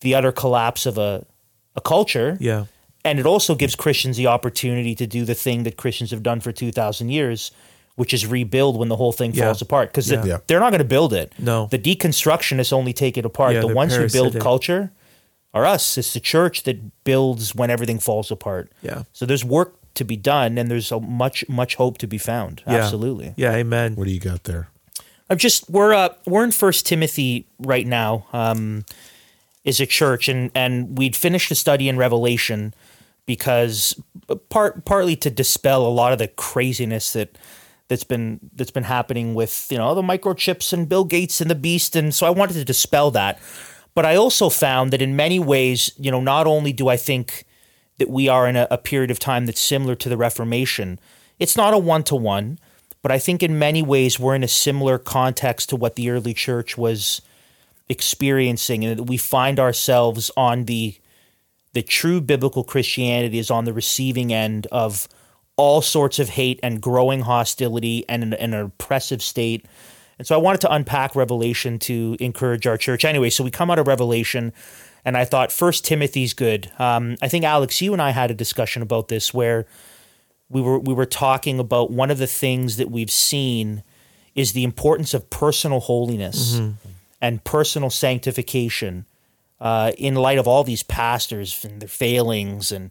the 0.00 0.14
utter 0.14 0.32
collapse 0.32 0.86
of 0.86 0.98
a 0.98 1.24
a 1.76 1.80
culture. 1.80 2.36
Yeah. 2.40 2.64
And 3.04 3.18
it 3.20 3.26
also 3.26 3.54
gives 3.54 3.74
Christians 3.76 4.16
the 4.16 4.26
opportunity 4.26 4.94
to 4.96 5.06
do 5.06 5.24
the 5.24 5.34
thing 5.34 5.62
that 5.64 5.76
Christians 5.76 6.10
have 6.10 6.22
done 6.22 6.40
for 6.40 6.50
2000 6.52 7.10
years, 7.10 7.50
which 7.96 8.12
is 8.14 8.26
rebuild 8.26 8.78
when 8.78 8.88
the 8.88 8.96
whole 8.96 9.12
thing 9.12 9.32
Yeah. 9.34 9.44
falls 9.44 9.60
apart 9.62 9.90
because 9.90 10.10
Yeah. 10.10 10.24
Yeah. 10.24 10.38
they're 10.46 10.58
not 10.60 10.70
going 10.70 10.78
to 10.80 10.84
build 10.88 11.12
it. 11.12 11.32
No. 11.38 11.66
The 11.70 11.78
deconstructionists 11.78 12.72
only 12.72 12.92
take 12.92 13.16
it 13.18 13.24
apart. 13.24 13.52
Yeah, 13.54 13.60
the 13.60 13.66
they're 13.68 13.76
ones 13.76 13.94
who 13.94 14.08
build 14.08 14.40
culture 14.40 14.90
are 15.54 15.64
us. 15.66 15.96
It's 15.98 16.12
the 16.14 16.20
church 16.20 16.62
that 16.64 17.04
builds 17.04 17.54
when 17.54 17.70
everything 17.70 17.98
falls 17.98 18.30
apart. 18.30 18.72
Yeah. 18.82 19.02
So 19.12 19.24
there's 19.26 19.44
work 19.44 19.74
to 19.96 20.04
be 20.04 20.16
done 20.16 20.58
and 20.58 20.70
there's 20.70 20.92
a 20.92 21.00
much 21.00 21.48
much 21.48 21.74
hope 21.76 21.98
to 21.98 22.06
be 22.06 22.18
found. 22.18 22.62
Yeah. 22.66 22.76
Absolutely. 22.76 23.34
Yeah. 23.36 23.52
Amen. 23.52 23.94
What 23.94 24.06
do 24.06 24.12
you 24.12 24.20
got 24.20 24.44
there? 24.44 24.68
I'm 25.28 25.38
just 25.38 25.68
we're 25.68 25.92
uh 25.92 26.10
we're 26.26 26.44
in 26.44 26.52
First 26.52 26.86
Timothy 26.86 27.46
right 27.58 27.86
now. 27.86 28.26
Um, 28.32 28.84
is 29.64 29.80
a 29.80 29.86
church 29.86 30.28
and 30.28 30.50
and 30.54 30.96
we'd 30.96 31.16
finished 31.16 31.50
a 31.50 31.54
study 31.54 31.88
in 31.88 31.98
Revelation 31.98 32.72
because 33.26 34.00
part 34.48 34.84
partly 34.84 35.16
to 35.16 35.28
dispel 35.28 35.84
a 35.84 35.90
lot 35.90 36.12
of 36.12 36.18
the 36.18 36.28
craziness 36.28 37.12
that 37.12 37.36
that's 37.88 38.04
been 38.04 38.38
that's 38.54 38.70
been 38.70 38.84
happening 38.84 39.34
with 39.34 39.66
you 39.70 39.76
know 39.76 39.94
the 39.94 40.02
microchips 40.02 40.72
and 40.72 40.88
Bill 40.88 41.04
Gates 41.04 41.40
and 41.40 41.50
the 41.50 41.56
beast 41.56 41.96
and 41.96 42.14
so 42.14 42.26
I 42.26 42.30
wanted 42.30 42.54
to 42.54 42.64
dispel 42.64 43.10
that. 43.10 43.40
But 43.94 44.04
I 44.04 44.14
also 44.14 44.50
found 44.50 44.92
that 44.92 45.00
in 45.00 45.16
many 45.16 45.38
ways, 45.38 45.90
you 45.98 46.10
know, 46.10 46.20
not 46.20 46.46
only 46.46 46.72
do 46.72 46.88
I 46.88 46.98
think 46.98 47.45
that 47.98 48.10
we 48.10 48.28
are 48.28 48.46
in 48.46 48.56
a, 48.56 48.66
a 48.70 48.78
period 48.78 49.10
of 49.10 49.18
time 49.18 49.46
that's 49.46 49.60
similar 49.60 49.94
to 49.96 50.08
the 50.08 50.16
Reformation, 50.16 50.98
it's 51.38 51.56
not 51.56 51.74
a 51.74 51.78
one 51.78 52.02
to 52.04 52.16
one, 52.16 52.58
but 53.02 53.12
I 53.12 53.18
think 53.18 53.42
in 53.42 53.58
many 53.58 53.82
ways 53.82 54.18
we're 54.18 54.34
in 54.34 54.42
a 54.42 54.48
similar 54.48 54.98
context 54.98 55.68
to 55.70 55.76
what 55.76 55.96
the 55.96 56.10
early 56.10 56.34
church 56.34 56.76
was 56.76 57.22
experiencing, 57.88 58.84
and 58.84 59.08
we 59.08 59.16
find 59.16 59.60
ourselves 59.60 60.30
on 60.36 60.64
the 60.64 60.96
the 61.72 61.82
true 61.82 62.22
biblical 62.22 62.64
Christianity 62.64 63.38
is 63.38 63.50
on 63.50 63.66
the 63.66 63.72
receiving 63.72 64.32
end 64.32 64.66
of 64.72 65.08
all 65.56 65.82
sorts 65.82 66.18
of 66.18 66.30
hate 66.30 66.58
and 66.62 66.80
growing 66.80 67.20
hostility 67.20 68.02
and 68.08 68.22
an, 68.22 68.34
an 68.34 68.54
oppressive 68.54 69.22
state. 69.22 69.66
And 70.18 70.26
so 70.26 70.34
I 70.34 70.38
wanted 70.38 70.62
to 70.62 70.72
unpack 70.72 71.14
Revelation 71.14 71.78
to 71.80 72.16
encourage 72.18 72.66
our 72.66 72.78
church. 72.78 73.04
Anyway, 73.04 73.28
so 73.28 73.44
we 73.44 73.50
come 73.50 73.70
out 73.70 73.78
of 73.78 73.86
Revelation, 73.86 74.54
and 75.06 75.16
I 75.16 75.24
thought 75.24 75.52
First 75.52 75.84
Timothy's 75.84 76.34
good. 76.34 76.70
Um, 76.80 77.16
I 77.22 77.28
think 77.28 77.44
Alex, 77.44 77.80
you 77.80 77.92
and 77.92 78.02
I 78.02 78.10
had 78.10 78.30
a 78.30 78.34
discussion 78.34 78.82
about 78.82 79.06
this 79.06 79.32
where 79.32 79.64
we 80.50 80.60
were 80.60 80.80
we 80.80 80.92
were 80.92 81.06
talking 81.06 81.58
about 81.60 81.90
one 81.92 82.10
of 82.10 82.18
the 82.18 82.26
things 82.26 82.76
that 82.76 82.90
we've 82.90 83.10
seen 83.10 83.84
is 84.34 84.52
the 84.52 84.64
importance 84.64 85.14
of 85.14 85.30
personal 85.30 85.80
holiness 85.80 86.60
and 87.22 87.42
personal 87.44 87.88
sanctification 87.88 89.06
uh, 89.60 89.92
in 89.96 90.16
light 90.16 90.38
of 90.38 90.46
all 90.48 90.64
these 90.64 90.82
pastors 90.82 91.64
and 91.64 91.80
their 91.80 91.88
failings 91.88 92.70
and 92.72 92.90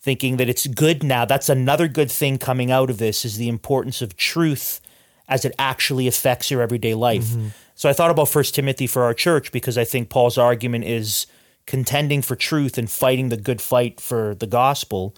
thinking 0.00 0.36
that 0.38 0.48
it's 0.48 0.66
good 0.68 1.02
now. 1.02 1.24
That's 1.24 1.48
another 1.48 1.88
good 1.88 2.10
thing 2.10 2.38
coming 2.38 2.70
out 2.70 2.90
of 2.90 2.98
this 2.98 3.24
is 3.24 3.38
the 3.38 3.48
importance 3.48 4.00
of 4.00 4.16
truth 4.16 4.80
as 5.28 5.44
it 5.44 5.52
actually 5.58 6.06
affects 6.06 6.50
your 6.50 6.62
everyday 6.62 6.94
life. 6.94 7.34
So 7.74 7.88
I 7.88 7.92
thought 7.92 8.12
about 8.12 8.28
First 8.28 8.54
Timothy 8.54 8.86
for 8.86 9.02
our 9.02 9.12
church 9.14 9.50
because 9.52 9.76
I 9.76 9.84
think 9.84 10.08
Paul's 10.08 10.38
argument 10.38 10.84
is 10.84 11.26
contending 11.66 12.22
for 12.22 12.36
truth 12.36 12.78
and 12.78 12.90
fighting 12.90 13.28
the 13.28 13.36
good 13.36 13.60
fight 13.60 14.00
for 14.00 14.34
the 14.34 14.46
gospel 14.46 15.14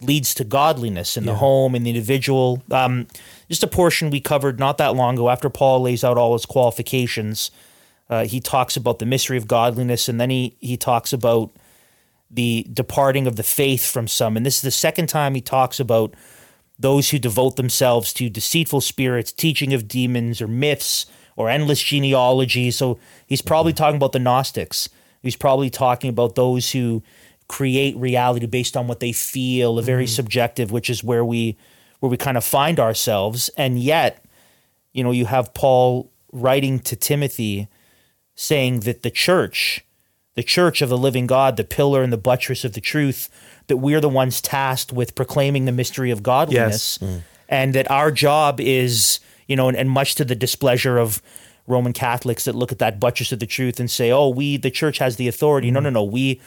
leads 0.00 0.34
to 0.34 0.44
godliness 0.44 1.16
in 1.16 1.26
the 1.26 1.34
home 1.34 1.74
and 1.74 1.84
the 1.84 1.90
individual. 1.90 2.62
Um, 2.70 3.06
just 3.48 3.62
a 3.62 3.66
portion 3.66 4.10
we 4.10 4.20
covered 4.20 4.58
not 4.58 4.78
that 4.78 4.94
long 4.94 5.14
ago 5.14 5.28
after 5.28 5.50
Paul 5.50 5.82
lays 5.82 6.02
out 6.02 6.16
all 6.16 6.32
his 6.32 6.46
qualifications. 6.46 7.50
Uh, 8.08 8.24
he 8.24 8.40
talks 8.40 8.76
about 8.76 8.98
the 8.98 9.06
mystery 9.06 9.36
of 9.36 9.46
godliness, 9.46 10.08
and 10.08 10.20
then 10.20 10.30
he 10.30 10.56
he 10.58 10.76
talks 10.76 11.12
about 11.12 11.50
the 12.30 12.66
departing 12.72 13.26
of 13.26 13.36
the 13.36 13.42
faith 13.42 13.90
from 13.90 14.08
some. 14.08 14.36
And 14.36 14.46
this 14.46 14.56
is 14.56 14.62
the 14.62 14.70
second 14.70 15.08
time 15.08 15.34
he 15.34 15.40
talks 15.40 15.78
about 15.78 16.14
those 16.78 17.10
who 17.10 17.18
devote 17.18 17.56
themselves 17.56 18.12
to 18.14 18.30
deceitful 18.30 18.80
spirits, 18.80 19.32
teaching 19.32 19.74
of 19.74 19.86
demons, 19.86 20.40
or 20.40 20.48
myths, 20.48 21.06
or 21.36 21.50
endless 21.50 21.82
genealogy. 21.82 22.70
So 22.70 22.98
he's 23.26 23.42
probably 23.42 23.72
talking 23.72 23.96
about 23.96 24.12
the 24.12 24.18
Gnostics. 24.18 24.88
He's 25.22 25.36
probably 25.36 25.70
talking 25.70 26.10
about 26.10 26.34
those 26.34 26.70
who 26.70 27.02
create 27.48 27.96
reality 27.96 28.46
based 28.46 28.76
on 28.76 28.86
what 28.86 29.00
they 29.00 29.12
feel, 29.12 29.78
a 29.78 29.82
very 29.82 30.04
mm-hmm. 30.04 30.10
subjective, 30.10 30.70
which 30.70 30.88
is 30.88 31.02
where 31.04 31.24
we 31.24 31.56
where 31.98 32.08
we 32.08 32.16
kind 32.16 32.36
of 32.36 32.44
find 32.44 32.80
ourselves. 32.80 33.50
And 33.56 33.78
yet, 33.78 34.24
you 34.92 35.04
know, 35.04 35.10
you 35.10 35.26
have 35.26 35.52
Paul 35.52 36.10
writing 36.32 36.78
to 36.80 36.96
Timothy 36.96 37.68
saying 38.34 38.80
that 38.80 39.02
the 39.02 39.10
church, 39.10 39.84
the 40.34 40.42
church 40.42 40.80
of 40.80 40.88
the 40.88 40.96
living 40.96 41.26
God, 41.26 41.56
the 41.56 41.64
pillar 41.64 42.02
and 42.02 42.12
the 42.12 42.16
buttress 42.16 42.64
of 42.64 42.72
the 42.72 42.80
truth, 42.80 43.28
that 43.66 43.76
we're 43.76 44.00
the 44.00 44.08
ones 44.08 44.40
tasked 44.40 44.92
with 44.92 45.14
proclaiming 45.14 45.66
the 45.66 45.72
mystery 45.72 46.10
of 46.10 46.22
godliness, 46.22 46.98
mm. 46.98 47.20
and 47.48 47.74
that 47.74 47.90
our 47.90 48.10
job 48.10 48.60
is, 48.60 49.20
you 49.46 49.56
know, 49.56 49.68
and, 49.68 49.76
and 49.76 49.90
much 49.90 50.14
to 50.14 50.24
the 50.24 50.34
displeasure 50.34 50.98
of 50.98 51.20
Roman 51.70 51.92
Catholics 51.92 52.44
that 52.44 52.54
look 52.54 52.72
at 52.72 52.78
that 52.80 53.00
buttress 53.00 53.32
of 53.32 53.38
the 53.38 53.46
truth 53.46 53.80
and 53.80 53.90
say, 53.90 54.10
"Oh, 54.10 54.28
we, 54.28 54.56
the 54.56 54.70
church, 54.70 54.98
has 54.98 55.16
the 55.16 55.28
authority." 55.28 55.70
No, 55.70 55.80
no, 55.80 55.90
no. 55.90 56.04
We 56.04 56.40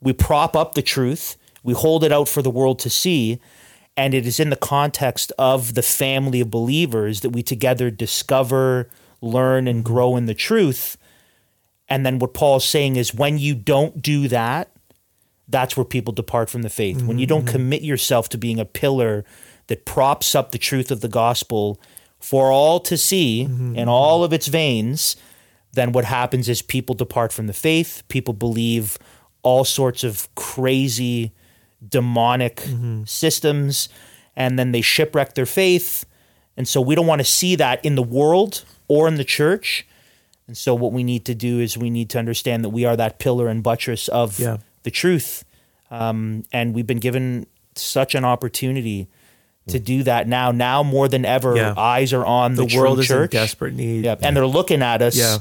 we 0.00 0.12
prop 0.12 0.54
up 0.56 0.74
the 0.74 0.82
truth, 0.82 1.36
we 1.62 1.74
hold 1.74 2.04
it 2.04 2.12
out 2.12 2.28
for 2.28 2.42
the 2.42 2.50
world 2.50 2.78
to 2.80 2.90
see, 2.90 3.40
And 3.96 4.12
it 4.12 4.26
is 4.26 4.38
in 4.38 4.50
the 4.50 4.56
context 4.56 5.32
of 5.38 5.72
the 5.72 5.82
family 5.82 6.42
of 6.42 6.50
believers 6.50 7.22
that 7.22 7.30
we 7.30 7.42
together 7.42 7.90
discover, 7.90 8.90
learn, 9.22 9.66
and 9.66 9.82
grow 9.82 10.16
in 10.16 10.26
the 10.26 10.34
truth. 10.34 10.98
And 11.88 12.04
then 12.04 12.18
what 12.18 12.34
Paul's 12.34 12.68
saying 12.68 12.96
is 12.96 13.14
when 13.14 13.38
you 13.38 13.54
don't 13.54 14.02
do 14.02 14.28
that, 14.28 14.70
that's 15.48 15.78
where 15.78 15.84
people 15.84 16.12
depart 16.12 16.50
from 16.50 16.60
the 16.60 16.68
faith. 16.68 17.02
When 17.02 17.18
you 17.18 17.26
don't 17.26 17.44
mm-hmm. 17.44 17.52
commit 17.52 17.82
yourself 17.82 18.28
to 18.30 18.38
being 18.38 18.60
a 18.60 18.66
pillar 18.66 19.24
that 19.68 19.86
props 19.86 20.34
up 20.34 20.52
the 20.52 20.58
truth 20.58 20.90
of 20.90 21.00
the 21.00 21.08
gospel 21.08 21.80
for 22.18 22.50
all 22.50 22.80
to 22.80 22.96
see 22.96 23.42
in 23.42 23.88
all 23.88 24.24
of 24.24 24.32
its 24.32 24.46
veins, 24.48 25.16
then 25.72 25.92
what 25.92 26.04
happens 26.06 26.48
is 26.48 26.62
people 26.62 26.94
depart 26.94 27.32
from 27.32 27.46
the 27.46 27.52
faith. 27.52 28.02
People 28.08 28.34
believe 28.34 28.98
all 29.42 29.64
sorts 29.64 30.02
of 30.02 30.28
crazy, 30.34 31.32
demonic 31.86 32.64
systems, 33.04 33.88
and 34.34 34.58
then 34.58 34.72
they 34.72 34.80
shipwreck 34.80 35.34
their 35.34 35.46
faith. 35.46 36.04
And 36.56 36.66
so 36.66 36.80
we 36.80 36.94
don't 36.94 37.06
want 37.06 37.20
to 37.20 37.24
see 37.24 37.54
that 37.56 37.84
in 37.84 37.94
the 37.94 38.02
world 38.02 38.64
or 38.88 39.06
in 39.08 39.16
the 39.16 39.24
church. 39.24 39.86
And 40.46 40.56
so 40.56 40.74
what 40.74 40.92
we 40.92 41.04
need 41.04 41.24
to 41.26 41.34
do 41.34 41.60
is 41.60 41.76
we 41.76 41.90
need 41.90 42.08
to 42.10 42.18
understand 42.18 42.64
that 42.64 42.70
we 42.70 42.84
are 42.84 42.96
that 42.96 43.18
pillar 43.18 43.48
and 43.48 43.62
buttress 43.62 44.08
of 44.08 44.38
Yeah. 44.40 44.58
the 44.84 44.90
truth. 44.90 45.44
Um, 45.90 46.44
and 46.52 46.74
we've 46.74 46.86
been 46.86 46.98
given 47.00 47.46
such 47.74 48.14
an 48.14 48.24
opportunity 48.24 49.06
to 49.68 49.78
do 49.78 50.02
that 50.04 50.28
now. 50.28 50.50
Now 50.52 50.82
more 50.82 51.08
than 51.08 51.24
ever, 51.24 51.56
Yeah. 51.56 51.74
eyes 51.76 52.12
are 52.12 52.24
on 52.24 52.54
the, 52.54 52.66
The 52.66 52.76
world 52.76 52.96
true 52.96 53.02
is 53.04 53.10
in 53.10 53.16
church. 53.16 53.30
desperate 53.32 53.74
need. 53.74 54.04
Yeah, 54.04 54.16
and 54.20 54.36
they're 54.36 54.46
looking 54.46 54.82
at 54.82 55.02
us. 55.02 55.16
Yeah. 55.16 55.38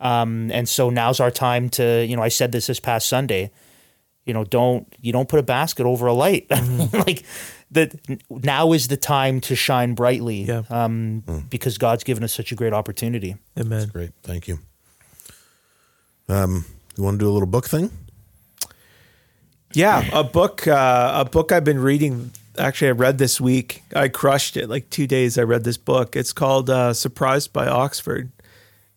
Um, 0.00 0.50
and 0.52 0.68
so 0.68 0.90
now's 0.90 1.20
our 1.20 1.30
time 1.30 1.68
to, 1.70 2.04
you 2.06 2.16
know, 2.16 2.22
I 2.22 2.28
said 2.28 2.52
this 2.52 2.66
this 2.66 2.80
past 2.80 3.06
Sunday. 3.08 3.50
You 4.24 4.34
know, 4.34 4.44
don't 4.44 4.86
you 5.00 5.12
don't 5.12 5.28
put 5.28 5.38
a 5.40 5.42
basket 5.42 5.86
over 5.86 6.06
a 6.06 6.12
light. 6.14 6.46
Mm-hmm. 6.50 6.96
like 6.98 7.24
that. 7.72 7.94
Now 8.30 8.72
is 8.72 8.88
the 8.88 8.96
time 8.96 9.40
to 9.42 9.54
shine 9.54 9.94
brightly. 9.94 10.42
Yeah. 10.42 10.62
Um, 10.70 11.22
because 11.50 11.78
God's 11.78 12.02
given 12.04 12.24
us 12.24 12.32
such 12.32 12.50
a 12.52 12.54
great 12.54 12.72
opportunity. 12.72 13.36
Amen. 13.58 13.78
That's 13.78 13.90
great. 13.90 14.10
Thank 14.22 14.48
you. 14.48 14.58
Um, 16.28 16.64
you 16.96 17.04
want 17.04 17.18
to 17.18 17.24
do 17.24 17.30
a 17.30 17.32
little 17.32 17.46
book 17.48 17.66
thing? 17.68 17.90
Yeah, 19.72 20.04
a 20.12 20.24
book. 20.24 20.66
Uh, 20.66 21.12
a 21.24 21.24
book 21.24 21.52
I've 21.52 21.64
been 21.64 21.78
reading. 21.78 22.32
Actually, 22.60 22.88
I 22.88 22.92
read 22.92 23.18
this 23.18 23.40
week. 23.40 23.82
I 23.94 24.08
crushed 24.08 24.56
it. 24.56 24.68
Like 24.68 24.90
two 24.90 25.06
days, 25.06 25.38
I 25.38 25.42
read 25.42 25.64
this 25.64 25.76
book. 25.76 26.14
It's 26.14 26.32
called 26.32 26.68
uh, 26.68 26.92
"Surprised 26.92 27.52
by 27.52 27.66
Oxford," 27.66 28.30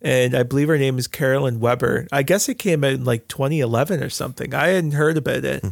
and 0.01 0.35
I 0.35 0.43
believe 0.43 0.67
her 0.67 0.77
name 0.77 0.97
is 0.99 1.07
Carolyn 1.07 1.59
Weber. 1.59 2.07
I 2.11 2.23
guess 2.23 2.49
it 2.49 2.59
came 2.59 2.83
out 2.83 2.93
in 2.93 3.05
like 3.05 3.27
2011 3.27 4.03
or 4.03 4.09
something. 4.09 4.53
I 4.53 4.67
hadn't 4.67 4.91
heard 4.91 5.17
about 5.17 5.45
it. 5.45 5.63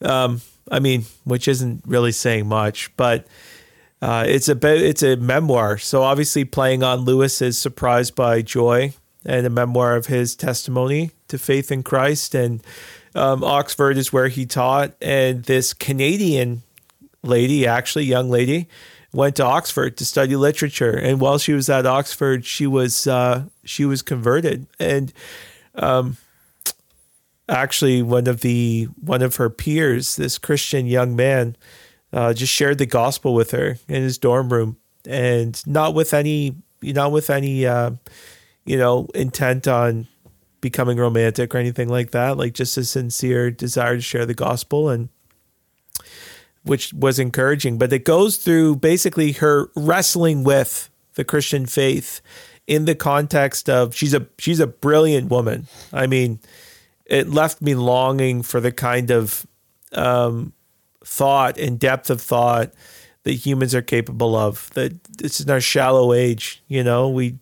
Um, 0.00 0.40
I 0.70 0.80
mean, 0.80 1.04
which 1.24 1.48
isn't 1.48 1.82
really 1.86 2.12
saying 2.12 2.46
much, 2.46 2.94
but 2.96 3.26
uh, 4.00 4.24
it's 4.26 4.48
about 4.48 4.78
it's 4.78 5.02
a 5.02 5.16
memoir. 5.16 5.78
So 5.78 6.02
obviously, 6.02 6.44
playing 6.44 6.82
on 6.82 7.00
Lewis's 7.00 7.58
"Surprised 7.58 8.14
by 8.14 8.42
Joy" 8.42 8.94
and 9.26 9.46
a 9.46 9.50
memoir 9.50 9.96
of 9.96 10.06
his 10.06 10.34
testimony 10.34 11.10
to 11.28 11.38
faith 11.38 11.70
in 11.70 11.82
Christ 11.82 12.34
and 12.34 12.62
um, 13.14 13.42
Oxford 13.42 13.96
is 13.98 14.12
where 14.12 14.28
he 14.28 14.46
taught, 14.46 14.92
and 15.02 15.42
this 15.44 15.74
Canadian 15.74 16.62
lady, 17.22 17.66
actually 17.66 18.04
young 18.04 18.30
lady, 18.30 18.68
went 19.12 19.36
to 19.36 19.44
Oxford 19.44 19.96
to 19.96 20.04
study 20.04 20.36
literature. 20.36 20.96
And 20.96 21.20
while 21.20 21.38
she 21.38 21.52
was 21.52 21.68
at 21.68 21.86
Oxford, 21.86 22.44
she 22.44 22.66
was 22.66 23.06
uh, 23.06 23.44
she 23.64 23.84
was 23.84 24.02
converted, 24.02 24.66
and 24.78 25.12
um, 25.74 26.16
actually 27.48 28.02
one 28.02 28.26
of 28.26 28.40
the 28.40 28.84
one 29.00 29.22
of 29.22 29.36
her 29.36 29.50
peers, 29.50 30.16
this 30.16 30.38
Christian 30.38 30.86
young 30.86 31.16
man, 31.16 31.56
uh, 32.12 32.32
just 32.34 32.52
shared 32.52 32.78
the 32.78 32.86
gospel 32.86 33.34
with 33.34 33.50
her 33.52 33.78
in 33.88 34.02
his 34.02 34.18
dorm 34.18 34.52
room, 34.52 34.76
and 35.06 35.64
not 35.66 35.94
with 35.94 36.12
any 36.12 36.56
not 36.82 37.12
with 37.12 37.30
any 37.30 37.66
uh, 37.66 37.92
you 38.64 38.76
know 38.76 39.08
intent 39.14 39.66
on 39.66 40.06
becoming 40.60 40.98
romantic 40.98 41.54
or 41.54 41.58
anything 41.58 41.88
like 41.88 42.10
that. 42.10 42.36
Like 42.36 42.54
just 42.54 42.76
a 42.76 42.84
sincere 42.84 43.50
desire 43.50 43.96
to 43.96 44.02
share 44.02 44.26
the 44.26 44.34
gospel 44.34 44.88
and 44.88 45.08
which 46.68 46.92
was 46.92 47.18
encouraging. 47.18 47.78
But 47.78 47.92
it 47.92 48.04
goes 48.04 48.36
through 48.36 48.76
basically 48.76 49.32
her 49.32 49.70
wrestling 49.74 50.44
with 50.44 50.90
the 51.14 51.24
Christian 51.24 51.66
faith 51.66 52.20
in 52.66 52.84
the 52.84 52.94
context 52.94 53.68
of 53.68 53.94
she's 53.94 54.14
a 54.14 54.26
she's 54.38 54.60
a 54.60 54.66
brilliant 54.66 55.30
woman. 55.30 55.66
I 55.92 56.06
mean, 56.06 56.38
it 57.06 57.28
left 57.28 57.60
me 57.62 57.74
longing 57.74 58.42
for 58.42 58.60
the 58.60 58.70
kind 58.70 59.10
of 59.10 59.46
um, 59.92 60.52
thought 61.04 61.58
and 61.58 61.78
depth 61.78 62.10
of 62.10 62.20
thought 62.20 62.72
that 63.24 63.32
humans 63.32 63.74
are 63.74 63.82
capable 63.82 64.36
of. 64.36 64.70
That 64.74 65.02
this 65.04 65.40
is 65.40 65.48
our 65.48 65.60
shallow 65.60 66.12
age. 66.12 66.62
You 66.68 66.84
know, 66.84 67.08
we 67.08 67.38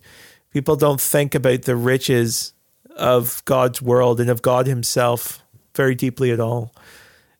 people 0.51 0.77
don't 0.77 1.01
think 1.01 1.35
about 1.35 1.63
the 1.63 1.75
riches 1.75 2.53
of 2.95 3.43
God's 3.45 3.81
world 3.81 4.19
and 4.19 4.29
of 4.29 4.41
God 4.41 4.65
Himself 4.65 5.43
very 5.75 5.93
deeply 5.93 6.31
at 6.31 6.39
all. 6.39 6.73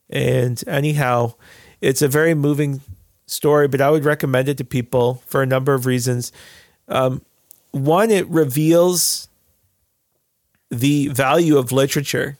And 0.10 0.62
anyhow, 0.68 1.34
it's 1.82 2.02
a 2.02 2.08
very 2.08 2.34
moving 2.34 2.82
story, 3.26 3.68
but 3.68 3.82
I 3.82 3.90
would 3.90 4.06
recommend 4.06 4.50
it 4.50 4.58
to 4.58 4.64
people 4.64 5.22
for 5.26 5.42
a 5.42 5.46
number 5.46 5.74
of 5.74 5.86
reasons. 5.86 6.32
Um, 6.88 7.22
one, 7.72 8.10
it 8.10 8.28
reveals 8.28 9.28
the 10.70 11.08
value 11.10 11.58
of 11.58 11.72
literature. 11.72 12.38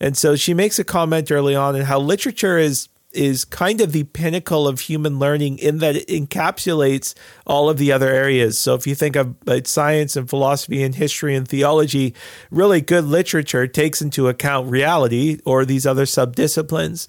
And 0.00 0.16
so 0.16 0.36
she 0.36 0.54
makes 0.54 0.78
a 0.78 0.84
comment 0.84 1.30
early 1.30 1.54
on 1.54 1.74
in 1.74 1.82
how 1.82 1.98
literature 1.98 2.58
is 2.58 2.88
is 3.12 3.44
kind 3.44 3.80
of 3.80 3.92
the 3.92 4.04
pinnacle 4.04 4.68
of 4.68 4.80
human 4.80 5.18
learning 5.18 5.58
in 5.58 5.78
that 5.78 5.96
it 5.96 6.08
encapsulates 6.08 7.14
all 7.46 7.70
of 7.70 7.78
the 7.78 7.90
other 7.90 8.08
areas. 8.08 8.60
So 8.60 8.74
if 8.74 8.86
you 8.86 8.94
think 8.94 9.16
of 9.16 9.34
science 9.64 10.14
and 10.14 10.28
philosophy 10.28 10.82
and 10.82 10.94
history 10.94 11.34
and 11.34 11.48
theology, 11.48 12.14
really 12.50 12.82
good 12.82 13.04
literature 13.04 13.66
takes 13.66 14.02
into 14.02 14.28
account 14.28 14.70
reality 14.70 15.40
or 15.46 15.64
these 15.64 15.86
other 15.86 16.04
subdisciplines. 16.04 17.06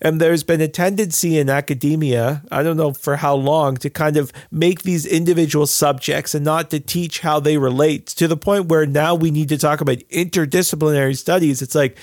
And 0.00 0.20
there's 0.20 0.42
been 0.42 0.62
a 0.62 0.68
tendency 0.68 1.38
in 1.38 1.50
academia, 1.50 2.42
I 2.50 2.62
don't 2.62 2.78
know 2.78 2.94
for 2.94 3.16
how 3.16 3.34
long, 3.34 3.76
to 3.78 3.90
kind 3.90 4.16
of 4.16 4.32
make 4.50 4.82
these 4.82 5.04
individual 5.04 5.66
subjects 5.66 6.34
and 6.34 6.44
not 6.44 6.70
to 6.70 6.80
teach 6.80 7.20
how 7.20 7.40
they 7.40 7.58
relate 7.58 8.06
to 8.06 8.26
the 8.26 8.38
point 8.38 8.66
where 8.66 8.86
now 8.86 9.14
we 9.14 9.30
need 9.30 9.50
to 9.50 9.58
talk 9.58 9.82
about 9.82 9.98
interdisciplinary 10.10 11.16
studies. 11.16 11.60
It's 11.60 11.74
like, 11.74 11.98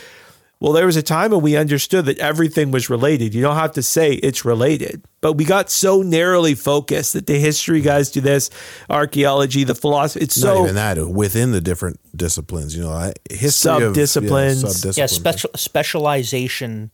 well, 0.62 0.74
there 0.74 0.86
was 0.86 0.98
a 0.98 1.02
time 1.04 1.32
when 1.32 1.42
we 1.42 1.56
understood 1.56 2.06
that 2.06 2.18
everything 2.20 2.72
was 2.72 2.90
related. 2.90 3.34
You 3.34 3.42
don't 3.42 3.56
have 3.56 3.72
to 3.74 3.82
say 3.84 4.14
it's 4.14 4.44
related. 4.44 5.02
But 5.22 5.34
we 5.34 5.46
got 5.46 5.70
so 5.70 6.02
narrowly 6.02 6.54
focused 6.54 7.14
that 7.14 7.28
the 7.28 7.40
history 7.40 7.80
guys 7.82 8.12
do 8.12 8.20
this, 8.22 8.50
archaeology, 8.90 9.64
the 9.64 9.76
philosophy. 9.76 10.24
It's 10.26 10.38
Not 10.38 10.56
so 10.56 10.64
even 10.64 10.76
that 10.76 10.98
uh, 10.98 11.08
within 11.08 11.52
the 11.54 11.62
different 11.62 12.00
disciplines. 12.16 12.76
You 12.76 12.84
know, 12.84 12.92
I, 12.92 13.14
history 13.30 13.84
of- 13.84 13.94
Subdisciplines. 13.94 14.64
yeah, 14.64 14.70
subdisciplines. 14.70 14.98
Yeah, 14.98 15.06
special 15.06 15.50
specialization 15.56 16.92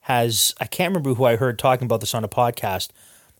has 0.00 0.54
I 0.60 0.64
can't 0.66 0.90
remember 0.92 1.14
who 1.14 1.24
I 1.24 1.36
heard 1.36 1.58
talking 1.58 1.86
about 1.86 2.00
this 2.00 2.14
on 2.14 2.24
a 2.24 2.28
podcast, 2.28 2.88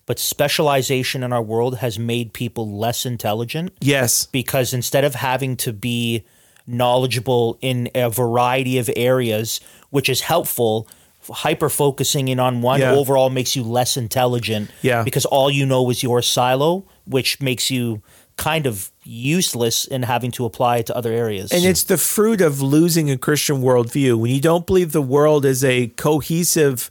but 0.07 0.19
specialization 0.19 1.23
in 1.23 1.33
our 1.33 1.43
world 1.43 1.79
has 1.79 1.99
made 1.99 2.33
people 2.33 2.71
less 2.79 3.07
intelligent 3.07 3.73
yes, 3.81 4.27
because 4.27 4.75
instead 4.75 5.05
of 5.05 5.15
having 5.15 5.57
to 5.59 5.73
be 5.73 6.25
knowledgeable 6.69 7.59
in 7.61 7.89
a 7.95 8.09
variety 8.11 8.78
of 8.78 8.89
areas, 8.97 9.61
which 9.90 10.09
is 10.09 10.20
helpful, 10.20 10.86
hyper 11.31 11.69
focusing 11.69 12.28
in 12.28 12.39
on 12.39 12.62
one 12.62 12.81
Yeah. 12.81 12.93
overall 12.93 13.31
makes 13.31 13.57
you 13.57 13.62
less 13.62 13.97
intelligent. 13.97 14.70
Yeah. 14.82 15.03
Because 15.03 15.24
all 15.24 15.51
you 15.51 15.66
know 15.66 15.89
is 15.90 16.03
your 16.03 16.23
silo, 16.23 16.85
which 17.07 17.40
makes 17.40 17.70
you 17.70 18.03
kind 18.36 18.66
of 18.66 18.93
useless 19.03 19.85
in 19.85 20.03
having 20.05 20.31
to 20.31 20.45
apply 20.45 20.77
it 20.77 20.86
to 20.86 20.97
other 20.97 21.12
areas. 21.12 21.51
And 21.51 21.65
it's 21.65 21.82
the 21.82 21.99
fruit 21.99 22.40
of 22.40 22.62
losing 22.62 23.11
a 23.11 23.19
Christian 23.19 23.62
worldview. 23.62 24.16
When 24.16 24.31
you 24.31 24.40
don't 24.40 24.65
believe 24.65 24.93
the 24.93 25.03
world 25.03 25.45
is 25.45 25.65
a 25.65 25.89
cohesive 25.97 26.89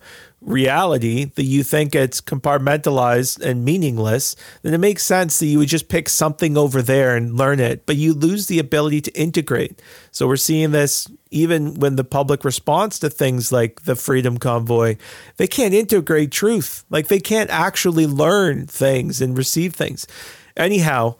reality, 0.47 1.25
that 1.35 1.43
you 1.43 1.61
think 1.61 1.93
it's 1.93 2.21
compartmentalized 2.21 3.41
and 3.41 3.65
meaningless, 3.65 4.35
then 4.61 4.73
it 4.73 4.79
makes 4.79 5.03
sense 5.03 5.37
that 5.39 5.45
you 5.45 5.59
would 5.59 5.67
just 5.67 5.89
pick 5.89 6.09
something 6.09 6.57
over 6.57 6.81
there 6.81 7.15
and 7.15 7.37
learn 7.37 7.59
it. 7.59 7.85
But 7.85 7.97
you 7.97 8.13
lose 8.13 8.47
the 8.47 8.57
ability 8.57 9.01
to 9.01 9.11
integrate. 9.11 9.81
So 10.11 10.27
we're 10.27 10.37
seeing 10.37 10.71
this 10.71 11.07
even 11.29 11.75
when 11.75 11.97
the 11.97 12.03
public 12.05 12.45
response 12.45 12.97
to 12.99 13.09
things 13.09 13.51
like 13.51 13.83
the 13.83 13.95
Freedom 13.95 14.37
Convoy, 14.37 14.95
they 15.35 15.47
can't 15.47 15.73
integrate 15.73 16.31
truth. 16.31 16.85
Like 16.89 17.07
they 17.07 17.19
can't 17.19 17.49
actually 17.49 18.07
learn 18.07 18.65
things 18.65 19.21
and 19.21 19.37
receive 19.37 19.73
things. 19.73 20.07
Anyhow, 20.55 21.15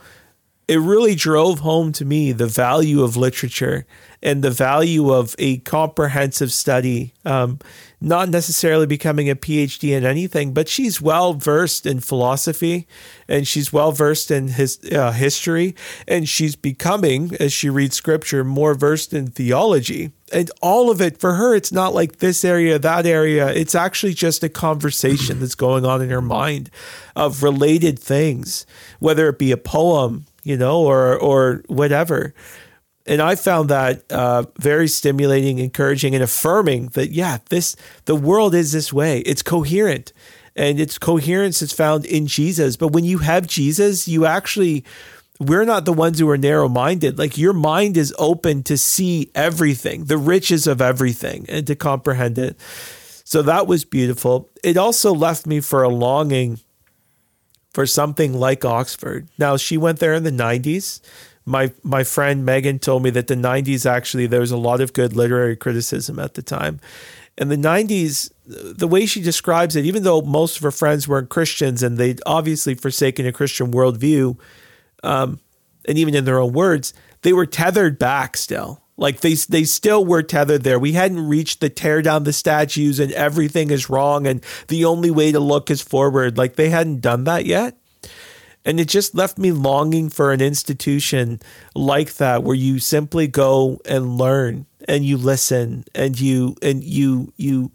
it 0.68 0.80
really 0.80 1.16
drove 1.16 1.60
home 1.60 1.94
to 1.94 2.04
me 2.04 2.34
the 2.34 2.48
value 2.48 3.02
of 3.02 3.16
literature 3.16 3.86
and 4.22 4.44
the 4.44 4.52
value 4.52 5.14
of 5.14 5.34
a 5.40 5.58
comprehensive 5.60 6.52
study. 6.52 7.14
Um, 7.24 7.60
not 8.02 8.30
necessarily 8.30 8.86
becoming 8.86 9.30
a 9.30 9.36
PhD 9.36 9.96
in 9.96 10.06
anything, 10.06 10.54
but 10.54 10.68
she's 10.68 11.02
well 11.02 11.34
versed 11.34 11.86
in 11.86 12.00
philosophy 12.00 12.88
and 13.28 13.48
she's 13.48 13.72
well 13.72 13.92
versed 13.92 14.30
in 14.30 14.50
his 14.50 14.80
uh, 14.92 15.12
history 15.12 15.74
and 16.08 16.28
she's 16.28 16.56
becoming, 16.56 17.36
as 17.40 17.54
she 17.54 17.70
reads 17.70 17.96
scripture, 17.96 18.44
more 18.44 18.76
versed 18.76 19.14
in 19.14 19.28
theology. 19.28 20.12
And 20.34 20.52
all 20.62 20.92
of 20.92 21.00
it 21.00 21.18
for 21.18 21.36
her, 21.36 21.56
it's 21.56 21.72
not 21.72 21.94
like 21.94 22.18
this 22.18 22.44
area, 22.44 22.78
that 22.78 23.06
area. 23.06 23.48
It's 23.48 23.76
actually 23.76 24.14
just 24.14 24.44
a 24.44 24.50
conversation 24.50 25.40
that's 25.40 25.56
going 25.56 25.86
on 25.86 26.02
in 26.02 26.10
her 26.10 26.22
mind 26.22 26.70
of 27.16 27.42
related 27.42 27.98
things, 27.98 28.66
whether 29.00 29.30
it 29.30 29.40
be 29.40 29.52
a 29.52 29.58
poem, 29.58 30.26
you 30.48 30.58
know, 30.58 30.82
or 30.82 31.18
or 31.18 31.64
whatever 31.68 32.34
and 33.08 33.22
I 33.22 33.36
found 33.36 33.70
that 33.70 34.12
uh, 34.12 34.44
very 34.60 34.88
stimulating, 34.88 35.60
encouraging, 35.60 36.14
and 36.14 36.24
affirming 36.24 36.88
that 36.90 37.12
yeah, 37.12 37.38
this 37.50 37.76
the 38.06 38.16
world 38.16 38.54
is 38.54 38.74
this 38.74 38.92
way. 38.92 39.20
It's 39.20 39.42
coherent, 39.42 40.12
and 40.56 40.80
its 40.80 40.98
coherence 40.98 41.62
is 41.62 41.72
found 41.72 42.06
in 42.06 42.28
Jesus. 42.28 42.76
But 42.76 42.90
when 42.90 43.06
you 43.06 43.20
have 43.20 43.48
Jesus, 43.48 44.08
you 44.08 44.26
actually 44.26 44.84
we're 45.40 45.66
not 45.66 45.86
the 45.86 45.94
ones 45.94 46.20
who 46.20 46.30
are 46.30 46.38
narrow 46.38 46.68
minded. 46.68 47.18
Like 47.18 47.38
your 47.38 47.54
mind 47.54 47.96
is 47.96 48.14
open 48.18 48.64
to 48.64 48.78
see 48.78 49.32
everything, 49.34 50.06
the 50.06 50.18
riches 50.18 50.68
of 50.68 50.82
everything, 50.82 51.46
and 51.48 51.66
to 51.68 51.76
comprehend 51.76 52.38
it. 52.38 52.60
So 53.24 53.42
that 53.44 53.68
was 53.68 53.86
beautiful. 53.86 54.50
It 54.64 54.78
also 54.78 55.14
left 55.14 55.46
me 55.46 55.60
for 55.62 55.84
a 55.84 55.90
longing 55.90 56.60
for 57.78 57.86
something 57.86 58.34
like 58.34 58.66
Oxford. 58.66 59.28
Now, 59.38 59.56
she 59.56 59.78
went 59.78 60.00
there 60.00 60.16
in 60.16 60.24
the 60.24 60.32
90s 60.32 61.00
my 61.46 61.72
my 61.84 62.04
friend 62.04 62.44
Megan 62.44 62.80
told 62.80 63.04
me 63.04 63.12
that 63.12 63.28
the 63.28 63.36
90s 63.36 63.86
actually 63.86 64.26
there 64.26 64.42
was 64.42 64.52
a 64.52 64.58
lot 64.58 64.82
of 64.82 64.94
good 64.94 65.16
literary 65.16 65.56
criticism 65.56 66.18
at 66.18 66.34
the 66.34 66.42
time. 66.42 66.80
And 67.38 67.52
the 67.52 67.56
90s, 67.56 68.32
the 68.48 68.88
way 68.88 69.06
she 69.06 69.22
describes 69.22 69.76
it, 69.76 69.86
even 69.86 70.02
though 70.02 70.22
most 70.22 70.58
of 70.58 70.64
her 70.64 70.72
friends 70.72 71.08
weren't 71.08 71.30
Christians 71.30 71.84
and 71.84 71.98
they'd 71.98 72.20
obviously 72.26 72.74
forsaken 72.74 73.28
a 73.28 73.32
Christian 73.32 73.72
worldview, 73.72 74.40
um, 75.04 75.40
and 75.88 76.00
even 76.00 76.16
in 76.16 76.26
their 76.26 76.40
own 76.40 76.54
words, 76.54 76.96
they 77.22 77.32
were 77.32 77.46
tethered 77.46 78.00
back 78.00 78.36
still. 78.36 78.82
Like 78.98 79.22
they 79.22 79.36
they 79.36 79.64
still 79.64 80.04
were 80.04 80.24
tethered 80.24 80.64
there. 80.64 80.80
We 80.80 80.94
hadn't 80.94 81.28
reached 81.28 81.60
the 81.60 81.70
tear 81.70 82.02
down 82.02 82.24
the 82.24 82.34
statues 82.34 83.00
and 83.00 83.12
everything 83.12 83.70
is 83.70 83.90
wrong 83.90 84.26
and 84.26 84.44
the 84.68 84.86
only 84.86 85.12
way 85.12 85.32
to 85.32 85.40
look 85.40 85.70
is 85.70 85.82
forward. 85.82 86.38
Like 86.38 86.56
they 86.56 86.70
hadn't 86.70 87.02
done 87.02 87.24
that 87.26 87.46
yet. 87.46 87.78
And 88.66 88.82
it 88.82 88.90
just 88.90 89.16
left 89.16 89.38
me 89.38 89.54
longing 89.54 90.10
for 90.10 90.34
an 90.34 90.42
institution 90.42 91.40
like 91.74 92.16
that 92.16 92.44
where 92.44 92.56
you 92.56 92.80
simply 92.80 93.26
go 93.28 93.80
and 93.86 94.18
learn 94.18 94.66
and 94.90 95.06
you 95.06 95.16
listen 95.16 95.86
and 95.96 96.20
you 96.20 96.58
and 96.62 96.84
you 96.84 97.32
you 97.38 97.72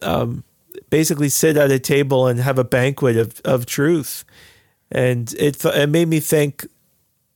um, 0.00 0.44
basically 0.88 1.28
sit 1.28 1.56
at 1.56 1.70
a 1.70 1.78
table 1.78 2.26
and 2.26 2.40
have 2.40 2.58
a 2.58 2.64
banquet 2.64 3.16
of, 3.16 3.40
of 3.44 3.66
truth. 3.66 4.24
And 4.90 5.32
it 5.34 5.62
it 5.64 5.90
made 5.90 6.08
me 6.08 6.20
think 6.20 6.66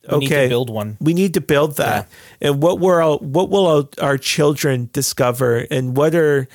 we 0.09 0.17
okay, 0.17 0.25
need 0.25 0.29
to 0.29 0.49
build 0.49 0.71
one. 0.71 0.97
We 1.01 1.15
need 1.15 1.35
to 1.35 1.41
build 1.41 1.77
that. 1.77 2.09
Yeah. 2.41 2.49
And 2.49 2.63
what 2.63 2.79
will 2.79 3.19
what 3.19 3.51
will 3.51 3.89
our, 4.01 4.19
children 4.19 4.91
discover 4.93 5.67
and 5.71 5.97
what 5.97 6.15
are 6.15 6.47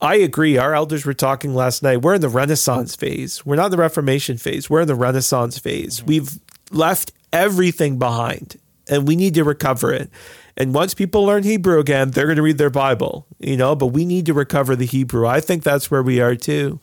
I 0.00 0.16
agree. 0.16 0.58
Our 0.58 0.74
elders 0.74 1.06
were 1.06 1.14
talking 1.14 1.54
last 1.54 1.82
night. 1.82 2.02
We're 2.02 2.14
in 2.14 2.20
the 2.20 2.28
Renaissance 2.28 2.94
phase. 2.94 3.46
We're 3.46 3.56
not 3.56 3.66
in 3.66 3.70
the 3.70 3.78
Reformation 3.78 4.36
phase. 4.36 4.68
We're 4.68 4.82
in 4.82 4.88
the 4.88 4.94
Renaissance 4.94 5.58
phase. 5.58 5.98
Mm-hmm. 5.98 6.06
We've 6.06 6.38
left 6.70 7.12
everything 7.32 7.98
behind 7.98 8.58
and 8.88 9.08
we 9.08 9.16
need 9.16 9.34
to 9.34 9.44
recover 9.44 9.92
it. 9.92 10.10
And 10.56 10.74
once 10.74 10.94
people 10.94 11.24
learn 11.24 11.42
Hebrew 11.42 11.78
again, 11.78 12.10
they're 12.10 12.26
going 12.26 12.36
to 12.36 12.42
read 12.42 12.58
their 12.58 12.70
Bible, 12.70 13.26
you 13.38 13.56
know, 13.56 13.74
but 13.74 13.88
we 13.88 14.04
need 14.04 14.26
to 14.26 14.34
recover 14.34 14.74
the 14.74 14.86
Hebrew. 14.86 15.26
I 15.26 15.40
think 15.40 15.62
that's 15.62 15.90
where 15.90 16.02
we 16.02 16.20
are 16.20 16.34
too. 16.34 16.80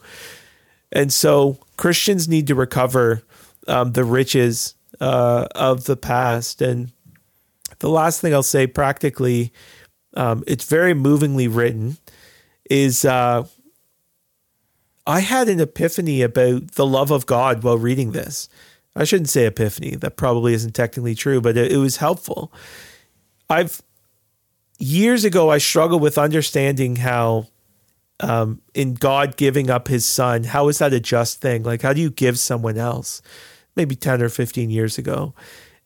And 0.91 1.11
so 1.11 1.57
Christians 1.78 2.28
need 2.28 2.48
to 2.48 2.56
recover 2.56 3.24
um, 3.68 3.94
the 3.94 4.03
riches 4.03 4.76
uh, 5.03 5.47
of 5.53 5.84
the 5.84 5.97
past. 5.97 6.61
And 6.61 6.91
the 7.80 7.89
last 7.89 8.21
thing 8.21 8.34
I'll 8.34 8.41
say 8.41 8.67
practically, 8.67 9.51
um, 10.13 10.45
it's 10.47 10.63
very 10.63 10.93
movingly 10.93 11.49
written 11.49 11.97
is 12.69 13.03
uh, 13.03 13.45
I 15.05 15.19
had 15.19 15.49
an 15.49 15.59
epiphany 15.59 16.21
about 16.21 16.71
the 16.71 16.85
love 16.85 17.11
of 17.11 17.25
God 17.25 17.63
while 17.63 17.77
reading 17.77 18.13
this. 18.13 18.47
I 18.95 19.03
shouldn't 19.03 19.30
say 19.30 19.45
epiphany, 19.45 19.95
that 19.97 20.15
probably 20.15 20.53
isn't 20.53 20.73
technically 20.73 21.15
true, 21.15 21.41
but 21.41 21.57
it, 21.57 21.73
it 21.73 21.77
was 21.77 21.97
helpful. 21.97 22.53
I've 23.49 23.81
years 24.80 25.25
ago, 25.25 25.49
I 25.49 25.57
struggled 25.57 26.01
with 26.01 26.17
understanding 26.17 26.95
how 26.95 27.47
um, 28.21 28.61
in 28.73 28.93
God 28.93 29.35
giving 29.35 29.69
up 29.69 29.89
his 29.89 30.05
son, 30.05 30.45
how 30.45 30.69
is 30.69 30.77
that 30.77 30.93
a 30.93 30.99
just 31.01 31.41
thing? 31.41 31.63
Like, 31.63 31.81
how 31.81 31.91
do 31.91 31.99
you 31.99 32.09
give 32.09 32.39
someone 32.39 32.77
else? 32.77 33.21
Maybe 33.76 33.95
10 33.95 34.22
or 34.22 34.30
15 34.30 34.70
years 34.70 34.98
ago. 34.98 35.34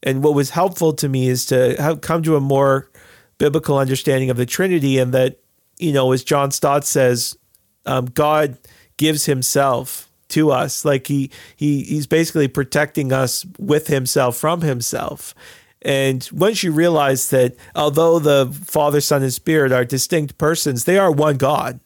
And 0.03 0.23
what 0.23 0.33
was 0.33 0.51
helpful 0.51 0.93
to 0.93 1.09
me 1.09 1.27
is 1.27 1.45
to 1.47 1.97
come 2.01 2.21
to 2.23 2.35
a 2.35 2.41
more 2.41 2.89
biblical 3.37 3.77
understanding 3.77 4.29
of 4.29 4.37
the 4.37 4.45
Trinity 4.45 4.97
and 4.97 5.13
that 5.13 5.39
you 5.79 5.93
know, 5.93 6.11
as 6.11 6.23
John 6.23 6.51
Stott 6.51 6.85
says, 6.85 7.37
um, 7.85 8.05
God 8.05 8.57
gives 8.97 9.25
Himself 9.25 10.09
to 10.29 10.51
us. 10.51 10.83
Like 10.83 11.07
he 11.07 11.31
he 11.55 11.83
he's 11.83 12.07
basically 12.07 12.47
protecting 12.47 13.11
us 13.11 13.45
with 13.57 13.87
Himself 13.87 14.37
from 14.37 14.61
Himself. 14.61 15.33
And 15.83 16.27
once 16.33 16.63
you 16.63 16.71
realize 16.71 17.29
that 17.29 17.55
although 17.75 18.19
the 18.19 18.51
Father, 18.65 18.99
Son, 18.99 19.21
and 19.21 19.33
Spirit 19.33 19.71
are 19.71 19.85
distinct 19.85 20.37
persons, 20.37 20.85
they 20.85 20.97
are 20.97 21.11
one 21.11 21.37
God. 21.37 21.79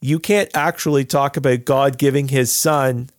You 0.00 0.18
can't 0.18 0.50
actually 0.54 1.04
talk 1.04 1.36
about 1.36 1.64
God 1.64 1.98
giving 1.98 2.28
His 2.28 2.50
Son 2.50 3.10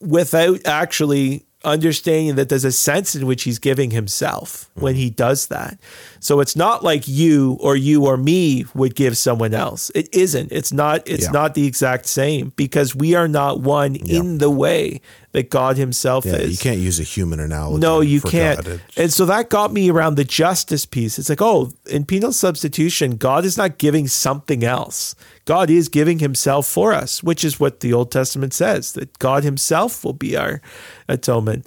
without 0.00 0.66
actually 0.66 1.46
understanding 1.66 2.36
that 2.36 2.48
there's 2.48 2.64
a 2.64 2.72
sense 2.72 3.14
in 3.14 3.26
which 3.26 3.42
he's 3.42 3.58
giving 3.58 3.90
himself 3.90 4.70
when 4.74 4.94
he 4.94 5.10
does 5.10 5.48
that. 5.48 5.78
So 6.20 6.40
it's 6.40 6.54
not 6.54 6.84
like 6.84 7.08
you 7.08 7.58
or 7.60 7.76
you 7.76 8.06
or 8.06 8.16
me 8.16 8.64
would 8.74 8.94
give 8.94 9.18
someone 9.18 9.52
else. 9.52 9.90
It 9.94 10.08
isn't. 10.14 10.52
It's 10.52 10.72
not 10.72 11.06
it's 11.06 11.24
yeah. 11.24 11.30
not 11.32 11.54
the 11.54 11.66
exact 11.66 12.06
same 12.06 12.52
because 12.56 12.94
we 12.94 13.14
are 13.14 13.28
not 13.28 13.60
one 13.60 13.96
yeah. 13.96 14.20
in 14.20 14.38
the 14.38 14.50
way 14.50 15.00
that 15.32 15.50
God 15.50 15.76
Himself 15.76 16.24
yeah, 16.24 16.36
is. 16.36 16.52
You 16.52 16.58
can't 16.58 16.80
use 16.80 17.00
a 17.00 17.02
human 17.02 17.40
analogy. 17.40 17.80
No, 17.80 18.00
you 18.00 18.20
can't. 18.20 18.80
And 18.96 19.12
so 19.12 19.26
that 19.26 19.50
got 19.50 19.72
me 19.72 19.90
around 19.90 20.14
the 20.14 20.24
justice 20.24 20.86
piece. 20.86 21.18
It's 21.18 21.28
like, 21.28 21.42
oh, 21.42 21.72
in 21.90 22.06
penal 22.06 22.32
substitution, 22.32 23.16
God 23.16 23.44
is 23.44 23.58
not 23.58 23.76
giving 23.76 24.08
something 24.08 24.64
else. 24.64 25.14
God 25.46 25.70
is 25.70 25.88
giving 25.88 26.18
Himself 26.18 26.66
for 26.66 26.92
us, 26.92 27.22
which 27.22 27.44
is 27.44 27.58
what 27.58 27.80
the 27.80 27.92
Old 27.92 28.12
Testament 28.12 28.52
says 28.52 28.92
that 28.92 29.18
God 29.18 29.44
Himself 29.44 30.04
will 30.04 30.12
be 30.12 30.36
our 30.36 30.60
atonement. 31.08 31.66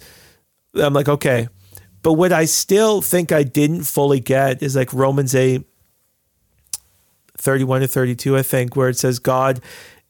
I'm 0.75 0.93
like, 0.93 1.09
okay. 1.09 1.47
But 2.03 2.13
what 2.13 2.31
I 2.31 2.45
still 2.45 3.01
think 3.01 3.31
I 3.31 3.43
didn't 3.43 3.83
fully 3.83 4.19
get 4.19 4.61
is 4.61 4.75
like 4.75 4.93
Romans 4.93 5.33
8, 5.33 5.65
31 7.37 7.81
to 7.81 7.87
32, 7.87 8.37
I 8.37 8.41
think, 8.41 8.75
where 8.75 8.89
it 8.89 8.97
says 8.97 9.17
God 9.17 9.61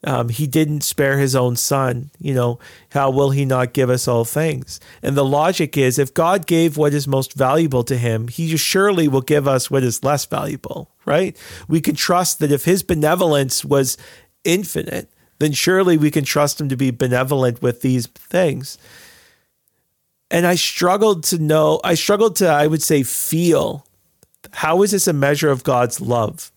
um, 0.04 0.30
he 0.30 0.48
didn't 0.48 0.82
spare 0.82 1.18
his 1.18 1.36
own 1.36 1.56
son. 1.56 2.10
You 2.20 2.34
know, 2.34 2.60
how 2.92 3.10
will 3.10 3.32
he 3.32 3.46
not 3.46 3.74
give 3.74 3.90
us 3.90 4.08
all 4.08 4.26
things? 4.26 4.80
And 5.04 5.16
the 5.16 5.26
logic 5.26 5.78
is 5.78 6.00
if 6.00 6.14
God 6.14 6.48
gave 6.48 6.78
what 6.78 6.94
is 6.94 7.08
most 7.08 7.34
valuable 7.34 7.84
to 7.84 7.98
him, 7.98 8.28
he 8.28 8.56
surely 8.56 9.08
will 9.08 9.22
give 9.22 9.48
us 9.48 9.70
what 9.70 9.84
is 9.84 10.04
less 10.04 10.26
valuable, 10.26 10.92
right? 11.06 11.38
We 11.68 11.82
can 11.82 11.96
trust 11.96 12.40
that 12.40 12.52
if 12.52 12.66
his 12.66 12.84
benevolence 12.84 13.66
was 13.66 13.98
infinite, 14.44 15.10
then 15.40 15.52
surely 15.52 15.98
we 15.98 16.12
can 16.12 16.24
trust 16.24 16.60
him 16.60 16.70
to 16.70 16.78
be 16.78 16.92
benevolent 16.92 17.62
with 17.62 17.82
these 17.82 18.08
things. 18.08 18.78
And 20.32 20.46
I 20.46 20.56
struggled 20.56 21.24
to 21.26 21.40
know, 21.40 21.82
I 21.84 21.96
struggled 21.96 22.36
to, 22.38 22.48
I 22.48 22.68
would 22.68 22.84
say, 22.84 23.04
feel 23.04 23.86
how 24.52 24.82
is 24.84 24.92
this 24.92 25.08
a 25.08 25.14
measure 25.14 25.50
of 25.50 25.64
God's 25.64 26.00
love? 26.00 26.52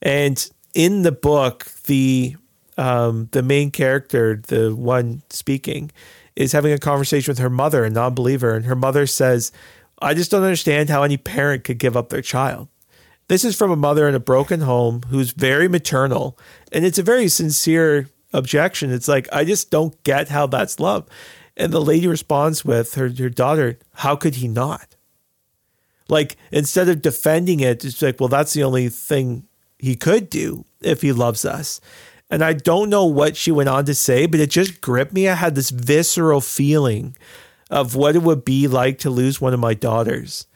And 0.00 0.48
in 0.74 1.02
the 1.02 1.12
book, 1.12 1.66
the 1.84 2.36
um, 2.82 3.28
the 3.32 3.42
main 3.42 3.70
character, 3.70 4.42
the 4.48 4.74
one 4.74 5.22
speaking, 5.30 5.90
is 6.34 6.52
having 6.52 6.72
a 6.72 6.78
conversation 6.78 7.30
with 7.30 7.38
her 7.38 7.50
mother, 7.50 7.84
a 7.84 7.90
non 7.90 8.14
believer. 8.14 8.54
And 8.54 8.64
her 8.64 8.74
mother 8.74 9.06
says, 9.06 9.52
I 10.00 10.14
just 10.14 10.30
don't 10.30 10.42
understand 10.42 10.90
how 10.90 11.02
any 11.02 11.16
parent 11.16 11.64
could 11.64 11.78
give 11.78 11.96
up 11.96 12.08
their 12.08 12.22
child. 12.22 12.68
This 13.28 13.44
is 13.44 13.56
from 13.56 13.70
a 13.70 13.76
mother 13.76 14.08
in 14.08 14.14
a 14.14 14.20
broken 14.20 14.60
home 14.60 15.02
who's 15.08 15.30
very 15.30 15.68
maternal. 15.68 16.36
And 16.72 16.84
it's 16.84 16.98
a 16.98 17.02
very 17.02 17.28
sincere 17.28 18.08
objection. 18.32 18.90
It's 18.90 19.08
like, 19.08 19.28
I 19.32 19.44
just 19.44 19.70
don't 19.70 20.02
get 20.02 20.28
how 20.28 20.46
that's 20.46 20.80
love. 20.80 21.08
And 21.56 21.72
the 21.72 21.80
lady 21.80 22.08
responds 22.08 22.64
with 22.64 22.94
her, 22.94 23.08
her 23.08 23.30
daughter, 23.30 23.78
How 23.94 24.16
could 24.16 24.36
he 24.36 24.48
not? 24.48 24.96
Like, 26.08 26.36
instead 26.50 26.88
of 26.88 27.00
defending 27.00 27.60
it, 27.60 27.84
it's 27.84 28.02
like, 28.02 28.18
Well, 28.18 28.28
that's 28.28 28.54
the 28.54 28.64
only 28.64 28.88
thing 28.88 29.46
he 29.78 29.94
could 29.94 30.30
do 30.30 30.64
if 30.80 31.02
he 31.02 31.12
loves 31.12 31.44
us. 31.44 31.80
And 32.32 32.42
I 32.42 32.54
don't 32.54 32.88
know 32.88 33.04
what 33.04 33.36
she 33.36 33.52
went 33.52 33.68
on 33.68 33.84
to 33.84 33.94
say, 33.94 34.24
but 34.24 34.40
it 34.40 34.48
just 34.48 34.80
gripped 34.80 35.12
me. 35.12 35.28
I 35.28 35.34
had 35.34 35.54
this 35.54 35.68
visceral 35.68 36.40
feeling 36.40 37.14
of 37.70 37.94
what 37.94 38.16
it 38.16 38.22
would 38.22 38.42
be 38.42 38.66
like 38.66 38.98
to 39.00 39.10
lose 39.10 39.38
one 39.38 39.52
of 39.52 39.60
my 39.60 39.74
daughters. 39.74 40.46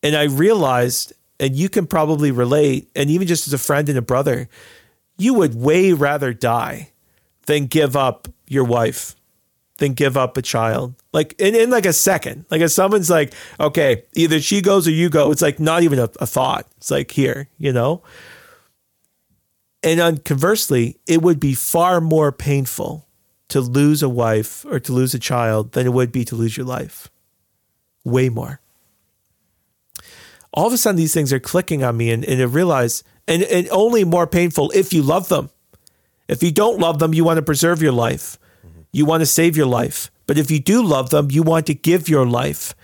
And 0.00 0.14
I 0.14 0.24
realized, 0.24 1.12
and 1.40 1.56
you 1.56 1.68
can 1.68 1.88
probably 1.88 2.30
relate, 2.30 2.88
and 2.94 3.10
even 3.10 3.26
just 3.26 3.48
as 3.48 3.52
a 3.52 3.58
friend 3.58 3.88
and 3.88 3.98
a 3.98 4.02
brother, 4.02 4.48
you 5.18 5.34
would 5.34 5.56
way 5.56 5.92
rather 5.92 6.32
die 6.32 6.92
than 7.46 7.66
give 7.66 7.96
up 7.96 8.28
your 8.46 8.64
wife, 8.64 9.16
than 9.78 9.94
give 9.94 10.16
up 10.16 10.36
a 10.36 10.42
child. 10.42 10.94
Like 11.12 11.34
in, 11.40 11.56
in 11.56 11.68
like 11.68 11.84
a 11.84 11.92
second. 11.92 12.44
Like 12.48 12.60
if 12.60 12.70
someone's 12.70 13.10
like, 13.10 13.34
okay, 13.58 14.04
either 14.14 14.40
she 14.40 14.60
goes 14.60 14.86
or 14.86 14.92
you 14.92 15.08
go, 15.10 15.32
it's 15.32 15.42
like 15.42 15.58
not 15.58 15.82
even 15.82 15.98
a, 15.98 16.08
a 16.20 16.28
thought. 16.28 16.68
It's 16.76 16.92
like 16.92 17.10
here, 17.10 17.48
you 17.58 17.72
know? 17.72 18.04
And 19.84 20.24
conversely, 20.24 20.98
it 21.06 21.20
would 21.20 21.38
be 21.38 21.52
far 21.52 22.00
more 22.00 22.32
painful 22.32 23.06
to 23.48 23.60
lose 23.60 24.02
a 24.02 24.08
wife 24.08 24.64
or 24.64 24.80
to 24.80 24.92
lose 24.92 25.12
a 25.12 25.18
child 25.18 25.72
than 25.72 25.84
it 25.84 25.92
would 25.92 26.10
be 26.10 26.24
to 26.24 26.34
lose 26.34 26.56
your 26.56 26.64
life. 26.64 27.10
Way 28.02 28.30
more. 28.30 28.60
All 30.54 30.66
of 30.66 30.72
a 30.72 30.78
sudden, 30.78 30.96
these 30.96 31.12
things 31.12 31.34
are 31.34 31.40
clicking 31.40 31.84
on 31.84 31.98
me, 31.98 32.10
and, 32.10 32.24
and 32.24 32.40
I 32.40 32.44
realize, 32.44 33.04
and, 33.28 33.42
and 33.42 33.68
only 33.70 34.04
more 34.04 34.26
painful 34.26 34.70
if 34.70 34.94
you 34.94 35.02
love 35.02 35.28
them. 35.28 35.50
If 36.28 36.42
you 36.42 36.50
don't 36.50 36.78
love 36.78 36.98
them, 36.98 37.12
you 37.12 37.22
want 37.22 37.36
to 37.36 37.42
preserve 37.42 37.82
your 37.82 37.92
life, 37.92 38.38
you 38.90 39.04
want 39.04 39.20
to 39.20 39.26
save 39.26 39.54
your 39.54 39.66
life. 39.66 40.10
But 40.26 40.38
if 40.38 40.50
you 40.50 40.60
do 40.60 40.82
love 40.82 41.10
them, 41.10 41.30
you 41.30 41.42
want 41.42 41.66
to 41.66 41.74
give 41.74 42.08
your 42.08 42.24
life. 42.24 42.74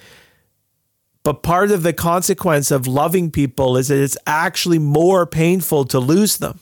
But 1.22 1.42
part 1.42 1.70
of 1.70 1.82
the 1.82 1.94
consequence 1.94 2.70
of 2.70 2.86
loving 2.86 3.30
people 3.30 3.78
is 3.78 3.88
that 3.88 4.02
it's 4.02 4.18
actually 4.26 4.78
more 4.78 5.24
painful 5.24 5.86
to 5.86 5.98
lose 5.98 6.36
them 6.36 6.60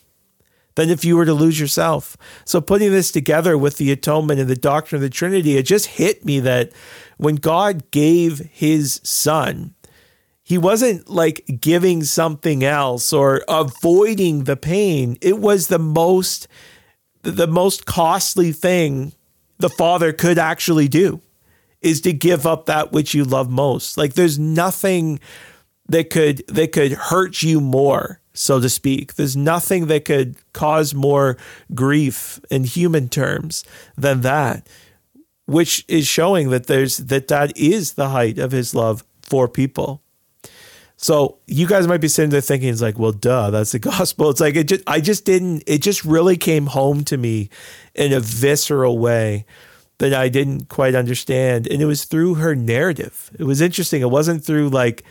than 0.78 0.90
if 0.90 1.04
you 1.04 1.16
were 1.16 1.24
to 1.24 1.34
lose 1.34 1.58
yourself. 1.58 2.16
So 2.44 2.60
putting 2.60 2.92
this 2.92 3.10
together 3.10 3.58
with 3.58 3.78
the 3.78 3.90
atonement 3.90 4.38
and 4.38 4.48
the 4.48 4.54
doctrine 4.54 4.98
of 4.98 5.02
the 5.02 5.10
Trinity, 5.10 5.56
it 5.56 5.64
just 5.64 5.86
hit 5.86 6.24
me 6.24 6.38
that 6.38 6.70
when 7.16 7.34
God 7.34 7.90
gave 7.90 8.38
his 8.52 9.00
son, 9.02 9.74
he 10.44 10.56
wasn't 10.56 11.10
like 11.10 11.44
giving 11.60 12.04
something 12.04 12.62
else 12.62 13.12
or 13.12 13.42
avoiding 13.48 14.44
the 14.44 14.56
pain. 14.56 15.18
It 15.20 15.40
was 15.40 15.66
the 15.66 15.80
most 15.80 16.46
the 17.22 17.48
most 17.48 17.84
costly 17.84 18.52
thing 18.52 19.12
the 19.58 19.68
father 19.68 20.12
could 20.12 20.38
actually 20.38 20.86
do 20.86 21.20
is 21.82 22.00
to 22.02 22.12
give 22.12 22.46
up 22.46 22.66
that 22.66 22.92
which 22.92 23.14
you 23.14 23.24
love 23.24 23.50
most. 23.50 23.98
Like 23.98 24.14
there's 24.14 24.38
nothing 24.38 25.18
that 25.88 26.08
could 26.10 26.46
that 26.46 26.70
could 26.70 26.92
hurt 26.92 27.42
you 27.42 27.60
more 27.60 28.20
so 28.38 28.60
to 28.60 28.68
speak. 28.68 29.14
There's 29.14 29.36
nothing 29.36 29.86
that 29.86 30.04
could 30.04 30.36
cause 30.52 30.94
more 30.94 31.36
grief 31.74 32.40
in 32.50 32.64
human 32.64 33.08
terms 33.08 33.64
than 33.96 34.20
that, 34.20 34.66
which 35.46 35.84
is 35.88 36.06
showing 36.06 36.50
that 36.50 36.66
there's 36.66 36.98
that 36.98 37.28
that 37.28 37.56
is 37.56 37.94
the 37.94 38.10
height 38.10 38.38
of 38.38 38.52
his 38.52 38.74
love 38.74 39.04
for 39.22 39.48
people. 39.48 40.02
So 40.96 41.38
you 41.46 41.66
guys 41.66 41.86
might 41.86 42.00
be 42.00 42.08
sitting 42.08 42.30
there 42.30 42.40
thinking, 42.40 42.68
it's 42.68 42.82
like, 42.82 42.98
well, 42.98 43.12
duh, 43.12 43.50
that's 43.50 43.72
the 43.72 43.78
gospel. 43.80 44.30
It's 44.30 44.40
like 44.40 44.56
it 44.56 44.68
just 44.68 44.84
I 44.86 45.00
just 45.00 45.24
didn't 45.24 45.64
it 45.66 45.82
just 45.82 46.04
really 46.04 46.36
came 46.36 46.66
home 46.66 47.04
to 47.04 47.16
me 47.16 47.50
in 47.94 48.12
a 48.12 48.20
visceral 48.20 48.98
way 48.98 49.46
that 49.98 50.14
I 50.14 50.28
didn't 50.28 50.68
quite 50.68 50.94
understand. 50.94 51.66
And 51.66 51.82
it 51.82 51.86
was 51.86 52.04
through 52.04 52.34
her 52.34 52.54
narrative. 52.54 53.32
It 53.36 53.44
was 53.44 53.60
interesting. 53.60 54.00
It 54.00 54.10
wasn't 54.10 54.44
through 54.44 54.68
like 54.68 55.02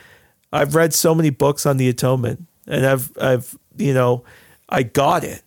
I've 0.53 0.75
read 0.75 0.93
so 0.93 1.13
many 1.13 1.29
books 1.29 1.65
on 1.65 1.75
the 1.75 1.89
atonement 1.89 2.47
and 2.68 2.85
I've 2.85 3.11
I've 3.19 3.57
you 3.77 3.94
know 3.94 4.23
I 4.69 4.84
got 4.84 5.23
it, 5.23 5.41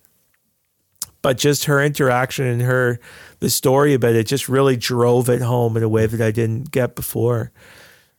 but 1.21 1.37
just 1.37 1.65
her 1.65 1.81
interaction 1.83 2.45
and 2.45 2.61
her 2.61 2.99
the 3.39 3.49
story 3.49 3.93
about 3.93 4.15
it 4.15 4.27
just 4.27 4.49
really 4.49 4.75
drove 4.77 5.29
it 5.29 5.41
home 5.41 5.77
in 5.77 5.83
a 5.83 5.89
way 5.89 6.05
that 6.05 6.21
I 6.21 6.31
didn't 6.31 6.71
get 6.71 6.95
before. 6.95 7.51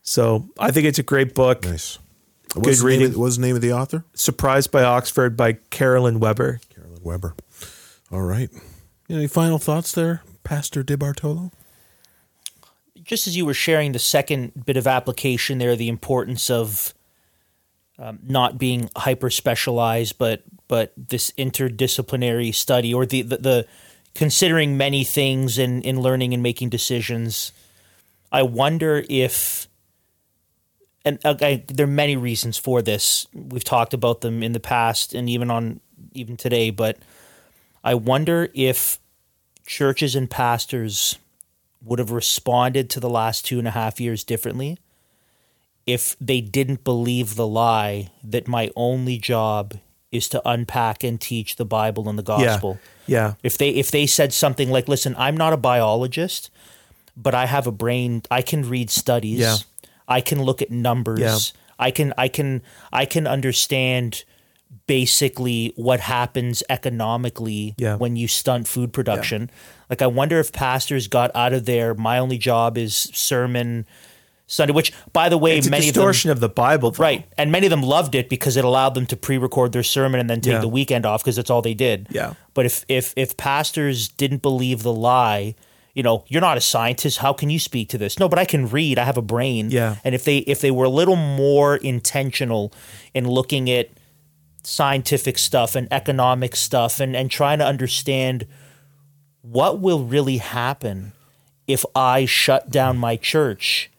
So 0.03 0.49
I 0.59 0.71
think 0.71 0.87
it's 0.87 0.99
a 0.99 1.03
great 1.05 1.35
book. 1.35 1.65
Nice. 1.65 1.99
Good 2.55 2.67
What's 2.67 2.79
the 2.81 2.89
name 2.89 2.99
reading. 2.99 3.13
of- 3.15 3.17
what's 3.19 3.37
the 3.37 3.43
name 3.43 3.57
of 3.57 3.63
the 3.63 3.73
author? 3.73 4.05
Surprised 4.15 4.71
by 4.71 4.83
Oxford 4.83 5.37
by 5.37 5.55
Carolyn 5.71 6.19
Weber. 6.21 6.61
Carolyn 6.75 7.01
Weber. 7.03 7.35
All 8.11 8.23
right. 8.23 8.51
Any 9.09 9.27
final 9.27 9.59
thoughts 9.59 9.93
there, 9.93 10.23
Pastor 10.45 10.83
DeBartolo? 10.85 11.51
just 13.05 13.27
as 13.27 13.37
you 13.37 13.45
were 13.45 13.55
sharing 13.55 13.91
the 13.93 13.99
second 13.99 14.53
bit 14.65 14.77
of 14.77 14.87
application 14.87 15.59
there, 15.59 15.75
the 15.75 15.89
importance 15.89 16.49
of 16.49 16.95
um, 18.03 18.19
not 18.25 18.59
being 18.59 18.91
hyper 18.97 19.31
specialized, 19.31 20.19
but 20.19 20.43
but 20.67 20.93
this 20.97 21.31
interdisciplinary 21.33 22.53
study 22.53 22.93
or 22.93 23.07
the, 23.07 23.23
the 23.23 23.37
the 23.37 23.67
considering 24.15 24.77
many 24.77 25.05
things 25.05 25.57
in 25.57 25.83
in 25.83 26.01
learning 26.01 26.35
and 26.35 26.43
making 26.43 26.69
decisions. 26.69 27.53
I 28.33 28.43
wonder 28.43 29.05
if, 29.09 29.69
and 31.05 31.19
uh, 31.25 31.37
I, 31.41 31.63
there 31.69 31.85
are 31.85 31.91
many 31.91 32.17
reasons 32.17 32.59
for 32.59 32.83
this. 32.83 33.27
We've 33.35 33.63
talked 33.63 33.95
about 33.95 34.23
them 34.23 34.43
in 34.43 34.53
the 34.53 34.61
past 34.61 35.15
and 35.15 35.31
even 35.31 35.51
on 35.51 35.81
even 36.13 36.37
today, 36.37 36.71
but 36.71 36.99
I 37.85 37.95
wonder 37.95 38.49
if 38.53 38.99
churches 39.65 40.17
and 40.17 40.29
pastors 40.29 41.19
would 41.85 42.01
have 42.01 42.11
responded 42.11 42.91
to 42.91 43.01
the 43.01 43.11
last 43.11 43.47
two 43.47 43.61
and 43.61 43.69
a 43.69 43.73
half 43.73 44.01
years 44.01 44.25
differently 44.25 44.79
if 45.87 46.17
they 46.21 46.41
didn't 46.41 46.85
believe 46.85 47.35
the 47.35 47.47
lie 47.47 48.11
that 48.23 48.47
my 48.47 48.71
only 48.77 49.19
job 49.19 49.75
is 50.11 50.29
to 50.29 50.43
unpack 50.49 51.03
and 51.03 51.21
teach 51.21 51.57
the 51.57 51.65
Bible 51.65 52.09
and 52.09 52.19
the 52.19 52.23
gospel. 52.23 52.79
Yeah. 53.07 53.35
If 53.43 53.57
they 53.59 53.71
if 53.71 53.91
they 53.91 54.07
said 54.07 54.33
something 54.33 54.71
like, 54.71 54.87
"Listen, 54.87 55.15
I'm 55.19 55.37
not 55.37 55.53
a 55.53 55.57
biologist, 55.57 56.51
but 57.17 57.35
I 57.35 57.47
have 57.47 57.67
a 57.67 57.73
brain. 57.73 58.23
I 58.31 58.43
can 58.43 58.69
read 58.69 58.91
studies. 58.91 59.39
Yeah. 59.41 59.57
I 60.07 60.21
can 60.21 60.43
look 60.43 60.61
at 60.63 60.71
numbers. 60.71 61.21
Yeah. 61.21 61.39
I 61.79 61.91
can 61.91 62.13
I 62.19 62.29
can 62.29 62.63
I 62.93 63.07
can 63.07 63.27
understand 63.27 64.25
basically 64.87 65.73
what 65.77 66.01
happens 66.01 66.63
economically 66.69 67.75
Yeah. 67.79 67.97
when 67.97 68.17
you 68.17 68.29
stunt 68.29 68.69
food 68.69 68.93
production. 68.93 69.51
Like 69.89 70.03
I 70.03 70.07
wonder 70.07 70.39
if 70.39 70.53
pastors 70.53 71.09
got 71.09 71.31
out 71.35 71.53
of 71.53 71.65
there. 71.67 71.95
My 71.95 72.19
only 72.19 72.39
job 72.39 72.77
is 72.79 72.95
sermon 73.13 73.87
Sunday, 74.53 74.75
which 74.75 74.93
by 75.15 75.31
the 75.31 75.39
way, 75.39 75.57
It's 75.57 75.67
many 75.71 75.89
of 75.89 75.95
them 75.95 76.03
distortion 76.03 76.31
of, 76.31 76.41
the 76.41 76.49
Bible. 76.51 76.91
though. 76.91 77.03
Right. 77.03 77.25
And 77.39 77.51
many 77.51 77.65
of 77.67 77.71
them 77.71 77.83
loved 77.83 78.15
it 78.15 78.29
because 78.29 78.59
it 78.59 78.65
allowed 78.67 78.93
them 78.93 79.07
to 79.07 79.17
pre-record 79.17 79.73
their 79.73 79.83
sermon 79.83 80.21
and 80.21 80.29
then 80.29 80.43
take 80.43 80.53
Yeah. 80.53 80.61
the 80.61 80.69
weekend 80.69 81.07
off 81.07 81.23
because 81.25 81.37
that's 81.37 81.49
all 81.49 81.63
they 81.63 81.73
did. 81.73 82.07
Yeah. 82.11 82.35
But 82.53 82.67
if 82.67 82.85
if 82.87 83.15
if 83.17 83.37
pastors 83.39 84.09
didn't 84.09 84.43
believe 84.43 84.83
the 84.83 84.93
lie, 84.93 85.55
you 85.95 86.03
know, 86.03 86.25
you're 86.29 86.43
not 86.43 86.59
a 86.59 86.61
scientist, 86.61 87.19
how 87.19 87.33
can 87.33 87.49
you 87.49 87.59
speak 87.59 87.89
to 87.91 87.99
this? 87.99 88.19
No, 88.19 88.29
but 88.29 88.39
I 88.39 88.45
can 88.45 88.69
read, 88.69 88.99
I 88.99 89.05
have 89.05 89.17
a 89.17 89.23
brain. 89.23 89.71
Yeah. 89.71 89.97
And 90.05 90.15
if 90.15 90.25
they 90.25 90.39
if 90.39 90.61
they 90.61 90.71
were 90.71 90.85
a 90.85 90.91
little 90.91 91.17
more 91.17 91.77
intentional 91.77 92.75
in 93.15 93.27
looking 93.27 93.71
at 93.71 93.89
scientific 94.65 95.39
stuff 95.39 95.75
and 95.75 95.89
economic 95.91 96.57
stuff 96.57 97.01
and, 97.01 97.17
and 97.17 97.31
trying 97.31 97.59
to 97.59 97.67
understand 97.67 98.47
what 99.41 99.81
will 99.81 100.05
really 100.05 100.37
happen 100.37 101.13
if 101.67 101.85
I 101.97 102.27
shut 102.27 102.71
down 102.71 102.97
my 102.99 103.17
church 103.17 103.91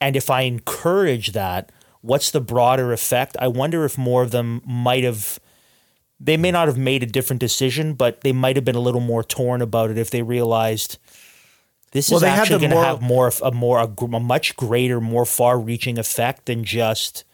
and 0.00 0.16
if 0.16 0.30
I 0.30 0.42
encourage 0.42 1.32
that, 1.32 1.72
what's 2.00 2.30
the 2.30 2.40
broader 2.40 2.92
effect? 2.92 3.36
I 3.38 3.48
wonder 3.48 3.84
if 3.84 3.96
more 3.98 4.22
of 4.22 4.30
them 4.30 4.62
might 4.64 5.04
have 5.04 5.38
they 6.18 6.36
may 6.36 6.50
not 6.50 6.68
have 6.68 6.78
made 6.78 7.02
a 7.02 7.06
different 7.06 7.40
decision, 7.40 7.94
but 7.94 8.22
they 8.22 8.32
might 8.32 8.56
have 8.56 8.64
been 8.64 8.74
a 8.76 8.80
little 8.80 9.00
more 9.00 9.22
torn 9.22 9.60
about 9.60 9.90
it 9.90 9.98
if 9.98 10.10
they 10.10 10.22
realized 10.22 10.98
this 11.92 12.10
Well, 12.10 12.18
is 12.18 12.22
actually 12.22 12.60
going 12.60 12.70
to 12.70 12.78
have 12.78 13.02
more 13.02 13.30
a 13.42 13.50
more 13.50 13.78
a, 13.80 14.04
a 14.04 14.20
much 14.20 14.56
greater, 14.56 15.00
more 15.00 15.24
far-reaching 15.24 15.98
effect 15.98 16.46
than 16.46 16.64
just 16.64 17.24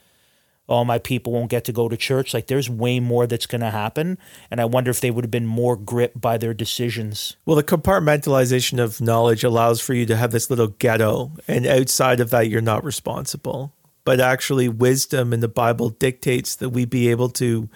oh 0.68 0.84
my 0.84 0.98
people 0.98 1.32
won't 1.32 1.51
get 1.51 1.64
to 1.64 1.72
go 1.72 1.89
to 1.89 1.97
church. 1.97 2.32
Like 2.32 2.47
there's 2.47 2.70
way 2.70 3.01
more 3.01 3.26
that's 3.26 3.47
going 3.47 3.60
to 3.60 3.70
happen, 3.70 4.18
and 4.51 4.60
I 4.60 4.64
wonder 4.64 4.90
if 4.90 5.01
they 5.01 5.10
would 5.10 5.24
have 5.24 5.30
been 5.30 5.47
more 5.47 5.76
gripped 5.76 6.20
by 6.20 6.39
their 6.39 6.55
decisions. 6.55 7.36
Well, 7.44 7.56
the 7.56 7.62
compartmentalization 7.62 8.82
of 8.82 9.01
knowledge 9.01 9.44
allows 9.44 9.80
for 9.80 9.94
you 9.94 10.06
to 10.06 10.16
have 10.16 10.32
this 10.32 10.51
little 10.51 10.68
ghetto, 10.68 11.32
and 11.48 11.66
outside 11.66 12.20
of 12.20 12.30
that, 12.30 12.48
you're 12.48 12.60
not 12.60 12.84
responsible. 12.84 13.72
But 14.05 14.18
actually, 14.18 14.68
wisdom 14.68 15.32
in 15.32 15.40
the 15.40 15.48
Bible 15.48 15.90
dictates 15.90 16.56
that 16.56 16.70
we 16.70 16.84
be 16.84 17.09
able 17.09 17.28
to 17.30 17.68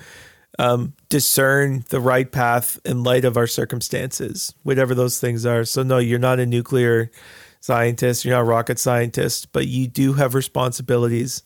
um, 0.59 0.95
discern 1.09 1.85
the 1.91 2.01
right 2.01 2.31
path 2.31 2.81
in 2.85 3.05
light 3.05 3.25
of 3.25 3.37
our 3.37 3.47
circumstances, 3.47 4.55
whatever 4.63 4.95
those 4.95 5.21
things 5.21 5.47
are. 5.47 5.65
So, 5.65 5.83
no, 5.83 5.99
you're 5.99 6.19
not 6.19 6.41
a 6.41 6.47
nuclear 6.47 7.11
scientist, 7.61 8.25
you're 8.25 8.35
not 8.35 8.43
a 8.43 8.45
rocket 8.45 8.79
scientist, 8.79 9.53
but 9.53 9.67
you 9.67 9.87
do 9.87 10.15
have 10.15 10.35
responsibilities. 10.35 11.43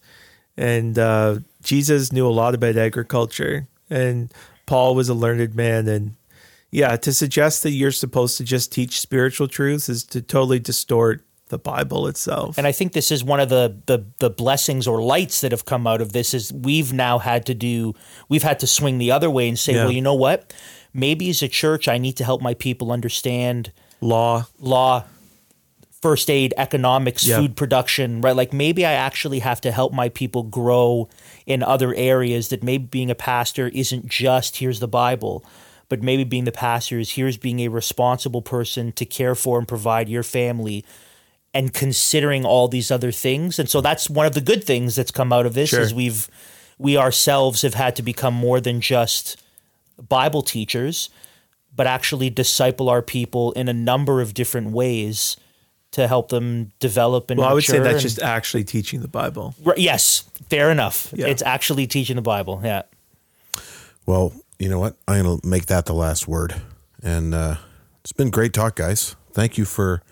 And 0.61 0.99
uh, 0.99 1.39
Jesus 1.63 2.13
knew 2.13 2.27
a 2.27 2.29
lot 2.29 2.55
about 2.55 2.77
agriculture, 2.77 3.67
and 3.89 4.33
Paul 4.67 4.95
was 4.95 5.09
a 5.09 5.15
learned 5.15 5.55
man. 5.55 5.89
And 5.89 6.17
yeah, 6.71 6.97
to 6.97 7.13
suggest 7.15 7.63
that 7.63 7.71
you're 7.71 7.91
supposed 7.91 8.37
to 8.37 8.45
just 8.45 8.71
teach 8.71 9.01
spiritual 9.01 9.49
truths 9.49 9.89
is 9.89 10.05
to 10.05 10.21
totally 10.21 10.59
distort 10.59 11.25
the 11.49 11.59
Bible 11.59 12.07
itself. 12.07 12.59
And 12.59 12.67
I 12.67 12.73
think 12.73 12.93
this 12.93 13.11
is 13.11 13.25
one 13.25 13.41
of 13.41 13.49
the, 13.49 13.81
the 13.87 14.05
the 14.19 14.29
blessings 14.31 14.87
or 14.87 15.03
lights 15.03 15.41
that 15.41 15.51
have 15.51 15.65
come 15.65 15.87
out 15.87 16.01
of 16.03 16.13
this 16.13 16.35
is 16.35 16.53
we've 16.53 16.93
now 16.93 17.19
had 17.19 17.47
to 17.47 17.55
do 17.55 17.95
we've 18.29 18.43
had 18.45 18.61
to 18.61 18.67
swing 18.67 18.99
the 18.99 19.11
other 19.11 19.31
way 19.31 19.49
and 19.49 19.59
say, 19.59 19.73
Yeah. 19.73 19.85
well, 19.85 19.93
you 19.93 20.03
know 20.03 20.15
what? 20.15 20.53
Maybe 20.93 21.31
as 21.31 21.43
a 21.43 21.49
church 21.49 21.89
I 21.89 21.97
need 21.99 22.17
to 22.19 22.25
help 22.25 22.43
my 22.43 22.55
people 22.55 22.93
understand 22.93 23.73
Law, 24.03 24.47
law 24.59 25.05
first 26.03 26.31
aid, 26.31 26.55
economics, 26.57 27.27
Yeah. 27.27 27.37
food 27.39 27.57
production, 27.57 28.21
right? 28.23 28.35
Like 28.35 28.53
maybe 28.53 28.87
I 28.87 28.93
actually 28.93 29.41
have 29.41 29.61
to 29.63 29.71
help 29.71 29.93
my 29.93 30.09
people 30.09 30.43
grow 30.43 31.09
in 31.47 31.63
other 31.63 31.95
areas 31.95 32.49
that 32.49 32.63
maybe 32.63 32.85
being 32.85 33.11
a 33.11 33.15
pastor 33.15 33.69
isn't 33.69 34.09
just 34.09 34.57
here's 34.57 34.81
the 34.81 34.89
Bible, 34.89 35.45
but 35.91 36.03
maybe 36.03 36.25
being 36.25 36.45
the 36.45 36.53
pastor 36.53 36.99
is 36.99 37.13
here's 37.13 37.37
being 37.37 37.61
a 37.61 37.69
responsible 37.69 38.41
person 38.43 38.93
to 38.93 39.05
care 39.05 39.35
for 39.35 39.59
and 39.59 39.69
provide 39.69 40.09
your 40.09 40.23
family 40.23 40.85
and 41.53 41.75
considering 41.75 42.45
all 42.47 42.69
these 42.69 42.91
other 42.91 43.13
things. 43.13 43.59
And 43.59 43.69
so 43.69 43.81
that's 43.81 44.09
one 44.09 44.25
of 44.25 44.35
the 44.35 44.41
good 44.41 44.65
things 44.65 44.95
that's 44.95 45.11
come 45.11 45.33
out 45.33 45.45
of 45.47 45.53
this 45.55 45.71
Sure. 45.71 45.81
is 45.81 45.93
we've 45.93 46.29
we 46.79 46.97
ourselves 46.97 47.61
have 47.61 47.75
had 47.75 47.95
to 47.97 48.03
become 48.03 48.33
more 48.33 48.59
than 48.59 48.81
just 48.81 49.37
Bible 50.09 50.41
teachers, 50.41 51.11
but 51.77 51.87
actually 51.87 52.31
disciple 52.31 52.89
our 52.89 53.03
people 53.03 53.53
in 53.53 53.69
a 53.69 53.73
number 53.75 54.23
of 54.23 54.33
different 54.33 54.71
ways 54.71 55.37
to 55.93 56.07
help 56.07 56.29
them 56.29 56.73
develop 56.79 57.31
and 57.31 57.41
Well, 57.41 57.49
I 57.49 57.53
would 57.53 57.65
say 57.65 57.79
that's 57.81 57.95
and- 57.95 58.03
just 58.03 58.21
actually 58.21 58.65
teaching 58.65 59.01
the 59.01 59.09
Bible. 59.09 59.55
Right, 59.63 59.79
yes, 59.79 60.25
fair 60.49 60.71
enough. 60.71 61.13
Yeah. 61.15 61.27
It's 61.27 61.43
actually 61.43 61.87
teaching 61.87 62.17
the 62.17 62.23
Bible. 62.23 62.61
Yeah. 62.63 62.83
Well, 64.07 64.33
you 64.59 64.69
know 64.69 64.79
what? 64.79 64.97
I'm 65.09 65.25
going 65.25 65.41
to 65.41 65.47
make 65.47 65.67
that 65.67 65.87
the 65.87 65.95
last 65.95 66.29
word. 66.29 66.55
And 67.03 67.35
uh, 67.35 67.57
it's 68.03 68.13
been 68.13 68.31
great 68.31 68.53
talk, 68.53 68.77
guys. 68.77 69.17
Thank 69.33 69.59
you 69.59 69.65
for 69.65 70.03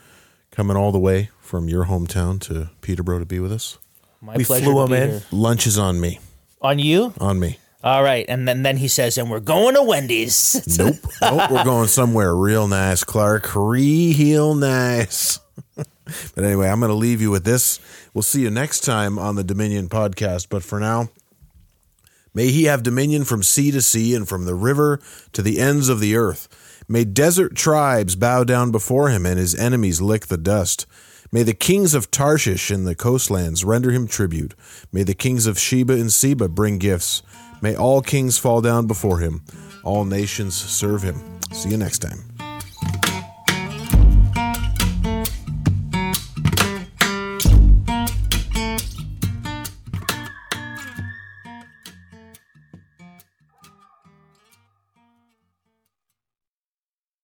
coming 0.50 0.76
all 0.76 0.92
the 0.92 0.98
way 0.98 1.30
from 1.40 1.68
your 1.68 1.86
hometown 1.86 2.40
to 2.42 2.70
Peterborough 2.80 3.18
to 3.20 3.26
be 3.26 3.38
with 3.40 3.52
us. 3.52 3.78
My 4.20 4.36
We 4.36 4.44
pleasure 4.44 4.64
flew 4.64 4.74
to 4.74 4.80
him 4.82 4.88
be 4.90 4.96
in. 4.96 5.08
here. 5.10 5.22
Lunch 5.30 5.66
is 5.66 5.78
on 5.78 6.00
me. 6.00 6.18
On 6.60 6.78
you? 6.78 7.14
On 7.20 7.38
me. 7.38 7.58
All 7.84 8.02
right. 8.02 8.26
And 8.28 8.48
then, 8.48 8.62
then 8.64 8.76
he 8.78 8.88
says, 8.88 9.16
and 9.18 9.30
we're 9.30 9.38
going 9.40 9.74
to 9.76 9.82
Wendy's. 9.82 10.60
Nope. 10.78 10.96
nope. 11.22 11.50
We're 11.50 11.64
going 11.64 11.86
somewhere 11.88 12.34
real 12.34 12.66
nice, 12.66 13.04
Clark. 13.04 13.54
Real 13.54 14.54
nice. 14.54 15.38
but 15.76 16.44
anyway, 16.44 16.68
I'm 16.68 16.80
going 16.80 16.90
to 16.90 16.94
leave 16.94 17.20
you 17.20 17.30
with 17.30 17.44
this. 17.44 17.80
We'll 18.14 18.22
see 18.22 18.42
you 18.42 18.50
next 18.50 18.80
time 18.80 19.18
on 19.18 19.36
the 19.36 19.44
Dominion 19.44 19.88
podcast. 19.88 20.48
But 20.48 20.62
for 20.62 20.80
now, 20.80 21.08
may 22.34 22.48
he 22.48 22.64
have 22.64 22.82
dominion 22.82 23.24
from 23.24 23.42
sea 23.42 23.70
to 23.70 23.82
sea 23.82 24.14
and 24.14 24.28
from 24.28 24.44
the 24.44 24.54
river 24.54 25.00
to 25.32 25.42
the 25.42 25.58
ends 25.58 25.88
of 25.88 26.00
the 26.00 26.16
earth. 26.16 26.48
May 26.88 27.04
desert 27.04 27.54
tribes 27.54 28.16
bow 28.16 28.44
down 28.44 28.70
before 28.70 29.10
him 29.10 29.26
and 29.26 29.38
his 29.38 29.54
enemies 29.54 30.00
lick 30.00 30.26
the 30.26 30.38
dust. 30.38 30.86
May 31.30 31.42
the 31.42 31.52
kings 31.52 31.92
of 31.92 32.10
Tarshish 32.10 32.70
and 32.70 32.86
the 32.86 32.94
coastlands 32.94 33.62
render 33.62 33.90
him 33.90 34.08
tribute. 34.08 34.54
May 34.90 35.02
the 35.02 35.14
kings 35.14 35.46
of 35.46 35.58
Sheba 35.58 35.92
and 35.92 36.10
Seba 36.10 36.48
bring 36.48 36.78
gifts. 36.78 37.22
May 37.60 37.76
all 37.76 38.00
kings 38.00 38.38
fall 38.38 38.62
down 38.62 38.86
before 38.86 39.18
him. 39.18 39.44
All 39.84 40.06
nations 40.06 40.54
serve 40.54 41.02
him. 41.02 41.40
See 41.52 41.68
you 41.68 41.76
next 41.76 41.98
time. 41.98 43.17